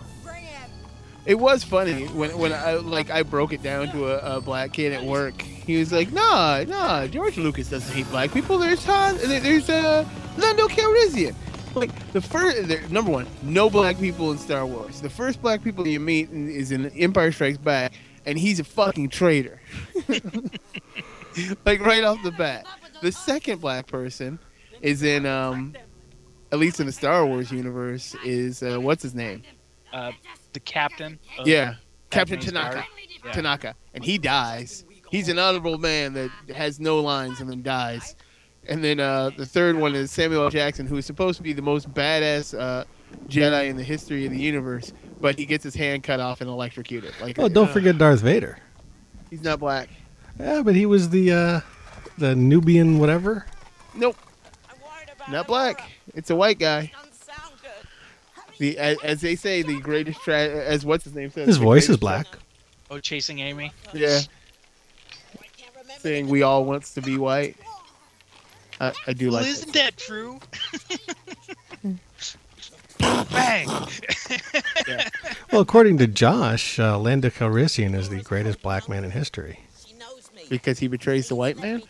It 1.27 1.37
was 1.37 1.61
funny 1.61 2.05
when 2.07 2.37
when 2.37 2.53
I 2.53 2.75
like 2.75 3.11
I 3.11 3.21
broke 3.21 3.51
it 3.51 3.61
down 3.61 3.91
to 3.91 4.07
a, 4.07 4.37
a 4.37 4.41
black 4.41 4.71
kid 4.71 4.93
at 4.93 5.03
work. 5.03 5.41
He 5.41 5.77
was 5.77 5.91
like, 5.91 6.13
"Nah, 6.13 6.63
nah, 6.65 7.05
George 7.05 7.37
Lucas 7.37 7.69
doesn't 7.69 7.93
hate 7.93 8.09
black 8.09 8.31
people. 8.31 8.57
There's 8.57 8.85
Han, 8.85 9.17
there's 9.17 9.69
uh, 9.69 10.07
Lando 10.37 10.69
Calrissian. 10.69 11.35
Like 11.75 11.91
the 12.13 12.21
first, 12.21 12.69
there, 12.69 12.81
number 12.87 13.11
one, 13.11 13.27
no 13.43 13.69
black 13.69 13.99
people 13.99 14.31
in 14.31 14.37
Star 14.37 14.65
Wars. 14.65 15.01
The 15.01 15.09
first 15.09 15.41
black 15.41 15.61
people 15.61 15.85
you 15.85 15.99
meet 15.99 16.31
is 16.31 16.71
in 16.71 16.85
Empire 16.91 17.33
Strikes 17.33 17.57
Back, 17.57 17.91
and 18.25 18.37
he's 18.37 18.61
a 18.61 18.63
fucking 18.63 19.09
traitor. 19.09 19.59
like 21.65 21.81
right 21.81 22.05
off 22.05 22.23
the 22.23 22.31
bat. 22.31 22.65
The 23.01 23.11
second 23.11 23.59
black 23.59 23.87
person 23.87 24.39
is 24.81 25.03
in 25.03 25.25
um, 25.25 25.75
at 26.53 26.57
least 26.57 26.79
in 26.79 26.85
the 26.85 26.93
Star 26.93 27.25
Wars 27.25 27.51
universe, 27.51 28.15
is 28.23 28.63
uh, 28.63 28.79
what's 28.79 29.03
his 29.03 29.13
name? 29.13 29.43
uh, 29.93 30.11
the 30.57 30.61
captain. 30.61 31.19
of 31.37 31.47
Yeah, 31.47 31.75
Captain 32.09 32.39
Panaka. 32.39 32.83
Yeah. 33.23 33.31
Panaka, 33.31 33.73
and 33.93 34.03
he 34.03 34.17
dies. 34.17 34.85
He's 35.11 35.29
an 35.29 35.39
honorable 35.39 35.77
man 35.77 36.13
that 36.13 36.31
has 36.55 36.79
no 36.79 36.99
lines 36.99 37.39
and 37.39 37.49
then 37.49 37.61
dies. 37.61 38.15
And 38.67 38.83
then 38.83 38.99
uh, 38.99 39.29
the 39.37 39.45
third 39.45 39.77
one 39.77 39.95
is 39.95 40.11
Samuel 40.11 40.43
L. 40.43 40.49
Jackson, 40.49 40.85
who 40.87 40.97
is 40.97 41.05
supposed 41.05 41.37
to 41.37 41.43
be 41.43 41.53
the 41.53 41.61
most 41.61 41.93
badass 41.93 42.57
uh, 42.59 42.83
Jedi 43.29 43.69
in 43.69 43.77
the 43.77 43.83
history 43.83 44.25
of 44.25 44.31
the 44.31 44.39
universe, 44.39 44.91
but 45.21 45.37
he 45.39 45.45
gets 45.45 45.63
his 45.63 45.75
hand 45.75 46.03
cut 46.03 46.19
off 46.19 46.41
and 46.41 46.49
electrocuted. 46.49 47.13
Like, 47.21 47.39
oh 47.39 47.47
don't 47.47 47.69
uh, 47.69 47.73
forget 47.73 47.97
darth 47.97 48.19
vader 48.19 48.57
he's 49.29 49.41
not 49.41 49.59
black. 49.59 49.89
yeah 50.39 50.61
but 50.61 50.75
he 50.75 50.85
was 50.85 51.09
the 51.09 51.31
uh 51.31 51.59
the 52.17 52.35
nubian 52.35 52.99
whatever 52.99 53.45
Nope, 53.95 54.17
not 55.31 55.47
black. 55.47 55.89
It's 56.13 56.29
a 56.29 56.35
white 56.35 56.59
guy. 56.59 56.91
The 58.59 58.77
as, 58.77 58.97
as 59.03 59.21
they 59.21 59.35
say, 59.35 59.61
the 59.61 59.79
greatest 59.79 60.19
tra- 60.21 60.35
as 60.49 60.85
what's 60.85 61.03
his 61.03 61.13
name 61.13 61.29
says. 61.31 61.47
his 61.47 61.57
voice 61.57 61.83
is 61.89 61.97
greatest 61.97 61.99
black 62.01 62.27
Oh, 62.89 62.99
chasing 62.99 63.39
Amy. 63.39 63.71
yeah, 63.93 64.21
saying 65.99 66.27
we 66.27 66.41
all 66.41 66.63
wants 66.65 66.93
to 66.95 67.01
be 67.01 67.17
white. 67.17 67.57
I, 68.79 68.93
I 69.07 69.13
do 69.13 69.27
Well, 69.31 69.41
like. 69.41 69.47
isn't 69.47 69.73
that. 69.73 69.95
that 69.95 69.97
true? 69.97 70.39
Bang! 73.31 73.67
well 75.51 75.61
according 75.61 75.97
to 75.99 76.07
josh 76.07 76.79
uh, 76.79 76.97
lando 76.97 77.29
calrissian 77.29 77.93
is 77.95 78.09
the 78.09 78.21
greatest 78.21 78.61
black 78.61 78.89
man 78.89 79.03
in 79.03 79.11
history 79.11 79.59
because 80.49 80.79
he 80.79 80.87
betrays 80.87 81.27
the 81.27 81.35
white 81.35 81.57
man. 81.57 81.83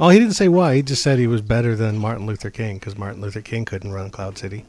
Oh, 0.00 0.08
he 0.10 0.18
didn't 0.20 0.34
say 0.34 0.46
why. 0.48 0.76
He 0.76 0.82
just 0.82 1.02
said 1.02 1.18
he 1.18 1.26
was 1.26 1.42
better 1.42 1.74
than 1.74 1.98
Martin 1.98 2.24
Luther 2.26 2.50
King 2.50 2.78
because 2.78 2.96
Martin 2.96 3.20
Luther 3.20 3.40
King 3.40 3.64
couldn't 3.64 3.92
run 3.92 4.10
Cloud 4.10 4.38
City. 4.38 4.64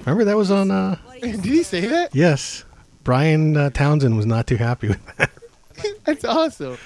Remember 0.00 0.24
that 0.24 0.36
was 0.36 0.50
on. 0.50 0.70
uh 0.70 0.96
Did 1.22 1.44
he 1.44 1.62
say 1.62 1.86
that? 1.86 2.14
Yes, 2.14 2.64
Brian 3.04 3.56
uh, 3.56 3.70
Townsend 3.70 4.16
was 4.16 4.26
not 4.26 4.46
too 4.46 4.56
happy 4.56 4.88
with 4.88 5.16
that. 5.16 5.30
That's 6.04 6.24
awesome. 6.24 6.78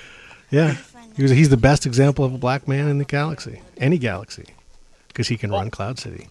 Yeah, 0.50 0.76
he 1.16 1.22
was. 1.22 1.30
He's 1.32 1.48
the 1.50 1.56
best 1.56 1.86
example 1.86 2.24
of 2.24 2.34
a 2.34 2.38
black 2.38 2.66
man 2.68 2.88
in 2.88 2.98
the 2.98 3.04
galaxy, 3.04 3.60
any 3.76 3.98
galaxy, 3.98 4.46
because 5.08 5.28
he 5.28 5.36
can 5.36 5.50
run 5.50 5.70
Cloud 5.70 5.98
City. 5.98 6.28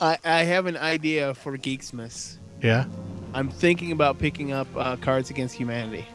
I, 0.00 0.18
I 0.24 0.44
have 0.44 0.66
an 0.66 0.76
idea 0.76 1.34
for 1.34 1.56
Geeksmiths. 1.58 2.36
Yeah, 2.62 2.86
I'm 3.34 3.48
thinking 3.50 3.92
about 3.92 4.18
picking 4.18 4.52
up 4.52 4.66
uh, 4.76 4.96
Cards 4.96 5.30
Against 5.30 5.54
Humanity, 5.54 6.06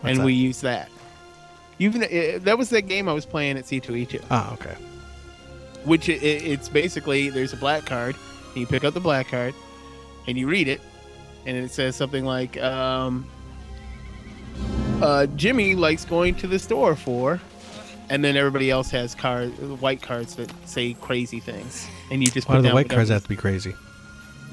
What's 0.00 0.10
and 0.10 0.18
that? 0.20 0.24
we 0.24 0.32
use 0.34 0.60
that. 0.62 0.90
Even 1.78 2.02
uh, 2.04 2.38
that 2.42 2.56
was 2.58 2.70
that 2.70 2.82
game 2.82 3.08
I 3.08 3.12
was 3.12 3.26
playing 3.26 3.58
at 3.58 3.64
C2E2, 3.64 4.24
Ah, 4.30 4.52
okay. 4.54 4.74
which 5.84 6.08
it, 6.08 6.22
it's 6.22 6.68
basically 6.68 7.28
there's 7.30 7.52
a 7.52 7.56
black 7.56 7.84
card, 7.84 8.16
and 8.56 8.62
you 8.62 8.66
pick 8.66 8.84
up 8.84 8.94
the 8.94 9.00
black 9.00 9.28
card, 9.28 9.54
and 10.26 10.38
you 10.38 10.48
read 10.48 10.66
it, 10.66 10.80
and 11.44 11.56
it 11.56 11.70
says 11.70 11.94
something 11.94 12.24
like, 12.24 12.56
um, 12.62 13.26
uh, 15.02 15.26
"Jimmy 15.36 15.74
likes 15.74 16.06
going 16.06 16.34
to 16.36 16.46
the 16.46 16.58
store 16.58 16.96
for," 16.96 17.38
and 18.08 18.24
then 18.24 18.34
everybody 18.34 18.70
else 18.70 18.90
has 18.90 19.14
cards, 19.14 19.54
white 19.60 20.00
cards 20.00 20.36
that 20.36 20.50
say 20.66 20.94
crazy 20.94 21.38
things, 21.38 21.86
and 22.10 22.22
you 22.22 22.30
just 22.30 22.48
Why 22.48 22.54
put 22.54 22.58
do 22.58 22.62
the 22.62 22.68
down 22.68 22.74
white 22.76 22.88
cards 22.88 23.10
have 23.10 23.24
to 23.24 23.28
be 23.28 23.36
crazy? 23.36 23.74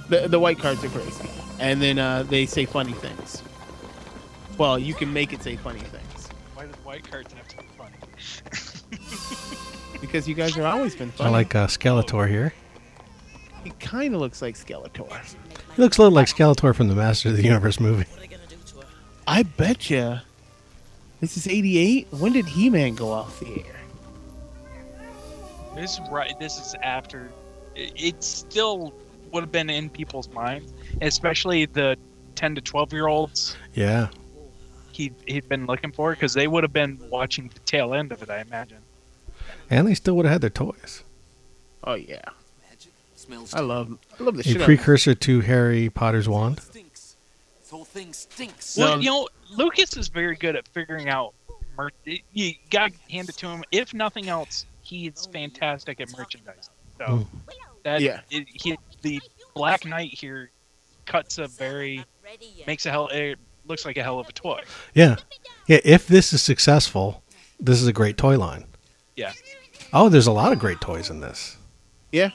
The, 0.09 0.27
the 0.27 0.39
white 0.39 0.59
cards 0.59 0.83
are 0.83 0.89
crazy, 0.89 1.29
and 1.59 1.81
then 1.81 1.97
uh, 1.97 2.23
they 2.23 2.45
say 2.45 2.65
funny 2.65 2.91
things. 2.91 3.41
Well, 4.57 4.77
you 4.77 4.93
can 4.93 5.13
make 5.13 5.31
it 5.33 5.41
say 5.41 5.55
funny 5.55 5.79
things 5.79 6.29
Why 6.53 6.65
do 6.65 6.71
the 6.73 6.77
white 6.79 7.09
cards 7.09 7.33
have 7.33 7.47
to 7.47 7.57
be 7.57 7.63
funny? 7.75 7.95
because 10.01 10.27
you 10.27 10.35
guys 10.35 10.53
have 10.55 10.65
always 10.65 10.93
been 10.93 11.11
I 11.21 11.29
like 11.29 11.55
uh, 11.55 11.67
Skeletor 11.67 12.27
here. 12.29 12.53
He 13.63 13.69
kind 13.79 14.13
of 14.13 14.21
looks 14.21 14.41
like 14.41 14.55
Skeletor. 14.55 15.35
He 15.75 15.81
looks 15.81 15.97
a 15.97 16.01
little 16.01 16.15
like 16.15 16.27
Skeletor 16.27 16.75
from 16.75 16.89
the 16.89 16.95
Master 16.95 17.29
of 17.29 17.37
the 17.37 17.43
Universe 17.43 17.79
movie. 17.79 18.05
I 19.25 19.43
bet 19.43 19.89
you. 19.89 20.19
This 21.21 21.37
is 21.37 21.47
'88. 21.47 22.07
When 22.11 22.33
did 22.33 22.45
He-Man 22.45 22.95
go 22.95 23.11
off 23.11 23.39
the 23.39 23.63
air? 23.65 23.79
This 25.75 25.93
is 25.93 26.01
right. 26.11 26.37
This 26.39 26.59
is 26.59 26.75
after. 26.83 27.31
It, 27.75 27.93
it 27.95 28.23
still 28.23 28.93
would 29.31 29.41
have 29.41 29.51
been 29.51 29.69
in 29.69 29.89
people's 29.89 30.29
minds, 30.29 30.73
especially 31.01 31.65
the 31.65 31.97
ten 32.35 32.55
to 32.55 32.61
twelve 32.61 32.91
year 32.91 33.07
olds. 33.07 33.55
Yeah, 33.73 34.09
he 34.91 35.13
he'd 35.25 35.47
been 35.47 35.65
looking 35.65 35.91
for 35.91 36.11
because 36.11 36.33
they 36.33 36.47
would 36.47 36.63
have 36.63 36.73
been 36.73 36.99
watching 37.09 37.49
the 37.53 37.59
tail 37.61 37.93
end 37.93 38.11
of 38.11 38.21
it, 38.21 38.29
I 38.29 38.41
imagine. 38.41 38.79
And 39.69 39.87
they 39.87 39.95
still 39.95 40.15
would 40.17 40.25
have 40.25 40.33
had 40.33 40.41
their 40.41 40.49
toys. 40.49 41.03
Oh 41.83 41.95
yeah, 41.95 42.21
Magic 42.25 42.42
smells 43.23 43.53
I 43.53 43.59
love 43.61 43.97
I 44.19 44.23
love 44.23 44.35
the 44.35 44.41
A 44.41 44.43
shit. 44.43 44.55
out 44.57 44.61
of 44.61 44.65
precursor 44.65 45.15
to 45.15 45.41
Harry 45.41 45.89
Potter's 45.89 46.27
wand. 46.29 46.61
stinks. 46.61 47.15
This 47.61 47.69
whole 47.69 47.85
thing 47.85 48.13
stinks. 48.13 48.77
Well, 48.77 48.95
No. 48.97 49.01
you 49.01 49.09
know, 49.09 49.29
Lucas 49.51 49.95
is 49.97 50.07
very 50.07 50.35
good 50.35 50.55
at 50.55 50.67
figuring 50.69 51.09
out. 51.09 51.33
Mer- 51.77 51.89
you 52.33 52.53
got 52.69 52.91
to 52.93 52.97
hand 53.11 53.29
it 53.29 53.37
to 53.37 53.47
him. 53.47 53.63
If 53.71 53.93
nothing 53.93 54.29
else, 54.29 54.65
he's 54.81 55.27
fantastic 55.31 55.99
at 56.01 56.15
merchandise. 56.17 56.69
So 56.99 57.05
Mm. 57.05 57.27
that 57.83 58.01
Yeah. 58.01 58.21
it, 58.29 58.47
he, 58.53 58.77
the 59.01 59.19
Black 59.55 59.85
Knight 59.85 60.13
here 60.13 60.51
cuts 61.05 61.37
a 61.39 61.47
very 61.47 62.05
makes 62.67 62.85
a 62.85 62.91
hell. 62.91 63.07
It 63.09 63.37
looks 63.65 63.85
like 63.85 63.97
a 63.97 64.03
hell 64.03 64.19
of 64.19 64.27
a 64.29 64.31
toy. 64.33 64.61
Yeah. 64.93 65.15
Yeah, 65.67 65.79
if 65.83 66.07
this 66.07 66.31
is 66.33 66.41
successful, 66.43 67.23
this 67.59 67.81
is 67.81 67.87
a 67.87 67.93
great 67.93 68.17
toy 68.17 68.37
line. 68.37 68.65
Yeah. 69.15 69.31
Oh, 69.93 70.09
there's 70.09 70.27
a 70.27 70.31
lot 70.31 70.51
of 70.51 70.59
great 70.59 70.81
toys 70.81 71.09
in 71.09 71.19
this. 71.21 71.57
Yeah, 72.11 72.29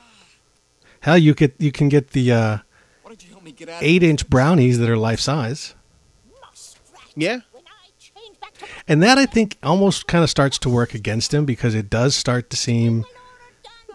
Hell, 1.09 1.17
you 1.17 1.33
get 1.33 1.55
you 1.59 1.73
can 1.73 1.89
get 1.89 2.11
the 2.11 2.31
uh, 2.33 2.59
Why 3.01 3.09
don't 3.09 3.25
you 3.25 3.31
help 3.31 3.43
me 3.43 3.53
get 3.53 3.71
out? 3.71 3.83
eight 3.83 4.03
inch 4.03 4.29
brownies 4.29 4.79
that 4.79 4.91
are 4.91 4.97
life 4.99 5.21
size, 5.21 5.75
yeah. 7.17 7.39
and 8.87 9.03
that 9.03 9.17
I 9.17 9.25
think 9.25 9.57
almost 9.63 10.07
kind 10.07 10.23
of 10.23 10.29
starts 10.29 10.59
to 10.59 10.69
work 10.69 10.93
against 10.93 11.33
him 11.33 11.47
because 11.47 11.75
it 11.75 11.89
does 11.89 12.15
start 12.15 12.51
to 12.51 12.59
seem 12.59 13.07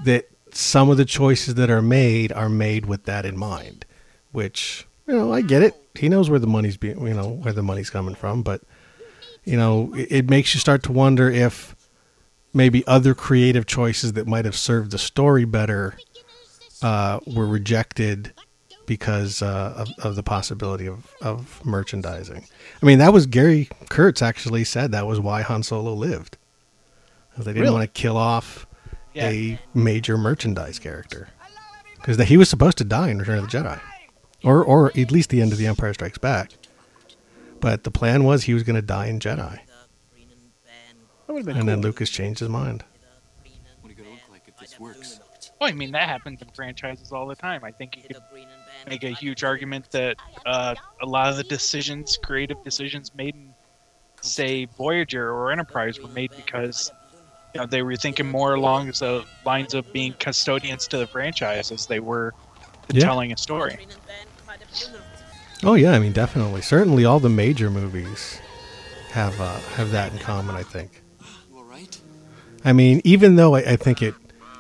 that 0.04 0.28
some 0.54 0.90
of 0.90 0.98
the 0.98 1.06
choices 1.06 1.54
that 1.54 1.70
are 1.70 1.84
made 1.84 2.32
are 2.32 2.50
made 2.50 2.88
with 2.88 3.04
that 3.04 3.28
in 3.28 3.38
mind. 3.38 3.86
Which 4.32 4.88
you 5.06 5.14
know, 5.14 5.32
I 5.32 5.42
get 5.42 5.62
it. 5.62 5.76
He 5.94 6.10
knows 6.10 6.32
where 6.32 6.40
the 6.40 6.48
money's 6.48 6.78
being, 6.78 7.00
you 7.06 7.14
know, 7.14 7.30
where 7.30 7.54
the 7.54 7.62
money's 7.62 7.92
coming 7.92 8.16
from, 8.16 8.42
but 8.42 8.64
you 9.44 9.56
know, 9.56 9.94
it, 9.94 10.12
it 10.12 10.30
makes 10.32 10.56
you 10.56 10.60
start 10.60 10.82
to 10.82 10.92
wonder 10.92 11.30
if 11.30 11.76
maybe 12.56 12.84
other 12.88 13.14
creative 13.14 13.68
choices 13.68 14.14
that 14.14 14.26
might 14.26 14.46
have 14.46 14.58
served 14.58 14.90
the 14.90 14.98
story 14.98 15.46
better 15.46 15.96
uh, 16.84 17.20
were 17.26 17.48
rejected 17.48 18.34
because 18.86 19.42
uh, 19.42 19.74
of, 19.78 19.88
of 20.06 20.16
the 20.16 20.24
possibility 20.24 20.88
of, 20.88 21.14
of 21.22 21.64
merchandising. 21.66 22.46
I 22.82 22.86
mean, 22.86 23.00
that 23.00 23.14
was 23.14 23.26
Gary 23.26 23.70
Kurtz 23.90 24.22
actually 24.22 24.66
said 24.66 24.92
that 24.92 25.08
was 25.08 25.20
why 25.20 25.42
Han 25.42 25.64
Solo 25.64 25.94
lived. 25.94 26.38
They 27.38 27.46
didn't 27.46 27.62
Really? 27.64 27.74
want 27.74 27.84
to 27.94 28.00
kill 28.02 28.18
off 28.18 28.68
Yeah. 29.14 29.30
a 29.30 29.60
major 29.74 30.18
merchandise 30.18 30.80
character 30.80 31.30
because 31.96 32.20
he 32.28 32.36
was 32.38 32.50
supposed 32.50 32.78
to 32.80 32.84
die 32.84 33.10
in 33.10 33.20
Return 33.20 33.40
of 33.40 33.50
the 33.50 33.58
Jedi, 33.58 33.80
or 34.44 34.64
or 34.64 34.88
at 34.98 35.12
least 35.12 35.30
the 35.30 35.42
end 35.42 35.52
of 35.54 35.58
the 35.58 35.66
Empire 35.68 35.94
Strikes 35.94 36.18
Back. 36.18 36.52
But 37.62 37.86
the 37.86 37.92
plan 37.92 38.24
was 38.26 38.44
he 38.44 38.54
was 38.54 38.64
going 38.64 38.76
to 38.76 38.82
die 38.82 39.06
in 39.08 39.20
Jedi, 39.20 39.60
That 41.28 41.34
would 41.34 41.38
have 41.38 41.46
been 41.46 41.56
and 41.56 41.62
cool. 41.64 41.66
then 41.68 41.82
Lucas 41.82 42.10
changed 42.10 42.40
his 42.42 42.50
mind. 42.50 42.84
What 43.82 43.88
are 43.88 43.90
you 43.90 43.96
gonna 43.96 44.10
look 44.12 44.30
like 44.30 44.44
if 44.48 44.58
this 44.60 44.78
works? 44.80 45.20
Well, 45.64 45.72
I 45.72 45.76
mean 45.76 45.94
that 45.94 46.10
happens 46.10 46.42
in 46.42 46.50
franchises 46.54 47.14
all 47.14 47.26
the 47.26 47.38
time. 47.38 47.64
I 47.64 47.72
think 47.72 47.96
you 47.96 48.04
could 48.04 48.22
make 48.86 49.06
a 49.06 49.12
huge 49.12 49.46
argument 49.46 49.90
that 49.92 50.18
uh, 50.46 50.76
a 51.02 51.06
lot 51.06 51.30
of 51.30 51.38
the 51.38 51.46
decisions, 51.46 52.18
creative 52.18 52.62
decisions 52.66 53.14
made 53.16 53.34
in, 53.34 53.54
say, 54.20 54.66
Voyager 54.78 55.32
or 55.32 55.54
Enterprise, 55.54 56.04
were 56.04 56.10
made 56.10 56.32
because 56.36 56.92
you 57.54 57.62
know 57.62 57.66
they 57.66 57.82
were 57.82 57.96
thinking 57.96 58.30
more 58.30 58.56
along 58.56 58.88
the 58.88 59.24
lines 59.46 59.74
of 59.74 59.90
being 59.94 60.14
custodians 60.20 60.86
to 60.90 60.98
the 60.98 61.08
franchise 61.08 61.72
as 61.72 61.88
they 61.88 62.02
were 62.02 62.34
Yeah. 62.92 63.06
telling 63.06 63.32
a 63.32 63.38
story. 63.38 63.78
Oh 65.64 65.76
yeah, 65.76 65.94
I 65.94 66.00
mean 66.00 66.12
definitely, 66.12 66.62
certainly 66.62 67.06
all 67.06 67.22
the 67.22 67.30
major 67.30 67.70
movies 67.70 68.38
have 69.12 69.40
uh, 69.40 69.60
have 69.78 69.92
that 69.92 70.12
in 70.12 70.20
common. 70.20 70.58
I 70.58 70.64
think. 70.64 71.02
All 71.56 71.64
right? 71.64 71.98
I 72.66 72.74
mean, 72.74 73.00
even 73.06 73.38
though 73.38 73.56
I, 73.56 73.60
I 73.60 73.76
think 73.78 74.02
it, 74.02 74.16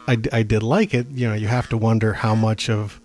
I, 0.08 0.18
I 0.32 0.44
did 0.44 0.64
like 0.64 0.94
it. 0.94 1.08
You 1.12 1.30
know, 1.30 1.34
you 1.34 1.48
have 1.48 1.70
to 1.70 1.78
wonder 1.78 2.14
how 2.14 2.36
much 2.36 2.70
of 2.70 3.00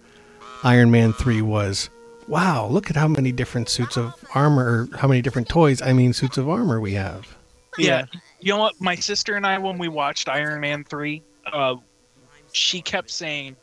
Iron 0.64 0.90
Man 0.90 1.12
three 1.12 1.42
was. 1.42 1.90
Wow, 2.26 2.66
look 2.66 2.90
at 2.90 2.96
how 2.96 3.08
many 3.08 3.32
different 3.32 3.68
suits 3.68 3.96
of 3.96 4.12
armor, 4.34 4.88
or 4.92 4.96
how 4.98 5.08
many 5.08 5.22
different 5.22 5.48
toys. 5.48 5.80
I 5.80 5.92
mean, 5.94 6.12
suits 6.12 6.36
of 6.36 6.48
armor 6.48 6.80
we 6.80 6.92
have. 6.94 7.36
yeah. 7.78 8.04
You 8.40 8.52
know 8.52 8.58
what? 8.58 8.80
My 8.80 8.94
sister 8.94 9.34
and 9.34 9.46
I, 9.46 9.58
when 9.58 9.78
we 9.78 9.88
watched 9.88 10.28
Iron 10.28 10.60
Man 10.60 10.84
3, 10.84 11.22
uh, 11.52 11.76
she 12.52 12.82
kept 12.82 13.10
saying 13.10 13.56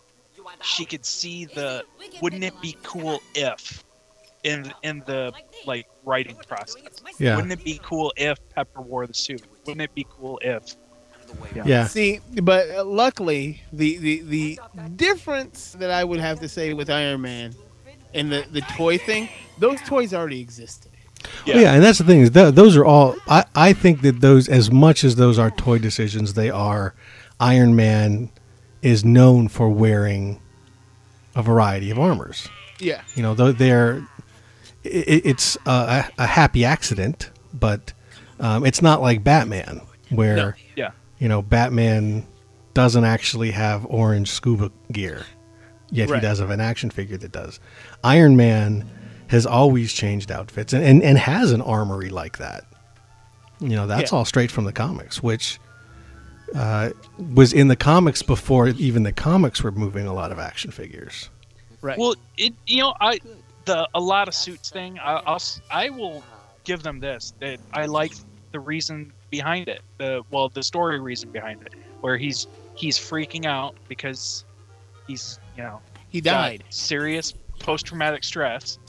she 0.61 0.85
could 0.85 1.05
see 1.05 1.45
the 1.45 1.83
wouldn't 2.21 2.43
it 2.43 2.59
be 2.61 2.75
cool 2.83 3.21
if 3.35 3.83
in 4.43 4.71
in 4.83 5.03
the 5.05 5.33
like 5.65 5.87
writing 6.03 6.37
process. 6.47 7.01
Yeah, 7.17 7.35
Wouldn't 7.35 7.53
it 7.53 7.63
be 7.63 7.79
cool 7.83 8.13
if 8.15 8.37
Pepper 8.49 8.81
wore 8.81 9.07
the 9.07 9.13
suit? 9.13 9.43
Wouldn't 9.65 9.81
it 9.81 9.93
be 9.93 10.05
cool 10.09 10.39
if 10.43 10.75
Yeah. 11.55 11.63
yeah, 11.65 11.87
See, 11.87 12.19
but 12.41 12.69
uh, 12.69 12.83
luckily, 12.83 13.61
the, 13.71 13.97
the 13.97 14.21
the 14.21 14.59
difference 14.95 15.73
that 15.79 15.91
I 15.91 16.03
would 16.03 16.19
have 16.19 16.39
to 16.41 16.49
say 16.49 16.73
with 16.73 16.89
Iron 16.89 17.21
Man 17.21 17.55
and 18.13 18.31
the 18.31 18.45
the 18.51 18.61
toy 18.61 18.97
thing, 18.97 19.29
those 19.59 19.79
toys 19.81 20.13
already 20.13 20.41
existed. 20.41 20.91
yeah. 21.45 21.57
yeah 21.59 21.73
and 21.73 21.83
that's 21.83 21.97
the 21.97 22.03
thing 22.03 22.21
is 22.21 22.29
th- 22.31 22.53
those 22.53 22.75
are 22.77 22.85
all. 22.85 23.15
I 23.27 23.45
I 23.55 23.73
think 23.73 24.01
that 24.01 24.21
those, 24.21 24.47
as 24.49 24.69
much 24.71 25.03
as 25.03 25.15
those 25.15 25.39
are 25.39 25.49
toy 25.51 25.79
decisions, 25.79 26.33
they 26.33 26.49
are. 26.49 26.93
Iron 27.39 27.75
Man 27.75 28.29
is 28.81 29.03
known 29.03 29.47
for 29.49 29.69
wearing 29.69 30.39
a 31.35 31.41
variety 31.41 31.91
of 31.91 31.99
armors. 31.99 32.47
Yeah, 32.79 33.01
You 33.15 33.23
know, 33.23 33.33
though 33.33 33.51
they're 33.51 34.05
it, 34.83 35.25
it's 35.25 35.57
a, 35.65 36.05
a 36.17 36.25
happy 36.27 36.63
accident, 36.65 37.29
but 37.53 37.93
um, 38.39 38.65
it's 38.65 38.81
not 38.81 39.01
like 39.01 39.23
Batman, 39.23 39.81
where 40.09 40.55
yeah. 40.75 40.91
You 41.26 41.30
know 41.30 41.41
Batman 41.41 42.23
doesn't 42.76 43.03
actually 43.03 43.49
have 43.49 43.84
orange 43.89 44.30
scuba 44.30 44.72
gear, 44.91 45.26
yet 45.89 46.07
Right. 46.07 46.22
he 46.22 46.22
does 46.22 46.38
have 46.38 46.52
an 46.52 46.60
action 46.61 46.91
figure 46.91 47.18
that 47.18 47.31
does. 47.31 47.60
Iron 48.03 48.38
Man 48.38 48.88
has 49.30 49.47
always 49.47 49.91
changed 49.91 50.30
outfits 50.30 50.72
and, 50.72 50.84
and, 50.84 51.02
and 51.02 51.18
has 51.18 51.52
an 51.52 51.61
armory 51.61 52.10
like 52.10 52.38
that. 52.38 52.65
You 53.60 53.69
know, 53.69 53.88
that's 53.88 54.11
Yeah. 54.11 54.19
all 54.19 54.26
straight 54.26 54.52
from 54.52 54.65
the 54.65 54.72
comics, 54.72 55.23
which 55.23 55.60
uh, 56.53 56.91
was 57.34 57.53
in 57.53 57.69
the 57.69 57.76
comics 57.76 58.22
before 58.22 58.68
even 58.68 59.02
the 59.02 59.11
comics 59.11 59.64
were 59.64 59.72
moving 59.72 60.06
a 60.06 60.14
lot 60.14 60.31
of 60.31 60.38
action 60.38 60.69
figures. 60.69 61.30
right. 61.81 61.97
Well, 61.97 62.14
it 62.38 62.53
you 62.68 62.81
know 62.84 62.93
I 63.02 63.19
the 63.65 63.89
a 63.95 63.99
lot 63.99 64.27
of 64.27 64.35
suits 64.35 64.69
thing. 64.69 64.99
I, 64.99 65.23
I'll 65.26 65.35
s- 65.35 65.60
I 65.72 65.89
will 65.89 66.23
give 66.65 66.84
them 66.84 66.99
this 66.99 67.34
that 67.39 67.60
I 67.73 67.88
like 67.88 68.14
the 68.52 68.60
reason 68.60 69.11
behind 69.37 69.67
it. 69.67 69.81
The 69.97 70.23
well 70.31 70.49
the 70.49 70.63
story 70.63 70.99
reason 70.99 71.29
behind 71.31 71.61
it, 71.63 71.73
where 72.01 72.17
he's 72.17 72.47
he's 72.75 72.97
freaking 72.97 73.45
out 73.45 73.75
because 73.87 74.45
he's 75.07 75.39
you 75.57 75.63
know 75.63 75.81
he 76.09 76.21
died. 76.21 76.63
serious 76.69 77.33
post 77.59 77.85
traumatic 77.85 78.23
stress, 78.23 78.79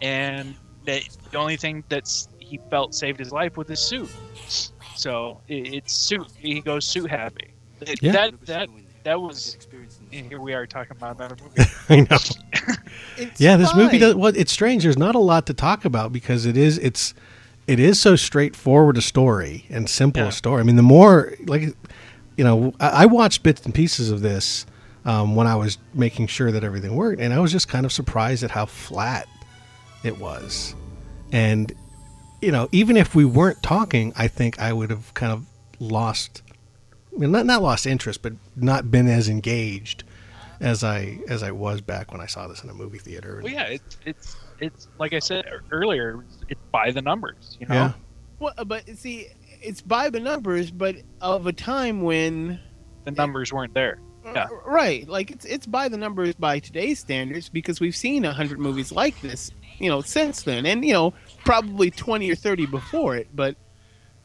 and 0.00 0.54
that 0.86 1.02
the 1.30 1.38
only 1.38 1.56
thing 1.56 1.84
that's 1.88 2.28
he 2.38 2.58
felt 2.70 2.94
saved 2.94 3.18
his 3.18 3.32
life 3.32 3.56
was 3.56 3.68
his 3.68 3.80
suit. 3.80 4.10
So 4.96 5.40
it, 5.48 5.74
it's 5.74 5.92
suit. 5.94 6.26
He 6.36 6.60
goes 6.60 6.84
suit 6.84 7.10
happy. 7.10 7.48
It- 7.80 8.02
Yeah. 8.02 8.12
That 8.12 8.46
that 8.46 8.68
that 9.04 9.20
was. 9.20 9.56
And 10.12 10.26
here 10.26 10.40
we 10.40 10.52
are 10.52 10.66
talking 10.66 10.96
about 10.96 11.16
another 11.16 11.36
movie. 11.42 11.68
I 11.88 11.96
know. 12.00 12.18
It's 13.16 13.40
Yeah, 13.40 13.56
this 13.56 13.74
movie 13.74 13.98
does. 13.98 14.14
Well, 14.14 14.32
it's 14.36 14.52
strange. 14.52 14.82
There's 14.84 14.98
not 14.98 15.14
a 15.14 15.18
lot 15.18 15.46
to 15.46 15.54
talk 15.54 15.84
about 15.84 16.12
because 16.12 16.44
it 16.46 16.56
is 16.56 16.78
it's 16.78 17.14
it 17.66 17.78
is 17.80 18.00
so 18.00 18.16
straightforward 18.16 18.96
a 18.96 19.02
story 19.02 19.64
and 19.70 19.88
simple 19.88 20.22
Yeah. 20.22 20.28
a 20.28 20.32
story. 20.32 20.60
I 20.60 20.64
mean, 20.64 20.76
the 20.76 20.82
more 20.82 21.34
like 21.46 21.62
you 22.36 22.44
know, 22.44 22.74
I, 22.80 22.88
I 22.88 23.06
watched 23.06 23.42
bits 23.42 23.62
and 23.64 23.74
pieces 23.74 24.10
of 24.10 24.20
this 24.22 24.64
um, 25.04 25.34
when 25.36 25.46
I 25.46 25.54
was 25.56 25.78
making 25.94 26.28
sure 26.28 26.50
that 26.52 26.64
everything 26.64 26.96
worked, 26.96 27.20
and 27.20 27.32
I 27.34 27.38
was 27.40 27.52
just 27.52 27.68
kind 27.68 27.84
of 27.84 27.92
surprised 27.92 28.42
at 28.42 28.50
how 28.52 28.66
flat 28.66 29.26
it 30.02 30.18
was. 30.18 30.74
And 31.30 31.72
you 32.40 32.50
know, 32.50 32.68
even 32.72 32.96
if 32.96 33.14
we 33.14 33.24
weren't 33.24 33.62
talking, 33.62 34.12
I 34.16 34.28
think 34.28 34.58
I 34.58 34.72
would 34.72 34.90
have 34.90 35.12
kind 35.14 35.32
of 35.32 35.46
lost. 35.78 36.42
I 37.14 37.18
mean, 37.18 37.30
not 37.32 37.46
not 37.46 37.62
lost 37.62 37.86
interest, 37.86 38.22
but 38.22 38.32
not 38.56 38.90
been 38.90 39.06
as 39.08 39.28
engaged 39.28 40.04
as 40.60 40.82
I 40.82 41.18
as 41.28 41.42
I 41.42 41.50
was 41.52 41.80
back 41.80 42.10
when 42.12 42.20
I 42.20 42.26
saw 42.26 42.48
this 42.48 42.62
in 42.64 42.70
a 42.70 42.74
movie 42.74 42.98
theater. 42.98 43.40
Well, 43.42 43.52
yeah, 43.52 43.64
it's 43.64 43.96
it's 44.06 44.36
it's 44.62 44.88
like 44.98 45.12
I 45.12 45.18
said 45.18 45.44
earlier, 45.70 46.24
it's 46.48 46.60
by 46.70 46.90
the 46.90 47.02
numbers. 47.02 47.56
You 47.60 47.66
know, 47.66 47.74
Yeah. 47.74 47.92
Well, 48.38 48.54
uh, 48.56 48.64
but 48.64 48.88
see, 48.96 49.26
it's 49.60 49.80
by 49.82 50.08
the 50.10 50.20
numbers, 50.20 50.70
but 50.70 50.96
of 51.20 51.46
a 51.46 51.52
time 51.52 52.02
when 52.02 52.58
the 53.04 53.10
numbers 53.10 53.52
weren't 53.52 53.74
there. 53.74 53.98
Yeah. 54.24 54.46
Right. 54.64 55.06
Like 55.08 55.30
it's 55.32 55.44
it's 55.44 55.66
by 55.66 55.88
the 55.88 55.96
numbers 55.96 56.34
by 56.36 56.60
today's 56.60 57.00
standards 57.00 57.48
because 57.48 57.80
we've 57.80 57.96
seen 57.96 58.24
a 58.24 58.32
hundred 58.32 58.58
movies 58.60 58.92
like 58.92 59.20
this, 59.20 59.50
you 59.78 59.88
know, 59.90 60.00
since 60.00 60.42
then, 60.42 60.64
and 60.66 60.84
you 60.84 60.92
know, 60.92 61.12
probably 61.44 61.90
twenty 61.90 62.30
or 62.30 62.36
thirty 62.36 62.66
before 62.66 63.16
it, 63.16 63.28
but 63.34 63.56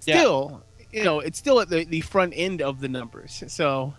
Yeah. 0.05 0.19
still, 0.19 0.63
you 0.91 1.03
know, 1.03 1.19
it's 1.19 1.39
still 1.39 1.59
at 1.59 1.69
the, 1.69 1.83
the 1.85 2.01
front 2.01 2.33
end 2.35 2.61
of 2.61 2.79
the 2.79 2.87
numbers. 2.87 3.43
So 3.47 3.93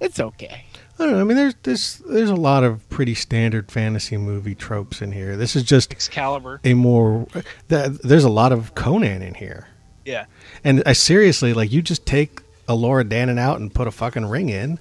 It's 0.00 0.20
okay. 0.20 0.64
I 0.98 1.04
don't 1.04 1.12
know. 1.12 1.20
I 1.20 1.24
mean, 1.24 1.36
there's 1.36 1.54
there's 1.62 1.98
there's 2.06 2.30
a 2.30 2.34
lot 2.36 2.64
of 2.64 2.88
pretty 2.88 3.14
standard 3.14 3.70
fantasy 3.70 4.16
movie 4.16 4.54
tropes 4.54 5.00
in 5.02 5.12
here. 5.12 5.36
This 5.36 5.54
is 5.56 5.62
just 5.62 5.92
Excalibur. 5.92 6.60
a 6.64 6.74
more. 6.74 7.26
th- 7.68 7.90
There's 8.02 8.24
a 8.24 8.30
lot 8.30 8.52
of 8.52 8.74
Conan 8.74 9.22
in 9.22 9.34
here, 9.34 9.68
Yeah. 10.04 10.24
and 10.64 10.82
I 10.86 10.92
seriously 10.94 11.52
like 11.54 11.70
you 11.72 11.82
just 11.82 12.06
take 12.06 12.40
Elora 12.68 13.04
Danan 13.04 13.38
out 13.38 13.60
and 13.60 13.72
put 13.72 13.86
a 13.86 13.90
fucking 13.90 14.26
ring 14.26 14.48
in, 14.48 14.78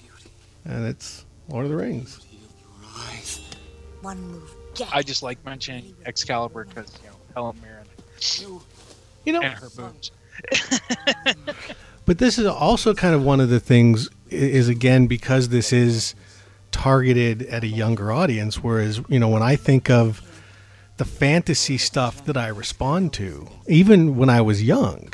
and 0.63 0.85
it's 0.85 1.25
Lord 1.49 1.65
of 1.65 1.71
the 1.71 1.77
Rings. 1.77 2.19
One 4.01 4.21
move. 4.31 4.51
I 4.93 5.01
just 5.01 5.23
like 5.23 5.43
mentioning 5.45 5.95
Excalibur 6.05 6.65
because 6.65 6.97
you 7.03 7.09
know 7.09 7.15
Helen 7.33 7.57
Mirren 7.61 8.61
You 9.25 9.33
know, 9.33 9.41
and 9.41 9.53
her 9.53 9.69
boobs. 9.75 10.11
But 12.07 12.19
this 12.19 12.37
is 12.37 12.45
also 12.45 12.93
kind 12.93 13.15
of 13.15 13.23
one 13.23 13.39
of 13.39 13.49
the 13.49 13.59
things 13.59 14.09
i- 14.09 14.24
is 14.35 14.69
again 14.69 15.07
because 15.07 15.49
this 15.49 15.73
is 15.73 16.15
targeted 16.71 17.43
at 17.43 17.63
a 17.63 17.67
younger 17.67 18.11
audience. 18.11 18.63
Whereas 18.63 19.01
you 19.07 19.19
know 19.19 19.29
when 19.29 19.43
I 19.43 19.55
think 19.55 19.89
of 19.89 20.21
the 20.97 21.05
fantasy 21.05 21.77
stuff 21.77 22.23
that 22.25 22.37
I 22.37 22.47
respond 22.47 23.13
to, 23.13 23.47
even 23.67 24.15
when 24.15 24.29
I 24.29 24.41
was 24.41 24.63
young, 24.63 25.13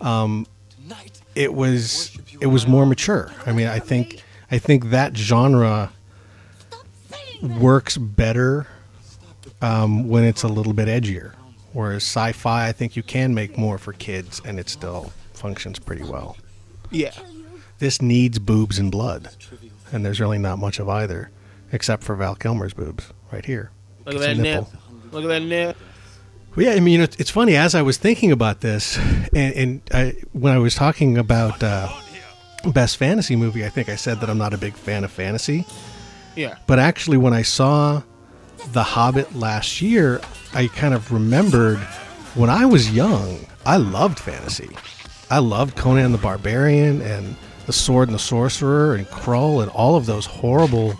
um, 0.00 0.46
it 1.34 1.54
was 1.54 2.16
it 2.40 2.46
was 2.46 2.66
more 2.66 2.86
mature. 2.86 3.32
I 3.46 3.52
mean, 3.52 3.66
I 3.66 3.78
think 3.78 4.22
I 4.50 4.58
think 4.58 4.90
that 4.90 5.16
genre 5.16 5.92
works 7.42 7.96
better 7.96 8.66
um, 9.62 10.08
when 10.08 10.24
it's 10.24 10.42
a 10.42 10.48
little 10.48 10.72
bit 10.72 10.88
edgier. 10.88 11.34
Whereas 11.72 12.02
sci-fi, 12.02 12.68
I 12.68 12.72
think 12.72 12.96
you 12.96 13.02
can 13.02 13.32
make 13.32 13.56
more 13.56 13.78
for 13.78 13.92
kids, 13.92 14.42
and 14.44 14.58
it 14.58 14.68
still 14.68 15.12
functions 15.34 15.78
pretty 15.78 16.02
well. 16.02 16.36
yeah. 16.90 17.12
This 17.80 18.00
needs 18.00 18.38
boobs 18.38 18.78
and 18.78 18.90
blood, 18.92 19.28
and 19.92 20.04
there's 20.06 20.20
really 20.20 20.38
not 20.38 20.58
much 20.58 20.78
of 20.78 20.88
either, 20.88 21.30
except 21.72 22.04
for 22.04 22.14
Val 22.14 22.34
Kilmer's 22.36 22.72
boobs 22.74 23.12
right 23.32 23.44
here. 23.44 23.70
Look 24.06 24.14
at 24.14 24.20
that 24.20 24.36
nip. 24.36 24.64
nipple. 24.64 24.72
Look 25.12 25.24
at 25.24 25.28
that 25.28 25.40
nip. 25.42 25.76
Well, 26.54 26.66
yeah, 26.66 26.72
I 26.72 26.80
mean, 26.80 26.92
you 26.92 26.98
know, 26.98 27.04
it's- 27.04 27.18
it's 27.20 27.30
funny 27.30 27.56
as 27.56 27.74
I 27.74 27.82
was 27.82 27.96
thinking 27.96 28.30
about 28.32 28.60
this, 28.60 28.96
and, 29.34 29.54
and 29.54 29.80
I, 29.92 30.14
when 30.32 30.52
I 30.52 30.58
was 30.58 30.74
talking 30.74 31.16
about 31.18 31.62
uh, 31.62 31.88
best 32.72 32.96
fantasy 32.98 33.34
movie, 33.36 33.64
I 33.64 33.68
think 33.68 33.88
I 33.88 33.96
said 33.96 34.20
that 34.20 34.28
I'm 34.30 34.38
not 34.38 34.52
a 34.54 34.58
big 34.58 34.74
fan 34.74 35.02
of 35.04 35.10
fantasy. 35.10 35.64
Yeah. 36.36 36.56
But 36.66 36.78
actually, 36.78 37.16
when 37.16 37.32
I 37.32 37.42
saw 37.42 38.02
The 38.72 38.82
Hobbit 38.82 39.34
last 39.34 39.80
year, 39.80 40.20
I 40.52 40.66
kind 40.68 40.92
of 40.92 41.10
remembered 41.12 41.78
when 42.34 42.50
I 42.50 42.66
was 42.66 42.90
young, 42.92 43.46
I 43.64 43.78
loved 43.78 44.18
fantasy. 44.18 44.70
I 45.30 45.38
loved 45.38 45.76
Conan 45.76 46.12
the 46.12 46.18
Barbarian 46.18 47.00
and 47.00 47.36
The 47.70 47.74
Sword 47.74 48.08
and 48.08 48.14
the 48.16 48.18
Sorcerer 48.18 48.96
and 48.96 49.06
Krull 49.06 49.62
and 49.62 49.70
all 49.70 49.94
of 49.94 50.04
those 50.04 50.26
horrible 50.26 50.94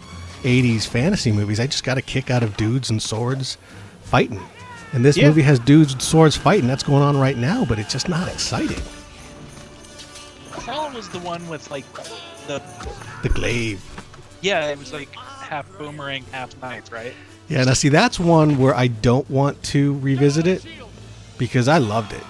80s 0.44 0.86
fantasy 0.86 1.32
movies. 1.32 1.58
I 1.58 1.66
just 1.66 1.82
got 1.82 1.98
a 1.98 2.02
kick 2.02 2.30
out 2.30 2.44
of 2.44 2.56
dudes 2.56 2.90
and 2.90 3.02
swords 3.02 3.58
fighting. 4.04 4.40
And 4.92 5.04
this 5.04 5.16
Yeah. 5.16 5.26
movie 5.26 5.42
has 5.42 5.58
dudes 5.58 5.94
and 5.94 6.00
swords 6.00 6.36
fighting. 6.36 6.68
That's 6.68 6.84
going 6.84 7.02
on 7.02 7.16
right 7.16 7.36
now, 7.36 7.64
but 7.64 7.80
it's 7.80 7.90
just 7.92 8.08
not 8.08 8.28
exciting. 8.28 8.80
Krull 10.52 10.94
was 10.94 11.08
the 11.08 11.18
one 11.18 11.44
with 11.48 11.68
like 11.72 11.84
the 12.46 12.62
The 13.24 13.30
glaive. 13.30 13.82
yeah, 14.40 14.66
it 14.70 14.78
was 14.78 14.92
like 14.92 15.12
half 15.16 15.66
boomerang, 15.76 16.24
half 16.30 16.50
knife, 16.62 16.92
right? 16.92 17.14
Yeah, 17.48 17.64
now 17.64 17.72
see, 17.72 17.88
that's 17.88 18.20
one 18.20 18.58
where 18.58 18.76
I 18.76 18.86
don't 18.86 19.28
want 19.28 19.60
to 19.74 19.98
revisit 19.98 20.46
it 20.46 20.64
because 21.36 21.66
I 21.66 21.78
loved 21.78 22.12
it. 22.12 22.22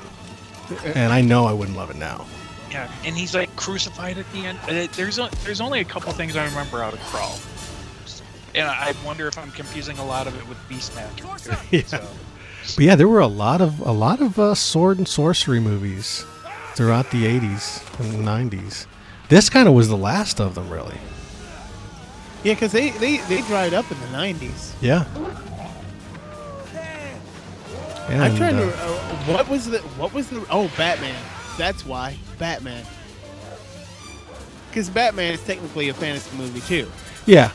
And 0.94 1.12
I 1.12 1.20
know 1.20 1.44
I 1.44 1.52
wouldn't 1.52 1.76
love 1.76 1.90
it 1.90 1.96
now. 1.96 2.24
Yeah, 2.70 2.90
and 3.04 3.16
he's 3.16 3.34
like 3.34 3.54
crucified 3.56 4.16
at 4.18 4.30
the 4.32 4.46
end. 4.46 4.58
There's 4.92 5.18
o- 5.18 5.28
there's 5.44 5.60
only 5.60 5.80
a 5.80 5.84
couple 5.84 6.12
things 6.12 6.36
I 6.36 6.44
remember 6.46 6.82
out 6.82 6.92
of 6.92 7.00
Krull, 7.00 7.40
and 8.54 8.66
I 8.68 8.88
I 8.90 8.94
wonder 9.04 9.26
if 9.26 9.36
I'm 9.38 9.50
confusing 9.52 9.98
a 9.98 10.04
lot 10.04 10.26
of 10.26 10.36
it 10.38 10.46
with 10.48 10.58
Beastmaster. 10.68 11.42
too, 11.44 11.56
Yeah. 11.76 11.82
so. 11.84 12.06
But 12.76 12.84
yeah, 12.84 12.94
there 12.94 13.08
were 13.08 13.20
a 13.20 13.26
lot 13.26 13.60
of 13.60 13.80
a 13.80 13.90
lot 13.92 14.20
of 14.20 14.38
uh, 14.38 14.54
sword 14.54 14.98
and 14.98 15.08
sorcery 15.08 15.58
movies 15.60 16.24
throughout 16.74 17.10
the 17.10 17.24
80s 17.24 17.82
and 18.00 18.24
90s. 18.24 18.86
This 19.28 19.48
kind 19.50 19.66
of 19.66 19.74
was 19.74 19.88
the 19.88 19.96
last 19.96 20.40
of 20.40 20.54
them, 20.54 20.70
really. 20.70 20.98
Yeah, 22.44 22.54
because 22.54 22.72
they, 22.72 22.90
they, 22.90 23.18
they 23.28 23.42
dried 23.42 23.74
up 23.74 23.90
in 23.90 24.00
the 24.00 24.06
90s. 24.06 24.72
Yeah. 24.80 25.04
And, 28.08 28.22
I'm 28.24 28.36
trying 28.36 28.56
to. 28.56 28.64
uh, 28.66 28.86
Uh, 28.86 29.14
what 29.32 29.48
was 29.48 29.66
the. 29.66 29.78
What 29.98 30.12
was 30.12 30.28
the. 30.28 30.44
Oh, 30.50 30.70
Batman. 30.76 31.14
That's 31.60 31.84
why. 31.84 32.16
Batman. 32.38 32.86
Because 34.70 34.88
Batman 34.88 35.34
is 35.34 35.42
technically 35.44 35.90
a 35.90 35.94
fantasy 35.94 36.34
movie, 36.38 36.60
too. 36.62 36.88
yeah, 37.26 37.50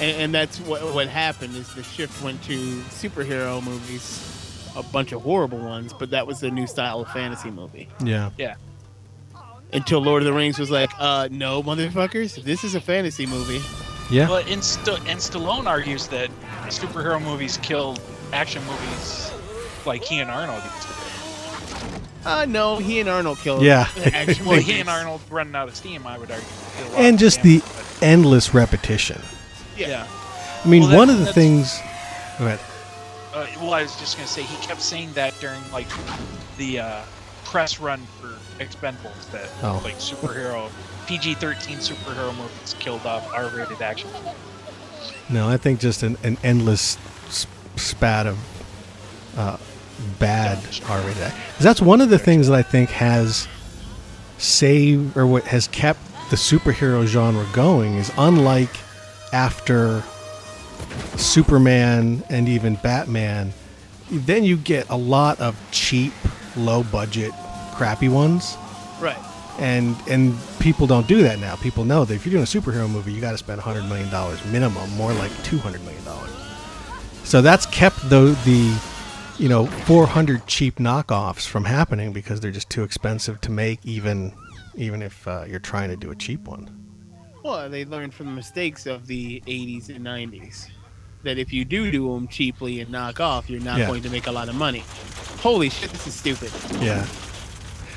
And, 0.00 0.16
and 0.22 0.34
that's 0.34 0.58
what 0.60 0.80
what 0.94 1.06
happened 1.08 1.54
is 1.54 1.72
the 1.74 1.82
shift 1.82 2.22
went 2.22 2.42
to 2.44 2.56
superhero 2.88 3.62
movies, 3.62 4.70
a 4.74 4.82
bunch 4.82 5.12
of 5.12 5.20
horrible 5.20 5.58
ones, 5.58 5.92
but 5.92 6.10
that 6.10 6.26
was 6.26 6.40
the 6.40 6.50
new 6.50 6.66
style 6.66 7.00
of 7.00 7.08
fantasy 7.10 7.50
movie. 7.50 7.88
yeah. 8.02 8.30
Yeah, 8.38 8.54
Until 9.74 10.00
Lord 10.00 10.22
of 10.22 10.26
the 10.26 10.32
Rings 10.32 10.58
was 10.58 10.70
like, 10.70 10.90
uh, 10.98 11.28
no, 11.30 11.62
motherfuckers, 11.62 12.42
this 12.42 12.64
is 12.64 12.74
a 12.74 12.80
fantasy 12.80 13.26
movie. 13.26 13.60
Yeah. 14.10 14.28
But 14.28 14.48
and, 14.48 14.64
St- 14.64 14.98
and 15.08 15.18
Stallone 15.20 15.66
argues 15.66 16.06
that 16.08 16.30
superhero 16.68 17.22
movies 17.22 17.58
killed 17.58 18.00
action 18.32 18.62
movies 18.64 19.30
like 19.84 20.04
he 20.04 20.20
and 20.20 20.30
Arnold 20.30 20.62
used 20.64 20.82
to. 20.82 20.88
Uh, 22.24 22.44
no, 22.46 22.76
he 22.76 23.00
and 23.00 23.08
Arnold 23.08 23.38
killed. 23.38 23.62
Yeah. 23.62 23.88
action 24.12 24.44
Well, 24.46 24.60
he 24.60 24.80
and 24.80 24.88
Arnold 24.88 25.20
running 25.30 25.54
out 25.54 25.68
of 25.68 25.76
steam, 25.76 26.06
I 26.06 26.18
would 26.18 26.30
argue. 26.30 26.46
did 26.76 26.86
a 26.86 26.90
lot 26.90 27.00
and 27.00 27.18
just 27.18 27.42
the 27.42 27.60
damage, 27.60 27.74
endless 28.02 28.54
repetition. 28.54 29.20
but- 29.20 29.78
yeah. 29.88 30.06
I 30.64 30.68
mean, 30.68 30.82
Well, 30.82 30.90
that- 30.90 30.96
one 30.96 31.10
of 31.10 31.18
the 31.18 31.32
things. 31.32 31.78
Go 32.38 32.46
ahead. 32.46 32.60
Uh, 33.34 33.46
well, 33.60 33.74
I 33.74 33.82
was 33.82 33.94
just 33.96 34.16
gonna 34.16 34.26
say 34.28 34.42
he 34.42 34.56
kept 34.66 34.82
saying 34.82 35.12
that 35.14 35.38
during 35.40 35.60
like 35.72 35.86
the 36.58 36.80
uh, 36.80 37.02
press 37.44 37.78
run 37.80 38.00
for 38.20 38.28
Expendables 38.62 39.30
that 39.30 39.48
Oh. 39.62 39.80
like 39.84 39.94
superhero 39.98 40.68
PG-13 41.06 41.78
superhero 41.78 42.36
movies 42.36 42.74
killed 42.78 43.06
off 43.06 43.32
R-rated 43.32 43.80
action. 43.80 44.10
No, 45.28 45.48
I 45.48 45.56
think 45.56 45.80
just 45.80 46.02
an, 46.02 46.18
an 46.24 46.36
endless 46.42 46.98
spat 47.76 48.26
of 48.26 48.38
uh, 49.38 49.56
bad 50.18 50.58
R-rated. 50.88 51.32
That's 51.60 51.80
one 51.80 52.00
of 52.00 52.10
the 52.10 52.18
things 52.18 52.48
that 52.48 52.54
I 52.54 52.62
think 52.62 52.90
has 52.90 53.46
saved 54.38 55.16
or 55.16 55.26
what 55.26 55.44
has 55.44 55.68
kept 55.68 56.00
the 56.30 56.36
superhero 56.36 57.04
genre 57.06 57.46
going 57.52 57.94
is 57.96 58.10
unlike 58.16 58.70
after 59.32 60.02
Superman 61.16 62.22
and 62.30 62.48
even 62.48 62.76
Batman, 62.76 63.52
then 64.10 64.44
you 64.44 64.56
get 64.56 64.88
a 64.88 64.96
lot 64.96 65.40
of 65.40 65.56
cheap, 65.70 66.12
low 66.56 66.82
budget, 66.84 67.32
crappy 67.74 68.08
ones 68.08 68.56
Right. 69.00 69.16
and 69.58 69.96
and 70.08 70.36
people 70.58 70.86
don't 70.86 71.06
do 71.06 71.22
that 71.22 71.38
now. 71.38 71.56
People 71.56 71.84
know 71.84 72.04
that 72.04 72.14
if 72.14 72.24
you're 72.26 72.32
doing 72.32 72.42
a 72.42 72.46
superhero 72.46 72.88
movie, 72.90 73.12
you 73.12 73.20
got 73.20 73.32
to 73.32 73.38
spend 73.38 73.58
100 73.58 73.88
million 73.88 74.10
dollars 74.10 74.44
minimum, 74.46 74.90
more 74.96 75.12
like 75.12 75.30
200 75.44 75.82
million 75.84 76.04
dollars. 76.04 76.30
So 77.24 77.40
that's 77.42 77.66
kept 77.66 78.08
the 78.10 78.36
the 78.44 78.74
you 79.40 79.48
know 79.48 79.64
400 79.66 80.46
cheap 80.46 80.76
knockoffs 80.76 81.46
from 81.46 81.64
happening 81.64 82.12
because 82.12 82.40
they're 82.40 82.50
just 82.50 82.68
too 82.68 82.82
expensive 82.82 83.40
to 83.42 83.50
make, 83.50 83.80
even 83.84 84.32
even 84.76 85.02
if 85.02 85.26
uh, 85.26 85.44
you're 85.48 85.58
trying 85.58 85.88
to 85.88 85.96
do 85.96 86.10
a 86.10 86.14
cheap 86.14 86.42
one. 86.46 86.68
Well, 87.42 87.68
they 87.70 87.84
learned 87.86 88.12
from 88.14 88.26
the 88.26 88.32
mistakes 88.32 88.86
of 88.86 89.06
the 89.06 89.42
80s 89.46 89.88
and 89.88 90.04
90s 90.04 90.68
that 91.22 91.38
if 91.38 91.52
you 91.52 91.64
do 91.64 91.90
do 91.90 92.12
them 92.14 92.28
cheaply 92.28 92.80
and 92.80 92.90
knock 92.90 93.18
off, 93.18 93.48
you're 93.50 93.60
not 93.62 93.78
Yeah. 93.78 93.86
going 93.86 94.02
to 94.02 94.10
make 94.10 94.26
a 94.26 94.32
lot 94.32 94.48
of 94.50 94.54
money. 94.54 94.84
Holy 95.40 95.70
shit, 95.70 95.90
this 95.90 96.06
is 96.06 96.14
stupid. 96.14 96.52
Yeah. 96.82 97.06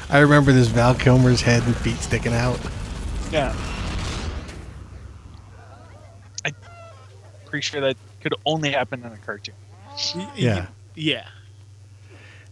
I 0.10 0.20
remember 0.20 0.52
this 0.54 0.68
Val 0.70 0.96
Kilmer's 0.96 1.42
head 1.42 1.62
and 1.64 1.76
feet 1.76 1.98
sticking 1.98 2.34
out. 2.34 2.60
Yeah. 3.32 3.54
I'm 6.46 6.56
pretty 7.46 7.64
sure 7.64 7.82
that 7.82 7.98
could 8.22 8.34
only 8.46 8.72
happen 8.72 9.04
in 9.04 9.12
a 9.12 9.18
cartoon. 9.18 9.56
Yeah. 10.36 10.68
Yeah. 10.96 11.28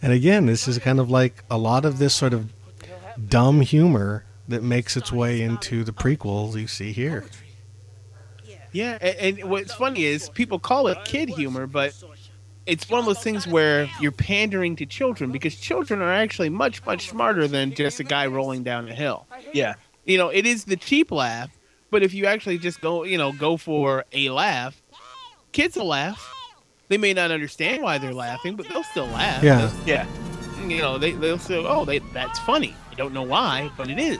And 0.01 0.11
again, 0.11 0.45
this 0.47 0.67
is 0.67 0.79
kind 0.79 0.99
of 0.99 1.09
like 1.09 1.43
a 1.49 1.57
lot 1.57 1.85
of 1.85 1.99
this 1.99 2.13
sort 2.13 2.33
of 2.33 2.51
dumb 3.27 3.61
humor 3.61 4.25
that 4.47 4.63
makes 4.63 4.97
its 4.97 5.11
way 5.11 5.41
into 5.41 5.83
the 5.83 5.91
prequels 5.91 6.55
you 6.59 6.67
see 6.67 6.91
here. 6.91 7.25
Yeah, 8.71 8.97
and, 9.01 9.39
and 9.39 9.49
what's 9.49 9.73
funny 9.73 10.05
is 10.05 10.29
people 10.29 10.57
call 10.57 10.87
it 10.87 10.97
kid 11.03 11.29
humor, 11.29 11.67
but 11.67 11.93
it's 12.65 12.89
one 12.89 12.99
of 12.99 13.05
those 13.05 13.21
things 13.21 13.45
where 13.45 13.89
you're 13.99 14.11
pandering 14.11 14.75
to 14.77 14.85
children 14.85 15.31
because 15.31 15.55
children 15.55 16.01
are 16.01 16.13
actually 16.13 16.49
much, 16.49 16.85
much 16.85 17.09
smarter 17.09 17.47
than 17.47 17.73
just 17.73 17.99
a 17.99 18.03
guy 18.03 18.27
rolling 18.27 18.63
down 18.63 18.87
a 18.87 18.93
hill. 18.93 19.27
Yeah. 19.53 19.75
You 20.05 20.17
know, 20.17 20.29
it 20.29 20.45
is 20.45 20.65
the 20.65 20.77
cheap 20.77 21.11
laugh, 21.11 21.49
but 21.89 22.01
if 22.01 22.13
you 22.13 22.25
actually 22.25 22.57
just 22.57 22.81
go, 22.81 23.03
you 23.03 23.17
know, 23.17 23.33
go 23.33 23.57
for 23.57 24.05
a 24.13 24.29
laugh, 24.29 24.81
kids 25.51 25.75
will 25.75 25.87
laugh. 25.87 26.33
They 26.91 26.97
may 26.97 27.13
not 27.13 27.31
understand 27.31 27.81
why 27.81 27.99
they're 27.99 28.13
laughing, 28.13 28.57
but 28.57 28.67
they'll 28.67 28.83
still 28.83 29.05
laugh. 29.05 29.41
Yeah. 29.41 29.71
Yeah. 29.85 30.05
You 30.67 30.79
know, 30.79 30.97
they, 30.97 31.13
they'll 31.13 31.37
say, 31.37 31.55
oh, 31.55 31.85
they, 31.85 31.99
that's 31.99 32.37
funny. 32.39 32.75
I 32.91 32.95
don't 32.95 33.13
know 33.13 33.23
why, 33.23 33.71
but 33.77 33.89
it 33.89 33.97
is. 33.97 34.19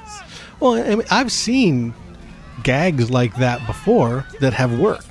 Well, 0.62 0.76
I 0.76 0.96
mean, 0.96 1.06
I've 1.12 1.34
seen 1.34 1.94
gags 2.64 3.12
like 3.12 3.36
that 3.36 3.68
before 3.68 4.26
that 4.40 4.54
have 4.54 4.80
worked. 4.80 5.06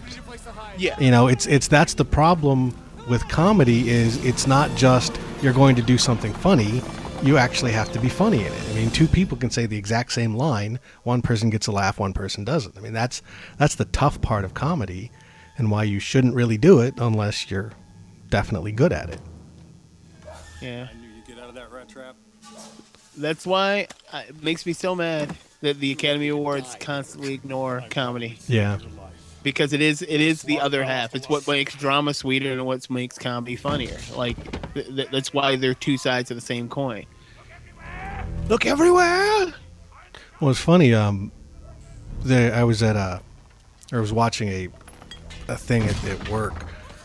Yeah. 0.78 0.98
You 0.98 1.10
know, 1.10 1.28
it's 1.28 1.44
it's 1.44 1.68
that's 1.68 1.92
the 1.92 2.04
problem 2.06 2.74
with 3.10 3.28
comedy 3.28 3.90
is 3.90 4.24
it's 4.24 4.46
not 4.46 4.74
just 4.74 5.20
you're 5.42 5.52
going 5.52 5.76
to 5.76 5.82
do 5.82 5.98
something 5.98 6.32
funny. 6.32 6.80
You 7.22 7.36
actually 7.36 7.72
have 7.72 7.92
to 7.92 8.00
be 8.00 8.08
funny 8.08 8.40
in 8.40 8.50
it. 8.50 8.70
I 8.70 8.72
mean, 8.72 8.90
two 8.90 9.06
people 9.06 9.36
can 9.36 9.50
say 9.50 9.66
the 9.66 9.76
exact 9.76 10.12
same 10.12 10.34
line. 10.34 10.80
One 11.02 11.20
person 11.20 11.50
gets 11.50 11.66
a 11.66 11.72
laugh, 11.72 11.98
one 11.98 12.14
person 12.14 12.42
doesn't. 12.42 12.78
I 12.78 12.80
mean, 12.80 12.94
that's 12.94 13.20
that's 13.58 13.74
the 13.74 13.84
tough 13.84 14.22
part 14.22 14.46
of 14.46 14.54
comedy, 14.54 15.10
and 15.60 15.70
why 15.70 15.84
you 15.84 16.00
shouldn't 16.00 16.34
really 16.34 16.56
do 16.56 16.80
it 16.80 16.94
unless 16.96 17.50
you're 17.50 17.70
definitely 18.30 18.72
good 18.72 18.92
at 18.94 19.10
it. 19.10 19.20
Yeah. 20.62 20.88
I 20.90 20.98
knew 20.98 21.08
you'd 21.14 21.26
get 21.26 21.38
out 21.38 21.50
of 21.50 21.54
that 21.54 21.70
rat 21.70 21.88
trap. 21.88 22.16
That's 23.18 23.46
why 23.46 23.86
uh, 24.10 24.22
it 24.26 24.42
makes 24.42 24.64
me 24.64 24.72
so 24.72 24.94
mad 24.94 25.36
that 25.60 25.78
the 25.78 25.92
Academy 25.92 26.28
Awards 26.28 26.76
constantly 26.80 27.34
ignore 27.34 27.84
comedy 27.90 28.38
Yeah. 28.48 28.78
because 29.42 29.74
it 29.74 29.82
is 29.82 30.00
it 30.00 30.20
is 30.22 30.40
the 30.42 30.58
other 30.60 30.82
half. 30.82 31.14
It's 31.14 31.28
what 31.28 31.46
makes 31.46 31.74
drama 31.76 32.14
sweeter 32.14 32.52
and 32.52 32.64
what 32.64 32.88
makes 32.88 33.18
comedy 33.18 33.56
funnier. 33.56 33.98
Like 34.16 34.72
th- 34.72 34.86
th- 34.86 35.08
that's 35.12 35.34
why 35.34 35.56
they're 35.56 35.74
two 35.74 35.98
sides 35.98 36.30
of 36.30 36.38
the 36.38 36.40
same 36.40 36.70
coin. 36.70 37.04
Look 38.48 38.64
everywhere. 38.64 39.52
Well, 40.40 40.50
it's 40.50 40.58
funny. 40.60 40.94
Um, 40.94 41.32
there 42.22 42.54
I 42.54 42.64
was 42.64 42.82
at 42.82 42.96
a, 42.96 43.20
or 43.92 43.98
I 43.98 44.00
was 44.00 44.12
watching 44.12 44.48
a, 44.48 44.68
a 45.50 45.56
thing 45.56 45.82
at, 45.82 46.04
at 46.04 46.28
work, 46.28 46.54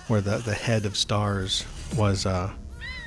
where 0.08 0.22
the 0.22 0.38
the 0.38 0.54
head 0.54 0.86
of 0.86 0.94
Starz 0.94 1.66
was. 1.98 2.26
Uh, 2.26 2.52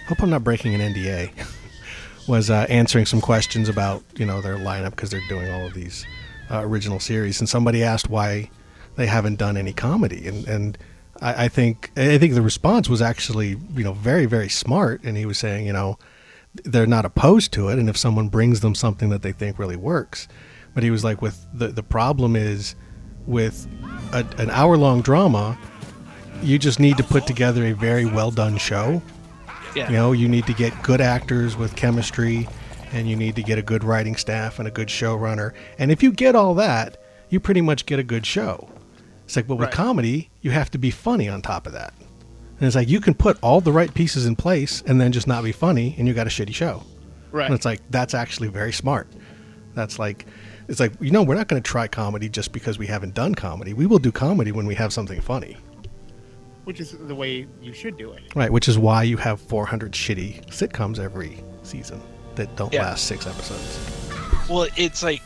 hope 0.08 0.22
I'm 0.22 0.30
not 0.30 0.44
breaking 0.44 0.74
an 0.74 0.94
NDA. 0.94 1.32
was 2.28 2.50
uh, 2.50 2.66
answering 2.68 3.06
some 3.06 3.20
questions 3.20 3.68
about 3.68 4.02
you 4.16 4.26
know 4.26 4.40
their 4.40 4.56
lineup 4.56 4.90
because 4.90 5.10
they're 5.10 5.26
doing 5.28 5.50
all 5.50 5.66
of 5.66 5.74
these 5.74 6.06
uh, 6.50 6.60
original 6.62 7.00
series, 7.00 7.40
and 7.40 7.48
somebody 7.48 7.82
asked 7.82 8.08
why 8.08 8.50
they 8.96 9.06
haven't 9.06 9.36
done 9.36 9.56
any 9.56 9.72
comedy, 9.72 10.28
and 10.28 10.46
and 10.46 10.78
I, 11.20 11.44
I 11.44 11.48
think 11.48 11.90
I 11.96 12.18
think 12.18 12.34
the 12.34 12.42
response 12.42 12.88
was 12.88 13.00
actually 13.00 13.56
you 13.74 13.84
know 13.84 13.94
very 13.94 14.26
very 14.26 14.48
smart, 14.48 15.02
and 15.04 15.16
he 15.16 15.24
was 15.26 15.38
saying 15.38 15.66
you 15.66 15.72
know 15.72 15.98
they're 16.64 16.86
not 16.86 17.04
opposed 17.04 17.52
to 17.52 17.68
it 17.68 17.78
and 17.78 17.88
if 17.88 17.96
someone 17.96 18.28
brings 18.28 18.60
them 18.60 18.74
something 18.74 19.10
that 19.10 19.22
they 19.22 19.32
think 19.32 19.58
really 19.58 19.76
works 19.76 20.26
but 20.74 20.82
he 20.82 20.90
was 20.90 21.04
like 21.04 21.20
with 21.20 21.46
the 21.52 21.68
the 21.68 21.82
problem 21.82 22.34
is 22.34 22.74
with 23.28 23.66
a, 24.12 24.24
an 24.38 24.50
hour 24.50 24.76
long 24.76 25.00
drama 25.02 25.56
you 26.42 26.58
just 26.58 26.80
need 26.80 26.96
to 26.96 27.04
put 27.04 27.26
together 27.26 27.64
a 27.66 27.72
very 27.72 28.04
well 28.06 28.30
done 28.30 28.56
show 28.56 29.02
Yeah. 29.76 29.88
you 29.90 29.96
know 29.96 30.12
you 30.12 30.28
need 30.28 30.46
to 30.46 30.54
get 30.54 30.72
good 30.82 31.00
actors 31.00 31.56
with 31.56 31.76
chemistry 31.76 32.48
and 32.92 33.08
you 33.08 33.16
need 33.16 33.36
to 33.36 33.42
get 33.42 33.58
a 33.58 33.62
good 33.62 33.84
writing 33.84 34.16
staff 34.16 34.58
and 34.58 34.66
a 34.66 34.70
good 34.70 34.88
showrunner 34.88 35.52
and 35.78 35.92
if 35.92 36.02
you 36.02 36.10
get 36.10 36.34
all 36.34 36.54
that 36.54 36.96
you 37.28 37.38
pretty 37.38 37.60
much 37.60 37.84
get 37.86 37.98
a 37.98 38.02
good 38.02 38.24
show 38.24 38.68
it's 39.24 39.36
like 39.36 39.46
but 39.46 39.56
with 39.56 39.66
Right. 39.66 39.74
comedy 39.74 40.30
you 40.40 40.50
have 40.52 40.70
to 40.70 40.78
be 40.78 40.90
funny 40.90 41.28
on 41.28 41.42
top 41.42 41.66
of 41.66 41.74
that 41.74 41.92
and 42.58 42.66
it's 42.66 42.74
like 42.76 42.88
you 42.88 43.00
can 43.00 43.14
put 43.14 43.36
all 43.42 43.60
the 43.60 43.72
right 43.72 43.92
pieces 43.92 44.24
in 44.26 44.34
place 44.36 44.82
and 44.86 44.98
then 45.00 45.12
just 45.12 45.26
not 45.26 45.44
be 45.44 45.52
funny 45.52 45.94
and 45.98 46.08
you 46.08 46.14
got 46.14 46.26
a 46.26 46.30
shitty 46.30 46.54
show 46.54 46.82
Right. 47.30 47.44
and 47.44 47.54
it's 47.54 47.66
like 47.66 47.82
that's 47.90 48.14
actually 48.14 48.48
very 48.48 48.72
smart. 48.72 49.06
That's 49.74 49.98
like 49.98 50.24
it's 50.68 50.80
like 50.80 50.92
you 51.00 51.10
know 51.10 51.22
we're 51.22 51.34
not 51.34 51.48
going 51.48 51.60
to 51.62 51.66
try 51.66 51.86
comedy 51.88 52.28
just 52.28 52.52
because 52.52 52.78
we 52.78 52.86
haven't 52.86 53.14
done 53.14 53.34
comedy. 53.34 53.72
We 53.72 53.86
will 53.86 53.98
do 53.98 54.12
comedy 54.12 54.52
when 54.52 54.66
we 54.66 54.74
have 54.74 54.92
something 54.92 55.20
funny, 55.20 55.56
Which 56.64 56.80
is 56.80 56.92
the 56.92 57.14
way 57.14 57.46
you 57.62 57.72
should 57.72 57.96
do 57.96 58.12
it. 58.12 58.22
right? 58.34 58.52
Which 58.52 58.68
is 58.68 58.78
why 58.78 59.02
you 59.02 59.16
have 59.16 59.40
400 59.40 59.92
shitty 59.92 60.46
sitcoms 60.48 60.98
every 60.98 61.42
season 61.62 62.00
that 62.34 62.54
don't 62.56 62.72
Yeah. 62.72 62.82
last 62.82 63.06
six 63.06 63.26
episodes. 63.26 63.78
Well, 64.48 64.68
it's 64.76 65.02
like 65.02 65.22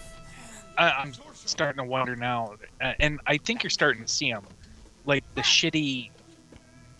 I, 0.79 0.91
I'm 0.91 1.13
starting 1.35 1.83
to 1.85 1.89
wonder 1.89 2.17
now, 2.17 2.55
uh, 2.81 2.93
and 3.01 3.21
I 3.27 3.37
think 3.37 3.63
you're 3.63 3.71
starting 3.71 4.03
to 4.05 4.09
see 4.09 4.31
them, 4.33 4.45
like 5.05 5.25
the 5.35 5.43
shitty, 5.43 6.11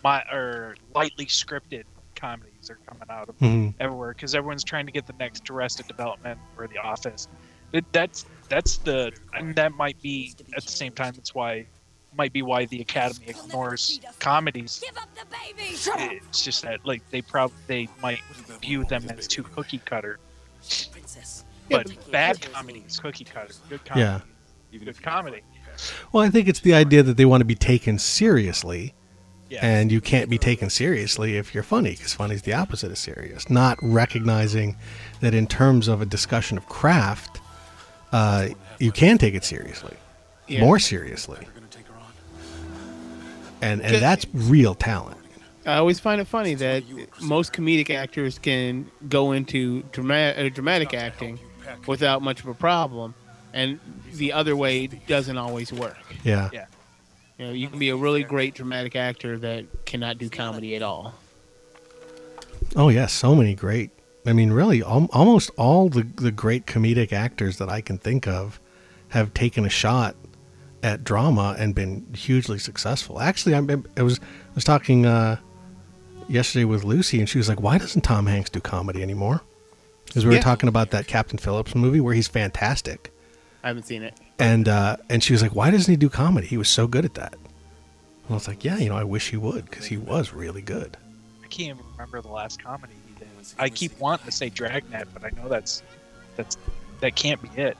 my 0.03 0.21
or 0.31 0.75
lightly 0.93 1.25
scripted 1.25 1.83
comedies 2.15 2.69
are 2.69 2.77
coming 2.85 3.07
out 3.09 3.29
of 3.29 3.37
Mhm. 3.39 3.73
everywhere 3.79 4.13
because 4.13 4.35
everyone's 4.35 4.63
trying 4.63 4.85
to 4.85 4.91
get 4.91 5.07
the 5.07 5.13
next 5.19 5.49
Arrested 5.49 5.87
Development 5.87 6.37
or 6.57 6.67
The 6.67 6.77
Office. 6.77 7.27
It, 7.73 7.83
that's 7.91 8.25
that's 8.53 8.77
the 8.77 9.11
and 9.33 9.55
that 9.55 9.73
might 9.73 9.99
be 10.01 10.33
at 10.55 10.63
the 10.63 10.71
same 10.71 10.93
time. 10.93 11.15
It's 11.17 11.33
why 11.33 11.65
might 12.15 12.31
be 12.31 12.43
why 12.43 12.65
the 12.65 12.81
Academy 12.81 13.25
ignores 13.27 13.99
comedies. 14.19 14.79
Give 14.85 14.95
up 14.97 15.09
the 15.15 15.25
baby! 15.25 15.69
It's 15.69 16.43
just 16.43 16.61
that 16.61 16.85
like 16.85 17.01
they 17.09 17.21
probably 17.23 17.55
they 17.67 17.89
might 18.01 18.21
view 18.61 18.83
them 18.85 19.05
as 19.09 19.27
too 19.27 19.41
cookie 19.43 19.79
cutter. 19.79 20.19
But 21.69 22.11
bad 22.11 22.41
comedy 22.53 22.83
is 22.85 22.99
cookie 22.99 23.23
cutter. 23.25 23.53
Good 23.69 23.83
comedy. 23.85 24.23
Yeah. 24.71 24.79
Good 24.85 25.01
comedy. 25.01 25.41
Well, 26.11 26.23
I 26.23 26.29
think 26.29 26.47
it's 26.47 26.59
the 26.59 26.75
idea 26.75 27.01
that 27.01 27.17
they 27.17 27.25
want 27.25 27.41
to 27.41 27.45
be 27.45 27.55
taken 27.55 27.97
seriously, 27.97 28.93
Yeah. 29.49 29.59
and 29.65 29.91
you 29.91 29.99
can't 30.01 30.29
be 30.29 30.37
taken 30.37 30.69
seriously 30.69 31.37
if 31.37 31.55
you're 31.55 31.63
funny 31.63 31.91
because 31.91 32.13
funny 32.13 32.35
is 32.35 32.43
the 32.43 32.53
opposite 32.53 32.91
of 32.91 32.97
serious. 32.99 33.49
Not 33.49 33.79
recognizing 33.81 34.77
that 35.21 35.33
in 35.33 35.47
terms 35.47 35.87
of 35.87 36.01
a 36.01 36.05
discussion 36.05 36.57
of 36.59 36.67
craft, 36.67 37.39
uh, 38.13 38.47
you 38.79 38.91
can 38.93 39.17
take 39.17 39.33
it 39.35 39.43
seriously, 39.43 39.95
Yeah. 40.47 40.61
more 40.61 40.79
seriously, 40.79 41.39
They're 41.41 41.51
gonna 41.53 41.67
take 41.69 41.87
her 41.87 41.93
on. 41.95 42.11
and 43.61 43.81
and 43.81 43.95
that's 43.97 44.25
real 44.33 44.75
talent. 44.75 45.17
I 45.65 45.75
always 45.75 45.99
find 45.99 46.19
it 46.21 46.27
funny 46.27 46.55
that 46.55 46.83
most 47.21 47.53
comedic 47.53 47.89
actors 47.89 48.37
can 48.37 48.89
go 49.07 49.31
into 49.31 49.81
dramatic, 49.93 50.45
uh, 50.45 50.53
dramatic 50.53 50.93
acting 50.93 51.39
without 51.87 52.21
much 52.21 52.41
of 52.41 52.47
a 52.47 52.53
problem, 52.53 53.13
and 53.53 53.79
the 54.13 54.33
other 54.33 54.55
way 54.55 54.87
doesn't 54.87 55.37
always 55.37 55.71
work. 55.71 55.97
Yeah. 56.23 56.49
Yeah. 56.53 56.65
You 57.39 57.45
know, 57.47 57.51
you 57.53 57.67
can 57.69 57.79
be 57.79 57.89
a 57.89 57.95
really 57.95 58.23
great 58.23 58.53
dramatic 58.55 58.95
actor 58.95 59.39
that 59.39 59.85
cannot 59.85 60.17
do 60.17 60.29
comedy 60.29 60.75
at 60.75 60.81
all. 60.81 61.13
Oh 62.75 62.89
yes, 62.89 63.13
so 63.13 63.33
many 63.33 63.55
great. 63.55 63.89
I 64.25 64.33
mean, 64.33 64.51
really, 64.51 64.81
al- 64.83 65.09
almost 65.11 65.49
all 65.57 65.89
the 65.89 66.03
the 66.03 66.31
great 66.31 66.65
comedic 66.65 67.11
actors 67.11 67.57
that 67.57 67.69
I 67.69 67.81
can 67.81 67.97
think 67.97 68.27
of 68.27 68.59
have 69.09 69.33
taken 69.33 69.65
a 69.65 69.69
shot 69.69 70.15
at 70.81 71.03
drama 71.03 71.55
and 71.57 71.73
been 71.75 72.05
hugely 72.15 72.57
successful. 72.59 73.19
Actually, 73.19 73.55
I, 73.55 73.77
I 73.97 74.01
was 74.03 74.19
I 74.19 74.55
was 74.55 74.63
talking 74.63 75.05
uh, 75.05 75.37
yesterday 76.27 76.65
with 76.65 76.83
Lucy, 76.83 77.19
and 77.19 77.27
she 77.27 77.37
was 77.37 77.49
like, 77.49 77.59
"Why 77.61 77.77
doesn't 77.77 78.01
Tom 78.01 78.25
Hanks 78.27 78.49
do 78.49 78.59
comedy 78.59 79.01
anymore?" 79.03 79.41
Because 80.05 80.25
we 80.25 80.29
were 80.29 80.35
Yeah. 80.35 80.41
talking 80.41 80.69
about 80.69 80.91
that 80.91 81.07
Captain 81.07 81.37
Phillips 81.39 81.75
movie 81.75 81.99
where 81.99 82.13
he's 82.13 82.27
fantastic, 82.27 83.11
I 83.63 83.67
haven't 83.69 83.83
seen 83.83 84.03
it. 84.03 84.13
and 84.39 84.67
uh, 84.69 84.97
and 85.09 85.23
she 85.23 85.33
was 85.33 85.41
like, 85.41 85.53
"Why 85.55 85.69
doesn't 85.71 85.91
he 85.91 85.97
do 85.97 86.09
comedy? 86.09 86.47
He 86.47 86.57
was 86.57 86.69
so 86.69 86.87
good 86.87 87.03
at 87.05 87.15
that." 87.15 87.33
And 87.33 88.29
I 88.31 88.33
was 88.33 88.47
like, 88.47 88.63
"Yeah, 88.63 88.77
you 88.77 88.89
know, 88.89 88.95
I 88.97 89.03
wish 89.03 89.31
he 89.31 89.37
would 89.37 89.65
because 89.69 89.85
he 89.87 89.97
was 89.97 90.31
really 90.33 90.61
good." 90.61 90.97
I 91.43 91.47
can't 91.47 91.75
even 91.77 91.85
remember 91.91 92.21
the 92.21 92.29
last 92.29 92.63
comedy. 92.63 92.93
I 93.57 93.69
keep 93.69 93.97
wanting 93.99 94.25
to 94.25 94.31
say 94.31 94.49
Dragnet, 94.49 95.07
but 95.13 95.23
I 95.23 95.29
know 95.41 95.47
that's 95.47 95.83
that's 96.35 96.57
that 97.01 97.15
can't 97.15 97.41
be 97.41 97.61
it. 97.61 97.77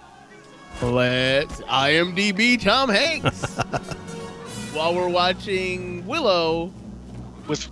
Let's 0.82 1.62
IMDb 1.62 2.62
Tom 2.62 2.90
Hanks. 2.90 3.58
While 4.74 4.96
we're 4.96 5.08
watching 5.08 6.06
Willow, 6.08 6.72
With 7.48 7.70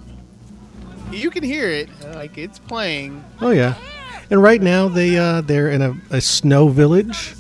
you 1.12 1.32
can 1.32 1.44
hear 1.44 1.68
it 1.68 1.90
like 2.14 2.38
it's 2.38 2.60
playing. 2.60 3.24
Oh 3.42 3.50
yeah, 3.50 3.76
and 4.30 4.42
right 4.42 4.62
now 4.62 4.88
they 4.88 5.18
uh, 5.18 5.42
they're 5.42 5.70
in 5.70 5.82
a, 5.82 5.96
a 6.12 6.22
snow 6.22 6.70
village, 6.70 7.34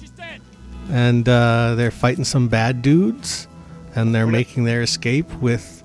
and 0.89 1.27
uh, 1.29 1.75
they're 1.75 1.91
fighting 1.91 2.25
some 2.25 2.47
bad 2.47 2.81
dudes, 2.81 3.47
and 3.95 4.13
they're 4.13 4.27
making 4.27 4.63
their 4.63 4.81
escape 4.81 5.31
with 5.35 5.83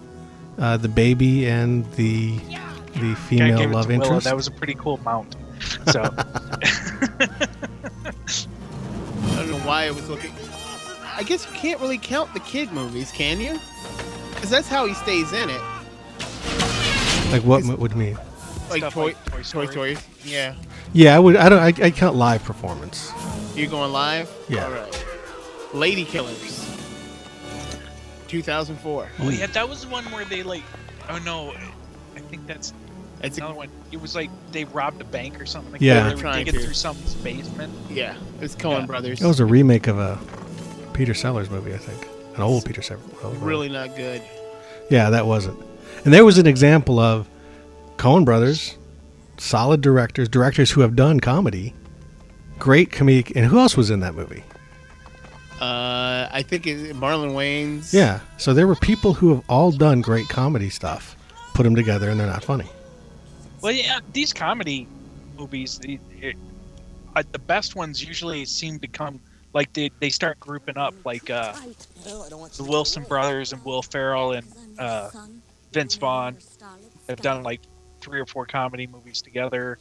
uh, 0.59 0.77
the 0.79 0.89
baby 0.89 1.47
and 1.47 1.91
the 1.93 2.41
the 3.01 3.15
female 3.15 3.69
love 3.71 3.87
to 3.87 3.93
Willow, 3.93 4.05
interest. 4.05 4.25
That 4.25 4.37
was 4.37 4.47
a 4.47 4.51
pretty 4.51 4.75
cool 4.75 4.99
mount. 5.05 5.37
So 5.91 6.03
I 6.03 6.09
don't 9.37 9.51
know 9.51 9.59
why 9.65 9.87
I 9.87 9.91
was 9.91 10.09
looking. 10.09 10.33
I 11.17 11.23
guess 11.23 11.47
you 11.47 11.53
can't 11.57 11.81
really 11.81 11.99
count 11.99 12.33
the 12.35 12.41
kid 12.41 12.73
movies, 12.73 13.11
can 13.13 13.41
you? 13.41 13.59
Because 14.35 14.51
that's 14.51 14.69
how 14.69 14.87
he 14.87 14.95
stays 14.95 15.33
in 15.33 15.49
it. 15.49 15.61
like 17.33 17.43
what 17.43 17.65
m- 17.65 17.79
would 17.79 17.97
mean? 17.97 18.19
Like 18.69 18.79
Stuff 18.79 18.95
toy, 18.95 19.05
like 19.07 19.25
Toy 19.27 19.37
toy 19.37 19.43
Story. 19.43 19.67
stories. 19.69 20.07
Yeah. 20.25 20.55
Yeah, 20.93 21.17
I 21.17 21.19
would. 21.19 21.37
I 21.37 21.49
don't. 21.49 21.59
I, 21.61 21.87
I 21.87 21.91
count 21.91 22.17
live 22.17 22.43
performance. 22.45 23.13
You 23.55 23.67
going 23.67 23.93
live? 23.93 24.31
Yeah. 24.49 24.65
All 24.67 24.73
right. 24.73 25.05
Lady 25.73 26.05
Killers. 26.05 26.65
2004. 28.29 29.09
oh 29.21 29.29
yeah, 29.31 29.47
that 29.47 29.69
was 29.69 29.83
the 29.85 29.89
one 29.89 30.05
where 30.07 30.25
they 30.25 30.43
like. 30.43 30.63
Oh 31.09 31.19
no, 31.19 31.53
I 32.17 32.19
think 32.21 32.47
that's 32.47 32.73
It's 33.23 33.39
another 33.39 33.55
a, 33.55 33.57
one. 33.57 33.69
It 33.93 34.01
was 34.01 34.15
like 34.15 34.31
they 34.53 34.65
robbed 34.65 35.01
a 35.01 35.05
bank 35.05 35.41
or 35.41 35.47
something. 35.47 35.73
Like 35.73 35.81
Yeah. 35.81 35.95
that. 35.95 36.01
They're 36.01 36.09
they 36.11 36.15
were 36.17 36.21
trying 36.21 36.45
digging 36.45 36.61
to. 36.61 36.67
through 36.67 36.75
someone's 36.75 37.15
basement. 37.15 37.73
yeah. 37.91 38.15
It's 38.41 38.55
Coen 38.55 38.81
Yeah. 38.81 38.87
Brothers. 38.87 39.21
It 39.23 39.27
was 39.27 39.41
a 39.41 39.47
remake 39.47 39.87
of 39.87 39.99
a 39.99 40.19
Peter 40.93 41.15
Sellers 41.15 41.51
movie, 41.51 41.75
I 41.75 41.79
think, 41.79 42.07
an 42.37 42.43
old 42.43 42.65
Peter 42.65 42.83
Sellers. 42.83 43.03
movie. 43.23 43.39
really 43.39 43.69
not 43.69 43.97
good. 43.97 44.23
Yeah, 44.91 45.11
that 45.11 45.27
wasn't. 45.27 45.59
And 46.05 46.13
there 46.15 46.25
was 46.25 46.39
an 46.39 46.47
example 46.47 46.99
of 47.01 47.29
Coen 47.97 48.25
Brothers, 48.25 48.77
solid 49.39 49.81
directors, 49.81 50.29
directors 50.29 50.71
who 50.71 50.83
have 50.83 50.95
done 50.95 51.19
comedy, 51.21 51.75
great 52.59 52.91
comedic. 52.91 53.33
And 53.35 53.47
who 53.47 53.59
else 53.59 53.77
was 53.77 53.91
in 53.91 54.01
that 54.01 54.15
movie? 54.15 54.45
Uh, 55.61 56.29
I 56.31 56.45
think 56.47 56.67
it, 56.67 56.95
Marlon 56.97 57.33
Wayans. 57.33 57.93
Yeah. 57.93 58.21
So 58.37 58.53
there 58.53 58.67
were 58.67 58.77
people 58.77 59.15
who 59.15 59.31
have 59.35 59.43
all 59.49 59.73
done 59.73 60.03
great 60.03 60.29
comedy 60.29 60.69
stuff, 60.69 61.17
put 61.55 61.63
them 61.63 61.75
together, 61.75 62.11
and 62.11 62.21
they're 62.21 62.27
not 62.27 62.45
funny. 62.45 62.69
Well, 63.67 63.75
yeah, 63.75 63.99
these 64.13 64.33
comedy 64.33 64.87
movies, 65.37 65.81
the, 65.81 65.99
it, 66.23 66.37
uh, 67.17 67.25
the 67.33 67.41
best 67.41 67.75
ones 67.75 68.01
usually 68.01 68.45
seem 68.45 68.79
to 68.79 68.87
come 68.87 69.19
like 69.55 69.73
they, 69.73 69.91
they 69.99 70.09
start 70.09 70.39
grouping 70.39 70.77
up, 70.77 70.95
like 71.05 71.29
uh, 71.31 71.53
the 72.05 72.63
Wilson 72.63 73.03
brothers 73.09 73.53
and 73.53 73.65
Will 73.65 73.83
Ferrell 73.83 74.35
and 74.35 74.47
uh, 74.79 75.11
Vince 75.73 75.97
Vaughn. 75.97 76.37
Have 77.09 77.21
done 77.21 77.43
like 77.43 77.61
three 78.01 78.21
or 78.21 78.27
four 78.27 78.47
comedy 78.47 78.87
movies 78.87 79.21
together, 79.21 79.79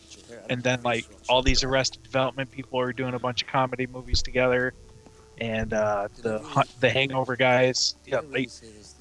and 0.49 0.63
then 0.63 0.81
like 0.81 1.05
all 1.29 1.43
these 1.43 1.63
Arrested 1.63 2.01
Development 2.01 2.49
people 2.49 2.79
are 2.79 2.91
doing 2.91 3.13
a 3.13 3.19
bunch 3.19 3.43
of 3.43 3.49
comedy 3.49 3.85
movies 3.85 4.23
together, 4.23 4.73
and 5.37 5.73
uh, 5.73 6.07
the 6.23 6.65
the 6.79 6.89
Hangover 6.89 7.35
guys, 7.35 7.97
yeah, 8.03 8.21
they, 8.33 8.47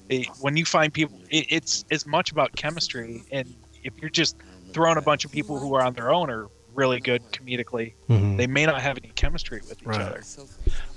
they, 0.09 0.29
when 0.41 0.55
you 0.55 0.63
find 0.63 0.93
people, 0.93 1.17
it, 1.31 1.47
it's 1.49 1.85
as 1.89 2.05
much 2.05 2.31
about 2.31 2.55
chemistry, 2.55 3.23
and 3.31 3.51
if 3.83 3.93
you're 3.99 4.11
just 4.11 4.35
throwing 4.75 4.97
a 4.97 5.01
bunch 5.01 5.25
of 5.25 5.31
people 5.31 5.57
who 5.57 5.73
are 5.73 5.81
on 5.81 5.93
their 5.93 6.13
own 6.13 6.29
are 6.29 6.47
really 6.75 6.99
good 6.99 7.23
comedically, 7.31 7.93
Mhm. 8.09 8.35
they 8.37 8.45
may 8.47 8.65
not 8.65 8.81
have 8.81 8.97
any 9.01 9.11
chemistry 9.15 9.61
with 9.67 9.79
each 9.81 9.87
Right. 9.87 10.01
other. 10.01 10.21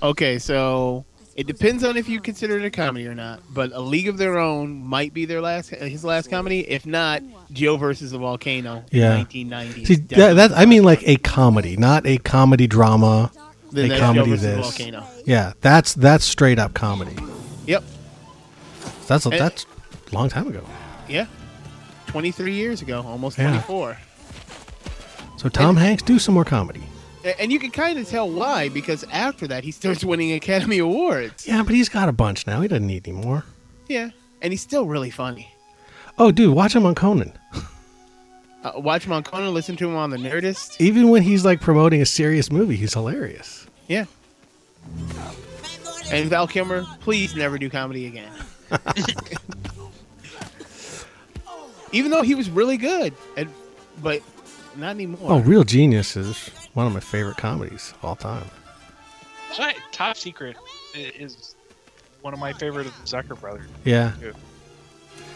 Okay, 0.03 0.37
so 0.37 1.05
it 1.37 1.47
depends 1.47 1.85
on 1.85 1.95
if 1.95 2.09
you 2.09 2.19
consider 2.19 2.59
it 2.59 2.65
a 2.65 2.69
comedy 2.69 3.07
or 3.07 3.15
not. 3.15 3.39
But 3.53 3.71
A 3.73 3.79
League 3.79 4.09
of 4.09 4.17
Their 4.17 4.37
Own 4.37 4.83
might 4.85 5.13
be 5.13 5.23
their 5.23 5.39
last 5.39 5.69
his 5.69 6.03
last 6.03 6.29
comedy. 6.29 6.59
If 6.69 6.85
not, 6.85 7.23
Joe 7.53 7.77
versus 7.77 8.11
the 8.11 8.17
Volcano. 8.17 8.83
Yeah. 8.91 9.15
1990. 9.15 9.85
See, 9.85 9.95
that, 9.95 10.33
that 10.35 10.51
I 10.57 10.65
mean 10.65 10.83
like 10.83 11.01
a 11.07 11.15
comedy, 11.15 11.77
not 11.77 12.05
a 12.05 12.17
comedy 12.17 12.67
drama. 12.67 13.31
Then 13.71 13.85
a 13.85 13.87
that's 13.89 14.01
comedy 14.01 14.31
Joe 14.31 14.35
this. 14.35 14.59
Volcano. 14.59 15.03
Yeah, 15.25 15.53
that's 15.61 15.93
that's 15.93 16.25
straight 16.25 16.59
up 16.59 16.73
comedy. 16.73 17.15
Yep. 17.67 17.83
That's 19.07 19.25
a, 19.25 19.29
And- 19.29 19.39
that's 19.39 19.65
a 20.11 20.15
long 20.15 20.27
time 20.27 20.47
ago. 20.49 20.63
Yeah. 21.07 21.25
23 22.09 22.53
years 22.53 22.81
ago, 22.81 23.01
almost 23.05 23.37
Yeah. 23.37 23.49
24. 23.49 23.97
So 25.37 25.47
Tom 25.49 25.77
Hanks 25.77 26.03
do 26.03 26.19
some 26.19 26.33
more 26.33 26.43
comedy. 26.45 26.81
And 27.39 27.51
you 27.51 27.59
can 27.59 27.71
kind 27.71 27.99
of 27.99 28.07
tell 28.09 28.29
why 28.29 28.69
because 28.69 29.03
after 29.11 29.45
that 29.47 29.63
he 29.63 29.71
starts 29.71 30.03
winning 30.03 30.31
Academy 30.33 30.79
Awards. 30.79 31.47
Yeah, 31.47 31.63
but 31.63 31.73
he's 31.75 31.89
got 31.89 32.09
a 32.09 32.11
bunch 32.13 32.47
now. 32.47 32.61
He 32.61 32.67
doesn't 32.67 32.87
need 32.87 33.07
any 33.07 33.17
more. 33.17 33.43
Yeah, 33.87 34.09
and 34.41 34.51
he's 34.53 34.61
still 34.61 34.85
really 34.85 35.09
funny. 35.09 35.53
Oh, 36.17 36.31
dude, 36.31 36.53
watch 36.53 36.75
him 36.75 36.85
on 36.85 36.95
Conan. 36.95 37.33
Uh, 38.61 38.73
watch 38.75 39.05
him 39.05 39.13
on 39.13 39.23
Conan, 39.23 39.53
listen 39.53 39.77
to 39.77 39.87
him 39.87 39.95
on 39.95 40.09
the 40.09 40.17
Nerdist. 40.17 40.81
Even 40.81 41.09
when 41.09 41.21
he's 41.23 41.45
like 41.45 41.61
promoting 41.61 42.01
a 42.01 42.05
serious 42.05 42.51
movie, 42.51 42.75
he's 42.75 42.93
hilarious. 42.93 43.65
Yeah. 43.87 44.03
And 46.11 46.29
Val 46.29 46.45
Kilmer, 46.45 46.83
please 46.99 47.37
never 47.37 47.57
do 47.57 47.69
comedy 47.69 48.05
again. 48.05 48.29
Even 51.91 52.11
though 52.11 52.21
he 52.21 52.35
was 52.35 52.49
really 52.49 52.77
good, 52.77 53.13
and 53.37 53.49
but 54.01 54.21
not 54.75 54.91
anymore. 54.91 55.19
Oh, 55.31 55.39
Real 55.39 55.63
Genius 55.63 56.15
is 56.15 56.49
one 56.73 56.85
of 56.87 56.93
my 56.93 56.99
favorite 56.99 57.37
comedies 57.37 57.93
of 57.97 58.05
all 58.05 58.15
time. 58.15 58.45
Right, 59.57 59.77
Top 59.91 60.15
Secret 60.15 60.55
is 60.93 61.55
one 62.21 62.33
of 62.33 62.39
my 62.39 62.53
favorite 62.53 62.85
of 62.85 62.95
the 62.97 63.03
Zucker 63.17 63.39
brothers. 63.39 63.67
Yeah. 63.83 64.13
Yeah. 64.21 64.31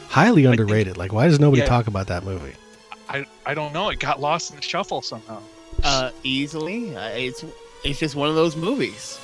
Highly 0.09 0.45
underrated. 0.45 0.97
Like, 0.97 1.11
why 1.11 1.27
does 1.27 1.39
nobody 1.39 1.61
Yeah. 1.63 1.67
talk 1.69 1.87
about 1.87 2.07
that 2.07 2.23
movie? 2.23 2.53
I 3.09 3.25
I 3.45 3.53
don't 3.53 3.73
know. 3.73 3.89
It 3.89 3.99
got 3.99 4.21
lost 4.21 4.51
in 4.51 4.55
the 4.57 4.61
shuffle 4.61 5.01
somehow. 5.01 5.39
uh, 5.83 6.11
easily. 6.23 6.95
Uh, 6.95 7.09
it's 7.09 7.43
it's 7.83 7.99
just 7.99 8.15
one 8.15 8.29
of 8.29 8.35
those 8.35 8.55
movies. 8.55 9.19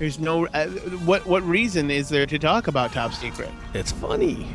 There's 0.00 0.18
no 0.18 0.46
uh, 0.48 0.66
what 1.06 1.24
what 1.26 1.42
reason 1.44 1.90
is 1.90 2.08
there 2.08 2.26
to 2.26 2.38
talk 2.38 2.66
about 2.66 2.92
Top 2.92 3.12
Secret? 3.14 3.50
It's 3.74 3.92
funny. 3.92 4.48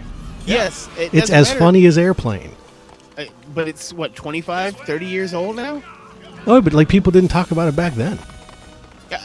Yes, 0.45 0.89
it 0.97 1.13
It's 1.13 1.29
as 1.29 1.47
matter. 1.49 1.59
funny 1.59 1.85
as 1.85 1.97
Airplane. 1.97 2.51
Uh, 3.17 3.25
but 3.53 3.67
it's 3.67 3.93
what 3.93 4.15
25, 4.15 4.75
30 4.77 5.05
years 5.05 5.33
old 5.33 5.55
now. 5.55 5.81
Oh, 6.45 6.61
but 6.61 6.73
like 6.73 6.89
people 6.89 7.11
didn't 7.11 7.29
talk 7.31 7.51
about 7.51 7.67
it 7.69 7.75
back 7.75 7.93
then. 7.93 8.19
Yeah, 9.09 9.21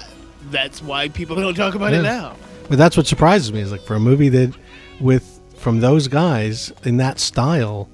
that's 0.50 0.82
why 0.82 1.08
people 1.08 1.36
don't 1.36 1.54
talk 1.54 1.74
about 1.74 1.92
it 1.92 2.02
now. 2.02 2.36
But 2.68 2.78
that's 2.78 2.96
what 2.96 3.06
surprises 3.06 3.52
me 3.52 3.60
is 3.60 3.72
like 3.72 3.82
for 3.82 3.94
a 3.94 4.00
movie 4.00 4.28
that 4.28 4.54
with 5.00 5.40
from 5.56 5.80
those 5.80 6.06
guys 6.06 6.72
in 6.84 6.98
that 6.98 7.18
style, 7.18 7.88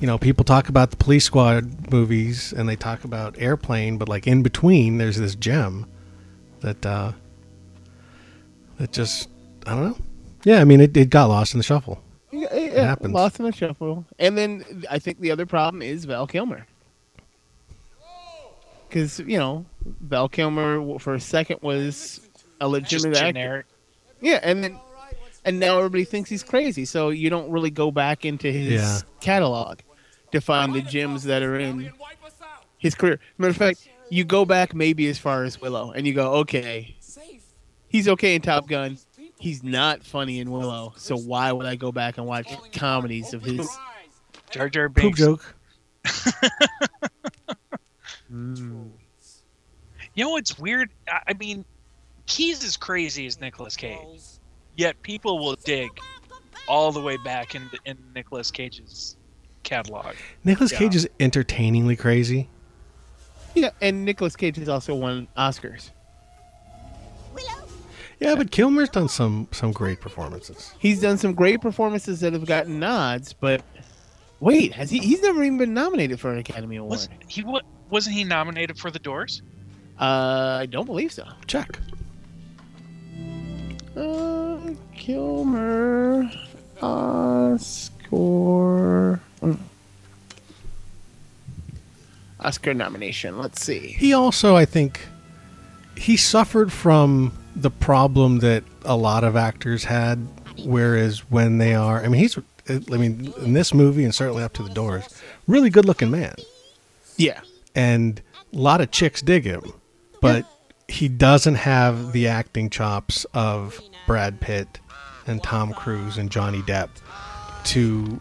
you 0.00 0.06
know, 0.06 0.16
people 0.16 0.44
talk 0.44 0.68
about 0.70 0.90
the 0.90 0.96
police 0.96 1.24
squad 1.24 1.90
movies 1.92 2.52
and 2.54 2.68
they 2.68 2.76
talk 2.76 3.04
about 3.04 3.34
airplane, 3.38 3.98
but 3.98 4.08
like 4.08 4.26
in 4.26 4.42
between 4.42 4.96
there's 4.98 5.16
this 5.16 5.34
gem 5.34 5.86
that 6.60 6.86
uh 6.86 7.12
that 8.78 8.92
just 8.92 9.28
I 9.66 9.74
don't 9.74 9.84
know. 9.90 9.98
Yeah, 10.44 10.60
I 10.60 10.64
mean 10.64 10.80
it, 10.80 10.96
it 10.96 11.10
got 11.10 11.26
lost 11.26 11.52
in 11.52 11.58
the 11.58 11.64
shuffle. 11.64 12.02
Yeah, 12.32 12.54
yeah, 12.54 12.84
happens. 12.86 13.12
Lost 13.12 13.38
in 13.40 13.44
the 13.44 13.52
shuffle. 13.52 14.04
And 14.18 14.38
then 14.38 14.84
I 14.90 14.98
think 14.98 15.20
the 15.20 15.30
other 15.30 15.46
problem 15.46 15.82
is 15.82 16.04
Val 16.04 16.26
Kilmer. 16.26 16.66
Because 18.88 19.20
you 19.20 19.38
know 19.38 19.64
Val 20.00 20.28
Kilmer 20.28 20.98
for 20.98 21.14
a 21.14 21.20
second 21.20 21.58
was 21.62 22.20
a 22.60 22.64
Just 22.64 23.04
legitimate 23.04 23.16
actor. 23.18 23.64
Yeah, 24.20 24.40
and 24.42 24.62
then 24.62 24.78
and 25.44 25.58
now 25.58 25.78
everybody 25.78 26.04
thinks 26.04 26.28
he's 26.28 26.42
crazy. 26.42 26.84
So 26.84 27.10
you 27.10 27.30
don't 27.30 27.50
really 27.50 27.70
go 27.70 27.90
back 27.90 28.24
into 28.24 28.50
his 28.52 28.82
Yeah. 28.82 29.00
catalog 29.20 29.78
to 30.32 30.40
find 30.40 30.74
the 30.74 30.82
gems 30.82 31.24
that 31.24 31.42
are 31.42 31.58
in 31.58 31.90
his 32.78 32.94
career. 32.94 33.18
Matter 33.38 33.50
of 33.50 33.56
fact, 33.56 33.88
you 34.10 34.24
go 34.24 34.44
back 34.44 34.74
maybe 34.74 35.08
as 35.08 35.18
far 35.18 35.44
as 35.44 35.60
Willow, 35.60 35.92
and 35.92 36.06
you 36.06 36.12
go, 36.12 36.32
okay, 36.34 36.94
he's 37.88 38.08
okay 38.08 38.34
in 38.34 38.42
Top 38.42 38.68
Gun. 38.68 38.98
He's 39.40 39.62
not 39.62 40.04
funny 40.04 40.38
in 40.38 40.50
Willow, 40.50 40.92
so 40.96 41.16
why 41.16 41.50
would 41.50 41.66
I 41.66 41.74
go 41.74 41.90
back 41.90 42.18
and 42.18 42.26
watch 42.26 42.46
comedies 42.72 43.32
of 43.34 43.42
his? 43.42 43.68
Jar 44.50 44.68
Jar 44.68 44.88
Poop 44.88 45.02
Binks. 45.16 45.18
joke. 45.18 45.54
Mm. 48.32 48.90
You 50.14 50.24
know 50.24 50.30
what's 50.30 50.56
weird? 50.58 50.90
I, 51.08 51.20
I 51.28 51.32
mean, 51.34 51.64
he's 52.28 52.62
as 52.64 52.76
crazy 52.76 53.26
as 53.26 53.40
Nicolas 53.40 53.76
Cage, 53.76 53.98
yet 54.76 55.00
people 55.02 55.38
will 55.40 55.56
dig 55.64 55.90
all 56.68 56.92
the 56.92 57.00
way 57.00 57.16
back 57.24 57.54
in 57.56 57.68
in 57.84 57.96
Nicolas 58.14 58.50
Cage's 58.52 59.16
catalog. 59.64 60.14
Nicolas 60.44 60.70
Yeah. 60.72 60.78
Cage 60.78 60.94
is 60.96 61.08
entertainingly 61.18 61.96
crazy. 61.96 62.48
Yeah, 63.54 63.70
and 63.80 64.04
Nicolas 64.04 64.36
Cage 64.36 64.56
has 64.56 64.68
also 64.68 64.94
won 64.94 65.26
Oscars. 65.36 65.90
Yeah, 68.20 68.34
but 68.34 68.50
Kilmer's 68.50 68.90
done 68.90 69.08
some 69.08 69.48
some 69.50 69.72
great 69.72 70.00
performances. 70.00 70.74
He's 70.78 71.00
done 71.00 71.16
some 71.16 71.32
great 71.32 71.62
performances 71.62 72.20
that 72.20 72.34
have 72.34 72.44
gotten 72.44 72.78
nods, 72.78 73.32
but 73.32 73.62
wait, 74.40 74.74
has 74.74 74.90
he? 74.90 74.98
He's 74.98 75.22
never 75.22 75.42
even 75.42 75.56
been 75.56 75.72
nominated 75.72 76.20
for 76.20 76.30
an 76.30 76.38
Academy 76.38 76.76
Award. 76.76 76.90
Was 76.90 77.08
he 77.28 77.42
wa- 77.42 77.62
wasn't 77.88 78.16
he 78.16 78.24
nominated 78.24 78.78
for 78.78 78.90
The 78.90 78.98
Doors? 78.98 79.40
Uh, 79.98 80.58
I 80.60 80.66
don't 80.66 80.84
believe 80.84 81.12
so. 81.12 81.26
Check. 81.46 81.78
Uh, 83.96 84.58
Kilmer, 84.94 86.30
Oscar, 86.80 88.10
mm. 89.42 89.58
Oscar 92.38 92.74
nomination. 92.74 93.38
Let's 93.38 93.62
see. 93.62 93.88
He 93.92 94.12
also, 94.12 94.56
I 94.56 94.64
think, 94.66 95.00
he 95.96 96.16
suffered 96.16 96.72
from 96.72 97.32
the 97.62 97.70
problem 97.70 98.38
that 98.40 98.64
a 98.84 98.96
lot 98.96 99.24
of 99.24 99.36
actors 99.36 99.84
had. 99.84 100.26
Whereas 100.64 101.20
when 101.30 101.58
they 101.58 101.74
are, 101.74 102.02
I 102.04 102.08
mean, 102.08 102.20
he's, 102.20 102.36
I 102.68 102.96
mean, 102.96 103.32
in 103.40 103.54
this 103.54 103.72
movie 103.72 104.04
and 104.04 104.14
certainly 104.14 104.42
up 104.42 104.52
to 104.54 104.62
the 104.62 104.68
doors, 104.68 105.04
really 105.46 105.70
good 105.70 105.86
looking 105.86 106.10
man, 106.10 106.34
Yeah, 107.16 107.40
and 107.74 108.20
a 108.52 108.58
lot 108.58 108.80
of 108.82 108.90
chicks 108.90 109.22
dig 109.22 109.44
him, 109.44 109.72
but 110.20 110.44
he 110.86 111.08
doesn't 111.08 111.54
have 111.54 112.12
the 112.12 112.26
acting 112.28 112.68
chops 112.68 113.24
of 113.32 113.80
Brad 114.06 114.40
Pitt 114.40 114.80
and 115.26 115.42
Tom 115.42 115.72
Cruise 115.72 116.18
and 116.18 116.30
Johnny 116.30 116.60
Depp 116.62 116.90
to 117.64 118.20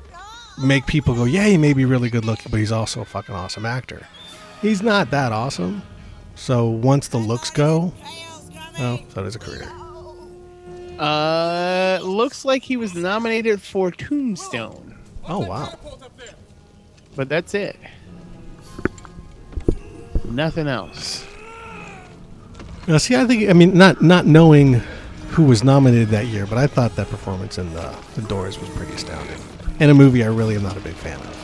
make 0.61 0.85
people 0.85 1.15
go, 1.15 1.25
yeah, 1.25 1.45
he 1.45 1.57
may 1.57 1.73
be 1.73 1.83
really 1.83 2.09
good 2.09 2.25
looking, 2.25 2.51
but 2.51 2.59
he's 2.59 2.71
also 2.71 3.01
a 3.01 3.05
fucking 3.05 3.35
awesome 3.35 3.65
actor. 3.65 4.05
He's 4.61 4.81
not 4.81 5.11
that 5.11 5.31
awesome. 5.31 5.81
So 6.35 6.69
once 6.69 7.07
the 7.09 7.17
looks 7.17 7.49
go, 7.49 7.93
well, 8.79 8.99
so 9.13 9.23
does 9.23 9.35
a 9.35 9.39
career. 9.39 9.69
uh, 10.99 11.99
looks 12.01 12.45
like 12.45 12.63
he 12.63 12.77
was 12.77 12.95
nominated 12.95 13.61
for 13.61 13.91
Tombstone, 13.91 14.97
Oh 15.27 15.39
wow. 15.39 15.73
but 17.15 17.29
that's 17.29 17.53
it. 17.53 17.75
Nothing 20.25 20.67
else. 20.67 21.25
Now, 22.87 22.97
see, 22.97 23.15
I 23.15 23.25
think 23.25 23.49
I 23.49 23.53
mean 23.53 23.77
not 23.77 24.01
not 24.01 24.25
knowing 24.25 24.81
who 25.29 25.43
was 25.43 25.63
nominated 25.63 26.09
that 26.09 26.25
year, 26.27 26.45
but 26.45 26.57
I 26.57 26.67
thought 26.67 26.95
that 26.95 27.09
performance 27.09 27.57
in 27.57 27.71
the 27.73 27.95
the 28.15 28.21
Doors 28.23 28.59
was 28.59 28.69
pretty 28.69 28.93
astounding, 28.93 29.37
and 29.79 29.91
a 29.91 29.93
movie 29.93 30.23
I 30.23 30.27
really 30.27 30.55
am 30.55 30.63
not 30.63 30.77
a 30.77 30.79
big 30.81 30.95
fan 30.95 31.19
of. 31.19 31.35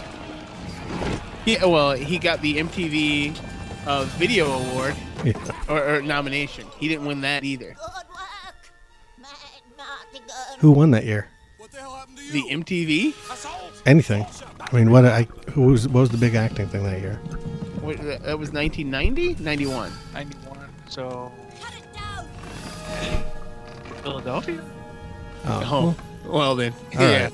Yeah, 1.46 1.66
well, 1.66 1.92
he 1.92 2.18
got 2.18 2.42
the 2.42 2.58
MTV 2.58 3.38
uh, 3.86 4.04
Video 4.18 4.46
Award 4.52 4.96
Yeah. 5.24 5.34
or, 5.70 5.96
or 5.98 6.02
nomination. 6.02 6.66
He 6.80 6.88
didn't 6.88 7.06
win 7.06 7.22
that 7.22 7.44
either. 7.44 7.76
Good 7.76 7.78
work. 7.78 8.72
Mad 9.22 9.30
Mardigan. 9.78 10.60
Who 10.60 10.72
won 10.72 10.92
that 10.92 11.06
year? 11.06 11.28
The 12.32 12.42
MTV. 12.50 13.14
Anything. 13.86 14.26
I 14.60 14.76
mean, 14.76 14.90
what? 14.92 15.06
I 15.06 15.24
who 15.52 15.64
was 15.68 15.88
what 15.88 16.02
was 16.02 16.10
the 16.10 16.18
big 16.18 16.34
acting 16.36 16.68
thing 16.68 16.84
that 16.84 17.00
year? 17.00 17.20
Wait, 17.82 18.02
that 18.02 18.24
that 18.24 18.40
was 18.40 18.52
1990, 18.52 19.44
91. 19.44 19.92
91. 20.14 20.58
So 20.90 21.32
Cut 21.62 21.74
it. 21.76 23.24
Philadelphia. 24.02 24.64
Oh, 25.46 25.96
Oh, 26.28 26.32
well 26.32 26.56
then, 26.56 26.74
All 26.98 27.02
yeah. 27.02 27.24
right. 27.26 27.34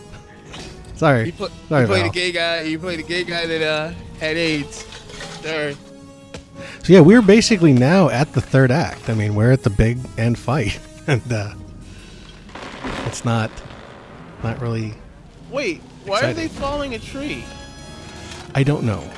sorry. 0.96 1.26
You, 1.28 1.32
pl- 1.34 1.50
Sorry, 1.70 1.82
you 1.84 1.88
played 1.88 2.06
a 2.06 2.10
gay 2.10 2.32
guy. 2.34 2.62
You 2.64 2.78
played 2.80 3.00
a 3.00 3.04
gay 3.04 3.24
guy 3.24 3.46
that 3.46 3.62
uh, 3.62 3.94
had 4.20 4.36
AIDS. 4.36 4.86
Sorry. 5.42 5.78
So 6.84 6.94
yeah, 6.94 7.02
we're 7.02 7.22
basically 7.22 7.74
now 7.74 8.10
at 8.10 8.34
the 8.34 8.42
third 8.42 8.72
act. 8.72 9.10
I 9.10 9.14
mean, 9.14 9.36
we're 9.36 9.52
at 9.52 9.64
the 9.64 9.70
big 9.70 10.00
end 10.18 10.38
fight, 10.38 10.80
and 11.08 11.22
uh, 11.32 11.54
it's 13.06 13.26
not 13.26 13.52
not 14.44 14.62
really. 14.62 14.94
Wait, 15.50 15.82
why 16.06 16.20
are 16.20 16.34
they 16.34 16.46
Exciting. 16.46 16.50
falling 16.50 16.96
a 16.96 17.00
tree? 17.00 17.44
I 18.56 18.64
don't 18.64 18.84
know. 18.84 19.10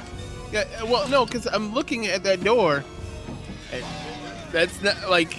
Yeah, 0.51 0.65
uh, 0.81 0.85
well, 0.85 1.07
no, 1.09 1.25
because 1.25 1.47
I'm 1.47 1.73
looking 1.73 2.07
at 2.07 2.23
that 2.23 2.43
door. 2.43 2.83
That's 4.51 4.81
not 4.81 5.09
like. 5.09 5.37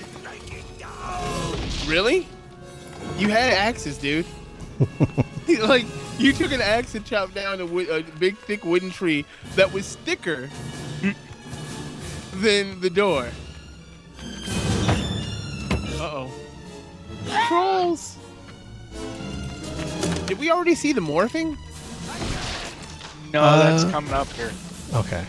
Really? 1.86 2.26
You 3.18 3.28
had 3.28 3.52
axes, 3.52 3.98
dude. 3.98 4.26
like 5.60 5.84
you 6.18 6.32
took 6.32 6.52
an 6.52 6.60
axe 6.60 6.94
and 6.94 7.04
chopped 7.04 7.34
down 7.34 7.60
a, 7.60 7.66
wood, 7.66 7.88
a 7.88 8.02
big, 8.18 8.36
thick 8.38 8.64
wooden 8.64 8.90
tree 8.90 9.24
that 9.56 9.72
was 9.72 9.96
thicker 9.96 10.48
than 12.36 12.80
the 12.80 12.90
door. 12.90 13.28
Uh 15.98 16.00
oh. 16.00 16.30
Trolls. 17.48 18.16
Did 20.26 20.38
we 20.38 20.50
already 20.50 20.74
see 20.74 20.92
the 20.92 21.00
morphing? 21.00 21.56
No, 23.32 23.42
Uh, 23.42 23.58
that's 23.70 23.84
coming 23.90 24.12
up 24.12 24.28
here. 24.32 24.52
Okay. 24.94 25.24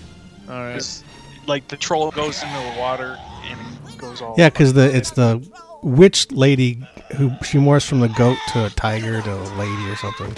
All 0.50 0.56
right. 0.56 1.04
Like 1.48 1.68
the 1.68 1.78
troll 1.78 2.12
goes 2.12 2.42
into 2.42 2.54
the 2.56 2.76
water 2.80 3.18
and 3.46 3.98
goes 3.98 4.22
all. 4.22 4.36
Yeah, 4.38 4.50
because 4.50 4.74
the 4.74 4.96
it's 4.96 5.12
the 5.12 5.42
witch 5.84 6.32
lady 6.32 6.84
who 7.18 7.32
she 7.44 7.58
morphs 7.58 7.86
from 7.88 8.00
the 8.00 8.10
goat 8.10 8.38
to 8.54 8.66
a 8.66 8.70
tiger 8.72 9.22
to 9.22 9.34
a 9.34 9.46
lady 9.58 9.90
or 9.90 9.96
something. 9.96 10.34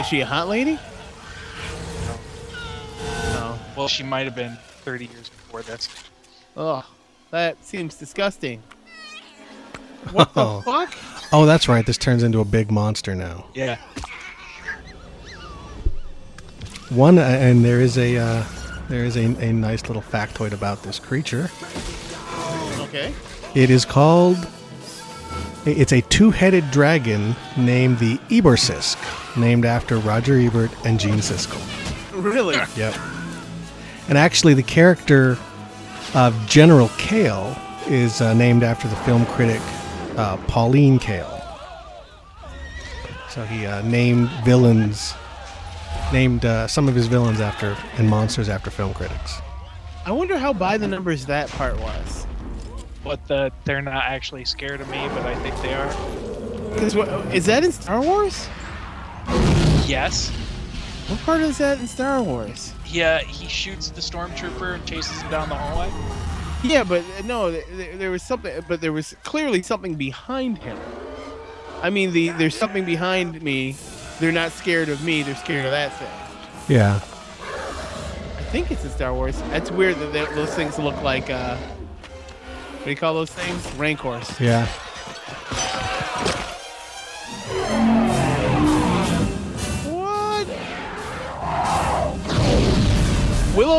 Is 0.00 0.06
she 0.06 0.20
a 0.20 0.26
hot 0.26 0.48
lady? 0.48 0.78
No. 3.32 3.58
Well, 3.76 3.88
she 3.88 4.02
might 4.02 4.24
have 4.24 4.34
been 4.34 4.56
30 4.84 5.06
years 5.06 5.28
before 5.46 5.62
this. 5.62 5.88
Ugh, 6.56 6.84
that 7.30 7.64
seems 7.64 7.94
disgusting. 7.96 8.62
What 10.12 10.32
the 10.34 10.40
Oh. 10.40 10.60
fuck? 10.62 10.94
Oh, 11.32 11.46
that's 11.46 11.68
right. 11.68 11.84
This 11.84 11.98
turns 11.98 12.22
into 12.22 12.40
a 12.40 12.44
big 12.44 12.70
monster 12.70 13.14
now. 13.14 13.46
Yeah. 13.54 13.76
One, 16.90 17.18
uh, 17.18 17.22
and 17.22 17.64
there 17.64 17.80
is 17.80 17.98
a 17.98 18.16
uh, 18.16 18.44
there 18.88 19.04
is 19.04 19.16
a, 19.16 19.24
a 19.44 19.52
nice 19.52 19.86
little 19.88 20.02
factoid 20.02 20.52
about 20.52 20.84
this 20.84 21.00
creature. 21.00 21.50
Okay. 22.78 23.12
It 23.56 23.70
is 23.70 23.84
called. 23.84 24.36
It's 25.64 25.92
a 25.92 26.00
two-headed 26.02 26.70
dragon 26.70 27.34
named 27.56 27.98
the 27.98 28.18
Eborsisk, 28.28 28.96
named 29.36 29.64
after 29.64 29.98
Roger 29.98 30.38
Ebert 30.38 30.70
and 30.86 31.00
Gene 31.00 31.16
Siskel. 31.16 31.60
Really? 32.12 32.54
Yep. 32.76 32.94
And 34.08 34.16
actually, 34.16 34.54
the 34.54 34.62
character 34.62 35.36
of 36.14 36.34
General 36.46 36.88
Kael 36.90 37.56
is 37.88 38.20
uh, 38.20 38.34
named 38.34 38.62
after 38.62 38.88
the 38.88 38.96
film 38.96 39.26
critic 39.26 39.60
uh, 40.16 40.36
Pauline 40.48 40.98
Kael. 40.98 41.32
So 43.28 43.44
he 43.44 43.66
uh, 43.66 43.82
named 43.82 44.30
villains, 44.44 45.14
named 46.12 46.44
uh, 46.44 46.66
some 46.66 46.88
of 46.88 46.94
his 46.94 47.06
villains 47.06 47.40
after 47.40 47.76
and 47.98 48.08
monsters 48.08 48.48
after 48.48 48.70
film 48.70 48.94
critics. 48.94 49.40
I 50.06 50.12
wonder 50.12 50.38
how 50.38 50.52
by 50.52 50.78
the 50.78 50.86
numbers 50.86 51.26
that 51.26 51.48
part 51.50 51.78
was. 51.80 52.26
But 53.02 53.26
the, 53.28 53.52
they're 53.64 53.82
not 53.82 54.04
actually 54.04 54.44
scared 54.44 54.80
of 54.80 54.88
me, 54.88 55.06
but 55.08 55.26
I 55.26 55.34
think 55.36 55.60
they 55.62 55.74
are. 55.74 56.72
Because 56.72 56.94
what 56.94 57.08
is 57.34 57.46
that 57.46 57.64
in 57.64 57.72
Star 57.72 58.00
Wars? 58.00 58.48
Yes. 59.86 60.30
What 61.08 61.20
part 61.20 61.40
is 61.40 61.58
that 61.58 61.78
in 61.78 61.86
Star 61.86 62.22
Wars? 62.22 62.72
Yeah, 62.96 63.18
he 63.18 63.46
shoots 63.46 63.90
the 63.90 64.00
stormtrooper 64.00 64.74
and 64.74 64.86
chases 64.86 65.20
him 65.20 65.30
down 65.30 65.50
the 65.50 65.54
hallway. 65.54 65.90
Yeah, 66.64 66.82
but 66.82 67.02
uh, 67.18 67.22
no, 67.26 67.50
th- 67.50 67.66
th- 67.66 67.98
there 67.98 68.10
was 68.10 68.22
something, 68.22 68.52
but 68.66 68.80
there 68.80 68.92
was 68.92 69.14
clearly 69.22 69.60
something 69.60 69.96
behind 69.96 70.56
him. 70.58 70.78
I 71.82 71.90
mean, 71.90 72.12
the 72.12 72.30
there's 72.30 72.56
something 72.56 72.86
behind 72.86 73.42
me. 73.42 73.76
They're 74.18 74.32
not 74.32 74.52
scared 74.52 74.88
of 74.88 75.04
me. 75.04 75.22
They're 75.22 75.36
scared 75.36 75.66
of 75.66 75.72
that 75.72 75.92
thing. 75.98 76.74
Yeah. 76.74 76.94
I 78.38 78.42
think 78.50 78.70
it's 78.70 78.82
in 78.82 78.90
Star 78.90 79.12
Wars. 79.12 79.38
That's 79.50 79.70
weird 79.70 79.96
that 79.96 80.14
they- 80.14 80.34
those 80.34 80.54
things 80.54 80.78
look 80.78 81.00
like. 81.02 81.28
Uh, 81.28 81.56
what 81.56 82.84
do 82.84 82.90
you 82.90 82.96
call 82.96 83.12
those 83.12 83.30
things? 83.30 83.62
Rancors. 83.74 84.40
Yeah. 84.40 84.66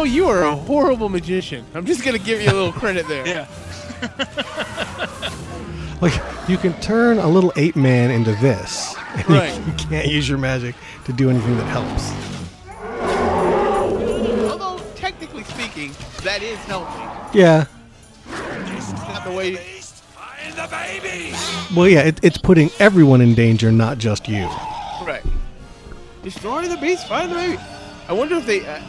You 0.08 0.28
are 0.28 0.44
a 0.44 0.56
horrible 0.56 1.10
magician. 1.10 1.66
I'm 1.74 1.86
just 1.86 2.04
gonna 2.04 2.18
give 2.20 2.42
you 2.42 2.50
a 2.50 2.54
little 2.54 2.72
credit 2.74 3.08
there. 3.08 3.26
Yeah. 3.28 3.48
Like 6.00 6.14
you 6.48 6.58
can 6.60 6.80
turn 6.80 7.18
a 7.18 7.28
little 7.28 7.52
ape 7.56 7.76
man 7.76 8.12
into 8.12 8.34
this. 8.36 8.96
and 9.16 9.30
you- 9.30 9.36
Right. 9.36 9.56
You 9.66 9.74
can't 9.90 10.08
use 10.08 10.30
your 10.30 10.38
magic 10.38 10.76
to 11.06 11.12
do 11.14 11.28
anything 11.32 11.58
that 11.58 11.66
helps. 11.66 12.12
Although 14.52 14.80
technically 14.96 15.44
speaking, 15.46 15.92
that 16.24 16.44
is 16.44 16.60
helping. 16.60 17.10
Yeah. 17.34 17.66
It's 18.76 18.92
not 18.94 19.24
the 19.24 19.32
way. 19.32 19.58
Well, 21.76 21.88
yeah. 21.88 22.02
It, 22.02 22.20
it's 22.24 22.38
putting 22.38 22.70
everyone 22.80 23.22
in 23.22 23.34
danger, 23.34 23.72
not 23.72 23.98
just 23.98 24.28
you. 24.28 24.46
Right. 25.04 25.24
Destroy 26.24 26.68
the 26.68 26.78
beast. 26.78 27.08
Find 27.08 27.32
the 27.32 27.36
baby. 27.36 27.60
I 28.08 28.14
wonder 28.14 28.36
if 28.36 28.46
they. 28.46 28.66
Uh, 28.66 28.82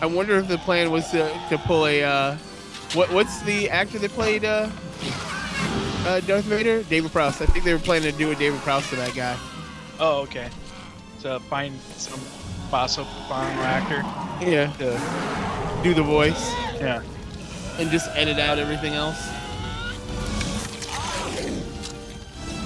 I 0.00 0.06
wonder 0.06 0.36
if 0.38 0.48
the 0.48 0.58
plan 0.58 0.90
was 0.90 1.10
to, 1.10 1.28
to 1.48 1.58
pull 1.58 1.86
a. 1.86 2.02
Uh, 2.02 2.36
what 2.92 3.10
What's 3.12 3.40
the 3.42 3.68
actor 3.70 3.98
that 3.98 4.10
played 4.12 4.44
uh, 4.44 4.70
uh, 6.06 6.20
Darth 6.20 6.44
Vader? 6.44 6.82
David 6.84 7.12
Prowse. 7.12 7.40
I 7.40 7.46
think 7.46 7.64
they 7.64 7.72
were 7.72 7.78
planning 7.80 8.12
to 8.12 8.16
do 8.18 8.30
a 8.30 8.34
David 8.34 8.60
Prowse 8.60 8.88
to 8.90 8.96
that 8.96 9.14
guy. 9.14 9.36
Oh, 9.98 10.20
okay. 10.22 10.48
So 11.18 11.38
find 11.40 11.78
some 11.96 12.20
Basso 12.70 13.04
Fano 13.28 13.60
actor. 13.62 14.02
Yeah. 14.46 14.72
To 14.78 15.82
do 15.82 15.94
the 15.94 16.02
voice 16.02 16.50
Yeah. 16.80 17.02
and 17.78 17.90
just 17.90 18.08
edit 18.14 18.38
out 18.38 18.58
everything 18.58 18.92
else. 18.94 19.18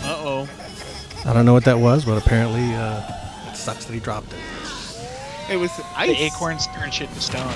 Uh 0.02 0.16
oh. 0.18 0.48
I 1.24 1.32
don't 1.32 1.44
know 1.44 1.52
what 1.52 1.64
that 1.64 1.78
was, 1.78 2.04
but 2.04 2.16
apparently 2.20 2.74
uh, 2.74 3.02
it 3.50 3.56
sucks 3.56 3.84
that 3.84 3.92
he 3.92 4.00
dropped 4.00 4.32
it. 4.32 4.38
It 5.50 5.56
was 5.56 5.70
ice. 5.96 6.08
The 6.16 6.22
acorns 6.24 6.66
turn 6.68 6.90
shit 6.90 7.08
to 7.12 7.20
stone. 7.20 7.52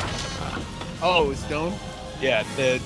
Oh, 1.01 1.25
it 1.27 1.29
was 1.29 1.39
stone. 1.39 1.73
Yeah, 2.21 2.43
the 2.57 2.81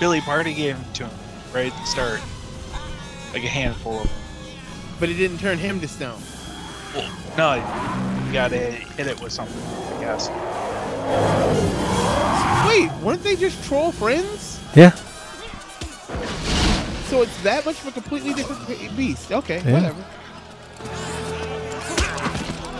Billy 0.00 0.20
Party 0.20 0.54
gave 0.54 0.76
them 0.76 0.92
to 0.94 1.04
him 1.06 1.18
right 1.52 1.72
at 1.72 1.78
the 1.78 1.84
start. 1.86 2.20
Like 3.34 3.44
a 3.44 3.48
handful 3.48 4.00
of 4.00 4.04
them. 4.08 4.16
But 4.98 5.10
it 5.10 5.14
didn't 5.14 5.38
turn 5.38 5.58
him 5.58 5.80
to 5.80 5.88
stone. 5.88 6.20
No, 7.36 7.56
you 7.56 8.32
gotta 8.32 8.56
hit 8.56 9.06
it 9.06 9.20
with 9.20 9.32
something, 9.32 9.62
I 9.98 10.00
guess. 10.00 10.28
Wait, 12.66 12.90
weren't 13.02 13.22
they 13.22 13.36
just 13.36 13.62
troll 13.64 13.92
friends? 13.92 14.58
Yeah. 14.74 14.90
So 17.10 17.22
it's 17.22 17.42
that 17.42 17.64
much 17.66 17.78
of 17.82 17.88
a 17.88 17.92
completely 17.92 18.32
different 18.32 18.96
beast. 18.96 19.30
Okay, 19.32 19.62
Yeah. 19.66 19.72
whatever. 19.72 20.04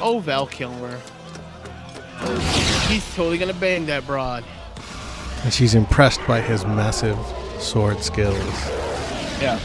Oh, 0.00 0.20
Val 0.20 0.46
Kilmer. 0.46 0.98
He's 2.88 3.14
totally 3.14 3.38
gonna 3.38 3.52
bang 3.54 3.86
that 3.86 4.06
broad. 4.06 4.44
And 5.44 5.52
she's 5.52 5.74
impressed 5.74 6.20
by 6.26 6.40
his 6.40 6.64
massive 6.64 7.18
sword 7.58 8.02
skills. 8.02 8.36
Yeah. 9.40 9.60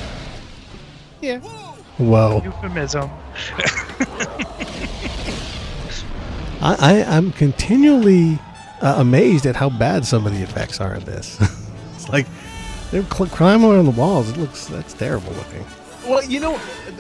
Yeah. 1.22 1.40
Whoa. 1.98 2.42
Euphemism. 2.44 3.10
I, 6.62 6.76
I, 6.80 7.04
I'm 7.04 7.32
continually 7.32 8.38
uh, 8.82 8.96
amazed 8.98 9.46
at 9.46 9.56
how 9.56 9.70
bad 9.70 10.06
some 10.06 10.28
of 10.28 10.34
the 10.34 10.44
effects 10.44 10.80
are 10.80 10.94
in 10.96 11.04
this. 11.06 11.40
it's 11.96 12.10
like 12.10 12.28
they're 12.92 13.04
cl- 13.04 13.30
climbing 13.30 13.72
on 13.72 13.86
the 13.86 13.92
walls. 13.92 14.30
It 14.30 14.38
looks 14.38 14.68
that's 14.68 14.94
terrible 14.94 15.32
looking. 15.34 15.66
Well, 16.06 16.24
you 16.24 16.40
know, 16.40 16.56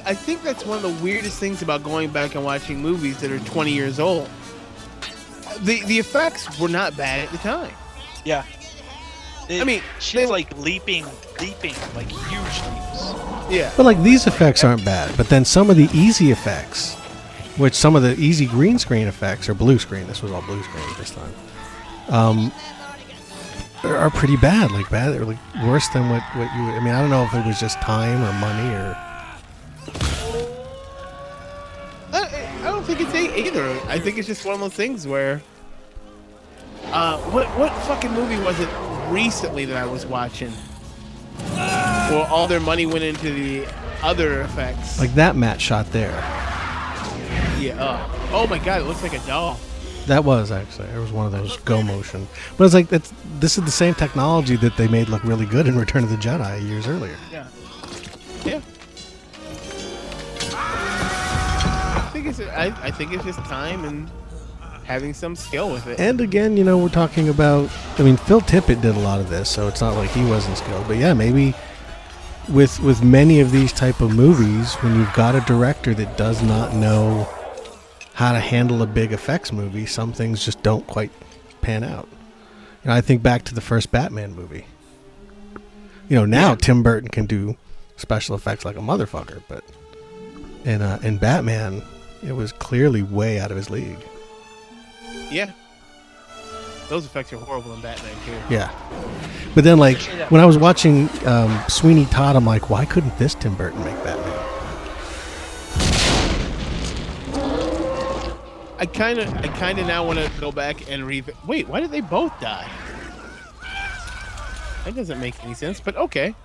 I 0.05 0.13
think 0.13 0.43
that's 0.43 0.65
one 0.65 0.77
of 0.77 0.83
the 0.83 1.03
weirdest 1.03 1.39
things 1.39 1.61
about 1.61 1.83
going 1.83 2.09
back 2.09 2.35
and 2.35 2.43
watching 2.43 2.81
movies 2.81 3.19
that 3.21 3.31
are 3.31 3.39
20 3.39 3.71
years 3.71 3.99
old. 3.99 4.29
The 5.61 5.81
the 5.85 5.99
effects 5.99 6.59
were 6.59 6.69
not 6.69 6.95
bad 6.97 7.19
at 7.25 7.31
the 7.31 7.37
time. 7.39 7.71
Yeah. 8.25 8.43
It- 9.49 9.65
mean, 9.65 9.81
she's 9.99 10.21
they- 10.21 10.25
like 10.27 10.57
leaping, 10.57 11.05
leaping, 11.39 11.75
like 11.95 12.09
huge 12.09 12.61
leaps. 12.69 13.13
Yeah. 13.49 13.71
But 13.75 13.85
like 13.85 14.01
these 14.01 14.27
effects 14.27 14.63
aren't 14.63 14.85
bad, 14.85 15.15
but 15.17 15.27
then 15.29 15.43
some 15.45 15.69
of 15.69 15.75
the 15.75 15.89
easy 15.93 16.31
effects, 16.31 16.95
which 17.57 17.73
some 17.73 17.95
of 17.95 18.01
the 18.03 18.15
easy 18.19 18.45
green 18.45 18.79
screen 18.79 19.07
effects 19.07 19.49
or 19.49 19.53
blue 19.53 19.77
screen, 19.77 20.07
this 20.07 20.21
was 20.21 20.31
all 20.31 20.41
blue 20.43 20.63
screen 20.63 20.85
this 20.97 21.11
time, 21.11 21.33
um, 22.09 22.51
are 23.83 23.97
are 23.97 24.09
pretty 24.09 24.37
bad. 24.37 24.71
Like 24.71 24.89
bad, 24.89 25.15
or 25.19 25.25
like 25.25 25.39
worse 25.63 25.87
than 25.89 26.09
what 26.09 26.23
what 26.35 26.47
you. 26.55 26.61
I 26.63 26.79
mean, 26.79 26.93
I 26.93 27.01
don't 27.01 27.09
know 27.09 27.23
if 27.23 27.33
it 27.33 27.45
was 27.45 27.59
just 27.59 27.79
time 27.81 28.23
or 28.23 28.33
money 28.39 28.69
or. 28.73 28.97
Think 32.91 33.07
it's 33.07 33.37
either. 33.37 33.69
I 33.87 33.99
think 33.99 34.17
it's 34.17 34.27
just 34.27 34.43
one 34.43 34.53
of 34.53 34.59
those 34.59 34.73
things 34.73 35.07
where. 35.07 35.41
Uh, 36.87 37.17
what 37.29 37.47
what 37.57 37.71
fucking 37.83 38.11
movie 38.11 38.37
was 38.43 38.59
it 38.59 38.67
recently 39.09 39.63
that 39.63 39.77
I 39.77 39.85
was 39.85 40.05
watching? 40.05 40.51
Well, 41.55 42.27
all 42.29 42.47
their 42.47 42.59
money 42.59 42.85
went 42.85 43.05
into 43.05 43.31
the 43.31 43.65
other 44.03 44.41
effects. 44.41 44.99
Like 44.99 45.13
that 45.13 45.37
matte 45.37 45.61
shot 45.61 45.89
there. 45.93 46.11
yeah. 47.61 47.77
Uh, 47.79 48.29
oh 48.33 48.45
my 48.47 48.57
god, 48.57 48.81
it 48.81 48.83
looks 48.83 49.03
like 49.03 49.13
a 49.13 49.25
doll. 49.25 49.57
That 50.07 50.25
was 50.25 50.51
actually 50.51 50.89
it 50.89 50.99
was 50.99 51.13
one 51.13 51.25
of 51.25 51.31
those 51.31 51.55
go 51.59 51.81
motion, 51.81 52.27
but 52.57 52.65
it's 52.65 52.73
like 52.73 52.89
that's 52.89 53.13
this 53.39 53.57
is 53.57 53.63
the 53.63 53.71
same 53.71 53.93
technology 53.93 54.57
that 54.57 54.75
they 54.75 54.89
made 54.89 55.07
look 55.07 55.23
really 55.23 55.45
good 55.45 55.65
in 55.65 55.77
Return 55.77 56.03
of 56.03 56.09
the 56.09 56.17
Jedi 56.17 56.61
years 56.67 56.87
earlier. 56.87 57.15
Yeah. 57.31 57.47
Yeah. 58.43 58.59
I 62.31 62.33
think 62.33 62.47
it's 62.47 62.57
I, 62.57 62.87
I 62.87 62.91
think 62.91 63.13
it's 63.13 63.25
just 63.25 63.39
time 63.39 63.83
and 63.83 64.09
having 64.85 65.13
some 65.13 65.35
skill 65.35 65.71
with 65.71 65.85
it. 65.87 65.99
And 65.99 66.21
again, 66.21 66.55
you 66.55 66.63
know, 66.63 66.77
we're 66.77 66.89
talking 66.89 67.27
about. 67.27 67.69
I 67.97 68.03
mean, 68.03 68.15
Phil 68.15 68.41
Tippett 68.41 68.81
did 68.81 68.95
a 68.95 68.99
lot 68.99 69.19
of 69.19 69.29
this, 69.29 69.49
so 69.49 69.67
it's 69.67 69.81
not 69.81 69.95
like 69.95 70.09
he 70.11 70.23
wasn't 70.23 70.57
skilled. 70.57 70.87
But 70.87 70.97
yeah, 70.97 71.13
maybe 71.13 71.53
with 72.49 72.79
with 72.79 73.03
many 73.03 73.41
of 73.41 73.51
these 73.51 73.73
type 73.73 73.99
of 73.99 74.15
movies, 74.15 74.75
when 74.75 74.95
you've 74.95 75.13
got 75.13 75.35
a 75.35 75.41
director 75.41 75.93
that 75.93 76.17
does 76.17 76.41
not 76.41 76.73
know 76.73 77.27
how 78.13 78.31
to 78.31 78.39
handle 78.39 78.81
a 78.81 78.87
big 78.87 79.11
effects 79.11 79.51
movie, 79.51 79.85
some 79.85 80.13
things 80.13 80.45
just 80.45 80.63
don't 80.63 80.87
quite 80.87 81.11
pan 81.61 81.83
out. 81.83 82.07
You 82.83 82.89
know, 82.89 82.93
I 82.93 83.01
think 83.01 83.21
back 83.21 83.43
to 83.45 83.55
the 83.55 83.61
first 83.61 83.91
Batman 83.91 84.33
movie. 84.33 84.65
You 86.07 86.15
know, 86.15 86.25
now 86.25 86.55
Tim 86.55 86.81
Burton 86.81 87.09
can 87.09 87.25
do 87.25 87.57
special 87.97 88.35
effects 88.35 88.65
like 88.65 88.77
a 88.77 88.81
motherfucker, 88.81 89.43
but 89.47 89.63
in 90.65 90.81
uh, 90.81 90.99
in 91.03 91.17
Batman, 91.17 91.81
it 92.23 92.33
was 92.33 92.51
clearly 92.51 93.01
way 93.03 93.39
out 93.39 93.51
of 93.51 93.57
his 93.57 93.69
league. 93.69 93.99
yeah. 95.29 95.51
Those 96.89 97.05
effects 97.05 97.31
are 97.31 97.37
horrible 97.37 97.73
in 97.73 97.79
Batman 97.81 98.13
too. 98.25 98.37
Yeah. 98.53 98.69
But 99.55 99.63
then, 99.63 99.77
like, 99.77 99.97
when 100.29 100.41
I 100.41 100.45
was 100.45 100.57
watching 100.57 101.07
um, 101.25 101.57
Sweeney 101.69 102.03
Todd, 102.05 102.35
I'm 102.35 102.45
like, 102.45 102.69
why 102.69 102.83
couldn't 102.83 103.17
this 103.17 103.33
Tim 103.33 103.55
Burton 103.55 103.81
make 103.85 103.95
Batman? 104.03 104.27
I 108.77 108.85
kind 108.87 109.19
of, 109.19 109.33
I 109.35 109.47
kind 109.47 109.79
of 109.79 109.87
now 109.87 110.05
want 110.05 110.19
to 110.19 110.29
go 110.41 110.51
back 110.51 110.91
and 110.91 111.05
re. 111.05 111.23
Wait, 111.47 111.69
why 111.69 111.79
did 111.79 111.91
they 111.91 112.01
both 112.01 112.37
die? 112.41 112.69
That 114.83 114.93
doesn't 114.95 115.19
make 115.21 115.41
any 115.45 115.53
sense. 115.53 115.79
But 115.79 115.95
okay, 115.95 116.35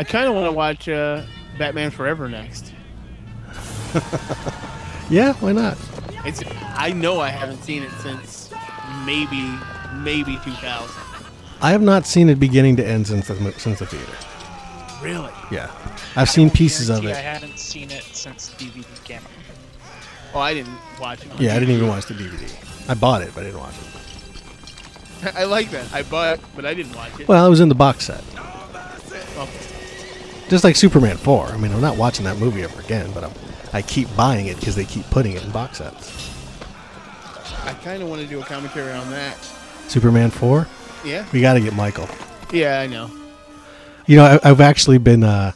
I 0.00 0.04
kind 0.04 0.26
of 0.26 0.34
want 0.34 0.46
to 0.46 0.52
watch 0.52 0.88
uh, 0.88 1.22
Batman 1.56 1.92
Forever 1.92 2.28
next. 2.28 2.72
Yeah, 5.10 5.34
why 5.34 5.52
not? 5.52 5.78
It's, 6.24 6.42
I 6.76 6.92
know 6.92 7.20
I 7.20 7.28
haven't 7.28 7.62
seen 7.62 7.82
it 7.82 7.90
since 7.92 8.50
maybe, 9.04 9.56
maybe 9.94 10.38
2000. 10.44 11.02
I 11.60 11.70
have 11.70 11.82
not 11.82 12.06
seen 12.06 12.28
it 12.28 12.40
beginning 12.40 12.76
to 12.76 12.86
end 12.86 13.06
since 13.06 13.28
the, 13.28 13.52
since 13.58 13.78
the 13.78 13.86
theater. 13.86 14.12
Really? 15.02 15.32
Yeah. 15.50 15.70
I've 16.16 16.30
seen 16.30 16.50
pieces 16.50 16.88
of 16.88 17.02
Guarantee 17.02 17.20
it. 17.20 17.24
I 17.24 17.30
hadn't 17.30 17.58
seen 17.58 17.90
it 17.90 18.02
since 18.02 18.50
DVD 18.54 19.04
came 19.04 19.18
out. 19.18 19.24
Oh, 20.34 20.40
I 20.40 20.54
didn't 20.54 20.76
watch 21.00 21.24
it. 21.24 21.32
on 21.32 21.40
Yeah, 21.40 21.54
I 21.54 21.58
didn't 21.58 21.74
even 21.74 21.88
watch 21.88 22.06
the 22.06 22.14
DVD. 22.14 22.88
I 22.88 22.94
bought 22.94 23.22
it, 23.22 23.32
but 23.34 23.42
I 23.42 23.44
didn't 23.44 23.60
watch 23.60 23.74
it. 23.74 25.34
I 25.36 25.44
like 25.44 25.70
that. 25.70 25.92
I 25.92 26.02
bought, 26.02 26.38
it, 26.38 26.44
but 26.56 26.64
I 26.64 26.74
didn't 26.74 26.94
watch 26.96 27.20
it. 27.20 27.28
Well, 27.28 27.46
it 27.46 27.50
was 27.50 27.60
in 27.60 27.68
the 27.68 27.74
box 27.74 28.06
set. 28.06 28.22
Okay. 29.36 29.60
Just 30.48 30.64
like 30.64 30.76
Superman 30.76 31.16
4. 31.16 31.46
I 31.48 31.56
mean, 31.56 31.72
I'm 31.72 31.80
not 31.80 31.96
watching 31.96 32.24
that 32.24 32.38
movie 32.38 32.62
ever 32.62 32.80
again, 32.80 33.10
but 33.12 33.24
I'm, 33.24 33.32
I 33.74 33.82
keep 33.82 34.08
buying 34.16 34.46
it 34.46 34.56
because 34.58 34.74
they 34.76 34.84
keep 34.84 35.04
putting 35.10 35.32
it 35.32 35.44
in 35.44 35.50
box 35.50 35.78
sets. 35.78 36.30
I 37.64 37.74
kind 37.74 38.02
of 38.02 38.08
want 38.08 38.22
to 38.22 38.26
do 38.26 38.40
a 38.40 38.44
commentary 38.44 38.92
on 38.92 39.10
that. 39.10 39.36
Superman 39.88 40.30
4? 40.30 40.66
Yeah. 41.04 41.26
We 41.32 41.40
got 41.42 41.54
to 41.54 41.60
get 41.60 41.74
Michael. 41.74 42.08
Yeah, 42.52 42.80
I 42.80 42.86
know. 42.86 43.10
You 44.06 44.16
know, 44.16 44.24
I, 44.42 44.50
I've 44.50 44.60
actually 44.60 44.98
been 44.98 45.24
uh, 45.24 45.52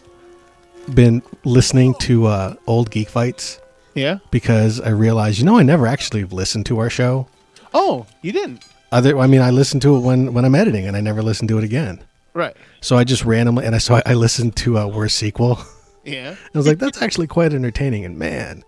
been 0.92 1.22
listening 1.44 1.94
to 2.00 2.26
uh, 2.26 2.54
old 2.66 2.90
Geek 2.90 3.08
Fights 3.08 3.60
Yeah. 3.94 4.18
because 4.30 4.80
I 4.80 4.90
realized, 4.90 5.38
you 5.38 5.44
know, 5.44 5.56
I 5.58 5.62
never 5.62 5.86
actually 5.86 6.24
listened 6.24 6.66
to 6.66 6.78
our 6.78 6.90
show. 6.90 7.28
Oh, 7.72 8.06
you 8.22 8.32
didn't. 8.32 8.64
Other, 8.90 9.18
I 9.18 9.26
mean, 9.26 9.42
I 9.42 9.50
listened 9.50 9.82
to 9.82 9.96
it 9.96 10.00
when 10.00 10.32
when 10.32 10.44
I'm 10.46 10.54
editing, 10.54 10.86
and 10.86 10.96
I 10.96 11.00
never 11.02 11.22
listened 11.22 11.50
to 11.50 11.58
it 11.58 11.64
again. 11.64 12.02
Right. 12.32 12.56
So 12.80 12.96
I 12.96 13.04
just 13.04 13.24
randomly, 13.24 13.66
and 13.66 13.74
I 13.74 13.78
so 13.78 13.96
I, 13.96 14.02
I 14.06 14.14
listened 14.14 14.56
to 14.56 14.78
uh, 14.78 14.86
Worst 14.86 15.16
Sequel. 15.16 15.58
Yeah. 16.04 16.36
I 16.54 16.58
was 16.58 16.66
like, 16.66 16.78
that's 16.78 17.02
actually 17.02 17.26
quite 17.26 17.52
entertaining. 17.52 18.04
And 18.04 18.18
man, 18.18 18.64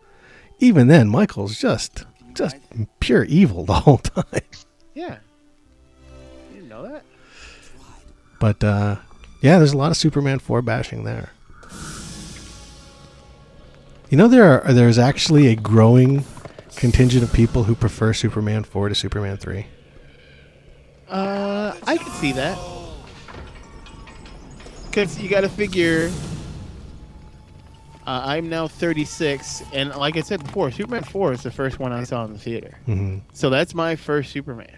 even 0.58 0.88
then, 0.88 1.08
Michael's 1.08 1.58
just 1.58 2.04
just 2.34 2.56
pure 3.00 3.24
evil 3.24 3.64
the 3.64 3.74
whole 3.74 3.98
time. 3.98 4.24
Yeah. 4.94 5.18
You 6.50 6.56
didn't 6.56 6.68
know 6.68 6.82
that? 6.82 7.04
But 8.38 8.62
uh, 8.64 8.96
yeah, 9.42 9.58
there's 9.58 9.72
a 9.72 9.78
lot 9.78 9.90
of 9.90 9.96
Superman 9.96 10.38
four 10.38 10.62
bashing 10.62 11.04
there. 11.04 11.30
You 14.10 14.16
know, 14.16 14.28
there 14.28 14.62
are 14.64 14.72
there's 14.72 14.98
actually 14.98 15.46
a 15.48 15.54
growing 15.56 16.24
contingent 16.76 17.22
of 17.22 17.32
people 17.32 17.64
who 17.64 17.74
prefer 17.74 18.12
Superman 18.12 18.64
four 18.64 18.88
to 18.88 18.94
Superman 18.94 19.36
three. 19.36 19.66
Uh, 21.08 21.74
I 21.86 21.96
can 21.96 22.10
see 22.12 22.32
that. 22.32 22.58
Because 24.86 25.20
you 25.20 25.28
got 25.28 25.42
to 25.42 25.48
figure. 25.48 26.10
Uh, 28.10 28.22
I'm 28.24 28.48
now 28.48 28.66
36, 28.66 29.62
and 29.72 29.94
like 29.94 30.16
I 30.16 30.22
said 30.22 30.42
before, 30.42 30.72
Superman 30.72 31.04
4 31.04 31.32
is 31.32 31.44
the 31.44 31.52
first 31.52 31.78
one 31.78 31.92
I 31.92 32.02
saw 32.02 32.24
in 32.24 32.32
the 32.32 32.40
theater. 32.40 32.76
hmm 32.84 33.18
So 33.34 33.50
that's 33.50 33.72
my 33.72 33.94
first 33.94 34.32
Superman. 34.32 34.76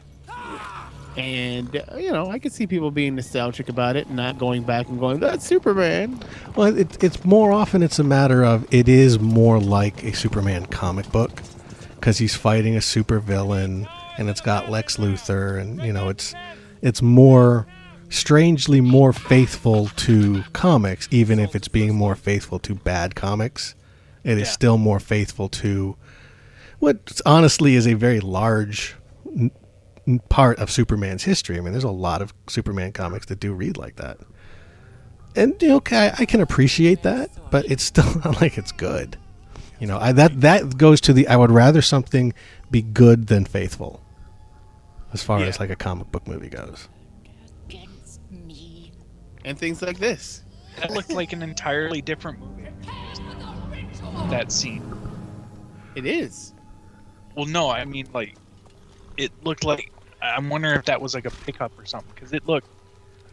And, 1.16 1.74
uh, 1.74 1.96
you 1.96 2.12
know, 2.12 2.30
I 2.30 2.38
could 2.38 2.52
see 2.52 2.66
people 2.66 2.90
being 2.90 3.14
nostalgic 3.14 3.70
about 3.70 3.96
it 3.96 4.06
and 4.09 4.16
not 4.16 4.36
going 4.36 4.64
back 4.64 4.86
and 4.90 5.00
going, 5.00 5.18
that's 5.20 5.46
Superman. 5.46 6.20
Well, 6.56 6.76
it, 6.76 7.02
it's 7.02 7.24
more 7.24 7.52
often 7.52 7.82
it's 7.82 7.98
a 7.98 8.04
matter 8.04 8.44
of 8.44 8.66
it 8.70 8.86
is 8.86 9.18
more 9.18 9.59
like 9.59 10.04
a 10.04 10.12
Superman 10.12 10.66
comic 10.66 11.10
book 11.10 11.40
because 11.94 12.18
he's 12.18 12.34
fighting 12.34 12.76
a 12.76 12.80
supervillain 12.80 13.88
and 14.18 14.28
it's 14.28 14.42
got 14.42 14.70
Lex 14.70 14.98
Luthor 14.98 15.59
and 15.59 15.80
you 15.82 15.92
know 15.94 16.10
it's 16.10 16.34
it's 16.82 17.00
more 17.00 17.66
strangely 18.12 18.80
more 18.80 19.12
faithful 19.12 19.89
to 19.89 20.43
comics 20.52 21.09
even 21.10 21.39
if 21.39 21.55
it's 21.56 21.68
being 21.68 21.94
more 21.94 22.14
faithful 22.14 22.59
to 22.60 22.74
bad 22.74 23.14
comics. 23.14 23.74
It 24.24 24.39
is 24.39 24.48
Yeah. 24.48 24.52
still 24.52 24.78
more 24.78 25.01
faithful 25.01 25.48
to 25.48 25.97
what 26.78 27.20
honestly 27.26 27.74
is 27.74 27.86
a 27.86 27.94
very 27.94 28.20
large 28.20 28.94
n- 29.26 29.51
part 30.28 30.59
of 30.59 30.70
Superman's 30.70 31.24
history. 31.24 31.56
I 31.56 31.60
mean, 31.60 31.72
there's 31.72 31.84
a 31.84 31.90
lot 31.90 32.22
of 32.22 32.32
Superman 32.48 32.93
comics 32.93 33.26
that 33.26 33.40
do 33.40 33.52
read 33.52 33.76
like 33.76 33.97
that 33.97 34.18
and 35.34 35.55
you 35.62 35.68
know, 35.68 35.76
okay, 35.76 36.12
I 36.18 36.26
can 36.26 36.40
appreciate 36.43 37.02
that, 37.05 37.30
but 37.51 37.64
it's 37.70 37.82
still 37.82 38.05
not 38.24 38.40
like 38.43 38.59
it's 38.59 38.72
good. 38.72 39.16
You 39.80 39.86
know, 39.86 39.98
I, 39.98 40.12
that 40.12 40.43
that 40.43 40.76
goes 40.76 41.01
to 41.02 41.12
the 41.14 41.26
I 41.26 41.36
would 41.36 41.51
rather 41.51 41.80
something 41.82 42.34
be 42.70 42.82
good 42.82 43.28
than 43.28 43.44
faithful, 43.47 44.02
as 45.12 45.22
far 45.22 45.39
as 45.40 45.59
like 45.59 45.70
a 45.70 45.76
comic 45.76 46.12
book 46.12 46.28
movie 46.28 46.51
goes. 46.51 46.86
Against 49.43 49.44
me. 49.44 49.51
And 49.51 49.59
things 49.59 49.82
like 49.82 49.98
this. 49.98 50.43
That 50.78 50.90
looked 50.90 51.12
like 51.12 51.32
an 51.32 51.43
entirely 51.43 52.01
different 52.01 52.40
movie. 52.40 52.69
That 54.31 54.51
scene. 54.51 54.82
It 55.94 56.06
is. 56.06 56.55
Well, 57.36 57.47
no, 57.47 57.70
I 57.70 57.85
mean 57.85 58.09
like, 58.12 58.36
it 59.16 59.31
looked 59.44 59.64
like. 59.64 59.93
I'm 60.23 60.48
wondering 60.48 60.77
if 60.78 60.85
that 60.85 61.01
was 61.01 61.14
like 61.14 61.27
a 61.27 61.31
pickup 61.31 61.78
or 61.78 61.85
something 61.85 62.12
because 62.14 62.32
it 62.32 62.47
looked 62.47 62.69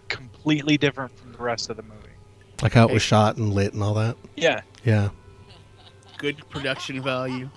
completely 0.08 0.78
different 0.78 1.16
from 1.18 1.32
the 1.32 1.38
rest 1.38 1.70
of 1.70 1.78
the 1.78 1.84
movie. 1.84 1.96
Like 2.62 2.74
how 2.74 2.88
it 2.88 2.94
was 2.94 3.02
shot 3.02 3.38
and 3.38 3.54
lit 3.54 3.74
and 3.74 3.84
all 3.84 3.94
that. 3.94 4.18
Yeah, 4.36 4.62
Yeah, 4.84 5.10
Good 6.18 6.48
production 6.50 7.02
value. 7.02 7.50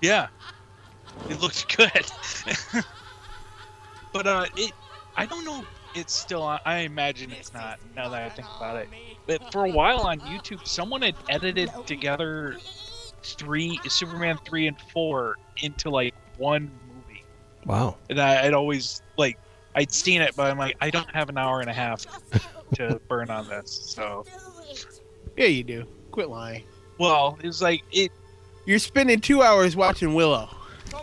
yeah, 0.00 0.28
it 1.28 1.40
looked 1.40 1.76
good. 1.76 2.10
but 4.12 4.26
uh, 4.26 4.46
it, 4.56 4.72
I 5.16 5.26
don't 5.26 5.44
know. 5.44 5.64
It's 5.98 6.14
still. 6.14 6.42
on- 6.42 6.60
I 6.64 6.78
imagine 6.78 7.32
it's 7.32 7.52
not. 7.52 7.78
Now 7.96 8.08
that 8.08 8.22
I 8.22 8.28
think 8.28 8.48
about 8.56 8.76
it, 8.76 8.88
but 9.26 9.52
for 9.52 9.64
a 9.64 9.70
while 9.70 10.00
on 10.00 10.20
YouTube, 10.20 10.66
someone 10.66 11.02
had 11.02 11.14
edited 11.28 11.70
together 11.86 12.56
three 13.22 13.78
Superman 13.88 14.38
three 14.44 14.66
and 14.68 14.76
four 14.92 15.36
into 15.62 15.90
like 15.90 16.14
one 16.36 16.70
movie. 16.94 17.24
wow. 17.66 17.96
and 18.08 18.20
I, 18.20 18.46
I'd 18.46 18.54
always 18.54 19.02
like 19.16 19.38
I'd 19.74 19.92
seen 19.92 20.22
it, 20.22 20.34
but 20.36 20.50
I'm 20.50 20.58
like, 20.58 20.76
I 20.80 20.90
don't 20.90 21.12
have 21.14 21.28
an 21.28 21.36
hour 21.38 21.60
and 21.60 21.68
a 21.68 21.72
half 21.72 22.04
to 22.74 23.00
burn 23.08 23.28
on 23.30 23.48
this. 23.48 23.70
So, 23.70 24.24
Yeah, 25.36 25.46
you 25.46 25.62
do. 25.64 25.86
Quit 26.10 26.28
lying. 26.30 26.64
well, 26.98 27.38
it 27.42 27.46
was 27.46 27.60
like 27.62 27.82
it. 27.92 28.10
You're 28.66 28.78
spending 28.78 29.20
two 29.20 29.42
hours 29.42 29.76
watching 29.76 30.14
Willow. 30.14 30.48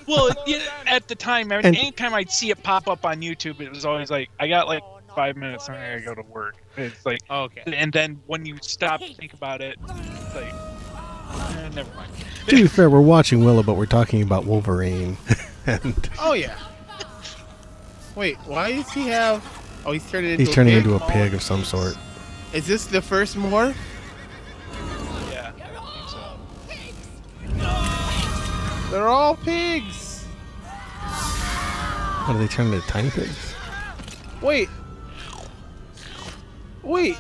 Well, 0.08 0.30
yeah, 0.46 0.60
at 0.88 1.08
the 1.08 1.16
time, 1.16 1.52
every- 1.52 1.66
And- 1.66 1.76
anytime 1.78 2.14
I'd 2.14 2.30
see 2.32 2.50
it 2.52 2.62
pop 2.64 2.88
up 2.88 3.06
on 3.06 3.22
YouTube, 3.22 3.60
it 3.62 3.70
was 3.72 3.86
always 3.86 4.10
like, 4.12 4.30
I 4.40 4.48
got 4.48 4.68
like 4.68 4.84
five 5.16 5.36
minutes, 5.38 5.68
and 5.68 5.78
I 5.78 6.00
gotta 6.00 6.16
go 6.16 6.16
to 6.16 6.28
work. 6.30 6.56
It's 6.78 7.06
like, 7.06 7.20
Okay. 7.30 7.62
and 7.66 7.92
then 7.94 8.20
when 8.28 8.46
you 8.46 8.58
stop 8.62 9.00
to 9.02 9.14
think 9.14 9.34
about 9.34 9.62
it, 9.62 9.78
it's 9.88 10.36
like, 10.36 10.54
eh, 10.54 11.70
never 11.74 11.94
mind. 11.96 12.12
To 12.48 12.56
be 12.56 12.68
fair, 12.68 12.90
we're 12.90 13.00
watching 13.02 13.44
Willow, 13.44 13.64
but 13.64 13.74
we're 13.76 13.86
talking 13.86 14.22
about 14.22 14.46
Wolverine. 14.46 15.18
and 15.66 16.10
Oh 16.20 16.34
yeah. 16.34 16.56
Wait, 18.16 18.38
why 18.46 18.72
does 18.74 18.92
he 18.92 19.08
have? 19.08 19.44
Oh, 19.86 19.92
he's 19.92 20.10
turning 20.10 20.32
into. 20.32 20.42
he's 20.44 20.50
a 20.50 20.54
turning 20.54 20.74
pig? 20.74 20.86
into 20.86 20.96
a 21.04 21.10
pig 21.10 21.34
of 21.34 21.42
some 21.42 21.64
sort. 21.64 21.96
Is 22.54 22.66
this 22.68 22.86
the 22.86 23.02
first 23.02 23.36
morph? 23.38 23.76
Yeah. 25.32 25.52
I 25.58 25.62
think 27.54 27.62
so. 27.62 28.02
They're 28.92 29.08
all 29.08 29.36
pigs. 29.36 30.24
What 32.26 32.36
are 32.36 32.40
they 32.40 32.48
turning 32.48 32.74
into 32.74 32.88
tiny 32.88 33.10
pigs? 33.10 33.54
Wait. 34.42 34.70
Wait. 36.84 37.18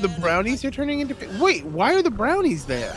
The 0.00 0.08
brownies 0.20 0.64
are 0.64 0.70
turning 0.70 1.00
into. 1.00 1.14
pi- 1.14 1.28
Wait, 1.40 1.64
why 1.64 1.94
are 1.94 2.02
the 2.02 2.10
brownies 2.10 2.64
there? 2.64 2.94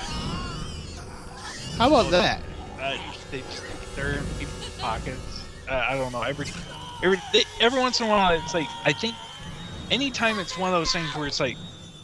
How 1.77 1.87
about 1.87 2.11
that? 2.11 2.41
Uh, 2.79 2.97
they 3.31 3.39
just 3.41 3.63
they're 3.95 4.11
in 4.13 4.25
people's 4.39 4.69
pockets. 4.79 5.43
Uh, 5.69 5.83
I 5.89 5.97
don't 5.97 6.11
know. 6.11 6.21
Every 6.21 6.45
every 7.03 7.19
they, 7.33 7.43
every 7.59 7.79
once 7.79 7.99
in 7.99 8.05
a 8.07 8.09
while, 8.09 8.33
it's 8.39 8.53
like 8.53 8.67
I 8.85 8.93
think 8.93 9.15
anytime 9.91 10.39
it's 10.39 10.57
one 10.57 10.71
of 10.71 10.79
those 10.79 10.91
things 10.91 11.13
where 11.15 11.27
it's 11.27 11.39
like. 11.39 11.57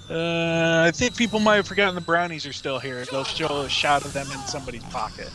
Uh, 0.10 0.84
I 0.88 0.92
think 0.92 1.16
people 1.16 1.40
might 1.40 1.58
have 1.58 1.68
forgotten 1.68 1.94
the 1.94 2.02
brownies 2.02 2.46
are 2.46 2.54
still 2.54 2.80
here. 2.80 3.06
They'll 3.06 3.24
show 3.24 3.62
a 3.62 3.70
shot 3.70 4.06
of 4.06 4.14
them 4.14 4.26
in 4.32 4.40
somebody's 4.40 4.84
pocket. 4.86 5.30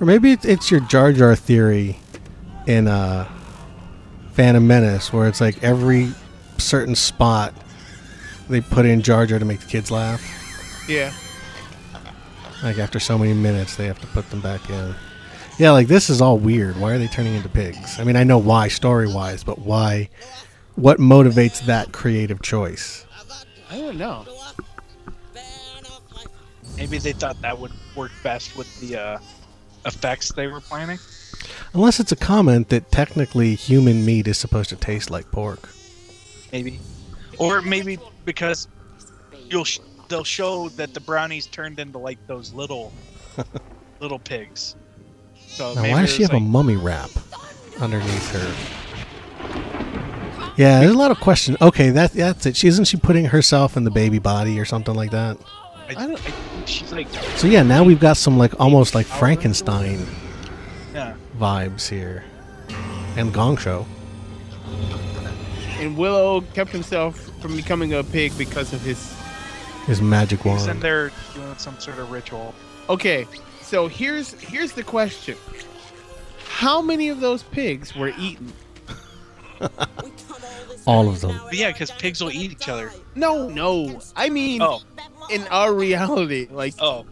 Or 0.00 0.06
maybe 0.06 0.32
it's, 0.32 0.44
it's 0.44 0.70
your 0.70 0.80
Jar 0.80 1.12
Jar 1.12 1.36
theory 1.36 1.98
in 2.66 2.88
uh, 2.88 3.28
Phantom 4.32 4.66
Menace, 4.66 5.12
where 5.12 5.28
it's 5.28 5.40
like 5.40 5.62
every 5.62 6.12
certain 6.58 6.94
spot 6.94 7.54
they 8.48 8.60
put 8.60 8.86
in 8.86 9.02
Jar 9.02 9.26
Jar 9.26 9.38
to 9.38 9.44
make 9.44 9.60
the 9.60 9.66
kids 9.66 9.90
laugh. 9.90 10.22
Yeah. 10.88 11.12
Like 12.62 12.78
after 12.78 12.98
so 12.98 13.16
many 13.16 13.34
minutes, 13.34 13.76
they 13.76 13.86
have 13.86 14.00
to 14.00 14.06
put 14.08 14.28
them 14.30 14.40
back 14.40 14.68
in. 14.68 14.94
Yeah, 15.58 15.70
like 15.70 15.88
this 15.88 16.10
is 16.10 16.20
all 16.20 16.38
weird. 16.38 16.78
Why 16.80 16.92
are 16.92 16.98
they 16.98 17.06
turning 17.06 17.34
into 17.34 17.48
pigs? 17.48 18.00
I 18.00 18.04
mean, 18.04 18.16
I 18.16 18.24
know 18.24 18.38
why 18.38 18.68
story 18.68 19.06
wise, 19.06 19.44
but 19.44 19.58
why? 19.58 20.08
What 20.74 20.98
motivates 20.98 21.60
that 21.66 21.92
creative 21.92 22.42
choice? 22.42 23.04
I 23.70 23.78
don't 23.78 23.96
know. 23.96 24.24
Maybe 26.76 26.98
they 26.98 27.12
thought 27.12 27.40
that 27.42 27.58
would 27.58 27.72
work 27.94 28.10
best 28.22 28.56
with 28.56 28.80
the 28.80 28.96
uh, 28.96 29.18
effects 29.86 30.32
they 30.32 30.46
were 30.46 30.60
planning. 30.60 30.98
Unless 31.72 32.00
it's 32.00 32.10
a 32.10 32.16
comment 32.16 32.68
that 32.70 32.90
technically 32.90 33.54
human 33.54 34.04
meat 34.04 34.26
is 34.26 34.38
supposed 34.38 34.70
to 34.70 34.76
taste 34.76 35.10
like 35.10 35.30
pork. 35.30 35.68
Maybe, 36.52 36.80
or 37.38 37.62
maybe 37.62 37.98
because 38.24 38.66
you'll 39.48 39.64
sh- 39.64 39.78
they'll 40.08 40.24
show 40.24 40.68
that 40.70 40.94
the 40.94 41.00
brownies 41.00 41.46
turned 41.46 41.78
into 41.78 41.98
like 41.98 42.18
those 42.26 42.52
little 42.52 42.92
little 44.00 44.18
pigs. 44.18 44.74
So 45.46 45.74
Now, 45.74 45.82
maybe 45.82 45.92
why 45.94 46.00
does 46.02 46.10
she 46.10 46.22
it's 46.22 46.32
have 46.32 46.40
a 46.42 46.44
mummy 46.44 46.76
wrap 46.76 47.10
underneath 47.80 48.30
her? 48.32 49.79
Yeah, 50.60 50.80
there's 50.80 50.92
a 50.92 50.98
lot 50.98 51.10
of 51.10 51.18
questions. 51.20 51.56
Okay, 51.62 51.88
that 51.88 52.12
that's 52.12 52.44
it. 52.44 52.54
She 52.54 52.68
isn't 52.68 52.84
she 52.84 52.98
putting 52.98 53.24
herself 53.24 53.78
in 53.78 53.84
the 53.84 53.90
baby 53.90 54.18
body 54.18 54.60
or 54.60 54.66
something 54.66 54.94
like 54.94 55.10
that? 55.10 55.38
I, 55.88 55.94
I 55.96 56.14
think 56.14 56.66
she's 56.68 56.92
like 56.92 57.08
So 57.36 57.46
yeah, 57.46 57.62
now 57.62 57.82
we've 57.82 57.98
got 57.98 58.18
some 58.18 58.36
like 58.36 58.60
almost 58.60 58.94
like 58.94 59.06
Frankenstein 59.06 60.06
yeah. 60.92 61.14
vibes 61.38 61.88
here, 61.88 62.24
and 63.16 63.32
Gong 63.32 63.56
Show. 63.56 63.86
And 65.78 65.96
Willow 65.96 66.42
kept 66.42 66.72
himself 66.72 67.18
from 67.40 67.56
becoming 67.56 67.94
a 67.94 68.04
pig 68.04 68.36
because 68.36 68.74
of 68.74 68.82
his. 68.82 69.16
His 69.86 70.02
magic 70.02 70.44
wand. 70.44 70.58
He's 70.58 70.66
in 70.66 70.72
wand. 70.72 70.82
there 70.82 71.10
doing 71.32 71.56
some 71.56 71.80
sort 71.80 71.98
of 71.98 72.10
ritual. 72.10 72.54
Okay, 72.90 73.26
so 73.62 73.88
here's 73.88 74.34
here's 74.34 74.72
the 74.72 74.82
question: 74.82 75.38
How 76.44 76.82
many 76.82 77.08
of 77.08 77.20
those 77.20 77.44
pigs 77.44 77.96
were 77.96 78.12
eaten? 78.18 78.52
All 80.86 81.08
of 81.08 81.20
them. 81.20 81.38
But 81.44 81.54
yeah, 81.54 81.72
because 81.72 81.90
pigs 81.92 82.20
will 82.22 82.30
eat 82.30 82.52
each 82.52 82.68
other. 82.68 82.90
No, 83.14 83.48
no. 83.48 84.00
I 84.16 84.28
mean, 84.28 84.62
Oh, 84.62 84.80
in 85.30 85.46
our 85.48 85.72
reality, 85.74 86.48
like, 86.50 86.74
oh, 86.80 87.06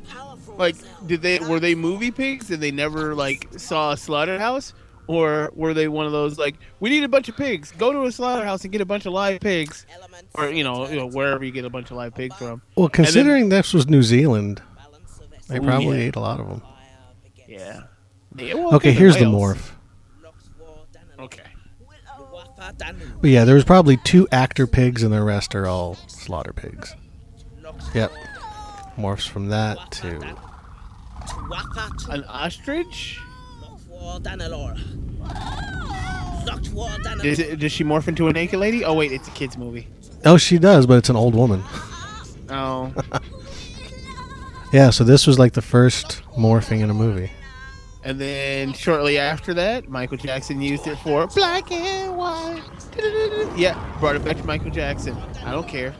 like, 0.56 0.76
did 1.06 1.22
they 1.22 1.38
were 1.40 1.60
they 1.60 1.74
movie 1.74 2.10
pigs 2.10 2.50
and 2.50 2.62
they 2.62 2.70
never 2.70 3.14
like 3.14 3.46
saw 3.56 3.92
a 3.92 3.96
slaughterhouse, 3.96 4.72
or 5.06 5.50
were 5.54 5.72
they 5.74 5.88
one 5.88 6.06
of 6.06 6.12
those 6.12 6.38
like 6.38 6.56
we 6.80 6.90
need 6.90 7.04
a 7.04 7.08
bunch 7.08 7.28
of 7.28 7.36
pigs, 7.36 7.72
go 7.78 7.92
to 7.92 8.04
a 8.04 8.12
slaughterhouse 8.12 8.62
and 8.64 8.72
get 8.72 8.80
a 8.80 8.86
bunch 8.86 9.06
of 9.06 9.12
live 9.12 9.40
pigs, 9.40 9.86
or 10.34 10.50
you 10.50 10.64
know, 10.64 10.88
you 10.88 10.96
know 10.96 11.06
wherever 11.06 11.44
you 11.44 11.52
get 11.52 11.64
a 11.64 11.70
bunch 11.70 11.90
of 11.90 11.96
live 11.96 12.14
pigs 12.14 12.34
from. 12.36 12.60
Well, 12.76 12.88
considering 12.88 13.48
this 13.50 13.72
was 13.72 13.86
New 13.88 14.02
Zealand, 14.02 14.60
they 15.48 15.60
probably 15.60 15.98
yeah. 15.98 16.04
ate 16.08 16.16
a 16.16 16.20
lot 16.20 16.40
of 16.40 16.48
them. 16.48 16.62
Yeah. 17.46 17.82
Yeah, 18.36 18.54
well, 18.54 18.74
Okay, 18.76 18.92
here's 18.92 19.16
the 19.16 19.28
whales. 19.30 19.56
morph. 19.56 19.70
But 23.20 23.30
yeah, 23.30 23.44
there 23.44 23.54
was 23.54 23.64
probably 23.64 23.96
two 23.98 24.28
actor 24.32 24.66
pigs, 24.66 25.02
and 25.02 25.12
the 25.12 25.22
rest 25.22 25.54
are 25.54 25.66
all 25.66 25.96
slaughter 26.06 26.52
pigs. 26.52 26.94
Yep. 27.94 28.12
Morphs 28.96 29.28
from 29.28 29.48
that 29.48 29.90
to 29.92 30.20
An 32.10 32.24
ostrich? 32.24 33.20
Does, 37.22 37.38
it, 37.38 37.58
does 37.58 37.72
she 37.72 37.84
morph 37.84 38.08
into 38.08 38.28
a 38.28 38.32
naked 38.32 38.58
lady? 38.58 38.84
Oh 38.84 38.94
wait, 38.94 39.12
it's 39.12 39.28
a 39.28 39.30
kids 39.32 39.56
movie. 39.56 39.86
oh, 40.24 40.36
she 40.36 40.58
does, 40.58 40.86
but 40.86 40.98
it's 40.98 41.08
an 41.10 41.16
old 41.16 41.34
woman. 41.34 41.62
Oh, 42.50 42.92
Yeah, 44.72 44.90
so 44.90 45.02
this 45.04 45.26
was 45.26 45.38
like 45.38 45.54
the 45.54 45.62
first 45.62 46.22
morphing 46.36 46.80
in 46.80 46.90
a 46.90 46.94
movie. 46.94 47.30
And 48.04 48.20
then 48.20 48.72
shortly 48.72 49.18
after 49.18 49.52
that, 49.54 49.88
Michael 49.88 50.16
Jackson 50.16 50.60
used 50.60 50.86
it 50.86 50.96
for 50.98 51.26
black 51.28 51.70
and 51.72 52.16
white. 52.16 52.62
Yeah, 53.56 53.74
brought 53.98 54.14
it 54.16 54.24
back 54.24 54.36
to 54.36 54.44
Michael 54.44 54.70
Jackson. 54.70 55.16
I 55.44 55.50
don't 55.52 55.66
care. 55.66 55.94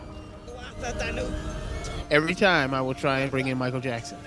Every 2.11 2.35
time 2.35 2.73
I 2.73 2.81
will 2.81 2.95
try 2.95 3.21
and 3.21 3.31
bring 3.31 3.49
in 3.49 3.59
Michael 3.59 3.81
Jackson 3.81 4.19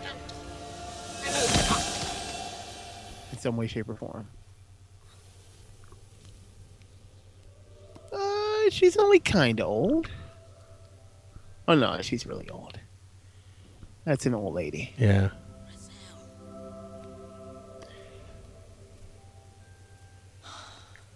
in 3.32 3.38
some 3.38 3.56
way, 3.58 3.68
shape, 3.68 3.90
or 3.90 3.96
form. 3.96 4.28
Uh, 8.12 8.70
she's 8.70 8.98
only 8.98 9.20
kind 9.20 9.60
of 9.60 9.68
old. 9.68 10.10
Oh 11.68 11.76
no, 11.76 12.02
she's 12.02 12.26
really 12.26 12.50
old. 12.50 12.80
That's 14.06 14.26
an 14.26 14.34
old 14.34 14.54
lady. 14.54 14.94
Yeah. 14.98 15.30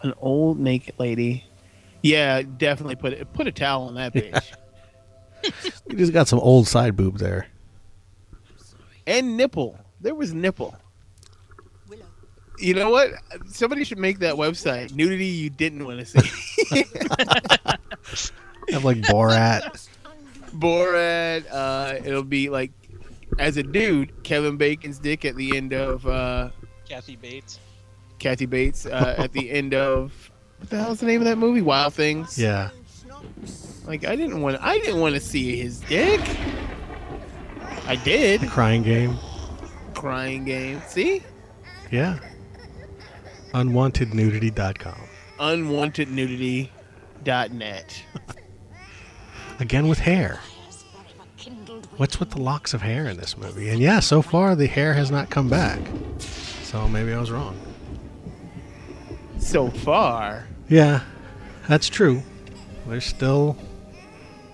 An 0.01 0.13
old 0.17 0.59
naked 0.59 0.95
lady. 0.99 1.43
Yeah, 2.01 2.41
definitely 2.43 2.95
put 2.95 3.13
it. 3.13 3.31
Put 3.33 3.47
a 3.47 3.51
towel 3.51 3.83
on 3.83 3.95
that 3.95 4.13
bitch. 4.13 4.51
We 5.85 5.95
just 5.95 6.11
got 6.11 6.27
some 6.27 6.39
old 6.39 6.67
side 6.67 6.95
boob 6.95 7.19
there. 7.19 7.45
and 9.05 9.37
nipple. 9.37 9.77
There 10.01 10.15
was 10.15 10.33
nipple. 10.33 10.75
You 12.57 12.73
know 12.73 12.89
what? 12.89 13.11
Somebody 13.47 13.83
should 13.83 13.99
make 13.99 14.17
that 14.19 14.33
website. 14.35 14.93
Nudity 14.93 15.25
you 15.27 15.51
didn't 15.51 15.85
want 15.85 15.99
to 15.99 16.05
see. 16.05 16.83
Have 18.71 18.83
like 18.83 18.97
Borat. 19.01 19.87
Borat. 20.57 21.45
Uh, 21.51 21.99
it'll 22.03 22.23
be 22.23 22.49
like, 22.49 22.71
as 23.37 23.57
a 23.57 23.63
dude, 23.63 24.23
Kevin 24.23 24.57
Bacon's 24.57 24.97
dick 24.97 25.25
at 25.25 25.35
the 25.35 25.55
end 25.55 25.73
of 25.73 26.07
uh, 26.07 26.49
Kathy 26.89 27.17
Bates. 27.17 27.59
Kathy 28.19 28.45
Bates 28.45 28.85
uh, 28.85 29.15
at 29.17 29.33
the 29.33 29.51
end 29.51 29.73
of 29.73 30.31
what 30.59 30.69
the 30.69 30.77
hell's 30.77 30.99
the 30.99 31.05
name 31.05 31.21
of 31.21 31.25
that 31.25 31.37
movie? 31.37 31.61
Wild 31.61 31.93
Things. 31.93 32.37
Yeah. 32.39 32.69
Like 33.85 34.05
I 34.05 34.15
didn't 34.15 34.41
want. 34.41 34.57
I 34.61 34.79
didn't 34.79 34.99
want 34.99 35.15
to 35.15 35.21
see 35.21 35.57
his 35.57 35.79
dick. 35.81 36.21
I 37.87 37.95
did. 37.95 38.41
The 38.41 38.47
crying 38.47 38.83
game. 38.83 39.17
Crying 39.93 40.45
game. 40.45 40.81
See? 40.87 41.21
Yeah. 41.91 42.19
Unwantednudity.com. 43.53 44.99
Unwantednudity.net. 45.39 48.03
Again 49.59 49.87
with 49.87 49.99
hair. 49.99 50.39
What's 51.97 52.19
with 52.19 52.31
the 52.31 52.41
locks 52.41 52.73
of 52.73 52.81
hair 52.81 53.07
in 53.07 53.17
this 53.17 53.37
movie? 53.37 53.69
And 53.69 53.79
yeah, 53.79 53.99
so 53.99 54.21
far 54.21 54.55
the 54.55 54.67
hair 54.67 54.93
has 54.93 55.11
not 55.11 55.29
come 55.29 55.49
back. 55.49 55.79
So 56.63 56.87
maybe 56.89 57.13
I 57.13 57.19
was 57.19 57.31
wrong. 57.31 57.57
So 59.45 59.69
far. 59.69 60.47
Yeah, 60.69 61.01
that's 61.67 61.87
true. 61.87 62.21
There's 62.87 63.05
still. 63.05 63.57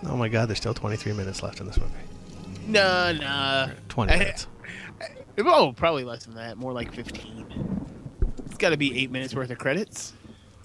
Oh 0.05 0.17
my 0.17 0.29
God! 0.29 0.49
There's 0.49 0.57
still 0.57 0.73
23 0.73 1.13
minutes 1.13 1.43
left 1.43 1.59
in 1.59 1.67
this 1.67 1.77
movie. 1.77 1.91
Nah, 2.67 3.11
nah. 3.13 3.69
20 3.89 4.11
I- 4.13 4.17
minutes. 4.17 4.47
Oh, 5.37 5.73
probably 5.75 6.03
less 6.03 6.25
than 6.25 6.35
that. 6.35 6.57
More 6.57 6.73
like 6.73 6.93
15. 6.93 7.45
It's 8.45 8.57
got 8.57 8.69
to 8.69 8.77
be 8.77 8.97
eight 8.99 9.09
minutes 9.11 9.33
worth 9.33 9.49
of 9.49 9.57
credits. 9.57 10.13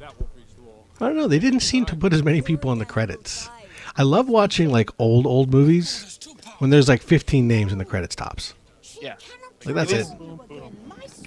I 0.02 1.06
don't 1.06 1.16
know. 1.16 1.28
They 1.28 1.38
didn't 1.38 1.60
seem 1.60 1.84
to 1.86 1.96
put 1.96 2.12
as 2.12 2.22
many 2.22 2.42
people 2.42 2.72
in 2.72 2.78
the 2.78 2.84
credits. 2.84 3.48
I 3.96 4.02
love 4.02 4.28
watching 4.28 4.70
like 4.70 4.90
old 4.98 5.26
old 5.26 5.50
movies 5.52 6.18
when 6.58 6.70
there's 6.70 6.88
like 6.88 7.02
15 7.02 7.46
names 7.46 7.72
in 7.72 7.78
the 7.78 7.84
credits 7.84 8.14
tops. 8.14 8.54
Yeah. 9.00 9.16
Like 9.64 9.74
that's 9.74 9.92
it. 9.92 10.06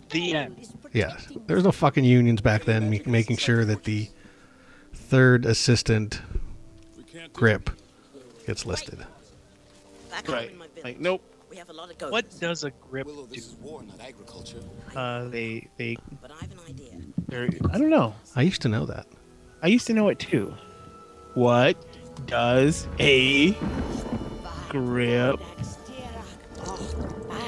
The 0.09 0.33
end. 0.33 0.67
Yeah, 0.93 1.15
there 1.47 1.55
was 1.55 1.65
no 1.65 1.71
fucking 1.71 2.03
unions 2.03 2.41
back 2.41 2.65
then 2.65 2.89
me- 2.89 3.03
making 3.05 3.37
sure 3.37 3.63
that 3.65 3.83
the 3.83 4.09
third 4.93 5.45
assistant 5.45 6.21
grip 7.33 7.69
gets 8.47 8.65
listed. 8.65 9.05
Right. 10.27 10.51
in 10.51 10.57
my 10.57 10.67
village, 10.67 10.83
Like, 10.83 10.99
nope. 10.99 11.21
we 11.49 11.57
have 11.57 11.69
a 11.69 11.73
lot 11.73 11.91
of 11.91 11.97
goats. 11.97 12.11
What 12.11 12.39
does 12.39 12.63
a 12.63 12.71
grip 12.71 13.05
Willow, 13.05 13.25
do? 13.27 13.35
is 13.35 13.55
war, 13.61 13.83
not 13.83 13.99
agriculture. 14.01 14.59
Uh, 14.95 15.25
they, 15.29 15.67
they, 15.77 15.95
But 16.21 16.31
I 16.31 16.35
have 16.41 16.51
an 16.51 16.59
idea. 16.67 17.69
I 17.71 17.77
don't 17.77 17.89
know. 17.89 18.15
I 18.35 18.41
used 18.41 18.61
to 18.63 18.69
know 18.69 18.85
that. 18.87 19.05
I 19.61 19.67
used 19.67 19.85
to 19.87 19.93
know 19.93 20.09
it 20.09 20.17
too. 20.19 20.53
What 21.35 21.77
does 22.27 22.87
a 22.99 23.55
grip 24.69 25.39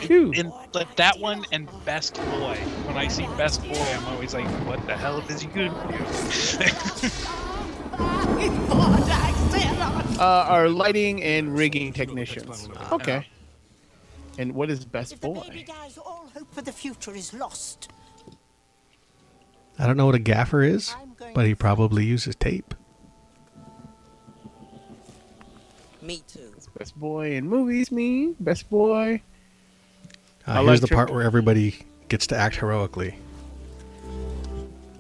do? 0.02 0.32
In 0.32 0.52
like, 0.74 0.96
that 0.96 1.20
one 1.20 1.46
and 1.52 1.70
Best 1.86 2.16
Boy. 2.16 2.56
When 2.86 2.98
I 2.98 3.08
see 3.08 3.26
Best 3.38 3.62
Boy, 3.64 3.76
I'm 3.76 4.06
always 4.08 4.34
like, 4.34 4.48
what 4.68 4.86
the 4.86 4.96
hell 4.96 5.20
is 5.30 5.42
he 5.42 5.48
gonna 5.48 5.70
do? 7.02 7.10
Uh, 10.22 10.46
our 10.48 10.70
lighting 10.70 11.24
and 11.24 11.56
rigging 11.58 11.92
technicians. 11.94 12.70
Okay. 12.92 13.26
And 14.38 14.54
what 14.54 14.70
is 14.70 14.86
best 14.86 15.14
If 15.14 15.22
baby 15.22 15.34
boy? 15.34 15.66
dies, 15.66 15.98
all 15.98 16.30
hope 16.34 16.54
for 16.54 16.62
the 16.62 16.72
future 16.72 17.16
is 17.16 17.34
lost. 17.34 17.90
I 19.80 19.88
don't 19.88 19.98
know 19.98 20.06
what 20.06 20.16
a 20.16 20.20
gaffer 20.20 20.62
is, 20.62 20.94
but 21.34 21.48
he 21.48 21.56
probably 21.56 22.06
uses 22.06 22.36
tape. 22.36 22.76
Me 26.02 26.22
too. 26.28 26.54
Best 26.78 26.96
boy 27.00 27.34
in 27.34 27.48
movies, 27.48 27.92
me. 27.92 28.36
Best 28.40 28.70
boy. 28.70 29.22
Uh, 30.48 30.64
here's 30.64 30.82
the 30.82 30.88
part 30.88 31.12
where 31.12 31.22
everybody 31.22 31.76
gets 32.10 32.28
to 32.28 32.38
act 32.38 32.56
heroically. 32.56 33.16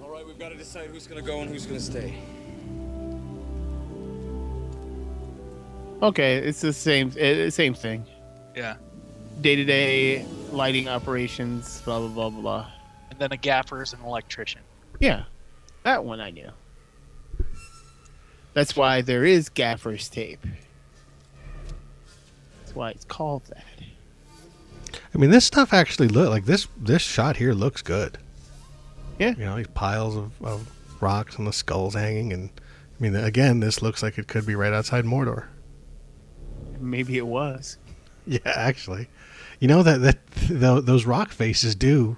All 0.02 0.10
right, 0.10 0.26
we've 0.26 0.38
got 0.38 0.50
to 0.50 0.56
decide 0.58 0.88
who's 0.90 1.08
gonna 1.08 1.22
go 1.22 1.42
and 1.42 1.50
who's 1.50 1.66
gonna 1.66 1.80
stay. 1.80 2.16
Okay, 6.02 6.38
it's 6.38 6.62
the 6.62 6.74
same, 6.74 7.12
eh, 7.18 7.50
same 7.50 7.74
thing. 7.74 8.06
Yeah. 8.56 8.76
Day 9.42 9.56
to 9.56 9.64
day 9.64 10.26
lighting 10.52 10.88
operations. 10.88 11.82
Blah 11.82 12.00
blah 12.00 12.08
blah 12.10 12.30
blah 12.30 12.42
blah. 12.42 12.68
And 13.10 13.20
then 13.20 13.32
a 13.32 13.38
gaffer 13.38 13.82
is 13.82 13.94
an 13.94 14.02
electrician. 14.04 14.62
Yeah, 15.00 15.24
that 15.84 16.04
one 16.04 16.20
I 16.20 16.32
knew. 16.32 16.50
That's 18.54 18.76
why 18.76 19.02
there 19.02 19.26
is 19.26 19.50
gaffer's 19.50 20.10
tape. 20.10 20.46
That's 22.60 22.76
why 22.76 22.92
it's 22.92 23.06
called 23.06 23.44
that. 23.46 23.64
I 25.14 25.18
mean, 25.18 25.30
this 25.32 25.46
stuff 25.46 25.74
actually 25.74 26.08
look 26.08 26.30
like 26.30 26.46
this. 26.46 26.68
This 26.78 27.02
shot 27.02 27.38
here 27.38 27.54
looks 27.54 27.82
good. 27.82 28.18
Yeah. 29.20 29.36
You 29.38 29.46
know, 29.46 29.58
these 29.58 29.68
piles 29.68 30.16
of, 30.16 30.32
of 30.42 30.72
rocks 31.02 31.38
and 31.38 31.46
the 31.48 31.54
skulls 31.54 31.94
hanging, 31.94 32.34
and 32.34 32.50
I 33.00 33.04
mean, 33.04 33.16
again, 33.16 33.60
this 33.60 33.82
looks 33.82 34.02
like 34.02 34.18
it 34.18 34.28
could 34.28 34.46
be 34.46 34.56
right 34.56 34.74
outside 34.74 35.06
Mordor. 35.06 35.46
Maybe 36.80 37.18
it 37.18 37.28
was. 37.28 37.78
Yeah, 38.28 38.40
actually, 38.46 39.10
you 39.60 39.68
know 39.68 39.82
that 39.82 40.02
that 40.02 40.26
tho- 40.48 40.80
those 40.80 41.06
rock 41.06 41.32
faces 41.32 41.74
do 41.74 42.18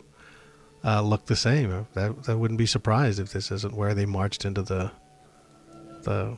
uh, 0.83 1.01
look 1.01 1.27
the 1.27 1.35
same. 1.37 1.87
That 1.93 2.13
I 2.27 2.33
wouldn't 2.33 2.57
be 2.57 2.65
surprised 2.65 3.21
if 3.21 3.31
this 3.31 3.51
isn't 3.51 3.73
where 3.73 3.93
they 3.93 4.05
marched 4.05 4.43
into 4.43 4.63
the 4.63 4.91
the 6.01 6.37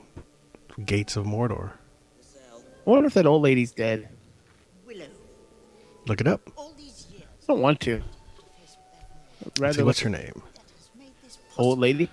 gates 0.85 1.15
of 1.15 1.25
Mordor. 1.25 1.71
I 2.85 2.89
wonder 2.89 3.07
if 3.07 3.15
that 3.15 3.25
old 3.25 3.41
lady's 3.41 3.71
dead. 3.71 4.07
Willow, 6.05 6.11
Look 6.13 6.21
it 6.21 6.27
up. 6.27 6.49
all 6.57 6.73
these 6.77 7.07
years 7.11 7.23
I 7.43 7.45
don't 7.53 7.61
want 7.61 7.79
to. 7.81 8.01
I'd 9.45 9.59
Rather 9.59 9.73
see, 9.73 9.83
what's 9.83 9.99
her 9.99 10.09
name? 10.09 10.41
that 10.53 10.61
has 10.77 10.89
made 10.97 11.11
this 11.23 11.37
possible. 11.37 11.65
Old 11.65 11.79
lady. 11.79 12.09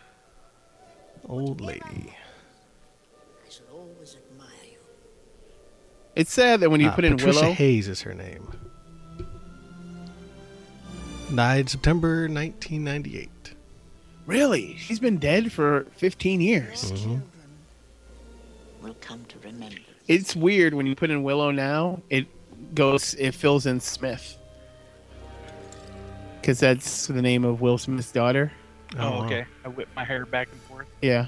Old 1.28 1.60
lady. 1.60 1.82
I 1.86 3.50
shall 3.50 3.64
always 3.72 4.16
admire 4.16 4.48
you. 4.70 4.78
It's 6.16 6.32
sad 6.32 6.60
that 6.60 6.70
when 6.70 6.80
you 6.80 6.88
Ah, 6.88 6.94
put 6.94 7.04
in 7.04 7.16
Patricia 7.16 7.40
Willow. 7.40 7.52
Hayes 7.52 7.88
is 7.88 8.02
her 8.02 8.14
name. 8.14 8.46
Died 11.34 11.70
September 11.70 12.28
1998. 12.28 13.30
Really, 14.26 14.76
she's 14.76 15.00
been 15.00 15.16
dead 15.18 15.50
for 15.50 15.86
15 15.96 16.40
years. 16.40 16.90
Children 16.90 17.22
will 18.82 18.94
come 19.00 19.24
to 19.26 19.38
remember. 19.42 19.76
It's 20.08 20.36
weird 20.36 20.74
when 20.74 20.86
you 20.86 20.94
put 20.94 21.10
in 21.10 21.22
Willow 21.22 21.50
now. 21.50 22.02
It 22.10 22.26
goes. 22.74 23.14
It 23.14 23.32
fills 23.34 23.66
in 23.66 23.80
Smith. 23.80 24.36
Because 26.40 26.60
that's 26.60 27.06
the 27.06 27.22
name 27.22 27.44
of 27.44 27.60
Will 27.60 27.78
Smith's 27.78 28.10
daughter. 28.10 28.52
Oh, 28.98 29.24
okay. 29.24 29.46
I 29.64 29.68
whip 29.68 29.88
my 29.94 30.04
hair 30.04 30.26
back 30.26 30.48
and 30.50 30.60
forth. 30.62 30.86
Yeah. 31.00 31.26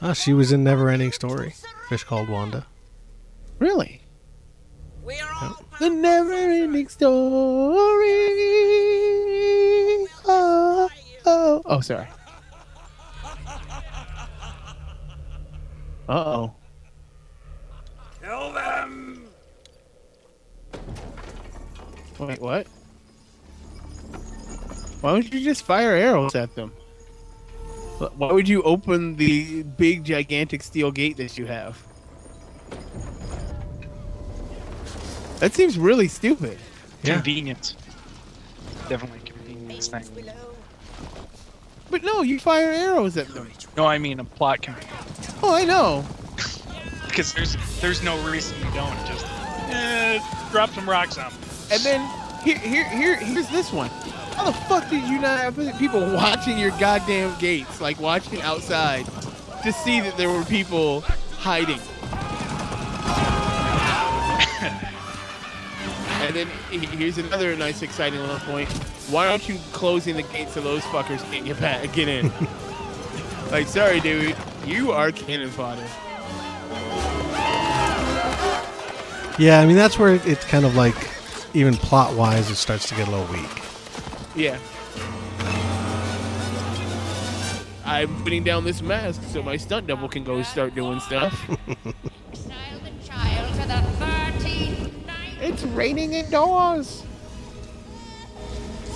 Oh, 0.00 0.14
she 0.14 0.32
was 0.32 0.52
in 0.52 0.64
Neverending 0.64 1.12
Story. 1.12 1.54
Fish 1.88 2.04
called 2.04 2.28
Wanda. 2.28 2.66
Really? 3.58 4.02
We 5.04 5.18
are 5.20 5.30
all 5.40 5.62
The 5.80 5.90
never 5.90 6.32
ending 6.32 6.88
story. 6.88 7.16
Oh, 10.26 10.88
oh. 11.24 11.62
Oh, 11.64 11.80
sorry. 11.80 12.06
Uh 16.08 16.24
oh. 16.24 16.54
Kill 18.22 18.52
them! 18.52 18.67
Wait, 22.18 22.40
what? 22.40 22.66
Why 25.00 25.12
don't 25.12 25.32
you 25.32 25.40
just 25.40 25.62
fire 25.64 25.92
arrows 25.92 26.34
at 26.34 26.54
them? 26.54 26.72
Why 28.16 28.32
would 28.32 28.48
you 28.48 28.62
open 28.62 29.16
the 29.16 29.62
big, 29.62 30.04
gigantic 30.04 30.62
steel 30.62 30.90
gate 30.90 31.16
that 31.16 31.38
you 31.38 31.46
have? 31.46 31.82
That 35.40 35.52
seems 35.54 35.78
really 35.78 36.08
stupid. 36.08 36.58
Yeah. 37.02 37.14
Convenience. 37.14 37.76
Definitely 38.88 39.20
a 39.20 39.32
convenience 39.32 39.88
thing. 39.88 40.04
But 41.90 42.02
no, 42.02 42.22
you 42.22 42.38
fire 42.38 42.70
arrows 42.70 43.16
at 43.16 43.28
them. 43.28 43.48
No, 43.76 43.86
I 43.86 43.98
mean 43.98 44.20
a 44.20 44.24
plot 44.24 44.62
convenience. 44.62 45.34
Oh, 45.42 45.54
I 45.54 45.64
know. 45.64 46.04
Because 47.08 47.32
there's 47.32 47.56
there's 47.80 48.02
no 48.04 48.16
reason 48.30 48.56
you 48.58 48.72
don't 48.74 48.94
just 49.06 49.26
eh, 49.70 50.20
drop 50.52 50.70
some 50.70 50.88
rocks 50.88 51.18
on 51.18 51.24
'em. 51.32 51.32
And 51.70 51.82
then 51.82 52.08
here, 52.42 52.58
here, 52.58 52.88
here, 52.88 53.16
here's 53.16 53.48
this 53.50 53.72
one. 53.72 53.90
How 54.34 54.44
the 54.44 54.52
fuck 54.52 54.88
did 54.88 55.06
you 55.08 55.18
not 55.18 55.38
have 55.40 55.78
people 55.78 56.00
watching 56.14 56.58
your 56.58 56.70
goddamn 56.78 57.38
gates, 57.38 57.80
like 57.80 58.00
watching 58.00 58.40
outside, 58.40 59.04
to 59.64 59.72
see 59.72 60.00
that 60.00 60.16
there 60.16 60.30
were 60.30 60.44
people 60.44 61.00
hiding? 61.36 61.80
and 66.22 66.36
then 66.36 66.46
here's 66.70 67.18
another 67.18 67.54
nice, 67.56 67.82
exciting 67.82 68.20
little 68.20 68.38
point. 68.40 68.68
Why 69.10 69.28
aren't 69.28 69.48
you 69.48 69.58
closing 69.72 70.16
the 70.16 70.22
gates 70.22 70.52
so 70.54 70.60
those 70.60 70.82
fuckers 70.82 71.20
can't 71.30 71.44
get 71.44 71.60
back, 71.60 71.92
get 71.92 72.08
in? 72.08 72.32
like, 73.50 73.66
sorry, 73.66 74.00
dude, 74.00 74.36
you 74.64 74.92
are 74.92 75.10
cannon 75.12 75.50
fodder. 75.50 75.84
Yeah, 79.38 79.60
I 79.60 79.66
mean 79.66 79.76
that's 79.76 79.98
where 79.98 80.14
it's 80.14 80.44
kind 80.44 80.64
of 80.64 80.74
like, 80.74 80.96
even 81.58 81.74
plot 81.74 82.14
wise, 82.14 82.50
it 82.50 82.54
starts 82.54 82.88
to 82.88 82.94
get 82.94 83.08
a 83.08 83.10
little 83.10 83.26
weak. 83.26 83.62
Yeah. 84.36 84.58
I'm 87.84 88.22
putting 88.22 88.44
down 88.44 88.64
this 88.64 88.80
mask 88.80 89.22
so 89.24 89.42
my 89.42 89.56
stunt 89.56 89.86
double 89.86 90.08
can 90.08 90.22
go 90.22 90.42
start 90.42 90.74
doing 90.74 91.00
stuff. 91.00 91.48
Exile 92.30 92.80
the 92.84 93.06
child 93.06 93.52
to 93.54 93.66
the 93.66 93.82
thirteenth 93.98 95.06
night. 95.06 95.34
it's 95.40 95.64
raining 95.64 96.12
indoors. 96.12 97.02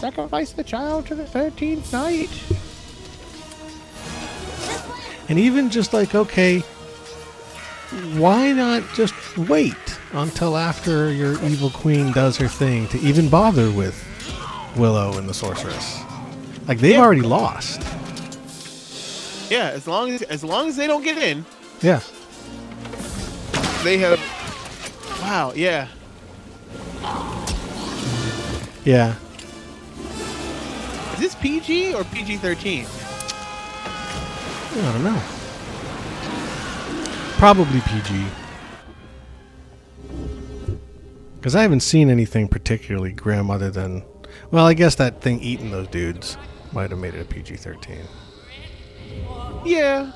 Sacrifice 0.03 0.53
the 0.53 0.65
child 0.65 1.07
to 1.07 1.15
the 1.15 1.23
13th 1.23 1.93
night. 1.93 2.29
And 5.29 5.39
even 5.39 5.71
just 5.71 5.93
like, 5.93 6.13
okay, 6.13 6.59
why 8.19 8.51
not 8.51 8.83
just 8.95 9.15
wait 9.39 9.77
until 10.13 10.57
after 10.57 11.11
your 11.13 11.43
evil 11.45 11.71
queen 11.71 12.13
does 12.13 12.37
her 12.37 12.49
thing 12.49 12.87
to 12.89 12.99
even 13.01 13.29
bother 13.29 13.71
with 13.71 13.97
Willow 14.77 15.17
and 15.19 15.29
the 15.29 15.35
sorceress? 15.35 16.01
Like 16.69 16.79
they've 16.79 16.93
Yeah. 16.93 17.01
already 17.01 17.23
lost. 17.23 17.81
Yeah, 19.51 19.69
as 19.71 19.87
long 19.87 20.11
as 20.11 20.23
as 20.23 20.43
long 20.45 20.69
as 20.69 20.77
they 20.77 20.87
don't 20.87 21.03
get 21.03 21.19
in, 21.19 21.45
Yeah. 21.81 22.01
they 23.85 23.99
have. 23.99 24.21
Wow. 25.21 25.53
Yeah. 25.55 25.89
Yeah. 28.85 29.15
Is 31.15 31.19
this 31.21 31.35
PG 31.37 31.95
or 31.95 32.05
PG 32.05 32.37
thirteen? 32.39 32.87
I 34.75 34.93
don't 34.93 35.05
know. 35.05 35.21
Probably 37.39 37.81
PG. 37.81 38.25
Because 41.43 41.57
I 41.57 41.63
haven't 41.63 41.81
seen 41.81 42.09
anything 42.09 42.47
particularly 42.47 43.11
grim 43.11 43.51
other 43.51 43.69
than. 43.69 44.05
Well, 44.53 44.65
I 44.65 44.75
guess 44.75 44.95
that 44.95 45.21
thing 45.21 45.41
eating 45.41 45.73
those 45.73 45.89
dudes 45.89 46.37
might 46.71 46.91
have 46.91 47.01
made 47.01 47.15
it 47.15 47.23
a 47.23 47.25
PG 47.25 47.57
13. 47.57 47.99
Yeah. 49.65 50.13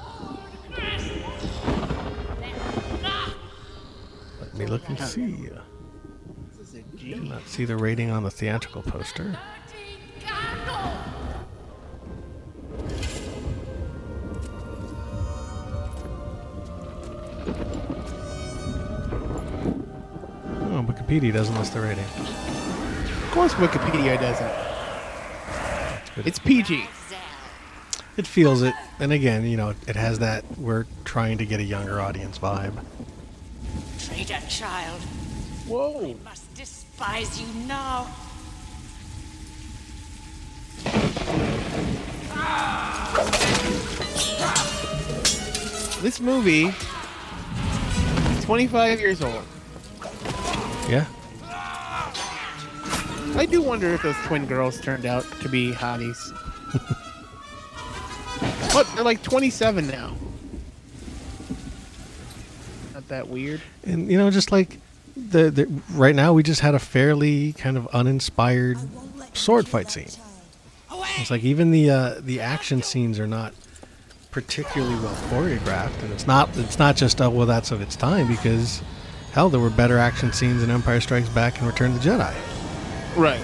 Let 4.40 4.54
me 4.54 4.66
look 4.66 4.88
and 4.88 5.00
see. 5.00 5.48
Did 6.96 7.24
not 7.24 7.44
see 7.48 7.64
the 7.64 7.76
rating 7.76 8.12
on 8.12 8.22
the 8.22 8.30
theatrical 8.30 8.82
poster. 8.82 9.36
Oh, 20.76 20.82
Wikipedia 20.82 21.32
doesn't 21.32 21.54
list 21.54 21.72
the 21.72 21.80
rating. 21.80 22.04
Of 22.04 23.28
course, 23.30 23.54
Wikipedia 23.54 24.20
doesn't. 24.20 24.52
good. 26.14 26.26
It's 26.26 26.38
PG. 26.38 26.86
It 28.18 28.26
feels 28.26 28.60
it, 28.60 28.74
and 28.98 29.10
again, 29.10 29.46
you 29.46 29.56
know, 29.56 29.72
it 29.86 29.96
has 29.96 30.18
that 30.18 30.44
we're 30.58 30.84
trying 31.06 31.38
to 31.38 31.46
get 31.46 31.60
a 31.60 31.62
younger 31.62 31.98
audience 31.98 32.38
vibe. 32.38 32.74
Traitor 33.98 34.38
child. 34.50 35.00
Whoa. 35.66 36.14
Must 36.22 36.54
despise 36.54 37.40
you 37.40 37.46
now. 37.66 38.08
This 46.02 46.20
movie 46.20 46.66
is 46.66 48.44
25 48.44 49.00
years 49.00 49.22
old. 49.22 49.42
Yeah. 50.88 51.06
I 53.36 53.46
do 53.48 53.60
wonder 53.60 53.92
if 53.92 54.02
those 54.02 54.16
twin 54.24 54.46
girls 54.46 54.80
turned 54.80 55.04
out 55.04 55.24
to 55.42 55.48
be 55.48 55.72
hotties. 55.72 56.32
what? 58.72 58.86
They're 58.94 59.04
like 59.04 59.22
27 59.22 59.88
now. 59.88 60.14
Not 62.94 63.08
that 63.08 63.28
weird. 63.28 63.60
And 63.84 64.10
you 64.10 64.16
know, 64.16 64.30
just 64.30 64.52
like 64.52 64.78
the, 65.16 65.50
the 65.50 65.82
right 65.92 66.14
now, 66.14 66.32
we 66.32 66.42
just 66.42 66.60
had 66.60 66.74
a 66.74 66.78
fairly 66.78 67.52
kind 67.54 67.76
of 67.76 67.86
uninspired 67.88 68.78
sword 69.34 69.68
fight 69.68 69.90
scene. 69.90 70.08
It's 71.18 71.30
like 71.30 71.44
even 71.44 71.70
the 71.70 71.90
uh, 71.90 72.14
the 72.20 72.40
action 72.40 72.82
scenes 72.82 73.18
are 73.18 73.26
not 73.26 73.54
particularly 74.30 74.94
well 74.96 75.14
choreographed, 75.30 76.02
and 76.02 76.12
it's 76.12 76.26
not 76.26 76.54
it's 76.56 76.78
not 76.78 76.96
just 76.96 77.20
oh 77.20 77.30
well 77.30 77.46
that's 77.46 77.70
of 77.70 77.80
its 77.80 77.96
time 77.96 78.28
because 78.28 78.82
hell 79.36 79.50
there 79.50 79.60
were 79.60 79.68
better 79.68 79.98
action 79.98 80.32
scenes 80.32 80.62
in 80.62 80.70
Empire 80.70 80.98
Strikes 80.98 81.28
Back 81.28 81.58
and 81.58 81.66
Return 81.66 81.92
of 81.92 82.02
the 82.02 82.08
Jedi. 82.08 82.34
Right. 83.16 83.38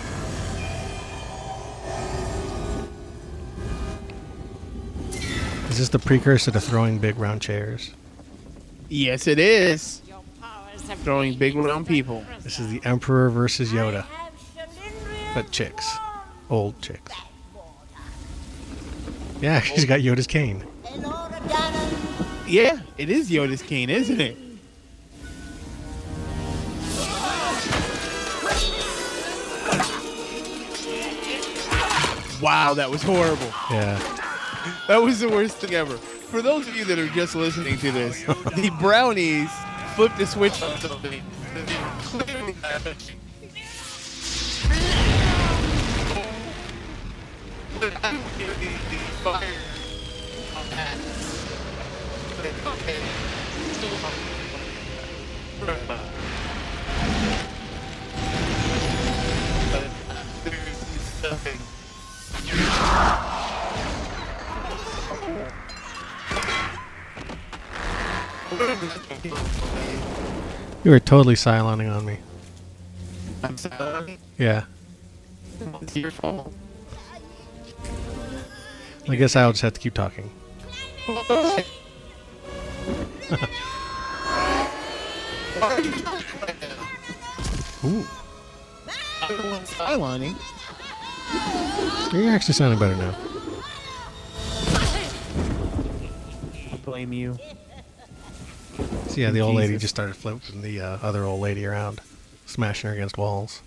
Is 5.68 5.76
this 5.76 5.90
the 5.90 5.98
precursor 5.98 6.50
to 6.50 6.60
throwing 6.62 6.98
big 6.98 7.18
round 7.18 7.42
chairs? 7.42 7.90
Yes, 8.88 9.26
it 9.26 9.38
is. 9.38 10.00
Your 10.08 10.22
powers 10.40 10.80
have 10.88 10.98
Throwing 11.00 11.34
big 11.34 11.54
round 11.56 11.86
people. 11.86 12.24
This 12.40 12.58
is 12.58 12.70
the 12.70 12.80
Emperor 12.86 13.28
versus 13.28 13.70
Yoda, 13.70 14.06
but 15.34 15.50
chicks, 15.50 15.94
old 16.48 16.80
chicks. 16.80 17.12
Yeah, 19.42 19.60
she's 19.60 19.84
got 19.84 20.00
Yoda's 20.00 20.26
cane. 20.26 20.64
Yeah, 22.46 22.80
it 22.96 23.10
is 23.10 23.30
Yoda's 23.30 23.60
cane, 23.60 23.90
isn't 23.90 24.20
it? 24.22 24.51
Wow, 32.42 32.74
that 32.74 32.90
was 32.90 33.04
horrible. 33.04 33.52
Yeah. 33.70 33.96
That 34.88 35.00
was 35.00 35.20
the 35.20 35.28
worst 35.28 35.58
thing 35.58 35.74
ever. 35.74 35.96
For 35.96 36.42
those 36.42 36.66
of 36.66 36.74
you 36.74 36.84
that 36.86 36.98
are 36.98 37.06
just 37.08 37.36
listening 37.36 37.78
to 37.78 37.92
this, 37.92 38.24
the 38.24 38.70
brownies 38.80 39.48
flipped 39.94 40.18
a 40.18 40.26
switch 40.26 40.60
on 40.60 40.76
something. 40.78 41.22
Clearly 42.00 42.56
not 42.60 42.82
touching. 42.82 43.20
But 47.78 47.92
I'm 48.02 48.18
giving 48.36 48.72
the 48.90 48.98
fire 49.22 49.62
on 50.56 50.68
that. 50.70 50.98
But 52.36 52.46
okay. 52.72 52.98
There's 60.44 61.22
nothing. 61.22 61.71
You 70.84 70.90
were 70.90 70.98
totally 71.00 71.36
siloning 71.36 71.94
on 71.94 72.04
me. 72.04 72.18
I'm 73.44 73.56
sorry. 73.56 74.18
Yeah. 74.36 74.64
It's 75.80 75.96
your 75.96 76.10
fault. 76.10 76.52
I 79.08 79.16
guess 79.16 79.36
I'll 79.36 79.52
just 79.52 79.62
have 79.62 79.74
to 79.74 79.80
keep 79.80 79.94
talking. 79.94 80.30
Why 81.06 81.64
are 85.60 85.80
you 85.80 85.92
talking 85.92 86.40
right 86.40 86.60
now? 86.60 87.88
Ooh. 87.88 88.06
I'm 89.22 89.64
sidelining. 89.64 90.36
You're 92.12 92.30
actually 92.30 92.54
sounding 92.54 92.78
better 92.78 92.96
now. 92.96 93.14
I 96.72 96.76
blame 96.84 97.12
you. 97.12 97.38
So 99.08 99.20
yeah, 99.20 99.30
the 99.30 99.40
old 99.40 99.56
lady 99.56 99.76
just 99.78 99.94
started 99.94 100.14
flipping 100.16 100.62
the 100.62 100.80
uh, 100.80 100.98
other 101.02 101.24
old 101.24 101.40
lady 101.40 101.64
around, 101.66 102.00
smashing 102.46 102.88
her 102.88 102.94
against 102.96 103.16
walls. 103.18 103.62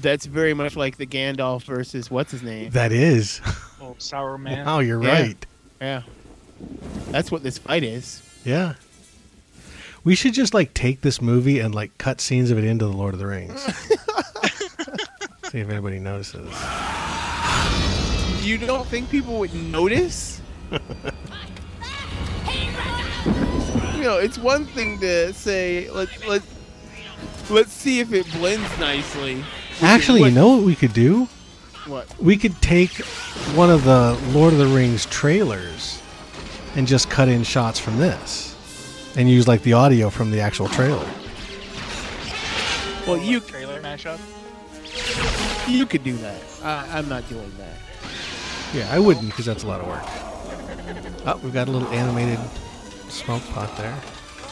That's 0.00 0.26
very 0.26 0.54
much 0.54 0.76
like 0.76 0.96
the 0.96 1.06
Gandalf 1.06 1.64
versus 1.64 2.10
what's 2.10 2.30
his 2.32 2.42
name. 2.42 2.70
That 2.70 2.92
is. 2.92 3.40
Oh, 3.80 3.96
sour 3.98 4.38
man. 4.38 4.66
Oh, 4.68 4.78
you're 4.78 5.02
Yeah. 5.02 5.10
right. 5.22 5.46
Yeah. 5.80 6.02
That's 7.10 7.30
what 7.30 7.42
this 7.42 7.58
fight 7.58 7.82
is. 7.82 8.22
Yeah. 8.44 8.74
We 10.04 10.14
should 10.14 10.32
just 10.34 10.54
like 10.54 10.72
take 10.74 11.00
this 11.02 11.20
movie 11.20 11.58
and 11.58 11.74
like 11.74 11.96
cut 11.98 12.20
scenes 12.20 12.50
of 12.50 12.58
it 12.58 12.64
into 12.64 12.84
the 12.86 12.92
Lord 12.92 13.12
of 13.14 13.20
the 13.20 13.26
Rings. 13.26 13.66
See 15.50 15.60
if 15.60 15.70
anybody 15.70 15.98
notices. 15.98 16.52
You 18.44 18.58
don't 18.58 18.86
think 18.86 19.08
people 19.10 19.38
would 19.38 19.54
notice? 19.54 20.40
you 20.70 20.78
know, 24.04 24.18
it's 24.18 24.38
one 24.38 24.66
thing 24.66 24.98
to 25.00 25.32
say 25.32 25.90
let 25.90 26.08
let 26.28 26.42
let's 27.48 27.72
see 27.72 28.00
if 28.00 28.12
it 28.12 28.30
blends 28.32 28.78
nicely. 28.78 29.42
Actually, 29.80 30.20
what- 30.20 30.28
you 30.28 30.34
know 30.34 30.56
what 30.56 30.64
we 30.64 30.74
could 30.74 30.92
do? 30.92 31.28
what? 31.86 32.06
We 32.20 32.36
could 32.36 32.60
take 32.60 32.96
one 33.54 33.70
of 33.70 33.84
the 33.84 34.18
Lord 34.32 34.52
of 34.52 34.58
the 34.58 34.66
Rings 34.66 35.06
trailers 35.06 36.02
and 36.76 36.86
just 36.86 37.08
cut 37.08 37.28
in 37.28 37.42
shots 37.42 37.78
from 37.78 37.96
this 37.96 38.54
and 39.16 39.30
use 39.30 39.48
like 39.48 39.62
the 39.62 39.72
audio 39.72 40.10
from 40.10 40.30
the 40.30 40.40
actual 40.40 40.68
trailer. 40.68 41.08
Well, 43.06 43.16
you 43.16 43.40
Trailer 43.40 43.80
mashup. 43.80 44.18
You 45.68 45.86
could 45.86 46.04
do 46.04 46.16
that. 46.18 46.40
I, 46.62 46.98
I'm 46.98 47.08
not 47.08 47.28
doing 47.28 47.52
that. 47.58 47.76
Yeah, 48.74 48.88
I 48.90 48.98
wouldn't 48.98 49.26
because 49.26 49.46
that's 49.46 49.64
a 49.64 49.66
lot 49.66 49.80
of 49.80 49.86
work. 49.86 50.02
Oh, 51.26 51.40
we've 51.42 51.52
got 51.52 51.68
a 51.68 51.70
little 51.70 51.88
animated 51.88 52.38
smoke 53.08 53.42
pot 53.50 53.76
there. 53.76 53.98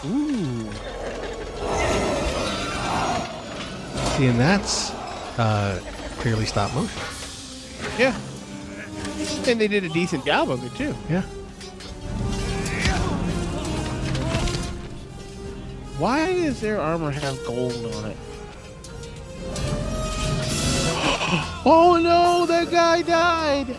Ooh. 0.06 0.70
See, 4.16 4.26
and 4.26 4.40
that's 4.40 4.90
uh, 5.38 5.80
clearly 6.18 6.46
stop 6.46 6.74
motion. 6.74 7.02
Yeah. 7.98 8.18
And 9.46 9.60
they 9.60 9.68
did 9.68 9.84
a 9.84 9.88
decent 9.88 10.24
job 10.24 10.50
of 10.50 10.64
it 10.64 10.74
too. 10.76 10.94
Yeah. 11.10 11.22
Why 15.98 16.32
does 16.34 16.60
their 16.60 16.80
armor 16.80 17.10
have 17.10 17.38
gold 17.46 17.72
on 17.94 18.10
it? 18.10 18.16
oh 21.64 21.98
no, 22.02 22.46
that 22.46 22.70
guy 22.70 23.02
died. 23.02 23.76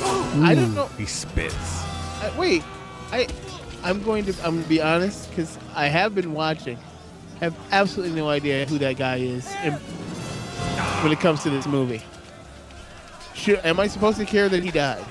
I 0.00 0.54
don't 0.54 0.74
know. 0.74 0.86
He 0.98 1.06
spits. 1.06 1.82
I, 2.20 2.32
wait, 2.38 2.62
I 3.10 3.28
I'm 3.82 4.02
going 4.02 4.24
to 4.26 4.32
I'm 4.44 4.56
gonna 4.56 4.68
be 4.68 4.80
honest 4.80 5.30
because 5.30 5.58
I 5.74 5.88
have 5.88 6.14
been 6.14 6.32
watching. 6.32 6.78
I 7.40 7.44
Have 7.44 7.56
absolutely 7.72 8.14
no 8.14 8.28
idea 8.28 8.66
who 8.66 8.78
that 8.78 8.96
guy 8.96 9.16
is 9.16 9.46
and 9.62 9.74
when 11.02 11.12
it 11.12 11.20
comes 11.20 11.42
to 11.42 11.50
this 11.50 11.66
movie. 11.66 12.02
Should, 13.34 13.64
am 13.64 13.80
I 13.80 13.88
supposed 13.88 14.18
to 14.18 14.24
care 14.24 14.48
that 14.48 14.62
he 14.62 14.70
died? 14.70 15.04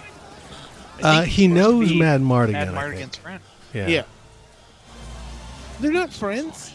Uh, 1.02 1.24
he 1.24 1.48
knows 1.48 1.90
be 1.90 2.00
Madmartigan. 2.00 2.52
Mad 2.52 2.74
Mardigan's 2.74 3.18
friend. 3.18 3.42
Yeah. 3.74 3.88
Yeah. 3.88 4.04
They're 5.80 5.92
not 5.92 6.14
friends. 6.14 6.74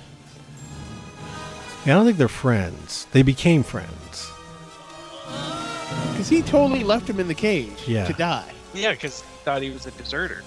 Yeah, 1.85 1.95
I 1.95 1.99
don't 1.99 2.07
think 2.07 2.19
they're 2.19 2.29
friends. 2.29 3.07
They 3.13 3.23
became 3.23 3.63
friends. 3.63 3.93
Because 6.13 6.29
he 6.29 6.43
totally 6.43 6.85
left 6.85 7.09
him 7.09 7.21
in 7.21 7.29
the 7.29 7.35
cage 7.35 7.71
Yeah. 7.87 8.07
to 8.07 8.13
die. 8.13 8.51
Yeah, 8.75 8.93
because 8.93 9.23
thought 9.45 9.63
he 9.63 9.71
was 9.71 9.87
a 9.87 9.91
deserter. 9.93 10.43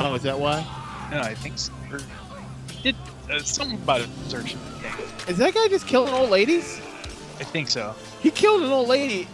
Oh, 0.00 0.14
is 0.14 0.22
that 0.22 0.38
why? 0.38 0.64
No, 1.10 1.20
I 1.20 1.34
think 1.34 1.58
so. 1.58 1.72
Or 1.90 2.00
he 2.70 2.82
did 2.82 2.96
uh, 3.30 3.38
something 3.40 3.78
about 3.78 4.00
a 4.02 4.06
desertion. 4.24 4.58
Yeah, 4.82 4.94
Is 5.28 5.38
that 5.38 5.54
guy 5.54 5.68
just 5.68 5.86
killing 5.86 6.12
old 6.12 6.28
ladies? 6.30 6.78
I 7.40 7.44
think 7.44 7.68
so. 7.68 7.94
He 8.20 8.30
killed 8.30 8.62
an 8.62 8.70
old 8.70 8.88
lady. 8.88 9.28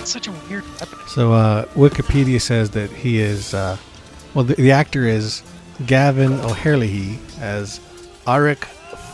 It's 0.00 0.10
such 0.12 0.28
a 0.28 0.32
weird 0.48 0.64
weapon. 0.80 0.98
So 1.08 1.32
uh, 1.32 1.64
Wikipedia 1.74 2.40
says 2.40 2.70
that 2.70 2.90
he 2.90 3.18
is, 3.20 3.54
uh, 3.54 3.76
well, 4.34 4.44
the, 4.44 4.54
the 4.54 4.70
actor 4.70 5.04
is 5.06 5.42
Gavin 5.86 6.34
O'Herlihy 6.40 7.18
as 7.40 7.80
Airk 8.26 8.66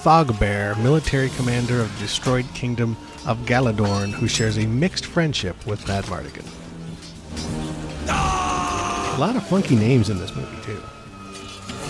Thaughbaer, 0.03 0.77
military 0.83 1.31
commander 1.31 1.81
of 1.81 1.93
the 1.95 2.01
destroyed 2.01 2.47
kingdom 2.55 2.97
of 3.27 3.39
Galladoorn, 3.47 4.13
who 4.13 4.29
shares 4.29 4.59
a 4.59 4.67
mixed 4.67 5.07
friendship 5.07 5.67
with 5.67 5.81
Madmartigan. 5.87 6.45
A 8.07 9.19
lot 9.19 9.37
of 9.37 9.47
funky 9.47 9.77
names 9.77 10.11
in 10.11 10.19
this 10.19 10.35
movie 10.35 10.57
too. 10.63 10.83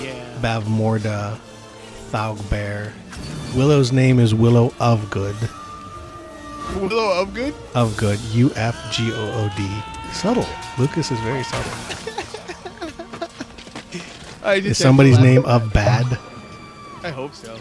Yeah. 0.02 0.24
Bavmorda, 0.40 1.38
Thaughbaer. 2.10 2.92
Willow's 3.56 3.92
name 3.92 4.18
is 4.20 4.34
Willow 4.34 4.72
of 4.78 5.08
Good. 5.10 5.36
Willow 6.76 7.20
of 7.20 7.32
good. 7.34 7.54
Of 7.74 7.96
Good. 7.96 8.18
U 8.32 8.50
F 8.56 8.76
G 8.92 9.12
O 9.12 9.16
O 9.16 9.50
D. 9.56 9.68
Subtle. 10.12 10.46
Lucas 10.78 11.10
is 11.10 11.20
very 11.20 11.42
subtle. 11.44 11.72
I 14.44 14.60
just 14.60 14.72
Is 14.72 14.78
somebody's 14.78 15.18
name 15.18 15.44
of 15.46 15.72
Bad? 15.72 16.18
I 17.02 17.10
hope 17.10 17.34
so. 17.34 17.56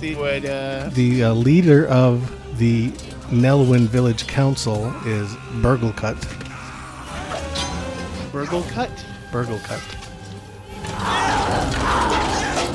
Let's 0.00 0.14
see 0.14 0.18
what 0.18 0.44
uh, 0.46 0.88
The 0.94 1.24
uh, 1.24 1.34
leader 1.34 1.86
of 1.88 2.58
the 2.58 2.88
Nelwyn 3.28 3.86
Village 3.86 4.26
Council 4.26 4.86
is 5.04 5.28
Burglekutt. 5.60 6.16
Burgle 8.32 8.62
cut. 8.62 8.90
Burglekutt. 9.30 9.98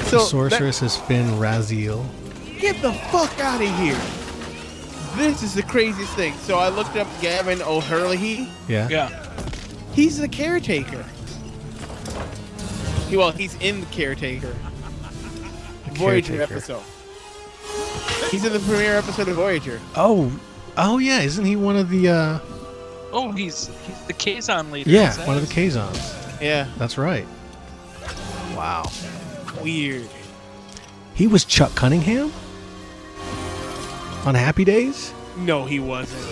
So 0.05 0.17
the 0.17 0.19
sorceress 0.19 0.83
is 0.83 0.97
Fin 0.97 1.25
Raziel. 1.39 2.05
get 2.59 2.79
the 2.83 2.93
fuck 2.93 3.39
out 3.39 3.59
of 3.59 3.75
here. 3.79 3.99
This 5.17 5.41
is 5.41 5.55
the 5.55 5.63
craziest 5.63 6.13
thing. 6.13 6.35
So 6.35 6.59
I 6.59 6.69
looked 6.69 6.95
up 6.95 7.07
Gavin 7.21 7.59
O'Herlihy. 7.63 8.47
Yeah. 8.67 8.87
Yeah. 8.87 9.33
He's 9.93 10.19
the 10.19 10.27
caretaker. 10.27 11.03
He, 13.09 13.17
well, 13.17 13.31
he's 13.31 13.55
in 13.61 13.79
the 13.79 13.87
caretaker. 13.87 14.53
Voyager 15.93 16.35
caretaker. 16.35 16.53
episode. 16.53 16.83
He's 18.31 18.43
in 18.43 18.53
the 18.53 18.59
premiere 18.59 18.95
episode 18.97 19.27
of 19.27 19.35
Voyager. 19.35 19.79
Oh, 19.95 20.31
oh 20.77 20.97
yeah. 20.97 21.21
Isn't 21.21 21.45
he 21.45 21.55
one 21.55 21.75
of 21.77 21.89
the? 21.89 22.09
uh 22.09 22.39
Oh, 23.11 23.31
he's 23.31 23.67
he's 23.85 24.01
the 24.07 24.13
Kazon 24.13 24.71
leader. 24.71 24.89
Yeah, 24.89 25.09
is 25.11 25.17
that 25.17 25.27
one 25.27 25.37
of 25.37 25.47
the 25.47 25.53
his- 25.53 25.75
Kazons. 25.75 26.41
Yeah. 26.41 26.67
That's 26.77 26.97
right. 26.97 27.25
Wow. 28.55 28.91
Weird. 29.61 30.07
He 31.13 31.27
was 31.27 31.45
Chuck 31.45 31.73
Cunningham 31.75 32.31
on 34.25 34.35
Happy 34.35 34.65
Days. 34.65 35.13
No, 35.37 35.65
he 35.65 35.79
wasn't. 35.79 36.23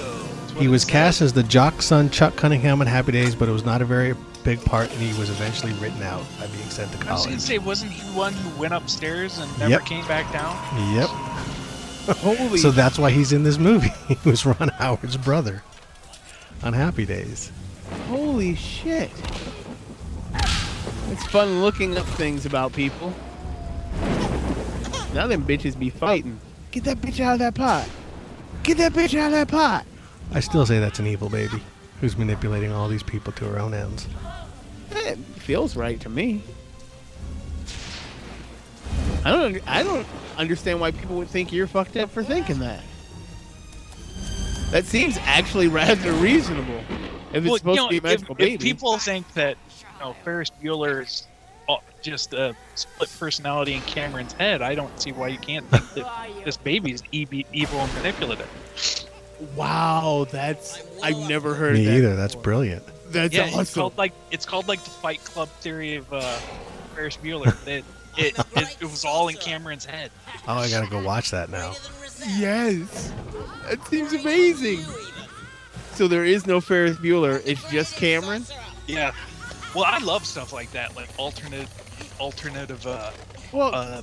He 0.57 0.67
was 0.67 0.83
cast 0.85 1.21
as 1.21 1.33
the 1.33 1.43
jock 1.43 1.81
son 1.81 2.09
Chuck 2.09 2.35
Cunningham 2.35 2.81
on 2.81 2.87
Happy 2.87 3.11
Days, 3.11 3.33
but 3.35 3.47
it 3.49 3.51
was 3.51 3.65
not 3.65 3.81
a 3.81 3.85
very 3.85 4.13
big 4.43 4.63
part, 4.65 4.91
and 4.91 4.99
he 4.99 5.17
was 5.19 5.29
eventually 5.29 5.73
written 5.73 6.01
out 6.03 6.23
by 6.39 6.47
being 6.47 6.69
sent 6.69 6.91
to 6.91 6.97
college. 6.97 7.09
I 7.09 7.13
was 7.13 7.25
gonna 7.25 7.39
say, 7.39 7.57
wasn't 7.57 7.91
he 7.91 8.01
the 8.03 8.17
one 8.17 8.33
who 8.33 8.59
went 8.59 8.73
upstairs 8.73 9.37
and 9.37 9.49
never 9.59 9.71
Yep. 9.71 9.85
came 9.85 10.05
back 10.07 10.31
down? 10.33 10.55
Yep. 10.95 11.07
Holy. 12.17 12.59
So 12.59 12.71
that's 12.71 12.99
why 12.99 13.11
he's 13.11 13.31
in 13.31 13.43
this 13.43 13.57
movie. 13.57 13.91
he 14.07 14.29
was 14.29 14.45
Ron 14.45 14.69
Howard's 14.77 15.17
brother 15.17 15.63
on 16.61 16.73
Happy 16.73 17.05
Days. 17.05 17.51
Holy 18.07 18.55
shit. 18.55 19.11
It's 21.09 21.25
fun 21.27 21.61
looking 21.61 21.97
up 21.97 22.05
things 22.05 22.45
about 22.45 22.73
people. 22.73 23.13
Now 25.13 25.27
them 25.27 25.45
bitches 25.45 25.77
be 25.77 25.89
fighting. 25.89 26.39
Get 26.71 26.85
that 26.85 26.97
bitch 26.97 27.19
out 27.19 27.33
of 27.33 27.39
that 27.39 27.53
pot. 27.53 27.87
Get 28.63 28.77
that 28.77 28.93
bitch 28.93 29.17
out 29.17 29.27
of 29.27 29.31
that 29.33 29.47
pot. 29.47 29.85
I 30.33 30.39
still 30.39 30.65
say 30.65 30.79
that's 30.79 30.99
an 30.99 31.05
evil 31.05 31.29
baby 31.29 31.61
who's 32.03 32.17
manipulating 32.17 32.69
all 32.69 32.89
these 32.89 33.01
people 33.01 33.31
to 33.31 33.45
her 33.45 33.57
own 33.57 33.73
ends. 33.73 34.09
It 34.91 35.17
feels 35.17 35.77
right 35.77 35.97
to 36.01 36.09
me. 36.09 36.43
I 39.23 39.31
don't. 39.31 39.61
I 39.65 39.83
don't 39.83 40.05
understand 40.37 40.81
why 40.81 40.91
people 40.91 41.15
would 41.15 41.29
think 41.29 41.53
you're 41.53 41.65
fucked 41.65 41.95
up 41.95 42.11
for 42.11 42.21
thinking 42.21 42.59
that. 42.59 42.81
That 44.71 44.83
seems 44.83 45.17
actually 45.21 45.69
rather 45.69 46.11
reasonable. 46.11 46.81
If 47.31 47.45
it's 47.45 47.45
Well, 47.47 47.57
supposed 47.57 47.77
you 47.77 47.83
know, 47.83 47.87
to 47.87 47.89
be 47.89 47.95
a 47.95 47.97
if, 47.99 48.03
magical 48.03 48.33
if 48.35 48.37
baby. 48.37 48.57
people 48.57 48.97
think 48.97 49.33
that 49.35 49.55
you 49.79 49.99
know 50.01 50.13
Ferris 50.25 50.51
Bueller's 50.61 51.25
uh, 51.69 51.77
just 52.01 52.33
a 52.33 52.53
split 52.75 53.09
personality 53.17 53.75
in 53.75 53.81
Cameron's 53.83 54.33
head, 54.33 54.61
I 54.61 54.75
don't 54.75 54.99
see 55.01 55.13
why 55.13 55.29
you 55.29 55.37
can't 55.37 55.65
think 55.69 55.89
that 55.93 56.27
this 56.43 56.57
baby's 56.57 57.01
e- 57.13 57.45
evil 57.53 57.79
and 57.79 57.93
manipulative. 57.93 58.49
Wow, 59.55 60.25
that's 60.29 60.83
I've 61.01 61.29
never 61.29 61.53
heard 61.53 61.73
Me 61.73 61.85
that. 61.85 61.97
either. 61.97 62.15
That's 62.15 62.35
brilliant. 62.35 62.83
That's 63.11 63.33
yeah, 63.33 63.45
awesome. 63.45 63.61
it's 63.61 63.73
called 63.73 63.97
like 63.97 64.13
it's 64.31 64.45
called 64.45 64.67
like 64.67 64.83
the 64.83 64.89
Fight 64.89 65.23
Club 65.23 65.49
theory 65.49 65.95
of 65.95 66.11
uh, 66.11 66.21
Ferris 66.95 67.17
Bueller. 67.17 67.55
It, 67.67 67.85
it, 68.15 68.37
it, 68.55 68.77
it 68.81 68.85
was 68.85 69.05
all 69.05 69.27
in 69.27 69.35
Cameron's 69.37 69.85
head. 69.85 70.11
Oh, 70.47 70.53
I 70.53 70.69
gotta 70.69 70.87
go 70.87 71.01
watch 71.01 71.31
that 71.31 71.49
now. 71.49 71.73
Yes, 72.37 73.11
that 73.67 73.83
seems 73.87 74.13
amazing. 74.13 74.81
So 75.93 76.07
there 76.07 76.23
is 76.23 76.45
no 76.45 76.61
Ferris 76.61 76.97
Bueller. 76.97 77.41
It's 77.43 77.63
just 77.71 77.95
Cameron. 77.95 78.45
Yeah. 78.87 79.13
Well, 79.73 79.85
I 79.85 79.97
love 79.97 80.25
stuff 80.25 80.53
like 80.53 80.71
that, 80.71 80.95
like 80.95 81.09
alternate, 81.17 81.67
alternative, 82.19 82.85
uh, 82.85 83.11
Well, 83.51 83.73
uh, 83.73 84.01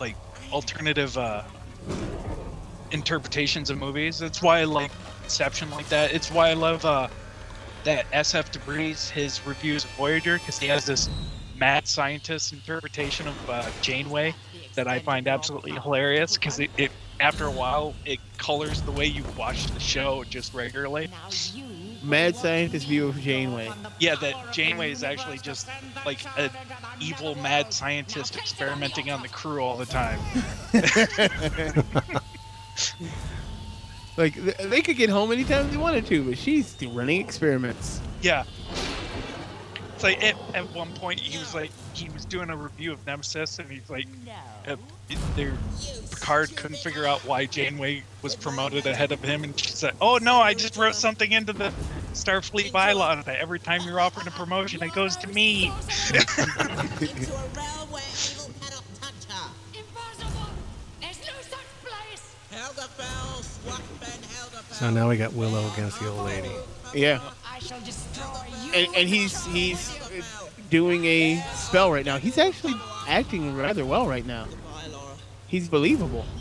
like 0.00 0.16
alternative 0.50 1.18
uh, 1.18 1.42
interpretations 2.90 3.70
of 3.70 3.78
movies. 3.78 4.18
That's 4.18 4.42
why 4.42 4.60
I 4.60 4.64
like 4.64 4.90
Inception 5.26 5.68
like 5.72 5.88
that. 5.88 6.12
It's 6.14 6.30
why 6.30 6.50
I 6.50 6.52
love 6.52 6.84
uh, 6.84 7.08
that 7.82 8.08
SF 8.12 8.52
Debris, 8.52 8.94
his 9.12 9.44
reviews 9.44 9.84
of 9.84 9.90
Voyager, 9.90 10.38
because 10.38 10.56
he 10.56 10.68
has 10.68 10.86
this 10.86 11.08
mad 11.58 11.88
scientist 11.88 12.52
interpretation 12.52 13.26
of 13.26 13.50
uh, 13.50 13.68
Janeway 13.82 14.36
that 14.76 14.86
I 14.86 15.00
find 15.00 15.26
absolutely 15.26 15.72
hilarious. 15.72 16.34
Because 16.34 16.60
it, 16.60 16.70
it, 16.76 16.92
after 17.18 17.46
a 17.46 17.50
while, 17.50 17.92
it 18.04 18.20
colors 18.38 18.82
the 18.82 18.92
way 18.92 19.06
you 19.06 19.24
watch 19.36 19.66
the 19.66 19.80
show 19.80 20.22
just 20.22 20.54
regularly. 20.54 21.08
mad 22.04 22.36
scientist 22.36 22.86
view 22.86 23.08
of 23.08 23.18
Janeway. 23.18 23.72
Yeah, 23.98 24.14
that 24.14 24.52
Janeway 24.52 24.92
is 24.92 25.02
actually 25.02 25.38
just 25.38 25.68
like 26.04 26.20
an 26.38 26.50
evil 27.00 27.34
mad 27.34 27.72
scientist 27.72 28.36
experimenting 28.36 29.10
on 29.10 29.22
the 29.22 29.28
crew 29.28 29.60
all 29.60 29.76
the 29.76 29.86
time. 29.86 30.20
Like 34.16 34.34
they 34.34 34.80
could 34.80 34.96
get 34.96 35.10
home 35.10 35.30
anytime 35.30 35.70
they 35.70 35.76
wanted 35.76 36.06
to, 36.06 36.24
but 36.24 36.38
she's 36.38 36.68
still 36.68 36.90
running 36.92 37.20
experiments. 37.20 38.00
Yeah. 38.22 38.44
It's 39.94 40.02
like 40.02 40.22
at, 40.22 40.36
at 40.54 40.74
one 40.74 40.92
point 40.94 41.20
he 41.20 41.38
was 41.38 41.54
like 41.54 41.70
he 41.94 42.08
was 42.10 42.24
doing 42.24 42.50
a 42.50 42.56
review 42.56 42.92
of 42.92 43.06
Nemesis 43.06 43.58
and 43.58 43.70
he's 43.70 43.88
like 43.88 44.06
uh, 44.66 44.76
there 45.36 45.56
Picard 46.10 46.54
couldn't 46.56 46.78
figure 46.78 47.06
out 47.06 47.20
why 47.20 47.46
Janeway 47.46 48.02
was 48.22 48.34
promoted 48.34 48.86
ahead 48.86 49.12
of 49.12 49.22
him 49.22 49.44
and 49.44 49.58
she 49.58 49.70
said, 49.70 49.94
"Oh 50.00 50.18
no, 50.18 50.36
I 50.36 50.54
just 50.54 50.76
wrote 50.76 50.94
something 50.94 51.32
into 51.32 51.52
the 51.52 51.72
Starfleet 52.12 52.72
bylaw 52.72 53.24
that 53.24 53.38
every 53.38 53.58
time 53.58 53.82
you're 53.82 54.00
offered 54.00 54.26
a 54.26 54.30
promotion 54.30 54.82
it 54.82 54.92
goes 54.92 55.16
to 55.16 55.28
me." 55.28 55.72
So 64.70 64.90
now 64.90 65.08
we 65.08 65.16
got 65.16 65.32
Willow 65.32 65.66
against 65.72 65.98
the 66.00 66.08
old 66.08 66.26
lady. 66.26 66.50
Yeah, 66.94 67.20
I 67.50 67.58
shall 67.58 67.80
destroy 67.80 68.44
you! 68.64 68.72
and, 68.74 68.94
and 68.96 69.08
he's 69.08 69.44
he's 69.46 69.98
doing 70.70 71.04
a 71.04 71.42
spell 71.54 71.90
right 71.90 72.04
now. 72.04 72.18
He's 72.18 72.38
actually 72.38 72.74
acting 73.08 73.56
rather 73.56 73.84
well 73.84 74.06
right 74.06 74.26
now. 74.26 74.46
He's 75.46 75.68
believable. 75.68 76.24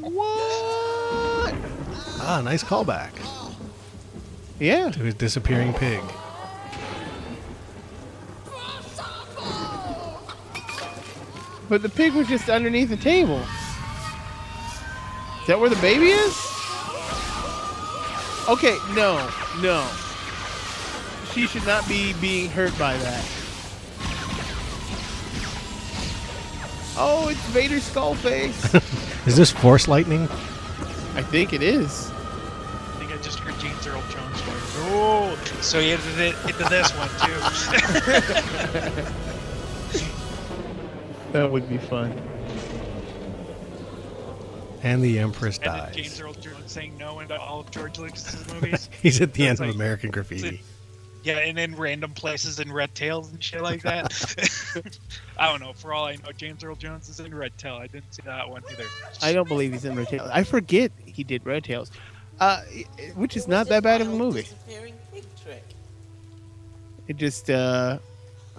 What? 0.00 1.54
Ah, 2.20 2.40
nice 2.44 2.62
callback 2.62 3.10
Yeah. 4.60 4.90
to 4.90 5.00
his 5.00 5.14
disappearing 5.14 5.72
pig. 5.74 6.00
But 11.72 11.80
the 11.80 11.88
pig 11.88 12.12
was 12.12 12.28
just 12.28 12.50
underneath 12.50 12.90
the 12.90 12.98
table. 12.98 13.40
Is 15.40 15.46
that 15.46 15.58
where 15.58 15.70
the 15.70 15.76
baby 15.76 16.08
is? 16.08 16.36
Okay, 18.46 18.76
no, 18.94 19.26
no. 19.62 19.88
She 21.32 21.46
should 21.46 21.64
not 21.64 21.88
be 21.88 22.12
being 22.20 22.50
hurt 22.50 22.78
by 22.78 22.94
that. 22.98 23.24
Oh, 26.98 27.28
it's 27.30 27.40
Vader's 27.46 27.84
skull 27.84 28.16
face. 28.16 28.74
Is 29.26 29.38
this 29.38 29.50
Force 29.50 29.88
Lightning? 29.88 30.24
I 31.14 31.22
think 31.22 31.54
it 31.54 31.62
is. 31.62 32.10
I 32.10 32.96
think 32.98 33.12
I 33.12 33.16
just 33.22 33.38
heard 33.38 33.58
James 33.58 33.86
Earl 33.86 34.02
Jones 34.10 34.42
going, 34.42 34.60
"Oh!" 34.92 35.38
So 35.62 35.80
he 35.80 35.92
edited 35.92 36.20
it 36.20 36.34
into 36.44 36.64
this 36.64 36.90
one 36.90 37.08
too. 39.06 39.12
That 41.32 41.50
would 41.50 41.68
be 41.68 41.78
fun. 41.78 42.12
And 44.82 45.02
the 45.02 45.18
Empress 45.20 45.58
and 45.58 45.66
then 45.74 45.92
James 45.94 46.08
dies. 46.10 46.20
Earl 46.20 46.34
Jones 46.34 46.72
saying 46.72 46.98
no 46.98 47.20
into 47.20 47.38
all 47.38 47.60
of 47.60 47.70
George 47.70 47.98
Lucas's 47.98 48.52
movies. 48.52 48.90
He's 49.02 49.20
at 49.20 49.32
the 49.32 49.42
So 49.42 49.44
end 49.44 49.52
it's 49.52 49.60
of 49.60 49.66
like- 49.68 49.74
American 49.76 50.10
Graffiti. 50.10 50.60
Yeah, 51.24 51.38
and 51.38 51.56
in 51.56 51.76
random 51.76 52.14
places 52.14 52.58
in 52.58 52.72
Red 52.72 52.96
Tails 52.96 53.30
and 53.30 53.40
shit 53.40 53.62
like 53.62 53.82
that. 53.82 54.12
I 55.38 55.48
don't 55.52 55.60
know. 55.60 55.72
For 55.72 55.92
all 55.92 56.04
I 56.06 56.16
know, 56.16 56.32
James 56.36 56.64
Earl 56.64 56.74
Jones 56.74 57.08
is 57.08 57.20
in 57.20 57.32
Red 57.32 57.56
Tail. 57.56 57.74
I 57.76 57.86
didn't 57.86 58.12
see 58.12 58.22
that 58.24 58.50
one 58.50 58.64
either. 58.72 58.86
I 59.22 59.32
don't 59.32 59.46
believe 59.46 59.72
he's 59.72 59.84
in 59.84 59.94
Red 59.94 60.08
Tails. 60.08 60.28
I 60.32 60.42
forget 60.42 60.90
he 61.06 61.22
did 61.22 61.46
Red 61.46 61.62
Tails, 61.62 61.92
uh, 62.40 62.62
which 63.14 63.36
is 63.36 63.46
not 63.46 63.68
that 63.68 63.84
bad 63.84 64.00
of 64.00 64.08
a 64.12 64.16
movie. 64.16 64.42
Disappearing 64.42 64.94
pig 65.12 65.22
trick. 65.44 65.62
It 67.06 67.18
just 67.18 67.48
uh, 67.48 68.00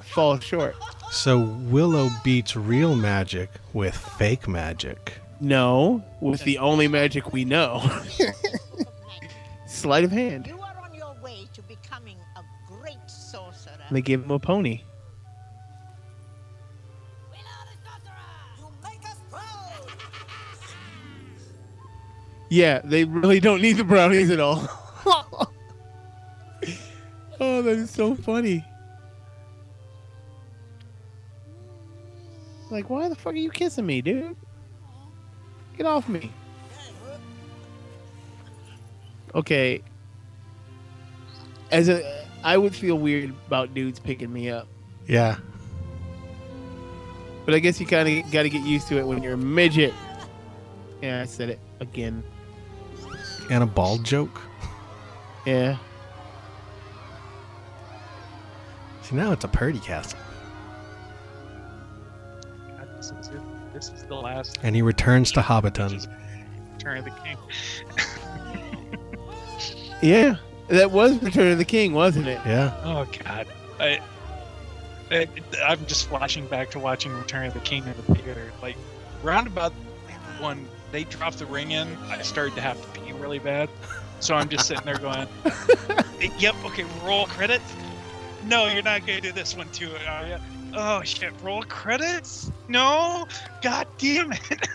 falls 0.04 0.44
short. 0.44 0.76
So 1.12 1.40
Willow 1.40 2.10
beats 2.24 2.56
real 2.56 2.96
magic 2.96 3.50
with 3.74 3.96
fake 3.96 4.48
magic. 4.48 5.20
No, 5.40 6.04
with 6.22 6.44
the 6.44 6.58
only 6.58 6.88
magic 6.88 7.34
we 7.34 7.46
know. 7.46 7.84
Sleight 9.68 10.04
of 10.04 10.12
hand. 10.12 10.48
You 10.48 10.60
are 10.60 10.76
on 10.84 10.94
your 10.96 11.16
way 11.22 11.48
to 11.54 11.62
becoming 11.64 12.18
a 12.38 12.42
great 12.68 12.98
sorcerer. 13.08 13.74
They 13.92 14.02
give 14.02 14.24
him 14.24 14.32
a 14.32 14.40
pony. 14.40 14.82
You 18.58 18.68
make 18.82 19.06
us 19.06 19.18
proud. 19.30 19.88
Yeah, 22.50 22.82
they 22.84 23.04
really 23.04 23.40
don't 23.40 23.62
need 23.62 23.74
the 23.74 23.84
brownies 23.84 24.30
at 24.30 24.40
all. 24.40 24.68
oh, 27.40 27.62
that 27.62 27.78
is 27.78 27.90
so 27.92 28.16
funny. 28.16 28.66
Like, 32.74 32.90
why 32.90 33.08
the 33.08 33.14
fuck 33.16 33.34
are 33.34 33.36
you 33.36 33.52
kissing 33.52 33.86
me, 33.86 34.02
dude? 34.02 34.36
Get 35.78 35.86
off 35.86 36.10
me. 36.10 36.32
Okay. 39.36 39.84
As 41.72 41.88
a, 41.88 42.26
I 42.44 42.58
would 42.58 42.76
feel 42.76 42.96
weird 42.98 43.32
about 43.46 43.76
dudes 43.76 44.00
picking 44.00 44.34
me 44.34 44.50
up, 44.50 44.68
Yeah. 45.08 45.38
but 47.46 47.54
I 47.54 47.60
guess 47.60 47.80
you 47.80 47.86
kind 47.86 48.10
of 48.10 48.32
got 48.32 48.42
to 48.44 48.50
get 48.50 48.64
used 48.66 48.88
to 48.88 48.98
it 48.98 49.06
when 49.06 49.22
you're 49.22 49.34
a 49.34 49.38
midget. 49.38 49.94
Yeah, 51.04 51.22
I 51.22 51.26
said 51.26 51.50
it 51.50 51.60
again. 51.80 52.24
And 53.52 53.62
a 53.64 53.68
bald 53.68 54.04
joke. 54.04 54.42
Yeah. 55.46 55.78
See, 59.04 59.16
now 59.16 59.32
it's 59.32 59.44
a 59.44 59.48
party 59.48 59.80
castle. 59.80 60.18
This 63.92 64.02
is 64.02 64.08
the 64.08 64.16
last 64.16 64.60
And 64.64 64.76
he 64.76 64.82
returns 64.82 65.32
to 65.34 65.42
Hobbiton. 65.42 66.08
Return 66.78 66.98
of 66.98 67.06
the 67.06 67.12
King. 67.12 67.38
Yeah, 70.02 70.36
that 70.68 70.92
was 70.92 71.24
Return 71.24 71.54
of 71.54 71.58
the 71.58 71.64
King, 71.64 71.94
wasn't 71.94 72.28
it? 72.28 72.38
Yeah. 72.46 72.76
Oh 72.84 73.08
God, 73.24 73.48
I, 73.80 74.02
I 75.10 75.30
I'm 75.64 75.86
just 75.86 76.10
flashing 76.10 76.46
back 76.48 76.72
to 76.72 76.80
watching 76.80 77.14
Return 77.14 77.46
of 77.46 77.54
the 77.54 77.62
King 77.62 77.86
in 77.86 77.94
the 77.94 78.16
theater. 78.16 78.52
Like 78.62 78.76
roundabout 79.22 79.72
when 80.42 80.68
they 80.92 81.06
dropped 81.06 81.40
the 81.40 81.46
ring 81.46 81.72
in, 81.72 81.96
I 82.10 82.22
started 82.22 82.54
to 82.56 82.62
have 82.62 82.82
to 82.82 83.00
pee 83.00 83.14
really 83.14 83.40
bad. 83.40 83.70
So 84.20 84.36
I'm 84.36 84.50
just 84.50 84.68
sitting 84.68 84.84
there 84.84 84.98
going, 84.98 85.26
"Yep, 86.40 86.56
okay, 86.66 86.86
roll 87.06 87.26
credits." 87.28 87.74
No, 88.46 88.68
you're 88.68 88.84
not 88.84 89.08
gonna 89.08 89.22
do 89.22 89.32
this 89.32 89.56
one 89.56 89.70
too, 89.70 89.90
are 90.06 90.28
you? 90.28 90.38
Oh 90.76 91.02
shit, 91.04 91.32
roll 91.42 91.62
credits? 91.64 92.52
No, 92.68 93.28
god 93.62 93.88
damn 93.98 94.32
it! 94.34 94.68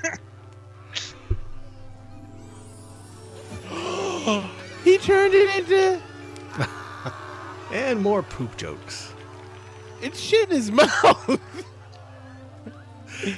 He 4.85 4.97
turned 4.99 5.35
it 5.35 5.57
into 5.59 6.01
And 7.73 8.01
more 8.01 8.23
poop 8.23 8.57
jokes. 8.57 9.13
it's 10.01 10.19
shit 10.21 10.49
in 10.49 10.57
his 10.57 10.71
mouth. 10.73 11.41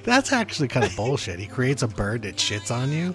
That's 0.05 0.33
actually 0.33 0.69
kind 0.69 0.85
of 0.87 0.95
bullshit. 0.95 1.39
He 1.41 1.47
creates 1.47 1.83
a 1.83 1.89
bird 1.89 2.23
that 2.23 2.37
shits 2.37 2.71
on 2.71 2.93
you. 2.93 3.15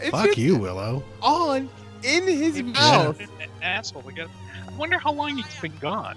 It's 0.00 0.08
Fuck 0.10 0.36
you, 0.38 0.56
Willow. 0.56 1.04
on 1.20 1.68
in 2.02 2.22
his 2.26 2.56
He's 2.56 2.64
mouth. 2.64 3.20
an 3.20 3.28
asshole. 3.60 4.02
Because 4.02 4.30
I 4.66 4.72
wonder 4.76 4.98
how 4.98 5.12
long 5.12 5.36
he's 5.36 5.60
been 5.60 5.76
gone. 5.80 6.16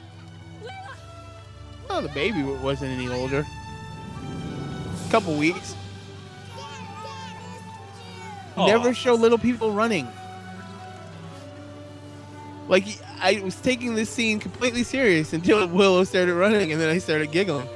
Oh, 1.89 2.01
the 2.01 2.09
baby 2.09 2.43
wasn't 2.43 2.91
any 2.91 3.07
older. 3.07 3.45
A 5.07 5.11
Couple 5.11 5.35
weeks. 5.35 5.75
Never 8.57 8.93
show 8.93 9.13
little 9.15 9.37
people 9.37 9.71
running. 9.71 10.07
Like 12.67 12.85
I 13.21 13.41
was 13.41 13.55
taking 13.55 13.95
this 13.95 14.09
scene 14.09 14.39
completely 14.39 14.83
serious 14.83 15.33
until 15.33 15.67
Willow 15.67 16.03
started 16.03 16.33
running, 16.33 16.71
and 16.71 16.81
then 16.81 16.89
I 16.89 16.97
started 16.97 17.31
giggling. 17.31 17.67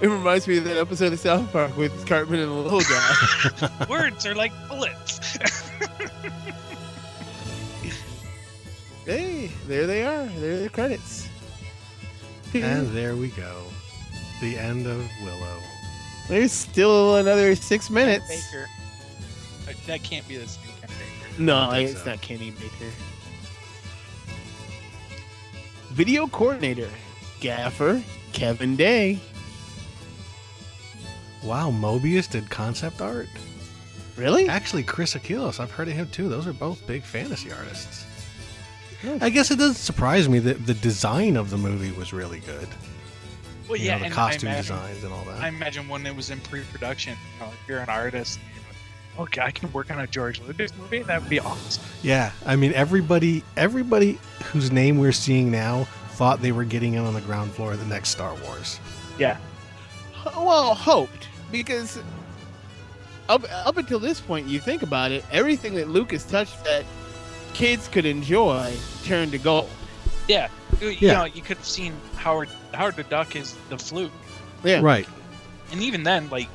It 0.00 0.08
reminds 0.08 0.48
me 0.48 0.58
of 0.58 0.64
that 0.64 0.76
episode 0.76 1.12
of 1.12 1.20
South 1.20 1.50
Park 1.52 1.76
with 1.76 2.06
Cartman 2.06 2.40
and 2.40 2.50
the 2.50 2.54
little 2.54 2.80
guy. 2.80 3.86
Words 3.88 4.26
are 4.26 4.34
like 4.34 4.52
bullets. 4.68 5.36
hey, 9.06 9.48
there 9.68 9.86
they 9.86 10.02
are. 10.02 10.24
There 10.26 10.54
are 10.54 10.62
the 10.62 10.68
credits. 10.68 11.28
And 12.54 12.88
there 12.88 13.16
we 13.16 13.28
go. 13.28 13.64
The 14.40 14.58
end 14.58 14.86
of 14.86 15.08
Willow. 15.22 15.58
There's 16.28 16.52
still 16.52 17.16
another 17.16 17.54
six 17.54 17.88
minutes. 17.90 18.28
Baker. 18.28 18.66
Uh, 19.68 19.72
That 19.86 20.02
can't 20.02 20.26
be 20.28 20.36
the 20.36 20.46
same 20.48 20.64
Ken 20.80 20.90
Baker. 20.90 21.42
No, 21.42 21.70
think 21.70 21.90
it's 21.90 22.02
so. 22.02 22.10
not 22.10 22.20
Kenny 22.20 22.50
Baker. 22.50 22.90
Video 25.90 26.26
coordinator, 26.26 26.88
gaffer, 27.40 28.02
Kevin 28.32 28.76
Day. 28.76 29.18
Wow, 31.44 31.70
Moebius 31.70 32.30
did 32.30 32.48
concept 32.50 33.00
art? 33.02 33.28
Really? 34.16 34.48
Actually, 34.48 34.84
Chris 34.84 35.14
Achilleos, 35.14 35.58
I've 35.60 35.70
heard 35.70 35.88
of 35.88 35.94
him 35.94 36.08
too. 36.10 36.28
Those 36.28 36.46
are 36.46 36.52
both 36.52 36.86
big 36.86 37.02
fantasy 37.02 37.50
artists. 37.52 38.01
Nice. 39.04 39.22
I 39.22 39.30
guess 39.30 39.50
it 39.50 39.56
doesn't 39.58 39.74
surprise 39.76 40.28
me 40.28 40.38
that 40.40 40.66
the 40.66 40.74
design 40.74 41.36
of 41.36 41.50
the 41.50 41.56
movie 41.56 41.90
was 41.92 42.12
really 42.12 42.40
good. 42.40 42.68
Well, 43.68 43.78
You 43.78 43.86
yeah, 43.86 43.98
know, 43.98 44.04
the 44.08 44.10
costume 44.14 44.50
imagine, 44.50 44.76
designs 44.76 45.04
and 45.04 45.12
all 45.12 45.24
that. 45.24 45.40
I 45.42 45.48
imagine 45.48 45.88
when 45.88 46.06
it 46.06 46.14
was 46.14 46.30
in 46.30 46.40
pre-production, 46.40 47.16
you 47.34 47.44
know, 47.46 47.52
if 47.52 47.68
you're 47.68 47.78
an 47.80 47.88
artist, 47.88 48.38
you 48.54 48.60
know, 48.60 48.66
oh, 49.18 49.22
okay, 49.24 49.40
I 49.40 49.50
can 49.50 49.72
work 49.72 49.90
on 49.90 49.98
a 50.00 50.06
George 50.06 50.40
Lucas 50.40 50.72
movie. 50.76 51.02
That 51.02 51.20
would 51.20 51.30
be 51.30 51.40
awesome. 51.40 51.82
Yeah, 52.02 52.32
I 52.44 52.56
mean 52.56 52.72
everybody 52.74 53.42
everybody 53.56 54.18
whose 54.46 54.70
name 54.72 54.98
we're 54.98 55.12
seeing 55.12 55.50
now 55.50 55.84
thought 56.10 56.42
they 56.42 56.52
were 56.52 56.64
getting 56.64 56.94
in 56.94 57.04
on 57.04 57.14
the 57.14 57.20
ground 57.22 57.52
floor 57.52 57.72
of 57.72 57.80
the 57.80 57.86
next 57.86 58.10
Star 58.10 58.34
Wars. 58.44 58.78
Yeah. 59.18 59.36
Well, 60.36 60.74
hoped 60.74 61.28
because 61.50 61.98
up 63.28 63.44
up 63.66 63.76
until 63.76 63.98
this 63.98 64.20
point, 64.20 64.46
you 64.48 64.60
think 64.60 64.82
about 64.82 65.12
it, 65.12 65.24
everything 65.32 65.74
that 65.74 65.88
Lucas 65.88 66.24
touched 66.24 66.62
that 66.64 66.84
kids 67.54 67.88
could 67.88 68.06
enjoy 68.06 68.72
turned 69.04 69.32
to 69.32 69.38
gold. 69.38 69.68
Yeah. 70.28 70.48
You, 70.80 70.88
you 70.88 71.08
Yeah. 71.08 71.14
know, 71.14 71.24
you 71.24 71.42
could 71.42 71.56
have 71.58 71.66
seen 71.66 71.92
Howard 72.16 72.48
Howard 72.74 72.96
the 72.96 73.02
Duck 73.04 73.36
is 73.36 73.54
the 73.68 73.78
fluke. 73.78 74.12
Yeah. 74.64 74.80
Right. 74.80 75.06
and 75.72 75.82
even 75.82 76.02
then, 76.02 76.28
like, 76.30 76.48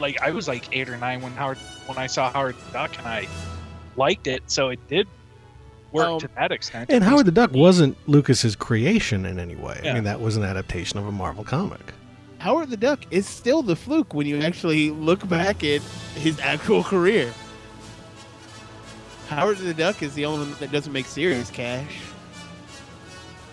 like 0.00 0.20
I 0.22 0.30
was 0.30 0.48
like 0.48 0.64
eight 0.76 0.88
or 0.88 0.96
nine 0.96 1.20
when 1.20 1.32
Howard 1.32 1.58
when 1.86 1.98
I 1.98 2.06
saw 2.06 2.30
Howard 2.32 2.56
the 2.66 2.72
Duck, 2.72 2.96
and 2.98 3.06
I 3.06 3.26
liked 3.96 4.26
it, 4.26 4.42
so 4.46 4.68
it 4.68 4.78
did 4.88 5.06
work 5.92 6.06
Um, 6.08 6.20
to 6.20 6.28
that 6.36 6.52
extent. 6.52 6.90
And 6.90 7.02
Howard 7.04 7.26
the 7.26 7.32
Duck 7.32 7.52
wasn't 7.52 7.96
Lucas's 8.08 8.54
creation 8.56 9.24
in 9.26 9.38
any 9.38 9.56
way. 9.56 9.80
I 9.84 9.92
mean 9.94 10.04
that 10.04 10.20
was 10.20 10.36
an 10.36 10.44
adaptation 10.44 10.98
of 10.98 11.06
a 11.06 11.12
Marvel 11.12 11.44
comic. 11.44 11.80
Howard 12.38 12.70
the 12.70 12.76
Duck 12.76 13.00
is 13.10 13.26
still 13.26 13.62
the 13.62 13.74
fluke 13.76 14.14
when 14.14 14.26
you 14.26 14.40
actually 14.40 14.90
look 14.90 15.26
back 15.28 15.64
at 15.64 15.80
his 16.14 16.38
actual 16.40 16.84
career. 16.84 17.32
Howard 19.36 19.58
the 19.58 19.74
Duck 19.74 20.02
is 20.02 20.14
the 20.14 20.24
only 20.24 20.46
one 20.48 20.58
that 20.60 20.72
doesn't 20.72 20.92
make 20.92 21.06
serious 21.06 21.50
cash. 21.50 21.98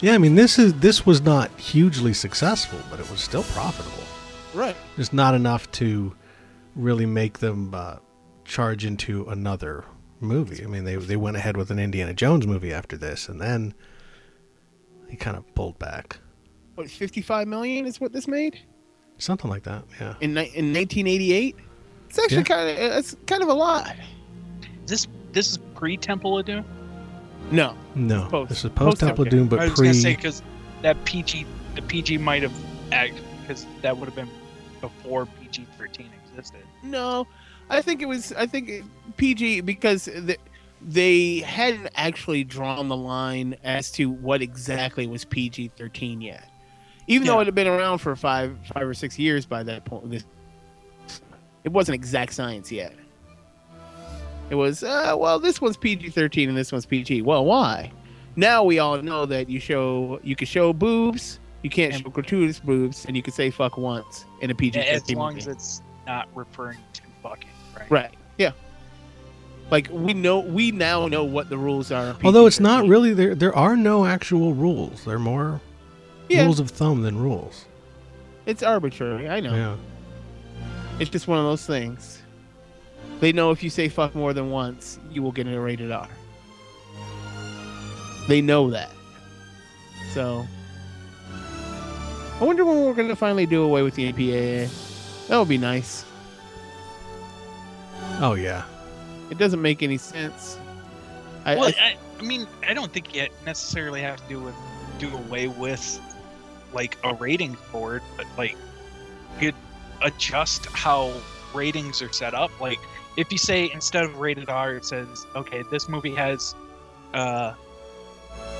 Yeah, 0.01 0.13
I 0.13 0.17
mean 0.17 0.35
this 0.35 0.59
is 0.59 0.73
this 0.75 1.05
was 1.05 1.21
not 1.21 1.49
hugely 1.59 2.13
successful, 2.13 2.79
but 2.89 2.99
it 2.99 3.09
was 3.09 3.21
still 3.21 3.43
profitable. 3.43 4.03
Right. 4.53 4.75
Just 4.95 5.13
not 5.13 5.33
enough 5.35 5.69
to 5.73 6.15
really 6.75 7.05
make 7.05 7.39
them 7.39 7.73
uh, 7.73 7.97
charge 8.45 8.85
into 8.85 9.25
another 9.29 9.83
movie. 10.19 10.63
I 10.63 10.67
mean, 10.67 10.83
they 10.83 10.95
they 10.95 11.15
went 11.15 11.37
ahead 11.37 11.57
with 11.57 11.71
an 11.71 11.79
Indiana 11.79 12.13
Jones 12.13 12.45
movie 12.47 12.73
after 12.73 12.97
this, 12.97 13.27
and 13.29 13.39
then 13.41 13.73
he 15.09 15.15
kind 15.17 15.37
of 15.37 15.53
pulled 15.55 15.77
back, 15.79 16.17
What, 16.75 16.89
55 16.89 17.47
million 17.47 17.85
is 17.85 17.99
what 17.99 18.11
this 18.13 18.27
made 18.27 18.59
something 19.17 19.49
like 19.49 19.63
that. 19.63 19.83
Yeah, 19.99 20.15
in 20.19 20.31
in 20.31 20.73
1988? 20.73 21.55
It's 22.09 22.19
actually 22.19 22.37
Yeah. 22.37 22.43
kind 22.43 22.69
of 22.69 22.77
it's 22.77 23.15
kind 23.27 23.41
of 23.43 23.47
a 23.49 23.53
lot. 23.53 23.95
This 24.85 25.07
this 25.31 25.51
is 25.51 25.59
pre 25.75 25.97
Temple 25.97 26.39
of 26.39 26.45
Doom. 26.45 26.65
No. 27.51 27.75
no, 27.93 28.27
Post- 28.29 28.49
this 28.49 28.65
is 28.65 28.71
post 28.71 28.99
Temple 29.01 29.25
of. 29.25 29.29
Doom, 29.29 29.47
but 29.47 29.59
I 29.59 29.65
was 29.65 29.73
pre. 29.73 29.87
gonna 29.87 29.93
say 29.99 30.15
because 30.15 30.41
that 30.81 31.03
PG 31.05 31.45
the 31.75 31.81
PG 31.83 32.17
might 32.17 32.41
have 32.41 32.53
act 32.91 33.13
because 33.41 33.65
that 33.81 33.95
would 33.97 34.05
have 34.07 34.15
been 34.15 34.29
before 34.81 35.25
PG 35.25 35.67
thirteen 35.77 36.09
existed. 36.27 36.61
No, 36.83 37.27
I 37.69 37.81
think 37.81 38.01
it 38.01 38.05
was. 38.07 38.31
I 38.33 38.47
think 38.47 38.69
it- 38.69 38.83
PG 39.17 39.61
because 39.61 40.05
the, 40.05 40.37
they 40.81 41.39
hadn't 41.39 41.89
actually 41.95 42.43
drawn 42.43 42.87
the 42.89 42.97
line 42.97 43.55
as 43.63 43.91
to 43.91 44.09
what 44.09 44.41
exactly 44.41 45.05
was 45.05 45.23
PG 45.25 45.69
thirteen 45.77 46.21
yet. 46.21 46.49
Even 47.07 47.27
though 47.27 47.39
it 47.39 47.45
had 47.45 47.53
been 47.53 47.67
around 47.67 47.99
for 47.99 48.15
five, 48.15 48.57
five 48.73 48.87
or 48.87 48.95
six 48.95 49.19
years 49.19 49.45
by 49.45 49.61
that 49.61 49.85
point, 49.85 50.09
this, 50.09 50.25
it 51.63 51.71
wasn't 51.71 51.93
exact 51.93 52.33
science 52.33 52.71
yet. 52.71 52.93
It 54.49 54.55
was 54.55 54.83
uh, 54.83 55.15
well, 55.17 55.39
this 55.39 55.59
one's 55.59 55.77
PG 55.77 56.09
thirteen 56.09 56.49
and 56.49 56.57
this 56.57 56.71
one's 56.71 56.85
PG. 56.85 57.21
Well, 57.23 57.45
why? 57.45 57.91
Now 58.35 58.63
we 58.63 58.79
all 58.79 59.01
know 59.01 59.25
that 59.25 59.49
you 59.49 59.59
show 59.59 60.19
you 60.23 60.35
can 60.35 60.45
show 60.47 60.71
boobs, 60.73 61.39
you 61.63 61.69
can't 61.69 61.93
And- 61.93 62.03
show 62.03 62.09
gratuitous 62.09 62.59
boobs, 62.59 63.05
and 63.05 63.15
you 63.15 63.23
can 63.23 63.33
say 63.33 63.49
fuck 63.49 63.77
once 63.77 64.25
in 64.41 64.51
a 64.51 64.55
PG 64.55 64.79
As 64.79 65.01
thirteen 65.01 65.17
long 65.17 65.33
movie. 65.35 65.41
as 65.41 65.47
it's 65.47 65.81
not 66.05 66.27
referring 66.35 66.77
to 66.93 67.01
fucking, 67.23 67.49
right? 67.77 67.91
Right. 67.91 68.11
Yeah. 68.37 68.51
Like 69.71 69.89
we 69.91 70.13
know, 70.13 70.39
we 70.41 70.69
now 70.71 71.07
know 71.07 71.23
what 71.23 71.49
the 71.49 71.57
rules 71.57 71.91
are. 71.91 72.15
Although 72.23 72.45
it's 72.45 72.59
not 72.59 72.87
really 72.87 73.13
there, 73.15 73.33
there 73.33 73.55
are 73.55 73.75
no 73.75 74.05
actual 74.05 74.53
rules. 74.53 75.03
They're 75.05 75.17
more 75.17 75.59
Yeah, 76.29 76.43
rules 76.43 76.59
of 76.59 76.69
thumb 76.69 77.01
than 77.01 77.17
rules. 77.17 77.65
it's 78.45 78.61
arbitrary. 78.61 79.27
I 79.27 79.39
know. 79.39 79.55
Yeah, 79.55 79.75
It's 80.99 81.09
just 81.09 81.27
one 81.27 81.39
of 81.39 81.45
those 81.45 81.65
things. 81.65 82.14
They 83.19 83.31
know 83.31 83.51
if 83.51 83.63
you 83.63 83.69
say 83.69 83.87
fuck 83.89 84.13
more 84.15 84.33
than 84.33 84.51
once, 84.51 84.99
you 85.11 85.21
will 85.23 85.31
get 85.31 85.47
a 85.47 85.59
rated 85.59 85.91
R. 85.91 86.09
They 88.27 88.41
know 88.41 88.69
that. 88.71 88.91
So, 90.13 90.45
I 92.39 92.43
wonder 92.43 92.65
when 92.65 92.83
we're 92.83 92.93
going 92.93 93.07
to 93.09 93.15
finally 93.15 93.45
do 93.45 93.63
away 93.63 93.81
with 93.83 93.95
the 93.95 94.09
APA. 94.09 94.71
That 95.27 95.37
would 95.37 95.47
be 95.49 95.57
nice. 95.57 96.05
oh 98.21 98.35
yeah. 98.35 98.63
It 99.31 99.37
doesn't 99.37 99.61
make 99.61 99.81
any 99.83 99.97
sense. 99.97 100.57
I, 101.45 101.55
Well, 101.55 101.69
I- 101.79 101.81
I, 101.81 101.97
I 102.19 102.21
mean, 102.21 102.47
I 102.67 102.73
don't 102.73 102.91
think 102.91 103.15
it 103.15 103.31
necessarily 103.45 104.01
have 104.01 104.17
to 104.21 104.27
do 104.29 104.39
with 104.41 104.55
do 104.99 105.13
away 105.13 105.47
with 105.47 105.99
like 106.73 106.97
a 107.03 107.13
ratings 107.15 107.57
board, 107.71 108.01
but 108.15 108.25
like 108.37 108.55
you 109.39 109.51
could 109.51 109.55
adjust 110.01 110.65
how 110.67 111.11
ratings 111.53 112.01
are 112.01 112.11
set 112.13 112.33
up. 112.33 112.51
Like 112.61 112.79
if 113.17 113.31
you 113.31 113.37
say 113.37 113.71
instead 113.73 114.03
of 114.03 114.17
rated 114.19 114.49
R, 114.49 114.75
it 114.75 114.85
says, 114.85 115.25
okay, 115.35 115.63
this 115.71 115.87
movie 115.87 116.13
has, 116.15 116.55
uh, 117.13 117.53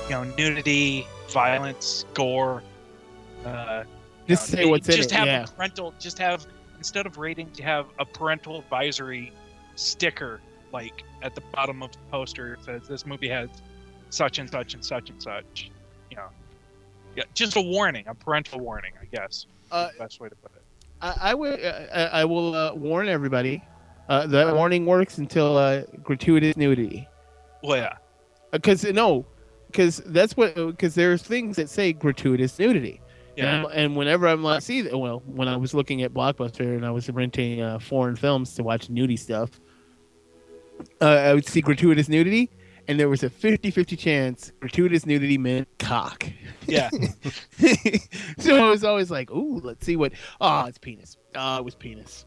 you 0.04 0.10
know, 0.10 0.24
nudity, 0.24 1.06
violence, 1.28 2.04
gore. 2.14 2.62
Uh, 3.44 3.84
just 4.26 4.50
you 4.50 4.56
know, 4.56 4.62
say 4.62 4.70
what's 4.70 4.88
in 4.88 4.96
just 4.96 5.12
it. 5.12 5.14
have 5.16 5.26
Yeah. 5.26 5.44
a 5.44 5.46
parental. 5.48 5.94
Just 6.00 6.18
have 6.18 6.46
instead 6.78 7.06
of 7.06 7.18
rating, 7.18 7.50
you 7.56 7.64
have 7.64 7.86
a 7.98 8.04
parental 8.04 8.58
advisory 8.58 9.32
sticker, 9.76 10.40
like 10.72 11.04
at 11.22 11.34
the 11.34 11.42
bottom 11.52 11.82
of 11.82 11.92
the 11.92 11.98
poster. 12.10 12.54
It 12.54 12.64
says 12.64 12.88
this 12.88 13.06
movie 13.06 13.28
has 13.28 13.48
such 14.10 14.38
and 14.38 14.48
such 14.50 14.74
and 14.74 14.84
such 14.84 15.10
and 15.10 15.22
such. 15.22 15.70
You 16.10 16.16
know, 16.16 16.28
yeah, 17.14 17.24
just 17.34 17.56
a 17.56 17.60
warning, 17.60 18.04
a 18.08 18.14
parental 18.14 18.60
warning, 18.60 18.92
I 19.00 19.04
guess. 19.14 19.46
Uh, 19.70 19.88
Best 19.98 20.20
way 20.20 20.28
to 20.28 20.34
put 20.36 20.52
it. 20.56 20.62
I, 21.02 21.30
I 21.30 21.34
would. 21.34 21.62
Uh, 21.62 22.08
I 22.12 22.24
will 22.24 22.54
uh, 22.54 22.74
warn 22.74 23.08
everybody. 23.08 23.62
Uh, 24.08 24.26
that 24.28 24.54
warning 24.54 24.86
works 24.86 25.18
until 25.18 25.56
uh, 25.56 25.82
gratuitous 26.02 26.56
nudity. 26.56 27.08
Well, 27.62 27.78
yeah, 27.78 27.94
Because 28.52 28.84
no, 28.84 29.26
because 29.66 29.98
that's 30.06 30.36
what. 30.36 30.54
Because 30.54 30.94
there's 30.94 31.22
things 31.22 31.56
that 31.56 31.68
say 31.68 31.92
gratuitous 31.92 32.58
nudity. 32.58 33.00
yeah. 33.36 33.56
And, 33.64 33.72
and 33.72 33.96
whenever 33.96 34.28
I'm 34.28 34.44
like, 34.44 34.62
see, 34.62 34.82
well, 34.94 35.22
when 35.26 35.48
I 35.48 35.56
was 35.56 35.74
looking 35.74 36.02
at 36.02 36.14
Blockbuster 36.14 36.76
and 36.76 36.86
I 36.86 36.90
was 36.90 37.10
renting 37.10 37.60
uh, 37.62 37.78
foreign 37.80 38.14
films 38.16 38.54
to 38.54 38.62
watch 38.62 38.88
nudie 38.88 39.18
stuff, 39.18 39.50
uh, 41.00 41.04
I 41.06 41.34
would 41.34 41.46
see 41.46 41.60
gratuitous 41.60 42.08
nudity, 42.08 42.50
and 42.86 43.00
there 43.00 43.08
was 43.08 43.22
a 43.24 43.30
50-50 43.30 43.98
chance 43.98 44.52
gratuitous 44.60 45.04
nudity 45.06 45.36
meant 45.38 45.66
cock. 45.78 46.26
Yeah. 46.68 46.90
so 48.38 48.64
I 48.66 48.70
was 48.70 48.84
always 48.84 49.10
like, 49.10 49.30
"Ooh, 49.32 49.60
let's 49.64 49.84
see 49.84 49.96
what." 49.96 50.12
Oh, 50.40 50.66
it's 50.66 50.78
penis. 50.78 51.16
Oh, 51.34 51.56
it 51.58 51.64
was 51.64 51.74
penis. 51.74 52.26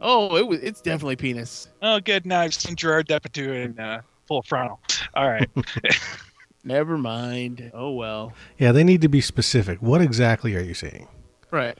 Oh, 0.00 0.36
it 0.36 0.46
was. 0.46 0.60
It's 0.60 0.80
definitely 0.80 1.16
penis. 1.16 1.68
Oh, 1.82 2.00
good. 2.00 2.26
Now 2.26 2.40
I've 2.40 2.54
seen 2.54 2.76
Gerard 2.76 3.08
Depardieu 3.08 3.64
in 3.64 3.78
uh, 3.78 4.02
full 4.26 4.42
frontal. 4.42 4.80
All 5.14 5.28
right. 5.28 5.48
Never 6.64 6.98
mind. 6.98 7.70
Oh 7.74 7.92
well. 7.92 8.32
Yeah, 8.58 8.72
they 8.72 8.82
need 8.82 9.00
to 9.02 9.08
be 9.08 9.20
specific. 9.20 9.80
What 9.80 10.00
exactly 10.00 10.56
are 10.56 10.60
you 10.60 10.74
seeing? 10.74 11.06
Right. 11.50 11.78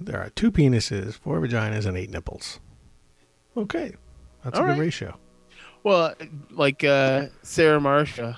There 0.00 0.20
are 0.20 0.30
two 0.30 0.52
penises, 0.52 1.14
four 1.14 1.40
vaginas, 1.40 1.84
and 1.86 1.96
eight 1.96 2.10
nipples. 2.10 2.60
Okay, 3.56 3.92
that's 4.42 4.58
All 4.58 4.64
a 4.64 4.68
good 4.68 4.72
right. 4.72 4.80
ratio. 4.80 5.18
Well, 5.82 6.14
like 6.50 6.82
uh, 6.84 7.26
Sarah 7.42 7.80
Marshall, 7.80 8.34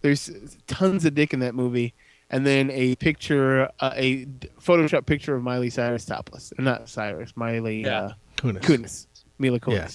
there's 0.00 0.30
tons 0.66 1.04
of 1.04 1.14
dick 1.14 1.32
in 1.34 1.40
that 1.40 1.54
movie, 1.54 1.94
and 2.32 2.44
then 2.46 2.70
a 2.70 2.96
picture, 2.96 3.68
uh, 3.80 3.92
a 3.94 4.24
d- 4.24 4.48
Photoshop 4.60 5.06
picture 5.06 5.34
of 5.36 5.42
Miley 5.42 5.70
Cyrus 5.70 6.04
topless, 6.04 6.52
not 6.58 6.88
Cyrus, 6.88 7.32
Miley 7.36 7.82
Yeah. 7.82 8.00
uh, 8.00 8.12
Kunis. 8.36 8.60
Kunis, 8.62 9.06
Mila 9.38 9.60
Kunis. 9.60 9.72
Yeah. 9.74 9.88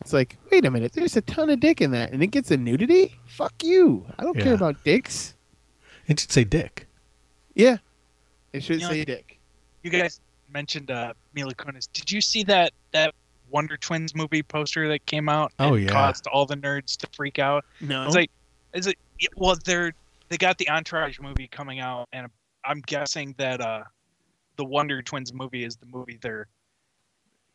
It's 0.00 0.12
like, 0.12 0.36
wait 0.50 0.64
a 0.64 0.70
minute, 0.70 0.92
there's 0.92 1.16
a 1.16 1.20
ton 1.22 1.50
of 1.50 1.58
dick 1.60 1.80
in 1.80 1.90
that, 1.90 2.12
and 2.12 2.22
it 2.22 2.28
gets 2.28 2.50
a 2.52 2.56
nudity. 2.56 3.16
Fuck 3.26 3.64
you! 3.64 4.06
I 4.18 4.22
don't 4.22 4.36
Yeah. 4.38 4.44
care 4.44 4.54
about 4.54 4.82
dicks. 4.84 5.34
It 6.06 6.20
should 6.20 6.30
say 6.32 6.44
dick. 6.44 6.86
Yeah, 7.54 7.78
it 8.52 8.62
should 8.62 8.76
You 8.80 8.86
know, 8.86 8.92
say 8.92 9.04
dick. 9.04 9.38
you 9.82 9.90
guys 9.90 10.20
mentioned 10.52 10.90
uh, 10.92 11.12
Mila 11.34 11.54
Kunis. 11.54 11.88
Did 11.92 12.10
you 12.10 12.20
see 12.20 12.44
that 12.44 12.72
that 12.92 13.14
Wonder 13.50 13.76
Twins 13.76 14.14
movie 14.14 14.42
poster 14.42 14.86
that 14.88 15.04
came 15.06 15.28
out? 15.28 15.52
Oh, 15.58 15.74
and 15.74 15.84
yeah. 15.84 15.90
caused 15.90 16.26
all 16.28 16.46
the 16.46 16.56
nerds 16.56 16.96
to 16.98 17.08
freak 17.14 17.38
out. 17.40 17.64
No, 17.80 18.04
It's 18.06 18.14
like, 18.14 18.30
is 18.74 18.86
it? 18.86 18.96
yeah, 19.18 19.28
Well, 19.36 19.56
they're 19.64 19.92
they 20.28 20.36
got 20.36 20.58
the 20.58 20.68
Entourage 20.68 21.18
movie 21.20 21.48
coming 21.48 21.80
out, 21.80 22.08
and 22.12 22.28
I'm 22.64 22.80
guessing 22.86 23.34
that 23.38 23.60
uh, 23.60 23.84
the 24.56 24.64
Wonder 24.64 25.02
Twins 25.02 25.32
movie 25.32 25.64
is 25.64 25.76
the 25.76 25.86
movie 25.86 26.18
they're, 26.20 26.46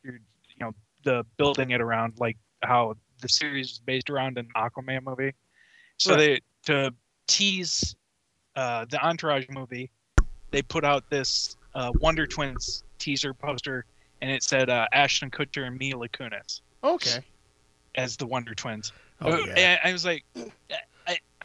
you're, 0.04 0.16
you 0.16 0.60
know, 0.60 0.74
the 1.04 1.26
building 1.38 1.72
it 1.72 1.82
around 1.82 2.14
like 2.20 2.38
how 2.64 2.96
the 3.22 3.30
series 3.30 3.72
is 3.72 3.80
based 3.80 4.10
around 4.10 4.38
an 4.38 4.48
Aquaman 4.56 5.04
movie. 5.04 5.34
So 5.98 6.12
Right. 6.16 6.42
they 6.66 6.74
to 6.74 6.94
tease 7.28 7.96
uh, 8.56 8.86
the 8.90 9.04
Entourage 9.06 9.46
movie, 9.50 9.90
they 10.52 10.62
put 10.62 10.84
out 10.84 11.10
this 11.10 11.58
uh, 11.76 11.92
Wonder 12.00 12.26
Twins 12.26 12.84
teaser 13.00 13.34
poster, 13.34 13.86
and 14.22 14.32
it 14.32 14.44
said 14.44 14.70
uh, 14.70 14.88
Ashton 14.94 15.30
Kutcher 15.30 15.68
and 15.68 15.78
Mila 15.78 16.08
Kunis 16.10 16.62
okay. 16.84 17.20
as 17.96 18.18
the 18.18 18.26
Wonder 18.26 18.56
Twins. 18.56 18.92
Oh 19.22 19.38
yeah. 19.46 19.54
And 19.58 19.80
I 19.84 19.92
was 19.92 20.06
like, 20.06 20.24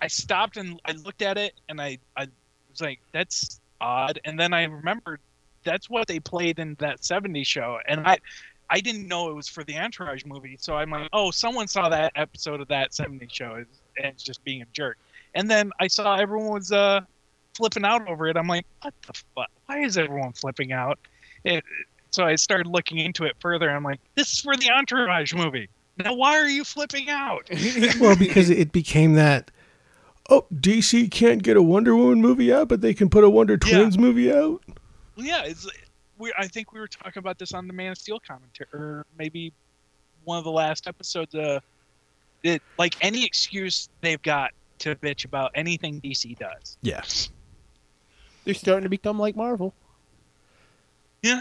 I, 0.01 0.07
stopped 0.09 0.57
and 0.57 0.81
I 0.85 0.93
looked 0.93 1.23
at 1.23 1.39
it 1.39 1.55
and 1.69 1.81
I, 1.81 1.99
I 2.17 2.27
was 2.71 2.81
like, 2.81 3.01
that's 3.13 3.61
odd. 3.81 4.21
And 4.25 4.39
then 4.39 4.53
I 4.53 4.65
remembered 4.65 5.21
that's 5.65 5.91
what 5.91 6.09
they 6.09 6.21
played 6.21 6.59
in 6.59 6.77
that 6.79 7.01
70s 7.01 7.47
show. 7.47 7.79
And 7.87 8.07
I, 8.07 8.19
I 8.71 8.81
didn't 8.81 9.09
know 9.09 9.31
it 9.31 9.35
was 9.35 9.49
for 9.49 9.65
the 9.65 9.79
Entourage 9.79 10.25
movie. 10.25 10.57
So 10.61 10.77
I'm 10.77 10.91
like, 10.91 11.09
oh, 11.13 11.31
someone 11.31 11.69
saw 11.69 11.89
that 11.89 12.13
episode 12.17 12.61
of 12.61 12.69
that 12.69 12.93
70s 12.93 13.33
show 13.33 13.55
and 13.55 14.07
it's 14.07 14.23
just 14.23 14.43
being 14.45 14.63
a 14.63 14.67
jerk. 14.73 14.99
And 15.35 15.51
then 15.51 15.71
I 15.81 15.89
saw 15.89 16.17
everyone 16.17 16.53
was 16.53 16.73
uh, 16.73 17.01
flipping 17.55 17.85
out 17.85 18.07
over 18.09 18.29
it. 18.29 18.37
I'm 18.37 18.47
like, 18.47 18.67
what 18.83 18.95
the 19.07 19.13
fuck? 19.35 19.51
Why 19.67 19.81
is 19.81 19.99
everyone 19.99 20.33
flipping 20.33 20.73
out? 20.73 20.99
It, 21.45 21.65
so 22.11 22.25
I 22.25 22.37
started 22.37 22.67
looking 22.67 22.99
into 22.99 23.25
it 23.25 23.37
further. 23.41 23.71
I'm 23.71 23.85
like, 23.85 24.01
this 24.15 24.33
is 24.33 24.41
for 24.41 24.57
the 24.57 24.71
Entourage 24.71 25.35
movie. 25.35 25.69
Now, 25.99 26.15
why 26.15 26.39
are 26.39 26.49
you 26.49 26.65
flipping 26.65 27.11
out? 27.11 27.49
well, 28.01 28.17
because 28.17 28.51
it 28.51 28.73
became 28.73 29.15
that. 29.15 29.51
Oh, 30.29 30.47
DC 30.55 31.11
can't 31.11 31.43
get 31.43 31.57
a 31.57 31.63
Wonder 31.63 31.97
Woman 31.97 32.21
movie 32.21 32.53
out, 32.53 32.69
but 32.69 32.81
they 32.81 32.93
can 32.93 33.09
put 33.09 33.25
a 33.25 33.31
Wonder 33.31 33.59
Yeah. 33.65 33.79
Twins 33.79 33.97
movie 33.99 34.31
out. 34.33 34.63
Well, 35.17 35.27
yeah, 35.27 35.45
it's 35.45 35.67
we. 36.19 36.33
I 36.39 36.47
think 36.47 36.73
we 36.73 36.81
were 36.81 36.89
talking 36.89 37.19
about 37.19 37.39
this 37.39 37.53
on 37.55 37.67
the 37.67 37.73
Man 37.73 37.93
of 37.93 37.99
Steel 37.99 38.21
commentary, 38.21 38.69
or 38.73 39.07
maybe 39.19 39.53
one 40.25 40.39
of 40.39 40.45
the 40.45 40.51
last 40.51 40.87
episodes. 40.87 41.35
Uh, 41.35 41.61
it 42.43 42.63
like 42.79 42.97
any 43.01 43.25
excuse 43.25 43.89
they've 44.01 44.23
got 44.23 44.53
to 44.81 44.95
bitch 44.97 45.25
about 45.25 45.51
anything 45.55 46.01
DC 46.01 46.39
does. 46.39 46.77
Yes, 46.83 47.31
They're 48.45 48.55
starting 48.55 48.85
to 48.85 48.89
become 48.91 49.19
like 49.19 49.35
Marvel. 49.35 49.75
Yeah, 51.23 51.41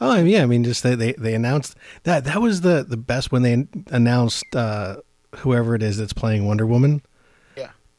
Oh 0.00 0.16
yeah, 0.22 0.42
I 0.42 0.46
mean, 0.46 0.64
just 0.64 0.82
they, 0.82 0.94
they 0.94 1.12
they 1.12 1.34
announced 1.34 1.76
that 2.04 2.24
that 2.24 2.40
was 2.40 2.62
the 2.62 2.84
the 2.88 2.96
best 2.96 3.30
when 3.30 3.42
they 3.42 3.66
announced 3.88 4.44
uh, 4.54 4.96
whoever 5.36 5.74
it 5.74 5.82
is 5.82 5.98
that's 5.98 6.12
playing 6.12 6.46
Wonder 6.46 6.66
Woman. 6.66 7.02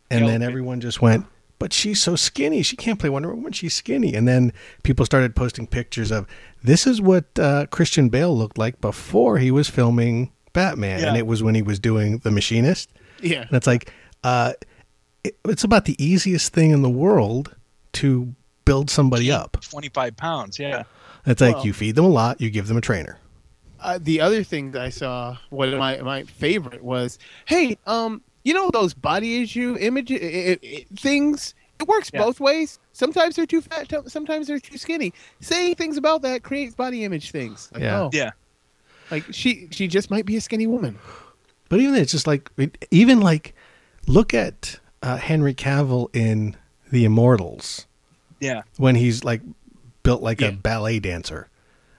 Yeah. 0.10 0.18
and 0.18 0.26
Yeah, 0.26 0.32
then 0.34 0.44
everyone 0.44 0.80
just 0.82 1.02
went, 1.02 1.26
but 1.60 1.74
she's 1.74 2.02
so 2.02 2.16
skinny, 2.16 2.62
she 2.64 2.76
can't 2.76 3.00
play 3.00 3.10
Wonder 3.10 3.34
Woman. 3.34 3.52
She's 3.52 3.74
skinny, 3.74 4.14
and 4.14 4.28
then 4.28 4.54
people 4.84 5.06
started 5.06 5.36
posting 5.36 5.68
pictures 5.68 6.12
of 6.12 6.28
this 6.64 6.86
is 6.88 7.02
what 7.02 7.26
uh, 7.40 7.66
Christian 7.72 8.10
Bale 8.10 8.36
looked 8.36 8.58
like 8.58 8.80
before 8.82 9.38
he 9.40 9.52
was 9.52 9.70
filming 9.70 10.32
Batman, 10.54 11.04
and 11.04 11.18
it 11.18 11.26
was 11.28 11.42
when 11.44 11.56
he 11.56 11.62
was 11.62 11.80
doing 11.80 12.20
The 12.20 12.32
Machinist. 12.32 12.90
Yeah. 13.22 13.42
And 13.42 13.52
it's 13.54 13.68
like, 13.68 13.92
uh, 14.24 14.54
it, 15.24 15.38
it's 15.46 15.64
about 15.64 15.86
the 15.86 15.96
easiest 16.04 16.54
thing 16.54 16.72
in 16.72 16.82
the 16.84 16.90
world 16.90 17.56
to 17.94 18.34
build 18.66 18.90
somebody 18.90 19.32
up. 19.32 19.58
twenty 19.62 19.90
five 19.90 20.16
pounds. 20.18 20.60
Yeah, 20.60 20.84
It's 21.26 21.42
like 21.42 21.56
Well- 21.58 21.66
you 21.66 21.74
feed 21.74 21.96
them 21.96 22.06
a 22.06 22.10
lot, 22.10 22.40
you 22.42 22.50
give 22.50 22.68
them 22.68 22.78
a 22.78 22.82
trainer. 22.82 23.18
Uh, 23.80 24.00
the 24.02 24.20
other 24.22 24.44
thing 24.44 24.72
that 24.72 24.82
I 24.82 24.90
saw, 24.90 25.38
one 25.52 25.72
of 25.72 25.78
my 25.80 26.02
my 26.02 26.24
favorite 26.24 26.84
was, 26.84 27.20
hey, 27.46 27.78
um, 27.86 28.22
you 28.48 28.54
know 28.54 28.70
those 28.72 28.94
body 28.94 29.42
issue 29.44 29.76
image 29.80 30.12
i- 30.12 30.16
i- 30.16 30.60
i- 30.64 30.86
things. 30.96 31.54
It 31.80 31.88
works 31.88 32.10
Yeah. 32.14 32.22
both 32.24 32.40
ways. 32.40 32.80
Sometimes 32.94 33.36
they're 33.36 33.46
too 33.46 33.62
fat. 33.62 33.92
Sometimes 34.08 34.48
they're 34.48 34.60
too 34.60 34.78
skinny. 34.78 35.14
Saying 35.42 35.76
things 35.76 35.96
about 35.98 36.22
that 36.24 36.42
creates 36.42 36.74
body 36.74 37.04
image 37.04 37.30
things. 37.32 37.70
Like, 37.74 37.84
Yeah. 37.84 38.02
oh, 38.02 38.10
yeah. 38.14 38.32
like 39.12 39.24
she 39.32 39.68
she 39.72 39.88
just 39.88 40.10
might 40.10 40.26
be 40.26 40.36
a 40.38 40.42
skinny 40.42 40.66
woman. 40.68 40.98
But 41.70 41.80
even 41.82 41.96
it's 41.96 42.12
just 42.12 42.28
like 42.28 42.50
even 42.92 43.20
like 43.20 43.54
look 44.08 44.34
at 44.34 44.80
uh, 45.04 45.18
Henry 45.18 45.54
Cavill 45.54 46.08
in 46.16 46.56
The 46.92 47.06
Immortals 47.06 47.86
Yeah, 48.40 48.62
when 48.78 48.96
he's 48.96 49.24
like 49.24 49.42
built 50.04 50.22
like 50.24 50.42
Yeah. 50.42 50.48
a 50.48 50.52
ballet 50.54 51.00
dancer, 51.00 51.48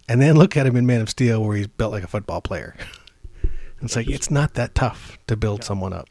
and 0.09 0.21
then 0.21 0.37
look 0.37 0.57
at 0.57 0.67
him 0.67 0.75
in 0.77 0.87
Man 0.87 1.01
of 1.03 1.09
Steel 1.11 1.43
where 1.45 1.57
he's 1.57 1.69
built 1.69 1.93
like 1.93 2.03
a 2.03 2.09
football 2.09 2.41
player. 2.41 2.75
it's 3.83 3.95
like 3.95 4.09
it's 4.09 4.31
not 4.31 4.55
that 4.55 4.75
tough 4.75 5.19
to 5.29 5.37
build 5.37 5.63
someone 5.63 5.93
up, 5.93 6.09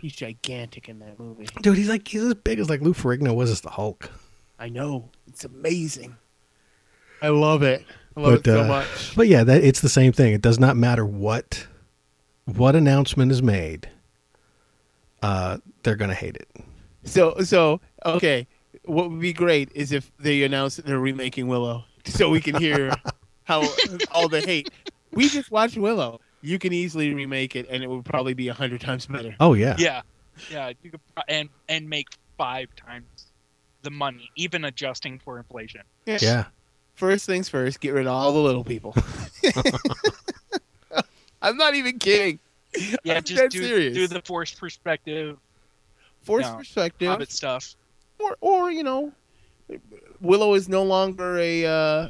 He's 0.00 0.14
gigantic 0.14 0.88
in 0.88 0.98
that 1.00 1.18
movie. 1.18 1.46
dude. 1.62 1.76
He's 1.76 1.88
like 1.88 2.06
he's 2.08 2.22
as 2.24 2.34
big 2.34 2.58
as 2.58 2.68
like 2.70 2.80
Lou 2.80 2.94
Ferrigno 2.94 3.34
was 3.34 3.50
as 3.50 3.60
the 3.60 3.70
Hulk. 3.70 4.10
I 4.58 4.68
know. 4.68 5.10
It's 5.26 5.44
amazing. 5.44 6.16
I 7.22 7.28
love 7.28 7.62
it. 7.62 7.84
I 8.16 8.20
love 8.20 8.32
But 8.32 8.38
it 8.40 8.52
so 8.52 8.62
uh, 8.62 8.66
much. 8.66 9.16
but 9.16 9.28
yeah, 9.28 9.44
that 9.44 9.62
it's 9.62 9.80
the 9.80 9.88
same 9.88 10.12
thing. 10.12 10.32
It 10.32 10.42
does 10.42 10.58
not 10.58 10.76
matter 10.76 11.04
what 11.06 11.66
what 12.46 12.74
announcement 12.74 13.30
is 13.30 13.42
made. 13.42 13.88
Uh, 15.22 15.58
they're 15.82 15.96
gonna 15.96 16.14
hate 16.14 16.36
it. 16.36 16.48
So 17.04 17.36
so 17.40 17.80
okay. 18.06 18.46
What 18.84 19.10
would 19.10 19.20
be 19.20 19.32
great 19.32 19.70
is 19.74 19.92
if 19.92 20.10
they 20.18 20.42
announce 20.42 20.76
they're 20.76 20.98
remaking 20.98 21.48
Willow, 21.48 21.84
so 22.06 22.30
we 22.30 22.40
can 22.40 22.56
hear 22.56 22.92
how 23.44 23.62
all 24.12 24.28
the 24.28 24.40
hate. 24.40 24.70
We 25.12 25.28
just 25.28 25.50
watched 25.50 25.76
Willow. 25.76 26.20
You 26.42 26.58
can 26.58 26.72
easily 26.72 27.12
remake 27.14 27.54
it, 27.56 27.66
and 27.70 27.82
it 27.82 27.88
would 27.90 28.04
probably 28.04 28.34
be 28.34 28.48
a 28.48 28.54
hundred 28.54 28.80
times 28.80 29.06
better. 29.06 29.34
Oh 29.40 29.54
yeah, 29.54 29.76
yeah, 29.78 30.02
yeah. 30.50 30.72
You 30.82 30.90
could 30.90 31.00
pro- 31.14 31.24
and 31.28 31.48
and 31.68 31.88
make 31.88 32.08
five 32.38 32.68
times 32.76 33.26
the 33.82 33.90
money, 33.90 34.30
even 34.36 34.64
adjusting 34.64 35.18
for 35.18 35.38
inflation. 35.38 35.82
yeah. 36.06 36.44
First 36.94 37.24
things 37.26 37.48
first, 37.48 37.80
get 37.80 37.94
rid 37.94 38.06
of 38.06 38.12
all 38.12 38.32
the 38.32 38.38
little 38.40 38.64
people. 38.64 38.94
I'm 41.42 41.56
not 41.56 41.74
even 41.74 41.98
kidding. 41.98 42.38
Yeah, 43.02 43.14
I'm 43.16 43.22
just 43.24 43.50
do 43.50 43.62
serious. 43.64 43.94
do 43.94 44.06
the 44.06 44.20
forced 44.24 44.58
perspective, 44.58 45.38
Force 46.22 46.44
No. 46.46 46.56
perspective, 46.56 47.08
Hobbit 47.08 47.30
stuff. 47.32 47.74
or 48.18 48.36
or 48.40 48.70
you 48.70 48.82
know, 48.82 49.12
Willow 50.20 50.54
is 50.54 50.68
no 50.68 50.82
longer 50.84 51.38
a 51.38 51.64
uh, 51.66 52.08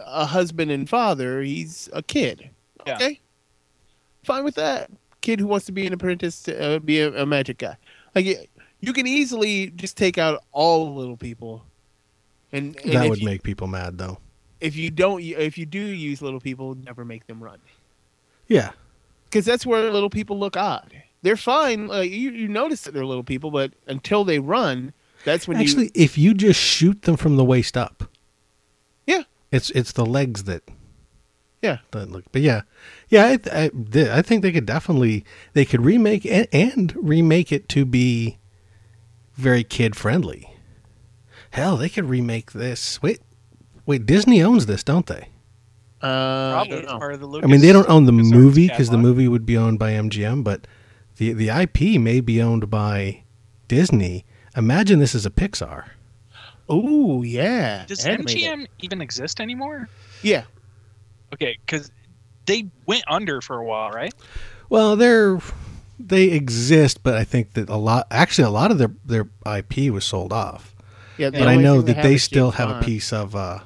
a 0.00 0.26
husband 0.26 0.70
and 0.70 0.88
father. 0.88 1.42
He's 1.42 1.88
a 1.92 2.02
kid. 2.02 2.50
Yeah. 2.86 2.96
Okay, 2.96 3.20
fine 4.24 4.44
with 4.44 4.54
that. 4.56 4.90
Kid 5.20 5.38
who 5.40 5.46
wants 5.46 5.66
to 5.66 5.72
be 5.72 5.86
an 5.86 5.92
apprentice, 5.92 6.42
to, 6.44 6.76
uh, 6.76 6.78
be 6.80 7.00
a, 7.00 7.22
a 7.22 7.26
magic 7.26 7.58
guy. 7.58 7.76
Like 8.14 8.50
you 8.80 8.92
can 8.92 9.06
easily 9.06 9.68
just 9.70 9.96
take 9.96 10.18
out 10.18 10.42
all 10.52 10.86
the 10.86 10.98
little 11.00 11.16
people, 11.16 11.64
and, 12.52 12.76
and 12.84 12.92
That 12.94 13.08
would 13.08 13.20
you, 13.20 13.26
make 13.26 13.42
people 13.42 13.66
mad 13.68 13.98
though. 13.98 14.18
if 14.60 14.74
you 14.76 14.90
don't 14.90 15.22
if 15.22 15.56
you 15.56 15.64
do 15.66 15.78
use 15.80 16.20
little 16.22 16.40
people, 16.40 16.74
never 16.74 17.04
make 17.04 17.26
them 17.28 17.42
run 17.42 17.58
Yeah. 18.48 18.70
because 19.30 19.44
that's 19.44 19.64
where 19.64 19.90
little 19.92 20.10
people 20.10 20.38
look 20.38 20.56
odd. 20.56 20.92
They're 21.22 21.36
fine. 21.36 21.86
Like 21.86 22.10
you, 22.10 22.32
you 22.32 22.48
notice 22.48 22.82
that 22.82 22.94
they're 22.94 23.06
little 23.06 23.22
people, 23.22 23.52
but 23.52 23.72
until 23.86 24.24
they 24.24 24.40
run, 24.40 24.92
that's 25.24 25.46
when 25.46 25.56
Actually, 25.58 25.84
you. 25.84 25.90
if 26.04 26.18
you 26.18 26.34
just 26.34 26.58
shoot 26.58 27.02
them 27.02 27.16
from 27.16 27.36
the 27.36 27.44
waist 27.44 27.76
up, 27.76 28.10
Yeah. 29.06 29.22
it's 29.52 29.70
it's 29.70 29.92
the 29.92 30.04
legs 30.04 30.42
that 30.44 30.62
Yeah. 31.62 31.78
that 31.92 32.10
look. 32.10 32.24
But 32.32 32.42
yeah, 32.42 32.62
yeah, 33.08 33.26
I, 33.26 33.36
th- 33.36 33.54
I, 33.54 33.68
th- 33.92 34.08
I 34.08 34.20
think 34.22 34.42
they 34.42 34.52
could 34.52 34.66
definitely 34.66 35.24
they 35.52 35.64
could 35.64 35.84
remake 35.84 36.26
and, 36.26 36.48
and 36.52 36.94
remake 36.96 37.52
it 37.52 37.68
to 37.70 37.84
be 37.84 38.38
very 39.34 39.64
kid 39.64 39.94
friendly. 39.96 40.54
Hell, 41.50 41.76
they 41.76 41.88
could 41.88 42.06
remake 42.06 42.52
this. 42.52 43.00
Wait, 43.02 43.20
wait, 43.86 44.06
Disney 44.06 44.42
owns 44.42 44.66
this, 44.66 44.82
don't 44.82 45.06
they? 45.06 45.28
Uh, 46.02 46.06
I 46.06 46.52
Probably 46.54 46.70
don't 46.70 46.82
it's 46.84 46.92
part 46.94 47.14
of 47.14 47.20
the 47.20 47.26
Lucas. 47.26 47.48
I 47.48 47.52
mean, 47.52 47.60
they 47.60 47.72
don't 47.72 47.88
own 47.88 48.06
the 48.06 48.12
LucasArts 48.12 48.32
movie 48.32 48.68
because 48.68 48.90
the 48.90 48.98
movie 48.98 49.28
would 49.28 49.46
be 49.46 49.56
owned 49.56 49.78
by 49.78 49.92
MGM, 49.92 50.42
but 50.42 50.66
the 51.18 51.32
the 51.32 51.48
IP 51.48 52.00
may 52.00 52.20
be 52.20 52.42
owned 52.42 52.68
by 52.70 53.22
Disney. 53.68 54.24
Imagine 54.56 54.98
this 54.98 55.14
is 55.14 55.24
a 55.24 55.30
Pixar. 55.30 55.84
Oh 56.68 57.22
yeah. 57.22 57.84
Does 57.86 58.04
Animated. 58.04 58.42
MGM 58.42 58.66
even 58.80 59.00
exist 59.00 59.40
anymore? 59.40 59.88
Yeah. 60.22 60.44
Okay, 61.32 61.58
because 61.64 61.90
they 62.46 62.66
went 62.86 63.04
under 63.08 63.40
for 63.40 63.58
a 63.58 63.64
while, 63.64 63.90
right? 63.90 64.12
Well, 64.68 64.96
they're 64.96 65.38
they 65.98 66.24
exist, 66.24 67.02
but 67.02 67.14
I 67.14 67.24
think 67.24 67.52
that 67.54 67.68
a 67.68 67.76
lot 67.76 68.06
actually 68.10 68.44
a 68.44 68.50
lot 68.50 68.70
of 68.70 68.78
their 68.78 68.92
their 69.04 69.28
IP 69.46 69.92
was 69.92 70.04
sold 70.04 70.32
off. 70.32 70.74
Yeah. 71.18 71.30
but 71.30 71.46
I 71.46 71.56
know 71.56 71.82
that 71.82 71.96
have 71.96 72.04
they 72.04 72.16
still 72.16 72.50
James 72.50 72.56
have 72.58 72.82
a 72.82 72.84
piece 72.84 73.12
of 73.12 73.36
uh 73.36 73.60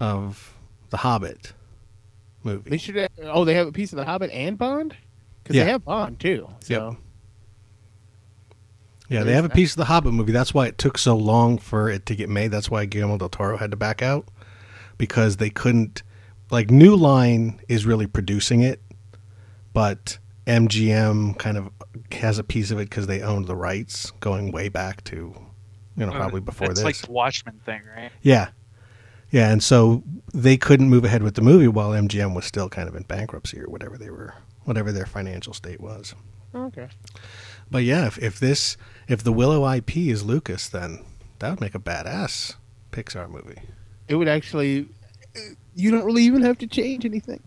of 0.00 0.54
the 0.90 0.98
Hobbit 0.98 1.52
movie. 2.42 2.70
They 2.70 2.78
should. 2.78 2.96
Have, 2.96 3.10
oh, 3.24 3.44
they 3.44 3.54
have 3.54 3.68
a 3.68 3.72
piece 3.72 3.92
of 3.92 3.96
the 3.96 4.04
Hobbit 4.04 4.30
and 4.30 4.58
Bond. 4.58 4.96
Because 5.42 5.56
Yeah. 5.56 5.64
they 5.64 5.70
have 5.70 5.84
Bond 5.84 6.18
too. 6.20 6.48
So 6.60 6.90
Yep. 6.90 6.98
Yeah, 9.08 9.24
they 9.24 9.34
have 9.34 9.44
a 9.44 9.50
piece 9.50 9.72
of 9.72 9.76
the 9.76 9.84
Hobbit 9.84 10.14
movie. 10.14 10.32
That's 10.32 10.54
why 10.54 10.68
it 10.68 10.78
took 10.78 10.96
so 10.96 11.14
long 11.16 11.58
for 11.58 11.90
it 11.90 12.06
to 12.06 12.16
get 12.16 12.30
made. 12.30 12.50
That's 12.50 12.70
why 12.70 12.86
Guillermo 12.86 13.18
del 13.18 13.28
Toro 13.28 13.58
had 13.58 13.70
to 13.72 13.76
back 13.76 14.00
out 14.00 14.26
because 14.96 15.36
they 15.36 15.50
couldn't. 15.50 16.02
Like 16.52 16.70
New 16.70 16.94
Line 16.94 17.60
is 17.66 17.86
really 17.86 18.06
producing 18.06 18.60
it, 18.60 18.80
but 19.72 20.18
MGM 20.46 21.38
kind 21.38 21.56
of 21.56 21.70
has 22.12 22.38
a 22.38 22.44
piece 22.44 22.70
of 22.70 22.78
it 22.78 22.90
because 22.90 23.06
they 23.06 23.22
owned 23.22 23.46
the 23.46 23.56
rights 23.56 24.10
going 24.20 24.52
way 24.52 24.68
back 24.68 25.02
to, 25.04 25.34
you 25.96 26.06
know, 26.06 26.12
oh, 26.12 26.16
probably 26.16 26.40
before 26.40 26.70
it's 26.70 26.80
this. 26.80 26.88
It's 26.88 27.00
like 27.00 27.06
the 27.06 27.12
Watchmen 27.12 27.60
thing, 27.64 27.80
right? 27.96 28.12
Yeah. 28.20 28.50
Yeah, 29.30 29.50
and 29.50 29.62
so 29.62 30.02
they 30.34 30.58
couldn't 30.58 30.90
move 30.90 31.06
ahead 31.06 31.22
with 31.22 31.36
the 31.36 31.40
movie 31.40 31.68
while 31.68 31.90
MGM 31.90 32.34
was 32.34 32.44
still 32.44 32.68
kind 32.68 32.86
of 32.86 32.94
in 32.94 33.04
bankruptcy 33.04 33.58
or 33.58 33.66
whatever 33.68 33.96
they 33.96 34.10
were 34.10 34.34
whatever 34.64 34.92
their 34.92 35.06
financial 35.06 35.54
state 35.54 35.80
was. 35.80 36.14
okay. 36.54 36.88
But 37.70 37.84
yeah, 37.84 38.06
if, 38.06 38.18
if 38.18 38.38
this 38.38 38.76
if 39.08 39.24
the 39.24 39.32
Willow 39.32 39.66
IP 39.72 39.96
is 39.96 40.22
Lucas, 40.22 40.68
then 40.68 41.02
that 41.38 41.48
would 41.48 41.60
make 41.62 41.74
a 41.74 41.78
badass 41.78 42.56
Pixar 42.92 43.30
movie. 43.30 43.62
It 44.06 44.16
would 44.16 44.28
actually. 44.28 44.88
You 45.74 45.90
don't 45.90 46.04
really 46.04 46.22
even 46.24 46.42
have 46.42 46.58
to 46.58 46.66
change 46.66 47.04
anything. 47.04 47.40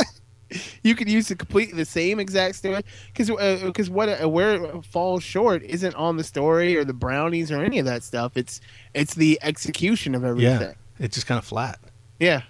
you 0.82 0.94
could 0.94 1.08
use 1.08 1.28
the 1.28 1.36
complete 1.36 1.74
the 1.74 1.84
same 1.84 2.18
exact 2.20 2.56
story 2.56 2.82
because 3.12 3.30
because 3.62 3.90
what 3.90 4.08
uh, 4.08 4.28
where 4.28 4.54
it 4.54 4.84
falls 4.84 5.22
short 5.22 5.62
isn't 5.62 5.94
on 5.94 6.16
the 6.16 6.24
story 6.24 6.76
or 6.76 6.84
the 6.84 6.92
brownies 6.92 7.50
or 7.50 7.62
any 7.62 7.78
of 7.78 7.86
that 7.86 8.02
stuff. 8.02 8.36
It's 8.36 8.60
it's 8.94 9.14
the 9.14 9.38
execution 9.42 10.14
of 10.14 10.24
everything. 10.24 10.60
Yeah. 10.60 10.72
It's 10.98 11.14
just 11.14 11.26
kind 11.26 11.38
of 11.38 11.44
flat. 11.44 11.78
Yeah. 12.18 12.42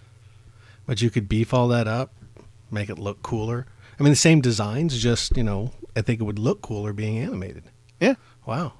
But 0.87 1.03
you 1.03 1.11
could 1.11 1.29
beef 1.29 1.53
all 1.53 1.69
that 1.69 1.89
up, 1.89 2.13
make 2.71 2.89
it 2.91 2.99
look 2.99 3.23
cooler. 3.23 3.67
I 3.99 4.03
mean 4.03 4.13
the 4.13 4.17
same 4.17 4.41
designs, 4.41 4.97
just, 5.03 5.37
you 5.37 5.43
know, 5.43 5.73
I 5.97 6.03
think 6.03 6.21
it 6.21 6.25
would 6.25 6.39
look 6.39 6.61
cooler 6.63 6.93
being 6.93 7.19
animated. 7.19 7.65
Yeah. 8.01 8.15
Wow. 8.45 8.75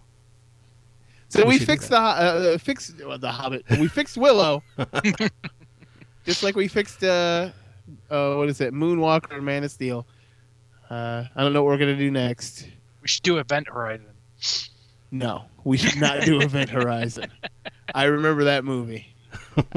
So 1.29 1.45
We 1.45 1.59
we, 1.59 1.59
fixed 1.59 1.91
the 1.91 2.01
Ho- 2.01 2.07
uh, 2.55 2.59
fixed 2.59 2.95
well, 3.05 3.19
the 3.19 3.33
Hobbit. 3.33 3.65
We 3.71 3.89
fixed 3.89 4.17
Willow, 4.17 4.63
just 6.27 6.43
like 6.43 6.57
we 6.57 6.69
fixed 6.69 7.03
uh, 7.03 7.51
uh, 8.11 8.35
what 8.35 8.49
is 8.49 8.61
it, 8.61 8.75
Moonwalker 8.75 9.43
Man 9.43 9.65
of 9.65 9.71
Steel. 9.71 10.07
Uh, 10.91 11.25
I 11.35 11.43
don't 11.43 11.53
know 11.53 11.63
what 11.63 11.71
we're 11.71 11.79
gonna 11.79 11.97
do 11.97 12.11
next. 12.11 12.69
We 13.01 13.09
should 13.09 13.23
do 13.23 13.39
Event 13.39 13.69
Horizon. 13.69 14.07
No, 15.11 15.45
we 15.65 15.79
should 15.79 16.01
not 16.01 16.23
do 16.23 16.41
Event 16.41 16.69
Horizon. 16.71 17.31
I 17.95 18.05
remember 18.05 18.45
that 18.45 18.65
movie. 18.65 19.15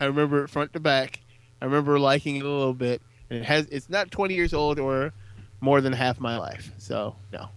I 0.00 0.06
remember 0.06 0.44
it 0.44 0.48
front 0.48 0.72
to 0.72 0.80
back. 0.80 1.20
I 1.60 1.66
remember 1.66 1.98
liking 1.98 2.36
it 2.36 2.44
a 2.44 2.48
little 2.48 2.74
bit. 2.74 3.02
And 3.28 3.40
it 3.40 3.44
has 3.44 3.66
it's 3.66 3.88
not 3.88 4.10
20 4.10 4.34
years 4.34 4.54
old 4.54 4.80
or 4.80 5.12
more 5.60 5.80
than 5.80 5.92
half 5.92 6.18
my 6.18 6.38
life. 6.38 6.72
So, 6.78 7.14
no. 7.32 7.48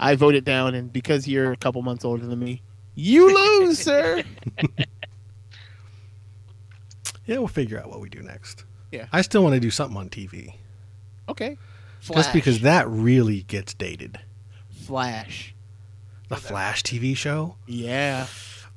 I 0.00 0.16
vote 0.16 0.34
it 0.34 0.44
down 0.44 0.74
and 0.74 0.90
because 0.90 1.28
you're 1.28 1.52
a 1.52 1.56
couple 1.56 1.82
months 1.82 2.04
older 2.06 2.26
than 2.26 2.38
me, 2.38 2.62
you 2.94 3.34
lose, 3.34 3.78
sir. 3.78 4.24
Yeah, 7.30 7.38
we'll 7.38 7.46
figure 7.46 7.78
out 7.78 7.88
what 7.88 8.00
we 8.00 8.08
do 8.08 8.22
next. 8.22 8.64
Yeah. 8.90 9.06
I 9.12 9.22
still 9.22 9.44
want 9.44 9.54
to 9.54 9.60
do 9.60 9.70
something 9.70 9.96
on 9.96 10.08
TV. 10.08 10.54
Okay. 11.28 11.56
Just 12.00 12.32
because 12.32 12.62
that 12.62 12.88
really 12.88 13.42
gets 13.42 13.72
dated. 13.72 14.18
Flash. 14.68 15.54
The 16.28 16.34
Flash 16.34 16.82
TV 16.82 17.16
show? 17.16 17.54
Yeah. 17.68 18.26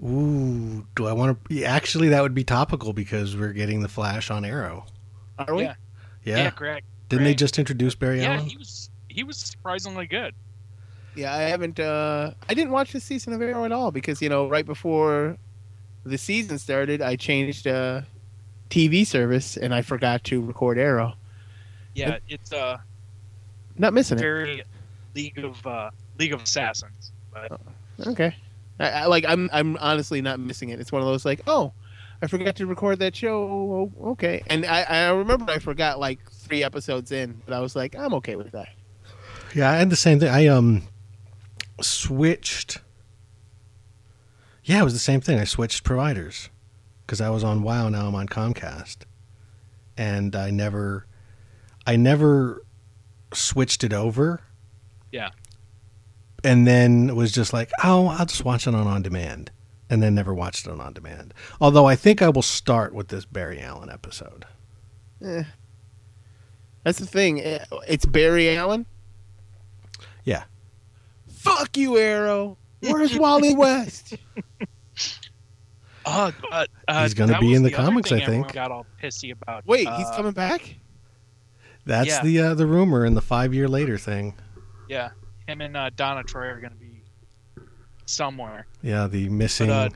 Ooh, 0.05 0.85
do 0.95 1.07
I 1.07 1.13
want 1.13 1.43
to? 1.49 1.63
Actually, 1.63 2.09
that 2.09 2.21
would 2.21 2.35
be 2.35 2.43
topical 2.43 2.93
because 2.93 3.35
we're 3.35 3.53
getting 3.53 3.81
the 3.81 3.87
Flash 3.89 4.29
on 4.29 4.45
Arrow. 4.45 4.85
Are 5.39 5.55
we? 5.55 5.63
Yeah. 5.63 5.73
Yeah. 6.23 6.37
Yeah, 6.37 6.51
Greg. 6.51 6.83
Didn't 7.09 7.23
they 7.25 7.33
just 7.33 7.57
introduce 7.57 7.95
Barry 7.95 8.21
Yeah, 8.21 8.33
Allen? 8.33 8.45
he 8.45 8.57
was 8.57 8.91
he 9.09 9.23
was 9.23 9.37
surprisingly 9.37 10.05
good. 10.05 10.35
Yeah, 11.15 11.33
I 11.33 11.41
haven't. 11.41 11.79
Uh, 11.79 12.33
I 12.47 12.53
didn't 12.53 12.71
watch 12.71 12.91
this 12.93 13.03
season 13.03 13.33
of 13.33 13.41
Arrow 13.41 13.65
at 13.65 13.71
all 13.71 13.89
because 13.91 14.21
you 14.21 14.29
know 14.29 14.47
right 14.47 14.65
before 14.65 15.37
the 16.03 16.19
season 16.19 16.59
started, 16.59 17.01
I 17.01 17.15
changed 17.15 17.65
uh, 17.65 18.01
TV 18.73 19.05
service 19.05 19.55
and 19.55 19.73
I 19.73 19.83
forgot 19.83 20.23
to 20.25 20.41
record 20.41 20.79
Arrow. 20.79 21.13
Yeah, 21.93 22.17
it's 22.27 22.51
uh 22.51 22.77
Not 23.77 23.93
missing 23.93 24.17
it. 24.17 24.21
very 24.21 24.63
League 25.13 25.37
of 25.37 25.65
uh 25.67 25.91
League 26.17 26.33
of 26.33 26.41
Assassins. 26.41 27.11
But 27.31 27.59
Okay. 28.07 28.35
I, 28.79 28.89
I, 28.89 29.05
like 29.05 29.25
I'm. 29.27 29.51
I'm 29.53 29.77
honestly 29.77 30.19
not 30.21 30.39
missing 30.39 30.69
it. 30.69 30.79
It's 30.79 30.91
one 30.91 31.03
of 31.03 31.07
those 31.07 31.23
like, 31.23 31.41
oh, 31.45 31.71
I 32.23 32.27
forgot 32.27 32.55
to 32.55 32.65
record 32.65 32.97
that 32.99 33.15
show. 33.15 33.43
Oh, 33.43 34.09
okay. 34.11 34.41
And 34.47 34.65
I, 34.65 34.81
I 34.81 35.09
remember 35.11 35.51
I 35.51 35.59
forgot 35.59 35.99
like 35.99 36.19
three 36.31 36.63
episodes 36.63 37.11
in, 37.11 37.39
but 37.45 37.53
I 37.53 37.59
was 37.59 37.75
like, 37.75 37.95
I'm 37.95 38.15
okay 38.15 38.35
with 38.35 38.51
that. 38.53 38.69
Yeah, 39.53 39.69
I 39.71 39.75
had 39.75 39.91
the 39.91 39.95
same 39.95 40.19
thing. 40.19 40.29
I 40.29 40.47
um 40.47 40.81
switched. 41.79 42.79
Yeah, 44.63 44.81
it 44.81 44.83
was 44.83 44.93
the 44.93 44.99
same 44.99 45.21
thing. 45.21 45.37
I 45.37 45.43
switched 45.43 45.83
providers 45.83 46.49
because 47.05 47.21
I 47.21 47.29
was 47.29 47.43
on 47.43 47.63
WoW. 47.63 47.89
Now 47.89 48.07
I'm 48.07 48.15
on 48.15 48.27
Comcast, 48.27 48.97
and 49.97 50.35
I 50.35 50.49
never, 50.51 51.05
I 51.85 51.95
never 51.95 52.63
switched 53.33 53.83
it 53.83 53.93
over. 53.93 54.41
Yeah. 55.11 55.29
And 56.43 56.67
then 56.67 57.15
was 57.15 57.31
just 57.31 57.53
like, 57.53 57.71
oh, 57.83 58.07
I'll 58.07 58.25
just 58.25 58.43
watch 58.43 58.67
it 58.67 58.75
on 58.75 58.87
on 58.87 59.01
demand, 59.01 59.51
and 59.89 60.01
then 60.03 60.13
never 60.15 60.33
watched 60.33 60.65
it 60.67 60.71
on 60.71 60.81
on 60.81 60.93
demand. 60.93 61.33
Although 61.61 61.85
I 61.85 61.95
think 61.95 62.21
I 62.21 62.29
will 62.29 62.41
start 62.41 62.93
with 62.93 63.07
this 63.07 63.25
Barry 63.25 63.61
Allen 63.61 63.89
episode. 63.89 64.45
Eh. 65.23 65.43
That's 66.83 66.99
the 66.99 67.05
thing. 67.05 67.39
Eh, 67.41 67.63
It's 67.87 68.05
Barry 68.05 68.55
Allen. 68.57 68.85
Yeah. 70.25 70.43
Fuck 71.29 71.77
you, 71.77 71.97
Arrow. 71.97 72.57
Where's 72.81 73.17
Wally 73.17 73.55
West? 73.55 74.15
uh, 76.05 76.31
uh, 76.51 76.65
uh 76.87 77.03
He's 77.03 77.13
gonna 77.13 77.39
be 77.39 77.53
in 77.53 77.63
the 77.63 77.73
other 77.73 77.83
comics, 77.85 78.11
I 78.11 78.19
everyone 78.19 78.43
think. 78.45 78.53
Got 78.53 78.71
all 78.71 78.85
pissy 79.01 79.31
about. 79.31 79.65
Wait, 79.65 79.87
he's 79.87 80.07
Uh, 80.07 80.15
coming 80.15 80.31
back. 80.33 80.75
That's 81.85 82.07
Yeah. 82.09 82.23
the 82.23 82.39
uh, 82.39 82.53
the 82.55 82.65
rumor 82.67 83.05
in 83.05 83.13
the 83.13 83.21
five 83.21 83.53
year 83.53 83.67
later 83.67 83.97
thing. 83.97 84.35
Yeah, 84.89 85.11
him 85.47 85.61
and 85.61 85.75
uh, 85.75 85.89
Donna 85.95 86.23
Troy 86.23 86.47
are 86.47 86.59
gonna 86.61 86.75
be 86.75 87.03
somewhere. 88.05 88.67
Yeah, 88.81 89.07
the 89.07 89.29
missing 89.29 89.69
uh, 89.69 89.89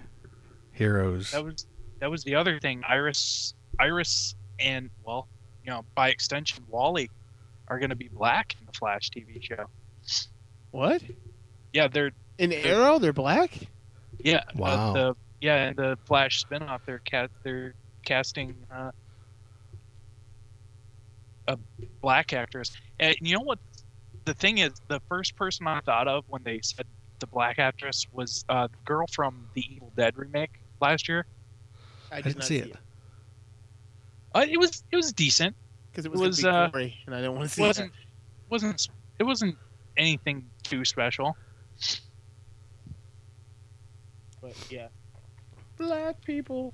heroes. 0.72 1.32
That 1.32 1.44
was 1.44 1.66
that 2.00 2.10
was 2.11 2.24
the 2.24 2.36
other 2.36 2.60
thing. 2.60 2.84
Iris, 2.88 3.53
Iris, 3.80 4.36
and 4.60 4.90
well, 5.03 5.27
you 5.64 5.72
know, 5.72 5.84
by 5.95 6.10
extension, 6.10 6.64
Wally 6.68 7.10
are 7.69 7.80
going 7.80 7.90
to 7.90 7.95
be 7.98 8.08
black 8.08 8.56
in 8.60 8.66
the 8.66 8.72
Flash 8.72 9.10
TV 9.10 9.44
show. 9.44 9.66
What? 10.72 11.02
Yeah, 11.74 11.88
they're 11.90 12.11
In 12.38 12.53
Arrow, 12.53 12.98
they're 13.00 13.11
black. 13.14 13.52
yeah. 14.19 14.38
uh, 14.38 14.42
Wow. 14.56 14.94
the 14.94 15.16
yeah, 15.42 15.70
in 15.70 15.76
the 15.76 15.98
Flash 16.06 16.44
spinoff, 16.46 16.80
they're 16.86 17.02
cat 17.06 17.30
they're 17.44 17.76
casting 18.06 18.56
uh, 18.74 18.92
a 21.48 21.58
black 22.02 22.34
actress. 22.34 22.72
And 23.00 23.16
you 23.22 23.36
know 23.36 23.42
what? 23.42 23.60
The 24.26 24.34
thing 24.34 24.58
is, 24.58 24.72
the 24.90 25.00
first 25.08 25.36
person 25.36 25.68
I 25.68 25.80
thought 25.82 26.08
of 26.08 26.26
when 26.28 26.44
they 26.44 26.60
said 26.64 26.86
the 27.20 27.28
black 27.28 27.60
actress 27.60 28.06
was 28.12 28.44
uh, 28.50 28.68
the 28.68 28.78
girl 28.86 29.06
from 29.12 29.48
the 29.54 29.64
Evil 29.74 29.94
Dead 29.96 30.18
remake 30.18 30.52
last 30.82 31.08
year. 31.08 31.26
I, 32.12 32.18
I 32.18 32.22
didn't 32.22 32.44
see 32.44 32.58
it. 32.58 32.76
Uh, 34.36 34.46
it 34.50 34.60
was 34.60 34.84
it 34.92 34.96
was 34.96 35.14
decent. 35.14 35.56
because 35.92 36.06
it 36.06 36.10
It 36.10 36.12
was, 36.12 36.22
was, 36.22 36.44
gonna 36.44 36.58
uh, 36.58 36.70
gory, 36.70 36.98
and 37.06 37.16
I 37.16 37.22
don't 37.22 37.36
want 37.36 37.48
to 37.50 37.54
see 37.54 37.62
wasn't 37.62 37.92
wasn't 38.50 38.88
it 39.20 39.24
wasn't 39.24 39.58
anything 39.98 40.46
too 40.64 40.86
special. 40.86 41.36
But 44.42 44.54
yeah, 44.70 44.88
black 45.78 46.24
people. 46.26 46.74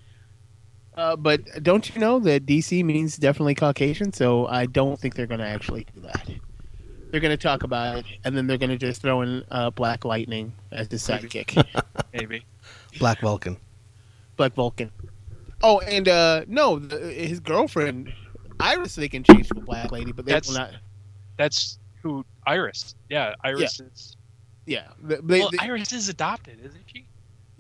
Uh, 0.96 1.16
but 1.16 1.42
don't 1.64 1.94
you 1.94 2.00
know 2.00 2.20
that 2.20 2.46
DC 2.46 2.84
means 2.84 3.18
definitely 3.18 3.56
Caucasian? 3.56 4.14
So 4.14 4.46
I 4.48 4.66
don't 4.68 5.00
think 5.00 5.16
they're 5.16 5.28
going 5.28 5.40
to 5.40 5.48
actually 5.48 5.88
do 5.96 6.02
that. 6.02 6.30
They're 7.10 7.20
going 7.20 7.36
to 7.36 7.42
talk 7.42 7.64
about 7.64 7.98
it, 8.00 8.06
and 8.24 8.36
then 8.36 8.48
they're 8.48 8.58
going 8.58 8.70
to 8.72 8.78
just 8.78 9.02
throw 9.02 9.22
in 9.22 9.44
uh, 9.52 9.70
Black 9.70 10.04
Lightning 10.06 10.54
as 10.72 10.88
the 10.88 10.96
sidekick, 10.98 11.64
Maybe. 12.14 12.44
Black 12.98 13.20
Vulcan. 13.22 13.58
Black 14.36 14.54
Vulcan. 14.56 14.92
Oh, 15.62 15.80
and 15.82 16.08
uh, 16.10 16.46
no, 16.48 16.80
the, 16.80 16.98
his 17.00 17.40
girlfriend 17.40 18.12
Iris 18.60 18.96
they 18.96 19.08
can 19.10 19.24
change 19.24 19.50
to 19.50 19.58
a 19.60 19.62
black 19.62 19.92
lady, 19.92 20.12
but 20.12 20.26
they 20.26 20.32
That's- 20.34 20.48
will 20.50 20.56
not. 20.56 20.72
That's 21.38 21.78
who 22.02 22.26
Iris. 22.46 22.96
Yeah, 23.10 23.34
Iris 23.44 23.80
is. 23.80 24.18
Yeah, 24.66 24.88
they, 25.02 25.16
they- 25.24 25.40
well, 25.40 25.50
they- 25.52 25.58
Iris 25.60 25.92
is 25.92 26.10
adopted, 26.10 26.60
isn't 26.64 26.84
she? 26.88 27.06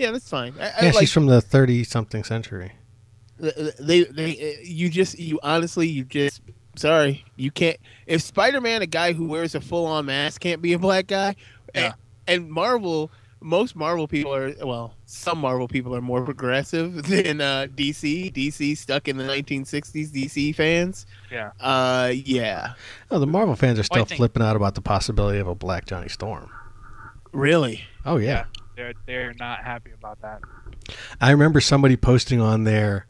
Yeah, 0.04 0.12
that's 0.12 0.30
fine. 0.30 0.54
I, 0.60 0.64
I 0.64 0.74
Yeah, 0.82 0.86
like, 0.92 0.96
she's 1.00 1.12
from 1.12 1.26
the 1.28 1.42
thirty 1.42 1.84
something 1.84 2.24
century. 2.24 2.74
they 3.40 4.04
they 4.04 4.60
you 4.64 4.90
just 4.90 5.18
you 5.20 5.40
honestly 5.44 5.88
you 5.88 6.04
just 6.06 6.42
sorry 6.76 7.26
you 7.36 7.52
can't 7.52 7.78
if 8.06 8.22
spider-man 8.22 8.82
a 8.82 8.86
guy 8.86 9.14
who 9.14 9.28
wears 9.28 9.54
a 9.56 9.62
full-on 9.62 10.06
mask 10.06 10.42
can't 10.42 10.62
be 10.62 10.74
a 10.74 10.80
black 10.80 11.08
guy 11.08 11.36
Yeah. 11.76 11.94
and, 12.28 12.44
and 12.44 12.52
marvel 12.52 13.12
most 13.42 13.76
marvel 13.76 14.08
people 14.08 14.34
are 14.34 14.54
well 14.64 14.96
some 15.06 15.40
marvel 15.40 15.68
people 15.68 15.96
are 15.96 16.02
more 16.02 16.24
progressive 16.24 17.04
than 17.08 17.42
uh 17.42 17.68
dc 17.76 18.34
dc 18.34 18.78
stuck 18.78 19.08
in 19.08 19.18
the 19.18 19.24
1960s 19.26 20.10
dc 20.12 20.56
fans 20.56 21.06
Yeah. 21.32 21.52
uh 21.60 22.12
yeah 22.14 22.74
Oh, 23.12 23.20
the 23.20 23.28
Marvel 23.28 23.56
fans 23.56 23.78
are 23.80 23.82
Well, 23.82 23.88
I 23.92 23.96
still 23.98 24.06
think- 24.06 24.18
flipping 24.18 24.44
out 24.44 24.56
about 24.56 24.76
the 24.76 24.82
possibility 24.82 25.40
of 25.40 25.48
a 25.48 25.56
Black 25.56 25.86
Johnny 25.86 26.08
Storm. 26.10 26.50
really 27.32 27.84
Oh 28.06 28.18
yeah. 28.18 28.46
They're 28.76 28.93
they're 29.06 29.34
not 29.40 29.64
happy 29.64 29.92
about 29.92 30.22
that. 30.22 30.42
I 31.22 31.32
remember 31.32 31.61
somebody 31.61 31.95
posting 31.95 32.42
on 32.42 32.64
there 32.64 33.06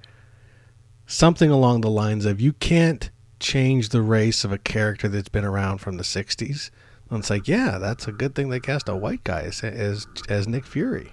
something 1.05 1.49
along 1.49 1.81
the 1.81 1.89
lines 1.89 2.25
of 2.25 2.39
you 2.41 2.53
can't 2.53 3.09
change 3.39 3.89
the 3.89 4.01
race 4.01 4.43
of 4.43 4.51
a 4.51 4.57
character 4.57 5.07
that's 5.07 5.29
been 5.29 5.43
around 5.45 5.79
from 5.79 5.97
the 5.97 6.03
60s. 6.03 6.69
And 7.09 7.19
it's 7.19 7.29
like, 7.29 7.47
yeah, 7.47 7.77
that's 7.77 8.07
a 8.07 8.11
good 8.11 8.35
thing 8.35 8.49
they 8.49 8.59
cast 8.59 8.87
a 8.89 8.95
white 8.95 9.23
guy 9.23 9.41
as 9.41 9.63
as, 9.63 10.07
as 10.29 10.47
Nick 10.47 10.65
Fury. 10.65 11.11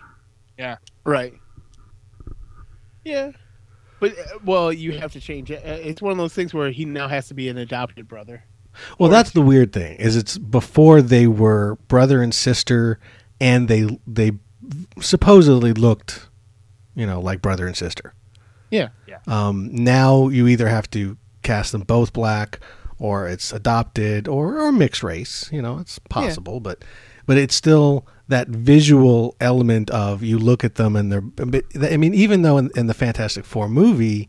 Yeah. 0.58 0.76
Right 1.04 1.34
yeah 3.04 3.30
but 3.98 4.12
uh, 4.12 4.38
well 4.44 4.70
you 4.72 4.92
have 4.92 5.12
to 5.12 5.20
change 5.20 5.50
it 5.50 5.62
Uh, 5.64 5.72
it's 5.72 6.02
one 6.02 6.12
of 6.12 6.18
those 6.18 6.34
things 6.34 6.52
where 6.52 6.70
he 6.70 6.84
now 6.84 7.08
has 7.08 7.28
to 7.28 7.34
be 7.34 7.48
an 7.48 7.56
adopted 7.56 8.06
brother 8.06 8.44
Well, 8.98 9.08
Or- 9.08 9.12
that's 9.12 9.30
the 9.30 9.40
weird 9.40 9.72
thing 9.72 9.96
is 9.96 10.16
it's 10.16 10.36
before 10.36 11.00
they 11.00 11.26
were 11.26 11.76
brother 11.88 12.22
and 12.22 12.34
sister 12.34 13.00
and 13.40 13.68
they 13.68 13.98
they 14.06 14.32
supposedly 15.00 15.72
looked, 15.72 16.28
you 16.94 17.06
know, 17.06 17.20
like 17.20 17.42
brother 17.42 17.66
and 17.66 17.76
sister. 17.76 18.14
yeah 19.06 19.18
Um, 19.26 19.70
now 19.74 20.28
you 20.28 20.46
either 20.46 20.68
have 20.68 20.88
to 20.90 21.16
cast 21.42 21.72
them 21.72 21.82
both 21.82 22.12
black, 22.12 22.60
or 22.98 23.26
it's 23.26 23.52
adopted, 23.52 24.28
or, 24.28 24.58
or 24.60 24.70
mixed 24.70 25.02
race. 25.02 25.48
You 25.52 25.62
know, 25.62 25.78
it's 25.78 25.98
possible, 25.98 26.60
but 26.60 26.84
but 27.26 27.36
it's 27.38 27.54
still 27.54 28.06
that 28.28 28.48
visual 28.48 29.34
element 29.40 29.90
of 29.90 30.22
you 30.22 30.38
look 30.38 30.62
at 30.64 30.76
them 30.76 30.94
and 30.96 31.10
they're. 31.10 31.24
I 31.90 31.96
mean, 31.96 32.14
even 32.14 32.42
though 32.42 32.58
in, 32.58 32.70
in 32.76 32.86
the 32.86 32.94
Fantastic 32.94 33.44
Four 33.44 33.68
movie, 33.68 34.28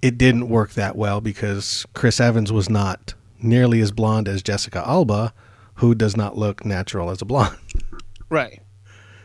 it 0.00 0.16
didn't 0.16 0.48
work 0.48 0.72
that 0.72 0.96
well 0.96 1.20
because 1.20 1.84
Chris 1.92 2.20
Evans 2.20 2.52
was 2.52 2.70
not 2.70 3.14
nearly 3.40 3.80
as 3.80 3.92
blonde 3.92 4.28
as 4.28 4.42
Jessica 4.42 4.82
Alba, 4.86 5.34
who 5.76 5.94
does 5.94 6.16
not 6.16 6.38
look 6.38 6.64
natural 6.64 7.10
as 7.10 7.20
a 7.20 7.24
blonde. 7.24 7.56
Right. 8.32 8.62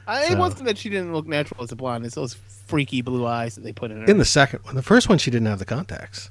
I, 0.06 0.32
it 0.32 0.38
wasn't 0.38 0.66
that 0.66 0.78
she 0.78 0.90
didn't 0.90 1.14
look 1.14 1.26
natural 1.28 1.64
as 1.64 1.72
a 1.72 1.76
blonde. 1.76 2.06
It's 2.06 2.16
those 2.16 2.34
freaky 2.34 3.02
blue 3.02 3.26
eyes 3.26 3.56
that 3.56 3.64
they 3.64 3.72
put 3.74 3.92
in 3.92 4.00
her. 4.02 4.06
In 4.06 4.18
the 4.18 4.26
second 4.26 4.64
one, 4.64 4.76
the 4.76 4.82
first 4.82 5.08
one, 5.10 5.18
she 5.18 5.32
didn't 5.32 5.48
have 5.48 5.60
the 5.60 5.66
contacts. 5.66 6.30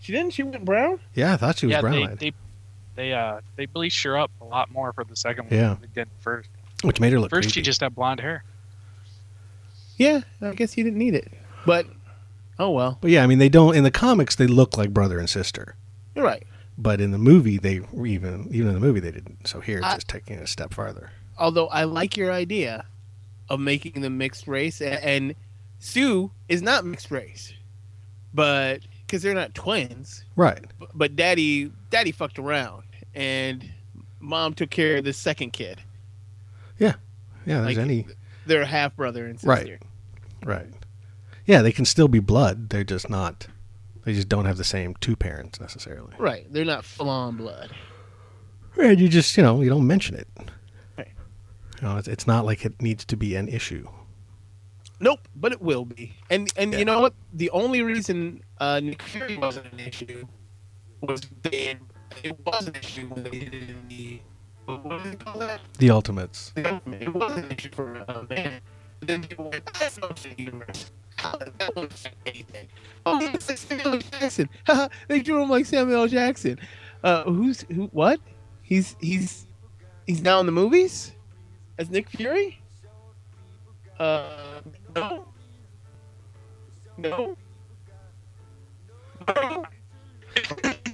she 0.00 0.12
didn't. 0.12 0.32
She 0.32 0.42
went 0.42 0.64
brown. 0.64 1.00
Yeah, 1.14 1.34
I 1.34 1.36
thought 1.36 1.58
she 1.58 1.66
was 1.66 1.72
yeah, 1.74 1.80
brown 1.80 1.94
they, 1.94 2.04
eyed, 2.06 2.18
they 2.18 2.32
they 2.96 3.12
uh 3.12 3.40
they 3.56 3.66
bleached 3.66 4.02
her 4.04 4.16
up 4.16 4.30
a 4.40 4.44
lot 4.44 4.70
more 4.70 4.92
for 4.92 5.04
the 5.04 5.16
second 5.16 5.50
one 5.50 5.54
Yeah. 5.58 5.68
than 5.74 5.80
they 5.80 6.00
did 6.02 6.08
first. 6.20 6.48
which 6.82 7.00
made 7.00 7.12
her 7.12 7.18
look 7.20 7.30
First, 7.30 7.50
she 7.50 7.60
just 7.62 7.80
had 7.80 7.94
blonde 7.94 8.20
hair. 8.20 8.44
Yeah, 9.96 10.22
I 10.40 10.54
guess 10.54 10.72
he 10.74 10.82
didn't 10.82 10.98
need 10.98 11.14
it. 11.14 11.30
But 11.66 11.86
oh 12.58 12.70
well. 12.70 12.98
But 13.00 13.10
yeah, 13.10 13.22
I 13.22 13.26
mean, 13.26 13.38
they 13.38 13.48
don't 13.48 13.74
in 13.76 13.84
the 13.84 13.90
comics. 13.90 14.34
They 14.34 14.46
look 14.46 14.76
like 14.76 14.92
brother 14.92 15.18
and 15.18 15.28
sister, 15.30 15.76
You're 16.14 16.24
right. 16.24 16.42
but 16.76 17.00
in 17.00 17.10
the 17.10 17.18
movie, 17.18 17.58
they 17.58 17.80
even 18.06 18.48
even 18.50 18.68
in 18.68 18.74
the 18.74 18.80
movie 18.80 19.00
they 19.00 19.10
didn't. 19.12 19.46
So 19.46 19.60
here, 19.60 19.78
it's 19.78 19.86
I- 19.86 19.94
just 19.96 20.08
taking 20.08 20.36
it 20.36 20.42
a 20.42 20.46
step 20.46 20.72
farther. 20.74 21.10
Although 21.38 21.66
I 21.68 21.84
like 21.84 22.16
your 22.16 22.30
idea 22.32 22.84
of 23.48 23.60
making 23.60 24.00
them 24.00 24.18
mixed 24.18 24.46
race, 24.48 24.80
and, 24.80 24.98
and 25.02 25.34
Sue 25.78 26.30
is 26.48 26.62
not 26.62 26.84
mixed 26.84 27.10
race, 27.10 27.52
but 28.32 28.80
because 29.06 29.22
they're 29.22 29.34
not 29.34 29.54
twins. 29.54 30.24
Right. 30.36 30.64
But, 30.78 30.90
but 30.94 31.16
daddy, 31.16 31.70
daddy 31.90 32.12
fucked 32.12 32.38
around, 32.38 32.84
and 33.14 33.68
mom 34.20 34.54
took 34.54 34.70
care 34.70 34.96
of 34.96 35.04
the 35.04 35.12
second 35.12 35.52
kid. 35.52 35.80
Yeah. 36.78 36.94
Yeah. 37.46 37.60
There's 37.60 37.76
Like, 37.76 37.84
any. 37.84 38.06
They're 38.46 38.64
half 38.64 38.96
brother 38.96 39.26
and 39.26 39.38
sister. 39.38 39.48
Right. 39.48 39.82
Right. 40.44 40.66
Yeah, 41.46 41.62
they 41.62 41.72
can 41.72 41.84
still 41.84 42.08
be 42.08 42.20
blood. 42.20 42.70
They're 42.70 42.84
just 42.84 43.10
not. 43.10 43.46
They 44.04 44.14
just 44.14 44.28
don't 44.28 44.44
have 44.44 44.56
the 44.58 44.64
same 44.64 44.94
two 45.00 45.16
parents 45.16 45.60
necessarily. 45.60 46.12
Right. 46.18 46.46
They're 46.52 46.64
not 46.64 46.84
full 46.84 47.08
on 47.08 47.36
blood. 47.36 47.70
And 48.80 48.98
you 49.00 49.08
just, 49.08 49.36
you 49.36 49.42
know, 49.42 49.60
you 49.62 49.70
don't 49.70 49.86
mention 49.86 50.14
it. 50.14 50.28
You 51.82 51.88
know, 51.88 51.96
it's, 51.96 52.08
it's 52.08 52.26
not 52.26 52.44
like 52.44 52.64
it 52.64 52.80
needs 52.80 53.04
to 53.06 53.16
be 53.16 53.34
an 53.36 53.48
issue. 53.48 53.88
Nope, 55.00 55.26
but 55.34 55.52
it 55.52 55.60
will 55.60 55.84
be. 55.84 56.14
And 56.30 56.52
and 56.56 56.72
Yeah. 56.72 56.78
you 56.78 56.84
know 56.84 57.00
what? 57.00 57.14
The 57.32 57.50
only 57.50 57.82
reason 57.82 58.42
uh, 58.58 58.80
Nick 58.80 59.02
Fury 59.02 59.36
wasn't 59.36 59.72
an 59.72 59.80
issue 59.80 60.26
was 61.00 61.22
they 61.42 61.76
it 62.22 62.38
was 62.46 62.68
an 62.68 62.76
issue 62.76 63.08
when 63.08 63.24
they 63.24 63.30
did 63.30 63.54
it 63.54 63.70
in 63.70 63.88
the 63.88 64.20
what 64.66 65.02
do 65.02 65.10
they 65.10 65.16
call 65.16 65.38
that? 65.40 65.60
The 65.78 65.90
Ultimates. 65.90 66.52
The 66.54 66.72
Ultimate. 66.74 67.02
It 67.02 67.12
was 67.14 67.36
an 67.36 67.50
issue 67.50 67.70
for 67.72 68.02
uh, 68.08 68.22
man. 68.30 68.60
But 69.00 69.08
then 69.08 69.22
people 69.24 69.50
went, 69.50 69.68
that's 69.78 70.00
not 70.00 70.16
the 70.16 70.32
universe. 70.42 70.90
How 71.16 71.32
does 71.32 71.52
that 71.58 71.76
affect 71.76 72.16
anything? 72.26 72.68
Oh, 73.04 73.18
it's 73.34 73.48
like 73.48 73.58
Samuel 73.58 73.98
Jackson. 73.98 74.48
They 75.08 75.20
drew 75.20 75.42
him 75.42 75.50
like 75.50 75.66
Samuel 75.66 76.02
L. 76.02 76.08
Jackson. 76.08 76.58
Uh, 77.02 77.24
who's 77.24 77.62
who? 77.62 77.86
What? 77.92 78.20
He's 78.62 78.96
he's 79.00 79.46
he's 80.06 80.22
now 80.22 80.40
in 80.40 80.46
the 80.46 80.52
movies 80.52 81.12
as 81.78 81.90
Nick 81.90 82.08
Fury. 82.10 82.60
Uh, 83.98 84.60
no. 84.96 85.26
No. 86.96 87.36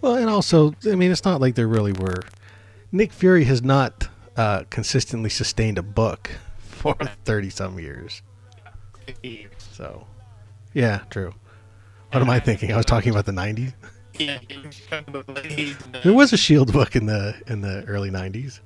Well, 0.03 0.17
and 0.17 0.31
also, 0.31 0.75
I 0.91 0.95
mean, 0.95 1.11
it's 1.11 1.25
not 1.27 1.41
like 1.43 1.55
there 1.57 1.69
really 1.69 1.93
were. 1.93 2.23
Nick 2.91 3.13
Fury 3.13 3.45
has 3.45 3.63
not 3.63 4.09
uh, 4.37 4.65
consistently 4.71 5.29
sustained 5.29 5.77
a 5.77 5.83
book 5.83 6.31
for 6.59 6.95
30 7.27 7.51
some 7.51 7.79
years. 7.79 8.23
So, 9.59 10.07
yeah, 10.73 11.01
true. 11.11 11.35
What 12.13 12.23
am 12.23 12.31
I 12.31 12.41
thinking? 12.41 12.73
I 12.73 12.77
was 12.79 12.87
talking 12.87 13.11
about 13.11 13.27
the 13.27 13.33
90s. 13.33 13.75
Yeah, 14.19 14.39
he 14.49 14.59
was 14.59 14.81
talking 14.89 15.15
about 15.15 15.27
the 15.27 15.33
ladies 15.33 15.77
and 15.85 15.95
the- 15.95 16.01
There 16.01 16.15
was 16.15 16.33
a 16.33 16.39
Shield 16.39 16.73
book 16.73 16.97
in 16.97 17.05
the 17.07 17.35
in 17.47 17.61
the 17.61 17.85
early 17.85 18.11
90s. 18.11 18.61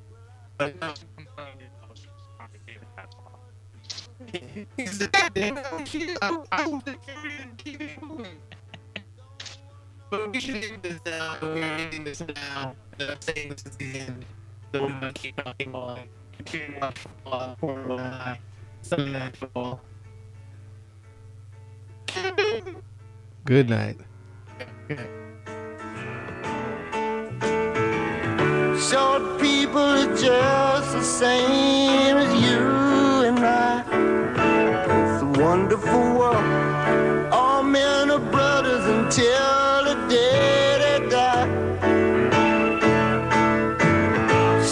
I, 4.35 4.67
was 6.67 6.83
the 6.83 6.97
TV 7.57 8.03
movie. 8.03 8.29
But 10.11 10.33
we 10.33 10.41
should 10.41 10.57
end 10.57 10.83
this 10.83 10.99
now. 11.07 11.37
We're 11.41 11.63
ending 11.63 12.05
this 12.05 12.21
now. 12.21 12.75
And 12.99 13.11
I'm 13.11 13.21
saying 13.21 13.51
this 13.51 13.65
is 13.67 13.77
the 13.77 14.01
end. 14.01 14.25
So 14.73 14.89
gonna 14.89 15.13
keep. 15.13 15.37
Continue 15.37 16.75
to 16.75 16.81
watch 16.81 16.99
football, 16.99 17.57
One, 17.61 18.39
Sunday 18.83 19.13
Night 19.13 19.37
Football. 19.37 19.81
Good 23.45 23.69
night. 23.69 23.99
Short 28.81 29.41
people 29.41 29.79
are 29.79 30.17
just 30.17 30.93
the 30.93 31.03
same 31.03 32.17
as 32.17 32.43
you 32.43 32.94
wonderful 35.55 36.07
world. 36.19 36.47
All 37.33 37.63
men 37.63 38.11
are 38.11 38.25
brothers 38.35 38.85
until 38.97 39.75
the 39.89 39.97
day 40.15 40.65
they 40.83 40.99
die. 41.17 41.49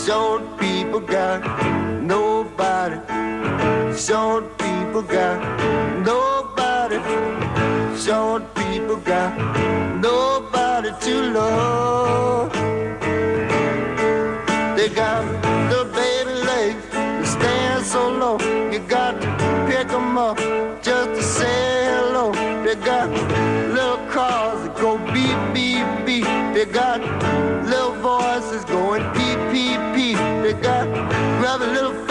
Short 0.05 0.43
people 0.59 1.01
got 1.19 1.41
nobody. 2.15 2.99
Short 4.07 4.44
people 4.62 5.02
got 5.19 5.39
nobody. 6.11 6.99
Short 8.05 8.43
people 8.61 8.99
got 9.12 9.31
nobody 10.09 10.91
to 11.05 11.15
love. 11.39 12.52
They 14.77 14.89
got 15.02 15.20
little 15.70 15.91
baby 16.01 16.35
legs 16.51 16.85
that 16.93 17.27
stand 17.36 17.81
so 17.86 18.02
low. 18.23 18.36
You 18.73 18.81
got 18.97 19.02
pick 19.83 19.93
'em 19.94 20.17
up 20.17 20.36
just 20.81 21.09
to 21.17 21.23
say 21.23 21.86
hello. 21.86 22.31
They 22.65 22.77
got 22.77 23.11
little 23.77 23.99
cars 24.15 24.61
that 24.62 24.77
go 24.77 24.99
beep, 25.12 25.39
beep, 25.55 25.86
beep. 26.07 26.27
They 26.55 26.67
got 26.67 27.01
little 27.73 27.94
voices 28.11 28.65
going 28.65 29.02
peep, 29.17 29.39
peep, 29.52 29.81
peep. 29.94 30.19
They 30.44 30.55
got 30.69 30.86
grab 31.39 31.62
a 31.62 31.70
little 31.77 32.02